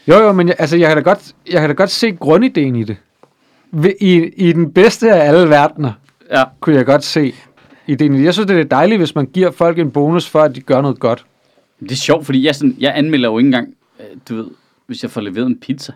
Jo, 0.09 0.19
jo, 0.19 0.33
men 0.33 0.49
jeg, 0.49 0.57
altså, 0.59 0.77
jeg, 0.77 0.89
kan 0.89 0.97
da 0.97 1.03
godt, 1.03 1.33
jeg 1.53 1.61
kan 1.61 1.69
da 1.71 1.75
godt 1.75 1.91
se 1.91 2.13
grundideen 2.13 2.77
i 2.77 2.85
det. 2.85 2.97
I, 4.01 4.31
I 4.37 4.53
den 4.53 4.73
bedste 4.73 5.13
af 5.13 5.29
alle 5.29 5.49
verdener, 5.51 5.93
Ja. 6.33 6.43
kunne 6.61 6.77
jeg 6.77 6.87
godt 6.87 7.05
se 7.05 7.35
ideen 7.87 8.15
i 8.15 8.19
det. 8.19 8.25
Jeg 8.25 8.33
synes, 8.35 8.47
det 8.47 8.61
er 8.61 8.65
dejligt, 8.65 8.99
hvis 9.01 9.15
man 9.15 9.27
giver 9.27 9.51
folk 9.51 9.79
en 9.79 9.91
bonus 9.91 10.29
for, 10.29 10.41
at 10.41 10.55
de 10.55 10.61
gør 10.61 10.81
noget 10.81 10.99
godt. 11.01 11.25
Det 11.81 11.93
er 11.93 11.97
sjovt, 11.97 12.27
fordi 12.27 12.47
jeg, 12.47 12.55
sådan, 12.55 12.77
jeg 12.81 12.93
anmelder 12.97 13.29
jo 13.29 13.39
ikke 13.39 13.47
engang, 13.47 13.75
øh, 14.01 14.07
du 14.29 14.35
ved, 14.37 14.47
hvis 14.87 15.03
jeg 15.03 15.11
får 15.11 15.21
leveret 15.21 15.47
en 15.47 15.59
pizza. 15.61 15.93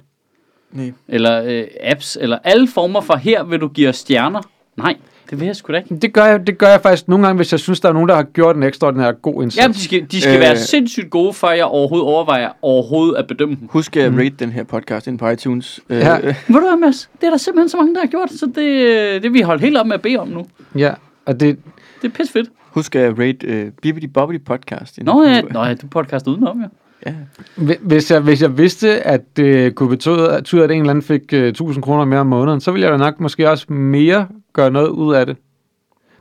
Nej. 0.72 0.92
Eller 1.08 1.42
øh, 1.44 1.64
apps, 1.82 2.18
eller 2.20 2.38
alle 2.44 2.68
former 2.68 3.00
for, 3.00 3.16
her 3.16 3.44
vil 3.44 3.60
du 3.60 3.68
give 3.68 3.88
os 3.88 3.96
stjerner. 3.96 4.40
Nej, 4.76 4.96
det 5.30 5.40
vil 5.40 5.46
jeg 5.46 5.56
sgu 5.56 5.72
da 5.72 5.78
ikke. 5.78 5.94
Det 5.96 6.12
gør, 6.12 6.24
jeg, 6.24 6.46
det 6.46 6.58
gør 6.58 6.68
jeg 6.68 6.80
faktisk 6.80 7.08
nogle 7.08 7.26
gange, 7.26 7.36
hvis 7.36 7.52
jeg 7.52 7.60
synes, 7.60 7.80
der 7.80 7.88
er 7.88 7.92
nogen, 7.92 8.08
der 8.08 8.14
har 8.14 8.22
gjort 8.22 8.56
en 8.56 8.62
ekstraordinær 8.62 9.12
god 9.12 9.42
indsats. 9.42 9.62
Jamen, 9.62 9.74
de 9.74 9.80
skal, 9.80 10.06
de 10.10 10.20
skal 10.20 10.30
øh, 10.32 10.36
Øh. 10.36 10.40
være 10.40 10.56
sindssygt 10.56 11.10
gode, 11.10 11.32
før 11.32 11.50
jeg 11.50 11.64
overhovedet 11.64 12.06
overvejer 12.08 12.50
overhovedet 12.62 13.16
at 13.16 13.26
bedømme 13.26 13.56
dem. 13.60 13.68
Husk 13.68 13.96
at 13.96 14.12
rate 14.12 14.30
den 14.30 14.52
her 14.52 14.64
podcast 14.64 15.06
ind 15.06 15.18
på 15.18 15.28
iTunes. 15.28 15.80
Øh, 15.90 15.98
Ja. 15.98 16.16
Ved 16.20 16.34
du 16.48 16.52
hvad, 16.60 16.76
Mads? 16.80 17.10
Det 17.20 17.26
er 17.26 17.30
der 17.30 17.36
simpelthen 17.36 17.68
så 17.68 17.76
mange, 17.76 17.94
der 17.94 18.00
har 18.00 18.06
gjort, 18.06 18.30
så 18.32 18.46
det, 18.54 18.62
øh, 18.64 19.22
det 19.22 19.32
vi 19.32 19.40
holdt 19.40 19.62
helt 19.62 19.76
op 19.76 19.86
med 19.86 19.94
at 19.94 20.02
bede 20.02 20.16
om 20.16 20.28
nu. 20.28 20.46
Ja, 20.78 20.92
og 21.26 21.40
det, 21.40 21.58
Det 22.02 22.08
er 22.08 22.12
pisse 22.12 22.32
fedt. 22.32 22.50
Husk 22.74 22.94
at 22.96 23.18
rate 23.18 23.46
øh, 23.46 23.70
Bibbidi 23.82 24.06
Bobbidi 24.06 24.38
podcast. 24.44 24.98
Nå 25.02 25.22
ja, 25.24 25.40
nå, 25.40 25.64
ja 25.64 25.74
du 25.74 25.86
podcast 25.86 26.26
udenom, 26.26 26.60
ja. 26.60 26.66
ja. 27.10 27.14
Hvi- 27.56 27.78
Hvis 27.80 28.10
jeg, 28.10 28.20
hvis 28.20 28.42
jeg 28.42 28.58
vidste, 28.58 28.88
at 29.06 29.20
det 29.36 29.74
kunne 29.74 29.88
betyde, 29.88 30.32
at, 30.32 30.52
en 30.54 30.60
eller 30.70 30.90
anden 30.90 31.02
fik 31.02 31.22
uh, 31.32 31.38
1000 31.38 31.82
kroner 31.82 32.04
mere 32.04 32.20
om 32.20 32.26
måneden, 32.26 32.60
så 32.60 32.70
ville 32.72 32.84
jeg 32.84 32.92
da 32.92 32.96
nok 32.98 33.20
måske 33.20 33.50
også 33.50 33.72
mere 33.72 34.26
gøre 34.52 34.70
noget 34.70 34.88
ud 34.88 35.14
af 35.14 35.26
det. 35.26 35.36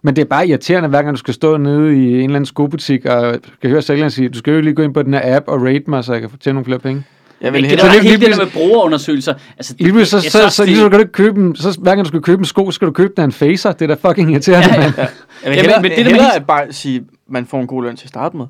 Men 0.01 0.16
det 0.16 0.22
er 0.22 0.26
bare 0.26 0.47
irriterende, 0.47 0.89
hver 0.89 1.01
gang 1.01 1.14
du 1.16 1.20
skal 1.20 1.34
stå 1.34 1.58
nede 1.58 1.95
i 1.95 2.08
en 2.14 2.14
eller 2.24 2.36
anden 2.36 2.45
skobutik 2.45 3.06
og 3.06 3.36
skal 3.58 3.70
høre 3.70 3.82
sælgeren 3.82 4.12
sige, 4.12 4.30
du 4.30 4.38
skal 4.38 4.54
jo 4.54 4.62
lige 4.62 4.74
gå 4.76 4.82
ind 4.84 4.93
på 4.93 5.01
den 5.04 5.14
her 5.14 5.36
app 5.38 5.47
og 5.47 5.62
rate 5.66 5.84
mig, 5.88 6.04
så 6.04 6.12
jeg 6.14 6.22
kan 6.22 6.30
få 6.30 6.38
tjene 6.38 6.54
nogle 6.54 6.66
flere 6.66 6.80
penge. 6.80 7.04
Jeg 7.41 7.51
Men 7.51 7.54
vil 7.54 7.64
det 7.64 7.70
hellere... 7.70 7.88
der 7.88 7.93
lige- 8.01 8.12
hele 8.12 8.26
det 8.26 8.36
der 8.38 8.43
med 8.45 8.51
brugerundersøgelser. 8.54 9.34
Altså, 9.58 9.76
Lige 9.80 9.91
pludselig, 9.91 10.08
så, 10.10 10.18
jeg 10.28 10.32
så, 10.32 10.38
synes, 10.39 10.54
så, 10.54 10.64
det- 10.64 10.70
lige 10.70 10.78
så 10.80 10.89
kan 10.89 10.91
du 10.91 10.99
ikke 10.99 11.12
købe 11.12 11.41
dem, 11.41 11.56
så 11.56 11.78
hver 11.82 11.91
gang 11.95 12.06
du 12.06 12.08
skal 12.08 12.22
købe 12.22 12.39
en 12.39 12.45
sko, 12.45 12.72
skal 12.72 12.88
du 12.88 12.91
købe 12.91 13.14
den 13.16 13.22
af 13.22 13.26
en 13.26 13.32
facer. 13.32 13.72
Det 13.72 13.91
er 13.91 13.95
da 13.95 14.10
fucking 14.10 14.32
irriterende, 14.32 14.70
Ja, 14.70 14.76
ja. 14.76 14.82
mand. 14.82 14.93
Jeg 14.97 15.08
vil 15.08 15.10
Jamen, 15.44 15.56
hellere, 15.60 15.82
men 15.82 15.89
men 15.89 15.91
det 15.98 16.06
der 16.06 16.12
hellere 16.12 16.36
at 16.36 16.48
bare 16.48 16.74
sige, 16.74 16.98
at 16.98 17.04
man 17.28 17.46
får 17.46 17.62
en 17.62 17.68
god 17.68 17.84
løn 17.84 17.96
til 17.96 18.06
at 18.06 18.10
starte 18.10 18.38
med, 18.38 18.46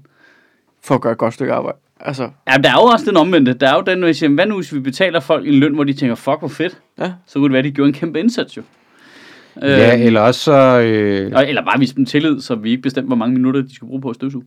for 0.83 0.95
at 0.95 1.01
gøre 1.01 1.11
et 1.11 1.17
godt 1.17 1.33
stykke 1.33 1.53
arbejde. 1.53 1.77
Altså, 1.99 2.23
Ja, 2.47 2.57
der 2.57 2.69
er 2.69 2.73
jo 2.73 2.81
også 2.83 3.05
den 3.05 3.17
omvendte. 3.17 3.53
Der 3.53 3.69
er 3.69 3.75
jo 3.75 3.81
den, 3.81 4.03
jeg 4.03 4.15
siger, 4.15 4.29
hvad 4.29 4.45
nu 4.45 4.55
hvis 4.55 4.73
vi 4.73 4.79
betaler 4.79 5.19
folk 5.19 5.47
en 5.47 5.53
løn, 5.53 5.73
hvor 5.73 5.83
de 5.83 5.93
tænker, 5.93 6.15
fuck 6.15 6.39
hvor 6.39 6.47
fedt. 6.47 6.81
ja. 6.99 7.13
Så 7.25 7.33
kunne 7.33 7.43
det 7.43 7.51
være, 7.51 7.59
at 7.59 7.65
de 7.65 7.71
gjorde 7.71 7.87
en 7.87 7.93
kæmpe 7.93 8.19
indsats 8.19 8.57
jo. 8.57 8.61
Ja, 9.61 9.93
Øhm, 9.95 10.01
eller 10.07 10.21
også 10.21 10.41
så... 10.41 10.79
Øh, 10.79 11.31
og- 11.35 11.47
Eller 11.49 11.65
bare 11.65 11.79
vise 11.79 11.95
dem 11.95 12.05
tillid, 12.05 12.41
så 12.41 12.55
vi 12.55 12.69
ikke 12.69 12.81
bestemte, 12.81 13.07
hvor 13.07 13.15
mange 13.15 13.33
minutter 13.35 13.61
de 13.61 13.75
skulle 13.75 13.87
bruge 13.89 14.01
på 14.01 14.09
at 14.09 14.15
støvsuge. 14.15 14.43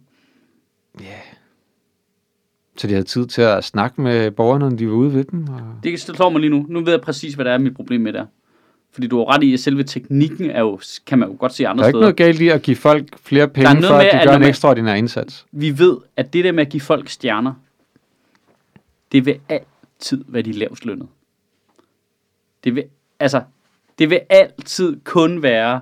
så 2.77 2.87
de 2.87 2.93
havde 2.93 3.05
tid 3.07 3.27
til 3.27 3.43
at 3.43 3.65
snakke 3.65 4.01
med 4.01 4.31
borgerne, 4.31 4.69
når 4.71 4.77
de 4.77 4.87
var 4.89 4.93
ude 4.95 5.15
ved 5.15 5.25
dem. 5.25 5.49
Og... 5.49 5.61
Det 5.85 6.01
slår 6.01 6.31
mig 6.31 6.41
lige 6.41 6.51
nu. 6.51 6.67
Nu 6.69 6.81
ved 6.85 6.93
jeg 6.93 7.01
præcis, 7.01 7.35
hvad 7.35 7.45
der 7.45 7.51
er 7.53 7.59
mit 7.59 7.75
problem 7.75 8.01
med 8.01 8.13
der. 8.13 8.27
Fordi 8.97 9.07
du 9.07 9.19
har 9.19 9.35
ret 9.35 9.43
i, 9.43 9.53
at 9.53 9.61
selve 9.61 9.83
teknikken 9.85 10.51
er 10.51 10.61
jo, 10.61 10.81
kan 11.07 11.19
man 11.19 11.29
jo 11.29 11.37
godt 11.39 11.55
se 11.55 11.63
Der 11.63 11.69
andre 11.69 11.85
er 11.85 11.89
ikke 11.89 11.93
steder. 11.93 12.01
noget 12.03 12.17
galt 12.17 12.41
i 12.41 12.49
at 12.49 12.63
give 12.63 12.77
folk 12.77 13.19
flere 13.25 13.49
penge, 13.49 13.83
for 13.83 13.95
at 13.95 14.03
de 14.13 14.19
at 14.19 14.27
gør 14.29 14.35
en 14.35 14.41
man- 14.41 14.49
ekstraordinær 14.49 14.95
indsats. 14.95 15.47
Vi 15.53 15.79
ved, 15.79 15.97
at 16.17 16.33
det 16.33 16.45
der 16.45 16.53
med 16.53 16.67
at 16.67 16.73
give 16.73 16.81
folk 16.81 17.09
stjerner, 17.09 17.53
det 19.13 19.27
vil 19.27 19.39
altid 19.49 20.25
være 20.29 20.43
de 20.43 20.53
lavest 20.53 20.85
lønnede. 20.85 21.09
Det 22.65 22.75
vil, 22.75 22.85
altså, 23.21 23.43
det 23.99 24.11
vil 24.11 24.21
altid 24.29 24.97
kun 25.05 25.43
være 25.43 25.81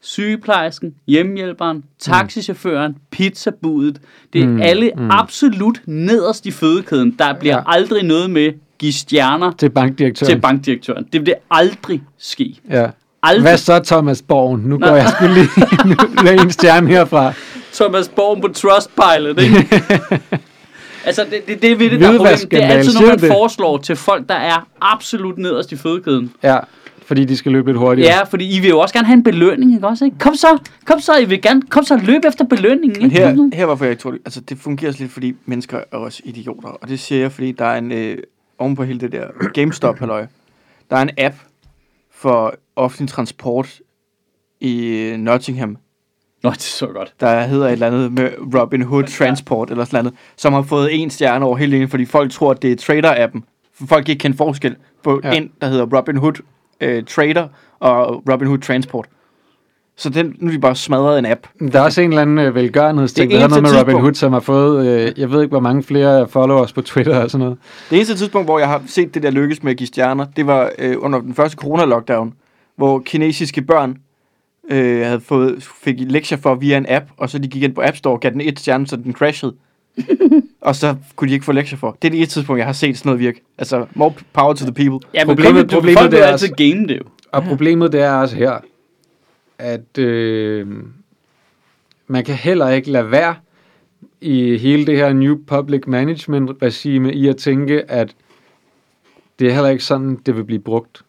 sygeplejersken, 0.00 0.94
hjemmehjælperen, 1.06 1.84
taxichaufføren, 1.98 2.96
pizzabudet. 3.10 4.00
Det 4.32 4.42
er 4.42 4.46
mm, 4.46 4.60
alle 4.62 4.92
mm. 4.96 5.10
absolut 5.10 5.82
nederst 5.86 6.46
i 6.46 6.50
fødekæden. 6.50 7.10
Der 7.18 7.38
bliver 7.38 7.56
ja. 7.56 7.62
aldrig 7.66 8.02
noget 8.02 8.30
med 8.30 8.52
give 8.80 8.92
stjerner 8.92 9.52
Til 9.58 9.70
bankdirektøren. 9.70 10.32
til 10.32 10.40
bankdirektøren. 10.40 11.06
Det 11.12 11.26
vil 11.26 11.34
aldrig 11.50 12.02
ske. 12.18 12.54
Ja. 12.70 12.86
Aldrig. 13.22 13.42
Hvad 13.42 13.56
så, 13.56 13.80
Thomas 13.84 14.22
Borgen? 14.22 14.60
Nu 14.60 14.78
går 14.78 14.86
jeg 14.86 15.08
sgu 15.08 15.26
lige 16.22 16.42
en 16.42 16.50
stjerne 16.50 16.88
herfra. 16.88 17.32
Thomas 17.74 18.08
Borg 18.08 18.40
på 18.40 18.48
Trustpilot, 18.48 19.40
ikke? 19.40 19.82
altså, 21.06 21.24
det, 21.30 21.46
det, 21.46 21.62
det 21.62 21.72
er 21.72 21.76
ved 21.76 21.90
det, 21.90 22.00
der 22.00 22.08
er. 22.08 22.36
Det 22.50 22.64
er 22.64 22.66
altid 22.66 22.94
noget, 22.94 23.08
man 23.08 23.18
det? 23.18 23.28
foreslår 23.28 23.78
til 23.78 23.96
folk, 23.96 24.28
der 24.28 24.34
er 24.34 24.66
absolut 24.80 25.38
nederst 25.38 25.72
i 25.72 25.76
fødekæden. 25.76 26.32
Ja, 26.42 26.58
fordi 27.06 27.24
de 27.24 27.36
skal 27.36 27.52
løbe 27.52 27.68
lidt 27.68 27.78
hurtigere. 27.78 28.14
Ja, 28.14 28.22
fordi 28.22 28.56
I 28.56 28.60
vil 28.60 28.68
jo 28.68 28.78
også 28.78 28.94
gerne 28.94 29.06
have 29.06 29.14
en 29.16 29.22
belønning, 29.22 29.74
ikke 29.74 29.86
også? 29.86 30.04
Ikke? 30.04 30.18
Kom 30.18 30.34
så, 30.34 30.58
kom 30.84 31.00
så, 31.00 31.18
I 31.18 31.24
vil 31.24 31.42
gerne, 31.42 31.62
kom 31.62 31.84
så, 31.84 31.96
løb 31.96 32.24
efter 32.24 32.44
belønningen, 32.44 33.02
Men 33.02 33.10
ikke? 33.10 33.22
her, 33.22 33.50
her 33.54 33.66
hvorfor 33.66 33.84
jeg 33.84 33.98
tror 33.98 34.10
det. 34.10 34.20
Altså, 34.24 34.40
det 34.40 34.58
fungerer 34.58 34.90
også 34.90 35.00
lidt, 35.02 35.12
fordi 35.12 35.34
mennesker 35.46 35.80
er 35.92 35.96
også 35.96 36.22
idioter. 36.24 36.68
Og 36.68 36.88
det 36.88 37.00
siger 37.00 37.20
jeg, 37.20 37.32
fordi 37.32 37.52
der 37.52 37.64
er 37.64 37.78
en, 37.78 37.92
øh, 37.92 38.18
oven 38.60 38.76
på 38.76 38.84
hele 38.84 39.00
det 39.00 39.12
der 39.12 39.26
gamestop 39.54 39.98
halløj 39.98 40.26
der 40.90 40.96
er 40.96 41.02
en 41.02 41.10
app 41.18 41.34
for 42.10 42.54
offentlig 42.76 43.08
transport 43.08 43.80
i 44.60 45.14
Nottingham, 45.18 45.76
Nå, 46.42 46.50
det 46.50 46.56
er 46.56 46.60
så 46.60 46.86
godt. 46.86 47.14
der 47.20 47.42
hedder 47.42 47.66
et 47.66 47.72
eller 47.72 47.86
andet 47.86 48.12
med 48.12 48.30
Robin 48.60 48.82
Hood 48.82 49.04
Transport 49.04 49.70
eller 49.70 49.84
sådan 49.84 50.04
noget, 50.04 50.18
som 50.36 50.52
har 50.52 50.62
fået 50.62 50.88
en 51.02 51.10
stjerne 51.10 51.44
over 51.44 51.56
hele 51.56 51.70
linjen, 51.70 51.88
fordi 51.88 52.04
folk 52.04 52.32
tror, 52.32 52.50
at 52.50 52.62
det 52.62 52.72
er 52.72 52.76
trader-appen. 52.76 53.40
For 53.74 53.86
folk 53.86 54.08
ikke 54.08 54.20
kende 54.20 54.36
forskel 54.36 54.76
på 55.02 55.20
ja. 55.24 55.32
en, 55.32 55.52
der 55.60 55.66
hedder 55.66 55.98
Robin 55.98 56.16
Hood 56.16 56.42
øh, 56.80 57.04
Trader 57.04 57.48
og 57.78 58.22
Robin 58.32 58.48
Hood 58.48 58.58
Transport. 58.58 59.06
Så 60.00 60.10
den, 60.10 60.34
nu 60.38 60.48
er 60.48 60.52
de 60.52 60.58
bare 60.58 60.76
smadret 60.76 61.18
en 61.18 61.26
app. 61.26 61.46
Der 61.72 61.80
er 61.80 61.84
også 61.84 62.00
en 62.00 62.10
eller 62.10 62.22
anden 62.22 62.38
øh, 62.38 62.54
velgørenhedsting, 62.54 63.30
Det 63.30 63.36
der 63.36 63.48
har 63.48 63.48
noget 63.48 63.62
med 63.62 63.80
Robin 63.80 64.00
Hood, 64.00 64.14
som 64.14 64.32
har 64.32 64.40
fået, 64.40 64.86
øh, 64.86 65.12
jeg 65.16 65.30
ved 65.30 65.42
ikke, 65.42 65.50
hvor 65.52 65.60
mange 65.60 65.82
flere 65.82 66.28
followers 66.28 66.72
på 66.72 66.82
Twitter 66.82 67.18
og 67.22 67.30
sådan 67.30 67.44
noget. 67.44 67.58
Det 67.90 67.96
eneste 67.96 68.14
tidspunkt, 68.16 68.46
hvor 68.46 68.58
jeg 68.58 68.68
har 68.68 68.82
set 68.86 69.14
det 69.14 69.22
der 69.22 69.30
lykkes 69.30 69.62
med 69.62 69.70
at 69.72 69.76
give 69.78 69.86
stjerner, 69.86 70.26
det 70.36 70.46
var 70.46 70.70
øh, 70.78 70.96
under 70.98 71.20
den 71.20 71.34
første 71.34 71.56
corona-lockdown, 71.64 72.32
hvor 72.76 72.98
kinesiske 72.98 73.62
børn 73.62 73.96
øh, 74.70 75.06
havde 75.06 75.20
fået, 75.20 75.68
fik 75.82 75.94
lektier 75.98 76.38
for 76.38 76.54
via 76.54 76.76
en 76.76 76.86
app, 76.88 77.04
og 77.16 77.30
så 77.30 77.38
de 77.38 77.48
gik 77.48 77.62
ind 77.62 77.74
på 77.74 77.82
App 77.84 77.96
Store 77.96 78.14
og 78.14 78.20
gav 78.20 78.30
den 78.30 78.40
et 78.40 78.60
stjerne, 78.60 78.86
så 78.86 78.96
den 78.96 79.12
crashede. 79.12 79.54
og 80.60 80.76
så 80.76 80.94
kunne 81.16 81.28
de 81.28 81.32
ikke 81.34 81.44
få 81.44 81.52
lektier 81.52 81.78
for. 81.78 81.96
Det 82.02 82.08
er 82.08 82.10
det 82.10 82.16
eneste 82.18 82.34
tidspunkt, 82.40 82.58
jeg 82.58 82.66
har 82.66 82.72
set 82.72 82.98
sådan 82.98 83.08
noget 83.08 83.20
virke. 83.20 83.40
Altså, 83.58 83.86
more 83.94 84.12
power 84.32 84.52
to 84.54 84.64
the 84.64 84.72
people. 84.74 85.08
Ja, 85.14 85.24
men 85.24 85.36
Problemet- 85.36 85.36
problemet, 85.36 85.70
problemet, 85.70 86.02
vil 86.02 86.10
det 86.12 86.20
er 86.20 86.26
altid 86.26 86.48
også- 86.52 86.54
game 86.74 86.86
det 86.88 86.96
jo. 86.96 87.02
Og 87.32 87.42
problemet 87.42 87.92
det 87.92 88.00
er 88.02 88.12
også 88.12 88.36
her, 88.36 88.52
at 89.60 89.98
øh, 89.98 90.66
man 92.06 92.24
kan 92.24 92.34
heller 92.34 92.68
ikke 92.68 92.90
lade 92.90 93.10
være 93.10 93.34
i 94.20 94.56
hele 94.56 94.86
det 94.86 94.96
her 94.96 95.12
New 95.12 95.38
Public 95.46 95.82
Management 95.86 96.50
regime 96.62 97.14
i 97.14 97.28
at 97.28 97.36
tænke, 97.36 97.90
at 97.90 98.14
det 99.38 99.48
er 99.48 99.52
heller 99.52 99.70
ikke 99.70 99.84
sådan, 99.84 100.18
det 100.26 100.36
vil 100.36 100.44
blive 100.44 100.60
brugt. 100.60 101.02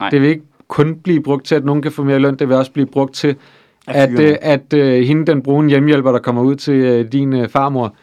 Nej. 0.00 0.10
Det 0.10 0.22
vil 0.22 0.28
ikke 0.28 0.44
kun 0.68 0.96
blive 1.00 1.22
brugt 1.22 1.46
til, 1.46 1.54
at 1.54 1.64
nogen 1.64 1.82
kan 1.82 1.92
få 1.92 2.04
mere 2.04 2.18
løn, 2.18 2.36
det 2.36 2.48
vil 2.48 2.56
også 2.56 2.72
blive 2.72 2.86
brugt 2.86 3.14
til, 3.14 3.36
At 3.86 4.12
at, 4.12 4.20
øh, 4.20 4.36
at 4.40 4.72
øh, 4.72 5.02
hende, 5.04 5.26
den 5.26 5.42
brune 5.42 5.68
hjemmehjælper, 5.68 6.12
der 6.12 6.18
kommer 6.18 6.42
ud 6.42 6.54
til 6.54 6.74
øh, 6.74 7.12
din 7.12 7.32
øh, 7.32 7.48
farmor, 7.48 7.96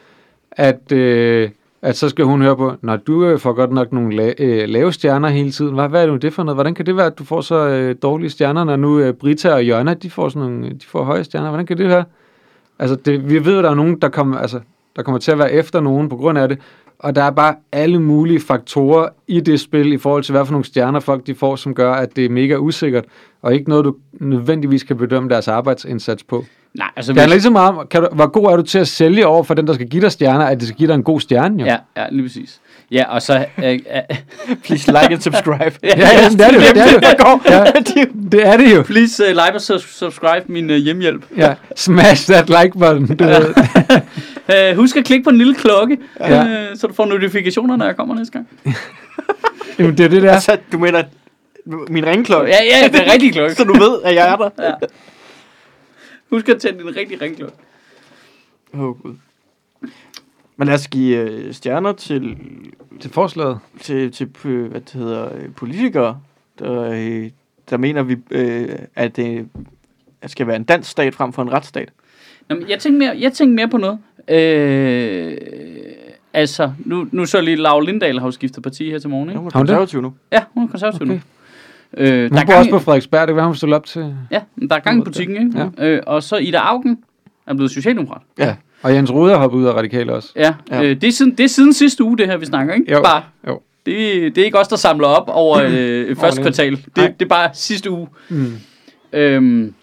at, 0.51 0.91
øh, 0.91 1.49
at 1.83 1.97
så 1.97 2.09
skal 2.09 2.25
hun 2.25 2.41
høre 2.41 2.57
på, 2.57 2.73
når 2.81 2.95
du 2.95 3.25
øh, 3.25 3.39
får 3.39 3.53
godt 3.53 3.71
nok 3.71 3.91
nogle 3.91 4.15
la- 4.15 4.43
øh, 4.43 4.69
lave 4.69 4.93
stjerner 4.93 5.29
hele 5.29 5.51
tiden, 5.51 5.73
hvad, 5.73 5.89
hvad 5.89 6.01
er 6.01 6.05
det 6.05 6.13
nu 6.13 6.17
det 6.17 6.33
for 6.33 6.43
noget? 6.43 6.55
Hvordan 6.55 6.75
kan 6.75 6.85
det 6.85 6.95
være, 6.97 7.05
at 7.05 7.19
du 7.19 7.23
får 7.23 7.41
så 7.41 7.67
øh, 7.67 7.95
dårlige 8.01 8.29
stjerner, 8.29 8.63
når 8.63 8.75
nu 8.75 8.99
øh, 8.99 9.13
Brita 9.13 9.53
og 9.53 9.63
Jonna, 9.63 9.93
de 9.93 10.09
får, 10.09 10.29
sådan 10.29 10.49
nogle, 10.49 10.69
de 10.69 10.85
får 10.87 11.03
høje 11.03 11.23
stjerner? 11.23 11.49
Hvordan 11.49 11.65
kan 11.65 11.77
det 11.77 11.87
være? 11.87 12.03
Altså, 12.79 12.95
det, 12.95 13.29
vi 13.29 13.45
ved, 13.45 13.57
at 13.57 13.63
der 13.63 13.69
er 13.69 13.75
nogen, 13.75 14.01
der 14.01 14.09
kommer, 14.09 14.37
altså, 14.37 14.59
der 14.95 15.03
kommer 15.03 15.19
til 15.19 15.31
at 15.31 15.37
være 15.37 15.51
efter 15.51 15.81
nogen 15.81 16.09
på 16.09 16.15
grund 16.15 16.37
af 16.37 16.49
det, 16.49 16.59
og 17.03 17.15
der 17.15 17.23
er 17.23 17.31
bare 17.31 17.55
alle 17.71 18.01
mulige 18.01 18.39
faktorer 18.39 19.09
i 19.27 19.39
det 19.39 19.59
spil, 19.59 19.93
i 19.93 19.97
forhold 19.97 20.23
til, 20.23 20.31
hvad 20.31 20.45
for 20.45 20.51
nogle 20.51 20.65
stjerner 20.65 20.99
folk 20.99 21.27
de 21.27 21.35
får, 21.35 21.55
som 21.55 21.75
gør, 21.75 21.93
at 21.93 22.15
det 22.15 22.25
er 22.25 22.29
mega 22.29 22.55
usikkert, 22.57 23.05
og 23.41 23.53
ikke 23.53 23.69
noget, 23.69 23.85
du 23.85 23.95
nødvendigvis 24.13 24.83
kan 24.83 24.97
bedømme 24.97 25.29
deres 25.29 25.47
arbejdsindsats 25.47 26.23
på. 26.23 26.45
Nej, 26.73 26.87
altså 26.95 27.13
Det 27.13 27.19
handler 27.21 27.35
hvis, 27.35 27.43
lige 27.43 27.43
så 27.43 27.49
meget 27.49 27.69
om, 27.69 27.87
kan 27.91 28.01
du, 28.01 28.07
hvor 28.11 28.27
god 28.27 28.45
er 28.51 28.55
du 28.55 28.61
til 28.61 28.79
at 28.79 28.87
sælge 28.87 29.27
over 29.27 29.43
for 29.43 29.53
den, 29.53 29.67
der 29.67 29.73
skal 29.73 29.87
give 29.87 30.01
dig 30.01 30.11
stjerner, 30.11 30.45
at 30.45 30.59
det 30.59 30.67
skal 30.67 30.77
give 30.77 30.87
dig 30.87 30.95
en 30.95 31.03
god 31.03 31.19
stjerne, 31.19 31.59
jo. 31.59 31.65
Ja, 31.65 31.77
ja, 31.97 32.05
lige 32.11 32.23
præcis. 32.23 32.59
Ja, 32.91 33.03
og 33.09 33.21
så... 33.21 33.45
Øh, 33.63 33.79
Please 34.65 34.87
like 34.91 35.09
and 35.11 35.21
subscribe. 35.21 35.71
ja, 35.83 35.89
ja 35.97 36.29
det 36.29 36.41
er 36.41 36.47
det 36.51 36.55
jo. 36.55 36.59
Det 36.61 36.81
er 36.81 36.85
det 36.85 37.15
jo. 37.19 37.39
Ja, 37.49 37.63
det 38.31 38.47
er 38.47 38.57
det 38.57 38.75
jo. 38.75 38.81
please 38.81 39.23
uh, 39.23 39.29
like 39.29 39.53
og 39.53 39.61
sus- 39.61 39.97
subscribe 39.97 40.45
min 40.47 40.69
uh, 40.69 40.75
hjemmehjælp. 40.75 41.25
Ja. 41.37 41.53
Smash 41.75 42.31
that 42.31 42.49
like 42.49 42.71
button. 42.79 43.07
Du 43.17 43.23
ved. 43.23 43.53
Uh, 44.49 44.75
husk 44.77 44.97
at 44.97 45.05
klikke 45.05 45.23
på 45.23 45.29
den 45.29 45.37
lille 45.37 45.55
klokke, 45.55 45.97
Ja. 46.19 46.71
uh, 46.71 46.77
så 46.77 46.87
du 46.87 46.93
får 46.93 47.05
notifikationer, 47.05 47.75
når 47.75 47.85
jeg 47.85 47.95
kommer 47.95 48.15
næste 48.15 48.31
gang. 48.33 48.47
Jamen, 49.79 49.97
det 49.97 50.03
er 50.05 50.09
det 50.09 50.21
der. 50.21 50.31
Altså, 50.31 50.57
du 50.71 50.77
mener 50.79 51.03
min 51.89 52.05
ringklokke? 52.05 52.51
Ja, 52.51 52.57
ja, 52.81 52.87
det 52.87 53.07
er 53.07 53.11
rigtig 53.13 53.33
klokke. 53.33 53.55
Så 53.55 53.63
du 53.63 53.73
ved, 53.73 54.01
at 54.03 54.15
jeg 54.15 54.31
er 54.31 54.35
der? 54.35 54.49
Ja. 54.59 54.73
Husk 56.29 56.49
at 56.49 56.61
tænde 56.61 56.79
din 56.79 56.95
rigtig 56.95 57.21
ringklokke. 57.21 57.55
Åh, 58.73 58.79
oh, 58.81 59.01
Gud. 59.01 59.15
Men 60.57 60.67
lad 60.67 60.75
os 60.75 60.87
give 60.87 61.17
øh, 61.17 61.53
stjerner 61.53 61.91
til, 61.93 62.37
Til 62.99 63.11
forslaget. 63.11 63.59
til, 63.81 64.11
til 64.11 64.29
øh, 64.45 64.65
hvad 64.71 64.81
det 64.81 64.91
hedder, 64.93 65.35
øh, 65.35 65.53
politikere, 65.55 66.19
der, 66.59 66.91
øh, 66.91 67.29
der 67.69 67.77
mener, 67.77 68.03
vi, 68.03 68.17
øh, 68.31 68.69
at 68.95 69.15
det 69.15 69.47
at 70.21 70.31
skal 70.31 70.47
være 70.47 70.55
en 70.55 70.63
dansk 70.63 70.89
stat 70.91 71.15
frem 71.15 71.33
for 71.33 71.41
en 71.41 71.51
retsstat. 71.53 71.89
Nå, 72.49 72.55
men 72.55 72.69
jeg 72.69 72.79
tænkte 72.79 72.99
mere, 72.99 73.15
jeg 73.19 73.33
tænkte 73.33 73.55
mere 73.55 73.67
på 73.67 73.77
noget. 73.77 73.99
Øh, 74.27 75.37
altså, 76.33 76.71
nu, 76.85 77.07
nu 77.11 77.25
så 77.25 77.41
lige, 77.41 77.55
Laura 77.55 77.83
Lindahl 77.85 78.19
har 78.19 78.27
jo 78.27 78.31
skiftet 78.31 78.63
parti 78.63 78.89
her 78.91 78.99
til 78.99 79.09
morgen, 79.09 79.29
ikke? 79.29 79.37
er 79.37 79.41
Har 79.41 79.41
hun 79.41 79.51
det? 79.51 79.55
konservativ 79.57 80.01
nu. 80.01 80.13
Ja, 80.31 80.43
hun 80.53 80.63
er 80.63 80.67
konservativ 80.67 81.01
Okay. 81.01 81.13
nu. 81.13 81.19
Øh, 81.97 82.21
Hun 82.23 82.31
der, 82.31 82.41
er 82.41 82.45
bor 82.45 82.53
også 82.53 82.69
på 82.69 82.79
Frederiksberg, 82.79 83.21
det 83.21 83.27
kan 83.27 83.35
være, 83.35 83.45
hun 83.45 83.55
stille 83.55 83.75
op 83.75 83.85
til. 83.85 84.15
ja, 84.31 84.41
der 84.69 84.75
er 84.75 84.79
gang 84.79 85.01
i 85.01 85.03
butikken, 85.03 85.47
ikke? 85.47 85.69
Ja. 85.77 85.85
Øh, 85.87 86.01
og 86.07 86.23
så 86.23 86.35
Ida 86.37 86.57
Augen 86.57 86.97
er 87.47 87.53
blevet 87.53 87.71
socialdemokrat. 87.71 88.21
Ja. 88.37 88.55
Og 88.83 88.93
Jens 88.95 89.11
Ruder 89.11 89.37
hoppet 89.37 89.57
ud 89.57 89.65
af 89.65 89.73
Radikale 89.73 90.13
også. 90.13 90.29
Ja, 90.35 90.53
Ja. 90.71 90.83
Øh, 90.83 91.01
det, 91.01 91.03
er 91.03 91.11
siden, 91.11 91.31
det 91.37 91.43
er 91.43 91.47
siden 91.47 91.73
sidste 91.73 92.03
uge, 92.03 92.17
det 92.17 92.27
her, 92.27 92.37
vi 92.37 92.45
snakker, 92.45 92.73
ikke? 92.73 92.91
Jo. 92.91 93.01
Bare, 93.03 93.23
Jo. 93.47 93.59
det, 93.85 93.95
det 94.35 94.41
er 94.41 94.45
ikke 94.45 94.59
os, 94.59 94.67
der 94.67 94.75
samler 94.75 95.07
op 95.07 95.23
over 95.27 95.59
øh, 95.71 96.15
første 96.15 96.35
det. 96.37 96.43
kvartal. 96.45 96.75
Det, 96.75 96.97
Nej. 96.97 97.13
det 97.19 97.25
er 97.25 97.29
bare 97.29 97.49
sidste 97.53 97.91
uge. 97.91 98.07
Mm. 98.29 98.53
Øhm, 99.13 99.73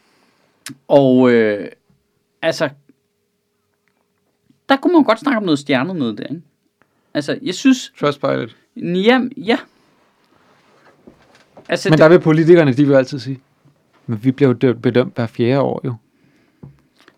og 0.88 1.30
øh, 1.30 1.66
altså, 2.42 2.68
der 4.70 4.76
kunne 4.76 4.92
man 4.92 5.04
godt 5.04 5.20
snakke 5.20 5.36
om 5.36 5.42
noget 5.42 5.58
stjernet 5.58 5.96
noget 5.96 6.18
der, 6.18 6.24
ikke? 6.24 6.42
Altså, 7.14 7.38
jeg 7.42 7.54
synes, 7.54 7.92
Trustpilot. 8.00 8.56
ja, 8.76 9.20
ja. 9.36 9.58
Altså, 11.68 11.90
Men 11.90 11.98
der 11.98 12.08
vil 12.08 12.20
politikerne, 12.20 12.72
de 12.72 12.86
vil 12.86 12.94
altid 12.94 13.18
sige, 13.18 13.40
men 14.06 14.24
vi 14.24 14.30
bliver 14.32 14.48
jo 14.48 14.54
dømt- 14.54 14.82
bedømt 14.82 15.14
hver 15.14 15.26
fjerde 15.26 15.60
år 15.60 15.80
jo. 15.84 15.94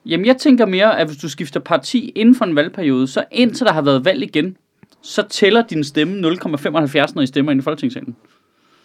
Jamen, 0.07 0.27
jeg 0.27 0.37
tænker 0.37 0.67
mere, 0.67 0.99
at 0.99 1.07
hvis 1.07 1.17
du 1.19 1.29
skifter 1.29 1.61
parti 1.61 2.09
inden 2.15 2.35
for 2.35 2.45
en 2.45 2.57
valgperiode, 2.57 3.07
så 3.09 3.25
indtil 3.31 3.67
der 3.67 3.73
har 3.73 3.83
været 3.83 4.05
valg 4.05 4.23
igen, 4.23 4.57
så 5.03 5.23
tæller 5.31 5.63
din 5.67 5.85
stemme 5.85 6.21
0,75, 6.29 7.15
når 7.15 7.23
I 7.23 7.27
stemmer 7.27 7.53
ind 7.53 7.61
i 7.61 7.63
Folketingssalen. 7.63 8.17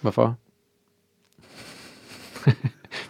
Hvorfor? 0.01 0.36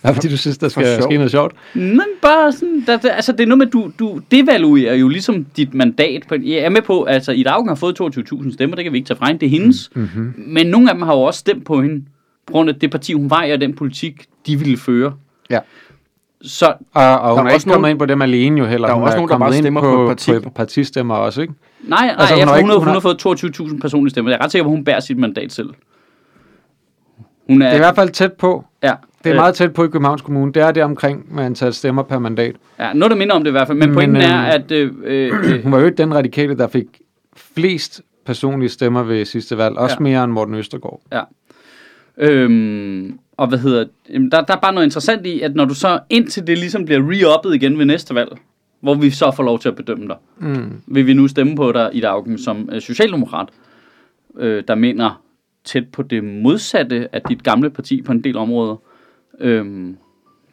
Hvad 0.01 0.13
fordi 0.13 0.27
du 0.29 0.37
synes, 0.37 0.57
der 0.57 0.67
skal 0.69 1.03
ske 1.03 1.15
noget 1.15 1.31
sjovt? 1.31 1.55
Men 1.73 2.01
bare 2.21 2.51
sådan, 2.51 2.83
der, 2.87 2.97
der, 2.97 3.11
altså 3.11 3.31
det 3.31 3.39
er 3.39 3.45
noget 3.45 3.57
med, 3.57 3.67
du, 3.67 3.91
du 3.99 4.19
devaluerer 4.31 4.95
jo 4.95 5.07
ligesom 5.07 5.45
dit 5.57 5.73
mandat. 5.73 6.23
På, 6.29 6.35
jeg 6.43 6.57
er 6.57 6.69
med 6.69 6.81
på, 6.81 7.03
altså 7.03 7.31
Ida 7.31 7.49
Augen 7.49 7.67
har 7.67 7.75
fået 7.75 8.01
22.000 8.01 8.53
stemmer, 8.53 8.75
det 8.75 8.85
kan 8.85 8.93
vi 8.93 8.97
ikke 8.97 9.07
tage 9.07 9.17
fra 9.17 9.25
hende, 9.27 9.39
det 9.39 9.45
er 9.45 9.49
hendes. 9.49 9.89
Mm-hmm. 9.95 10.33
Men 10.47 10.67
nogle 10.67 10.89
af 10.89 10.95
dem 10.95 11.01
har 11.01 11.13
jo 11.13 11.21
også 11.21 11.39
stemt 11.39 11.65
på 11.65 11.81
hende, 11.81 12.05
på 12.47 12.51
grund 12.53 12.69
af 12.69 12.75
det 12.75 12.91
parti, 12.91 13.13
hun 13.13 13.29
var 13.29 13.43
i, 13.43 13.51
og 13.51 13.61
den 13.61 13.75
politik, 13.75 14.25
de 14.47 14.55
ville 14.59 14.77
føre. 14.77 15.13
Ja. 15.49 15.59
Så 16.41 16.65
Og, 16.65 16.73
og 16.93 17.03
Der 17.03 17.29
hun 17.29 17.39
er 17.39 17.43
er 17.43 17.47
ikke 17.49 17.55
også 17.55 17.67
kommet 17.67 17.81
nogen- 17.81 17.91
ind 17.93 17.99
på 17.99 18.05
dem 18.05 18.21
alene 18.21 18.59
jo 18.59 18.65
heller. 18.65 18.87
Der 18.87 18.93
er 18.93 18.97
hun 18.97 19.03
også 19.05 19.17
nogen, 19.17 19.29
der 19.29 19.37
bare 19.37 19.49
ind 19.49 19.63
stemmer 19.63 19.81
på 19.81 20.03
et 20.03 20.07
parti. 20.07 20.39
på 20.43 20.49
partistemmer 20.49 21.15
også, 21.15 21.41
ikke? 21.41 21.53
nej, 21.87 22.05
nej 22.05 22.15
Altså, 22.19 22.33
hun 22.33 22.39
jeg 22.39 22.47
har 22.47 22.55
ikke- 22.57 22.63
hun, 22.69 22.71
har, 22.71 22.77
hun 22.85 22.87
har 22.87 22.99
fået 22.99 23.17
22.000 23.71 23.79
personlige 23.79 24.09
stemmer. 24.11 24.31
Jeg 24.31 24.37
er 24.39 24.43
ret 24.43 24.51
sikker 24.51 24.63
på, 24.63 24.69
at 24.69 24.75
hun 24.75 24.83
bærer 24.83 24.99
sit 24.99 25.17
mandat 25.17 25.51
selv. 25.51 25.69
Hun 27.49 27.61
er, 27.61 27.65
Det 27.65 27.71
er 27.73 27.75
i 27.75 27.79
hvert 27.79 27.95
fald 27.95 28.09
tæt 28.09 28.33
på. 28.33 28.65
ja, 28.83 28.93
Det 29.27 29.31
er 29.33 29.35
øh, 29.35 29.41
meget 29.41 29.55
tæt 29.55 29.73
på 29.73 29.83
i 29.83 29.87
Københavns 29.87 30.21
Kommune. 30.21 30.53
Det 30.53 30.61
er 30.61 30.71
det 30.71 30.83
omkring 30.83 31.35
med 31.35 31.43
antal 31.43 31.73
stemmer 31.73 32.03
per 32.03 32.19
mandat. 32.19 32.55
Ja, 32.79 32.93
noget, 32.93 33.11
der 33.11 33.17
minder 33.17 33.35
om 33.35 33.43
det 33.43 33.49
i 33.49 33.51
hvert 33.51 33.67
fald. 33.67 33.77
Men, 33.77 33.89
Men, 33.89 33.95
pointen 33.95 34.21
er, 34.21 34.41
øhm, 34.55 34.63
at... 34.63 34.71
Øh, 34.71 34.91
øh, 35.03 35.31
øh, 35.53 35.63
Hun 35.63 35.71
var 35.71 35.79
jo 35.79 35.85
ikke 35.85 35.97
den 35.97 36.15
radikale, 36.15 36.57
der 36.57 36.67
fik 36.67 36.85
flest 37.35 38.01
personlige 38.25 38.69
stemmer 38.69 39.03
ved 39.03 39.25
sidste 39.25 39.57
valg. 39.57 39.77
Også 39.77 39.95
Ja. 39.99 40.03
mere 40.03 40.23
end 40.23 40.31
Morten 40.31 40.55
Østergaard. 40.55 41.01
Øhm, 42.17 43.19
og 43.37 43.47
hvad 43.47 43.59
hedder 43.59 43.85
jamen, 44.13 44.31
der, 44.31 44.41
der 44.41 44.55
er 44.55 44.59
bare 44.59 44.73
noget 44.73 44.85
interessant 44.85 45.25
i, 45.25 45.41
at 45.41 45.55
når 45.55 45.65
du 45.65 45.73
så 45.73 45.99
indtil 46.09 46.47
det 46.47 46.57
ligesom 46.57 46.85
bliver 46.85 47.01
re-uppet 47.01 47.53
igen 47.55 47.77
ved 47.77 47.85
næste 47.85 48.15
valg, 48.15 48.29
hvor 48.81 48.93
vi 48.93 49.09
så 49.09 49.31
får 49.35 49.43
lov 49.43 49.59
til 49.59 49.69
at 49.69 49.75
bedømme 49.75 50.07
dig, 50.07 50.15
Mm. 50.37 50.81
vil 50.87 51.07
vi 51.07 51.13
nu 51.13 51.27
stemme 51.27 51.55
på 51.55 51.71
dig 51.71 51.89
i 51.93 52.01
Augen 52.03 52.37
som 52.37 52.69
øh, 52.73 52.81
socialdemokrat, 52.81 53.47
øh, 54.39 54.63
der 54.67 54.75
mener 54.75 55.21
tæt 55.65 55.83
på 55.91 56.03
det 56.03 56.23
modsatte 56.23 57.15
af 57.15 57.21
dit 57.29 57.43
gamle 57.43 57.69
parti 57.69 58.01
på 58.01 58.11
en 58.11 58.23
del 58.23 58.37
områder. 58.37 58.75
Øhm, 59.41 59.97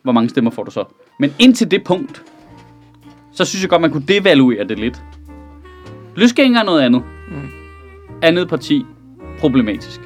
hvor 0.02 0.12
mange 0.12 0.28
stemmer 0.28 0.50
får 0.50 0.62
du 0.64 0.70
så? 0.70 0.84
Men 1.20 1.34
indtil 1.38 1.70
det 1.70 1.84
punkt, 1.84 2.22
så 3.32 3.44
synes 3.44 3.62
jeg 3.62 3.70
godt, 3.70 3.82
man 3.82 3.90
kunne 3.90 4.04
devaluere 4.08 4.64
det 4.64 4.78
lidt. 4.78 5.02
Løsgænger 6.16 6.60
er 6.60 6.64
noget 6.64 6.82
andet. 6.82 7.02
Mm. 7.28 7.48
Andet 8.22 8.48
parti, 8.48 8.86
problematisk. 9.38 10.00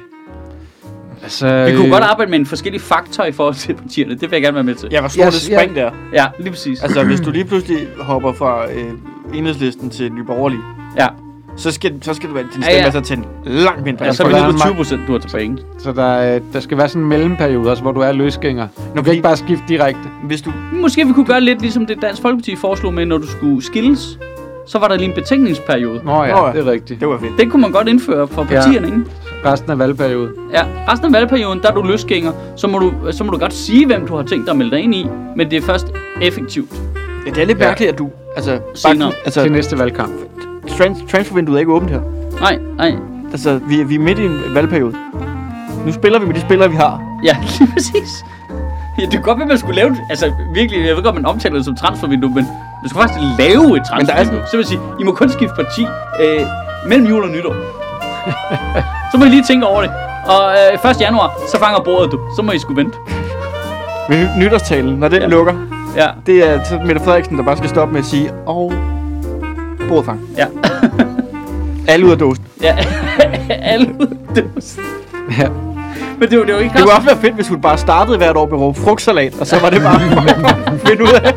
Altså, 1.23 1.65
Vi 1.65 1.75
kunne 1.75 1.89
godt 1.89 2.03
arbejde 2.03 2.31
med 2.31 2.39
en 2.39 2.45
forskellig 2.45 2.81
faktor 2.81 3.23
i 3.23 3.31
forhold 3.31 3.55
til 3.55 3.73
partierne. 3.73 4.13
Det 4.13 4.21
vil 4.21 4.31
jeg 4.31 4.41
gerne 4.41 4.55
være 4.55 4.63
med 4.63 4.75
til. 4.75 4.89
Ja, 4.91 4.99
hvor 4.99 5.09
stort 5.09 5.33
Yes, 5.33 5.45
det 5.45 5.55
spring 5.55 5.75
der. 5.75 5.91
Ja, 6.13 6.25
lige 6.39 6.49
præcis. 6.49 6.83
Altså, 6.83 7.03
hvis 7.03 7.19
du 7.19 7.31
lige 7.31 7.45
pludselig 7.45 7.87
hopper 7.99 8.33
fra 8.33 8.71
øh, 8.71 8.91
enhedslisten 9.33 9.89
til 9.89 10.11
Nye 10.13 10.23
Borgerlige, 10.23 10.61
ja, 10.97 11.07
så 11.57 11.71
skal, 11.71 11.93
så 12.03 12.13
skal 12.13 12.29
du 12.29 12.33
være 12.33 12.43
din 12.55 12.63
Ja, 12.63 12.67
ja. 12.67 12.89
stemme 12.89 12.97
altså 12.97 13.01
til 13.45 13.53
langt 13.53 13.83
mindre. 13.85 14.05
ja 14.05 14.13
så 14.13 14.23
er 14.23 14.27
vi 14.27 14.33
der 14.33 14.39
nede 14.41 14.51
på 14.53 14.57
20 14.57 14.65
mange- 14.65 14.77
procent, 14.77 15.01
du 15.07 15.11
har 15.11 15.19
tilbage, 15.19 15.43
ikke? 15.43 15.57
Så 15.79 15.91
der, 15.91 16.03
er- 16.03 16.39
der 16.53 16.59
skal 16.59 16.77
være 16.77 16.89
sådan 16.89 17.01
en 17.01 17.07
mellemperiode 17.09 17.71
også, 17.71 17.83
hvor 17.83 17.91
du 17.91 17.99
er 17.99 18.11
løsgænger. 18.11 18.67
Du 18.75 18.81
kan 18.83 18.95
fordi- 18.97 19.09
ikke 19.11 19.23
bare 19.23 19.37
skifte 19.37 19.63
direkte. 19.67 20.01
Hvis 20.23 20.41
du... 20.41 20.51
Måske 20.73 21.07
vi 21.07 21.13
kunne 21.13 21.25
gøre 21.25 21.41
lidt 21.41 21.61
ligesom 21.61 21.85
det 21.85 22.01
Dansk 22.01 22.21
Folkeparti 22.21 22.55
foreslog 22.55 22.93
med, 22.93 23.05
når 23.05 23.17
du 23.17 23.27
skulle 23.27 23.63
skilles, 23.63 24.19
så 24.67 24.79
var 24.79 24.87
der 24.87 24.95
lige 24.95 25.07
en 25.07 25.13
betænkningsperiode. 25.15 26.01
Nå 26.05 26.23
ja, 26.23 26.31
Nå 26.35 26.45
ja. 26.47 26.51
det 26.53 26.67
er 26.67 26.71
rigtigt. 26.71 26.99
Det 26.99 27.07
var 27.07 27.17
fedt. 27.19 27.31
Det 27.39 27.51
kunne 27.51 27.61
man 27.61 27.71
godt 27.71 27.87
indføre 27.87 28.27
for 28.27 28.43
partierne, 28.43 28.87
ikke? 28.87 28.99
Resten 29.45 29.71
af 29.71 29.79
valgperioden. 29.79 30.31
Ja, 30.53 30.65
resten 30.91 31.05
af 31.05 31.13
valgperioden, 31.13 31.59
der 31.61 31.67
er 31.71 31.73
du 31.75 31.81
løsgænger, 31.83 32.31
så 32.55 32.67
må 32.67 32.79
du, 32.79 32.91
så 33.11 33.23
må 33.23 33.31
du 33.31 33.37
godt 33.37 33.53
sige, 33.53 33.85
hvem 33.85 34.07
du 34.07 34.15
har 34.15 34.23
tænkt 34.23 34.45
dig 34.45 34.51
at 34.51 34.57
melde 34.57 34.71
dig 34.71 34.79
ind 34.83 34.95
i, 34.95 35.07
men 35.35 35.51
det 35.51 35.57
er 35.57 35.61
først 35.61 35.87
effektivt. 36.21 36.69
Ja, 37.25 37.31
det 37.31 37.41
er 37.41 37.45
lidt 37.45 37.59
Ja. 37.59 37.67
mærkeligt, 37.67 37.91
at 37.91 37.99
du... 37.99 38.09
Altså, 38.35 38.59
Senere. 38.73 39.11
altså 39.25 39.41
Til 39.41 39.51
næste 39.51 39.79
valgkamp. 39.79 40.11
Trans, 40.83 40.97
transfervinduet 41.11 41.55
er 41.55 41.59
ikke 41.59 41.71
åbent 41.73 41.91
her. 41.91 41.99
Nej, 42.41 42.57
nej. 42.77 42.95
Altså, 43.31 43.59
vi, 43.67 43.81
er- 43.81 43.85
vi 43.85 43.95
er 43.95 43.99
midt 43.99 44.19
i 44.19 44.25
en 44.25 44.41
valgperiode. 44.53 44.95
Nu 45.85 45.91
spiller 45.91 46.19
vi 46.19 46.25
med 46.25 46.33
de 46.35 46.41
spillere, 46.41 46.69
vi 46.69 46.75
har. 46.75 47.01
Ja, 47.23 47.37
lige 47.59 47.69
præcis. 47.73 48.25
Ja, 48.99 49.03
det 49.03 49.11
kunne 49.13 49.23
godt 49.23 49.39
være, 49.39 49.47
man 49.47 49.57
skulle 49.57 49.75
lave. 49.75 49.97
Altså, 50.09 50.31
virkelig, 50.53 50.87
jeg 50.87 50.95
ved 50.95 51.03
godt, 51.03 51.15
man 51.15 51.25
omtaler 51.25 51.55
det 51.55 51.65
som 51.65 51.75
transfervindue, 51.75 52.29
men 52.29 52.45
man 52.83 52.89
skulle 52.89 53.01
faktisk 53.03 53.19
lave 53.39 53.63
et 53.77 53.81
der 53.89 53.95
er 53.95 54.05
transfervindue. 54.05 54.47
Så 54.51 54.57
vil 54.57 54.65
sige, 54.65 54.79
I 54.99 55.03
må 55.03 55.11
kun 55.11 55.29
skifte 55.29 55.55
parti 55.55 55.81
øh, 56.21 56.45
mellem 56.87 57.07
jul 57.07 57.23
og 57.23 57.29
nytår. 57.29 57.55
så 59.11 59.17
må 59.17 59.25
I 59.25 59.29
lige 59.29 59.43
tænke 59.43 59.65
over 59.67 59.81
det. 59.81 59.91
Og 60.27 60.43
øh, 60.85 60.91
1. 60.91 61.01
januar, 61.01 61.31
så 61.51 61.59
fanger 61.59 61.79
bordet 61.79 62.11
du. 62.11 62.19
Så 62.35 62.41
må 62.41 62.51
I 62.51 62.59
skulle 62.59 62.81
vente. 62.83 62.97
Med 64.09 64.27
nytårstalen, 64.37 64.95
når 64.99 65.07
den 65.07 65.21
Ja. 65.21 65.27
lukker, 65.27 65.53
Ja, 65.95 66.07
det 66.25 66.49
er 66.49 66.85
Mette 66.85 67.01
Frederiksen, 67.01 67.37
der 67.37 67.43
bare 67.43 67.57
skal 67.57 67.69
stoppe 67.69 67.93
med 67.93 67.99
at 67.99 68.05
sige, 68.05 68.31
og 68.45 68.73
bordet 69.89 70.05
fang. 70.05 70.19
ja, 70.37 70.45
Alle 71.91 72.05
ud 72.05 72.11
af 72.11 72.17
dåsen. 72.17 72.43
ja. 72.61 72.77
Alle 73.73 73.87
uddøs. 73.99 74.77
Ja. 75.39 75.47
Men 76.19 76.29
det 76.29 76.39
var, 76.39 76.45
det 76.45 76.53
var 76.55 76.59
ikke 76.59 76.73
Det 76.73 76.81
kunne 76.83 76.93
også 76.93 77.07
være 77.07 77.17
fedt, 77.21 77.35
hvis 77.35 77.47
hun 77.47 77.61
bare 77.61 77.77
startede 77.77 78.17
hvert 78.17 78.37
år 78.37 78.45
med 78.45 78.53
at 78.53 78.59
råbe 78.61 78.79
frugtsalat, 78.79 79.33
og 79.39 79.47
så 79.47 79.59
var 79.59 79.69
det 79.69 79.81
bare 79.81 79.99
at 80.73 80.79
finde 80.87 81.03
ud 81.03 81.13
af, 81.23 81.33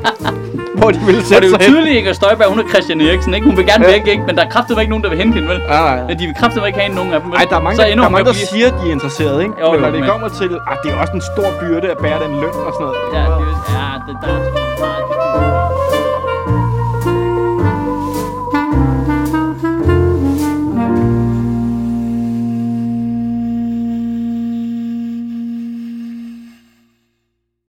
hvor 0.74 0.90
de 0.90 0.98
ville 1.08 1.20
Så 1.22 1.26
det 1.26 1.26
sætte 1.28 1.46
er 1.46 1.50
jo 1.50 1.56
sig 1.56 1.60
tydeligt, 1.60 1.96
Inger 1.98 2.12
Støjberg, 2.12 2.48
hun 2.48 2.58
er 2.58 2.68
Christian 2.72 3.00
Eriksen, 3.00 3.34
ikke? 3.34 3.46
Hun 3.46 3.56
vil 3.56 3.66
gerne 3.66 3.84
Ja. 3.86 3.92
væk, 3.92 4.06
ikke? 4.06 4.22
Men 4.26 4.36
der 4.36 4.42
er 4.46 4.50
kraftigt 4.54 4.78
ikke 4.80 4.90
nogen, 4.90 5.04
der 5.04 5.10
vil 5.10 5.18
hente 5.18 5.34
hende, 5.34 5.48
vel? 5.48 5.58
Nej, 5.58 5.66
nej, 5.68 5.96
nej. 5.96 6.06
Men 6.08 6.18
de 6.18 6.24
vil 6.26 6.34
kraftigt 6.40 6.66
ikke 6.66 6.78
have 6.78 6.94
nogen 6.94 7.12
af 7.12 7.20
dem, 7.20 7.30
vel? 7.30 7.36
Ej, 7.40 7.44
der 7.50 7.56
er 7.56 7.62
mange, 7.66 7.76
så 7.76 7.82
der, 7.82 7.88
der, 7.88 8.04
er 8.04 8.08
mange, 8.08 8.20
at 8.20 8.26
der 8.26 8.32
blive... 8.40 8.46
siger, 8.54 8.66
at 8.72 8.74
de 8.80 8.84
er 8.88 8.92
interesserede, 8.98 9.40
ikke? 9.46 9.54
Jo, 9.60 9.66
men 9.70 9.74
jo, 9.74 9.80
når 9.84 9.90
det 9.96 10.00
men- 10.00 10.08
kommer 10.12 10.28
til, 10.40 10.50
at 10.72 10.76
det 10.82 10.88
er 10.92 10.96
også 11.02 11.12
en 11.20 11.24
stor 11.32 11.48
byrde 11.60 11.86
at 11.94 11.98
bære 12.04 12.18
den 12.24 12.32
løn 12.42 12.54
og 12.68 12.70
sådan 12.76 12.84
noget. 12.86 12.98
Ja, 13.16 13.22
det, 13.40 13.46
ja, 13.76 13.86
det, 14.06 14.14
der 14.22 14.32
er 14.36 14.40
meget... 14.84 15.61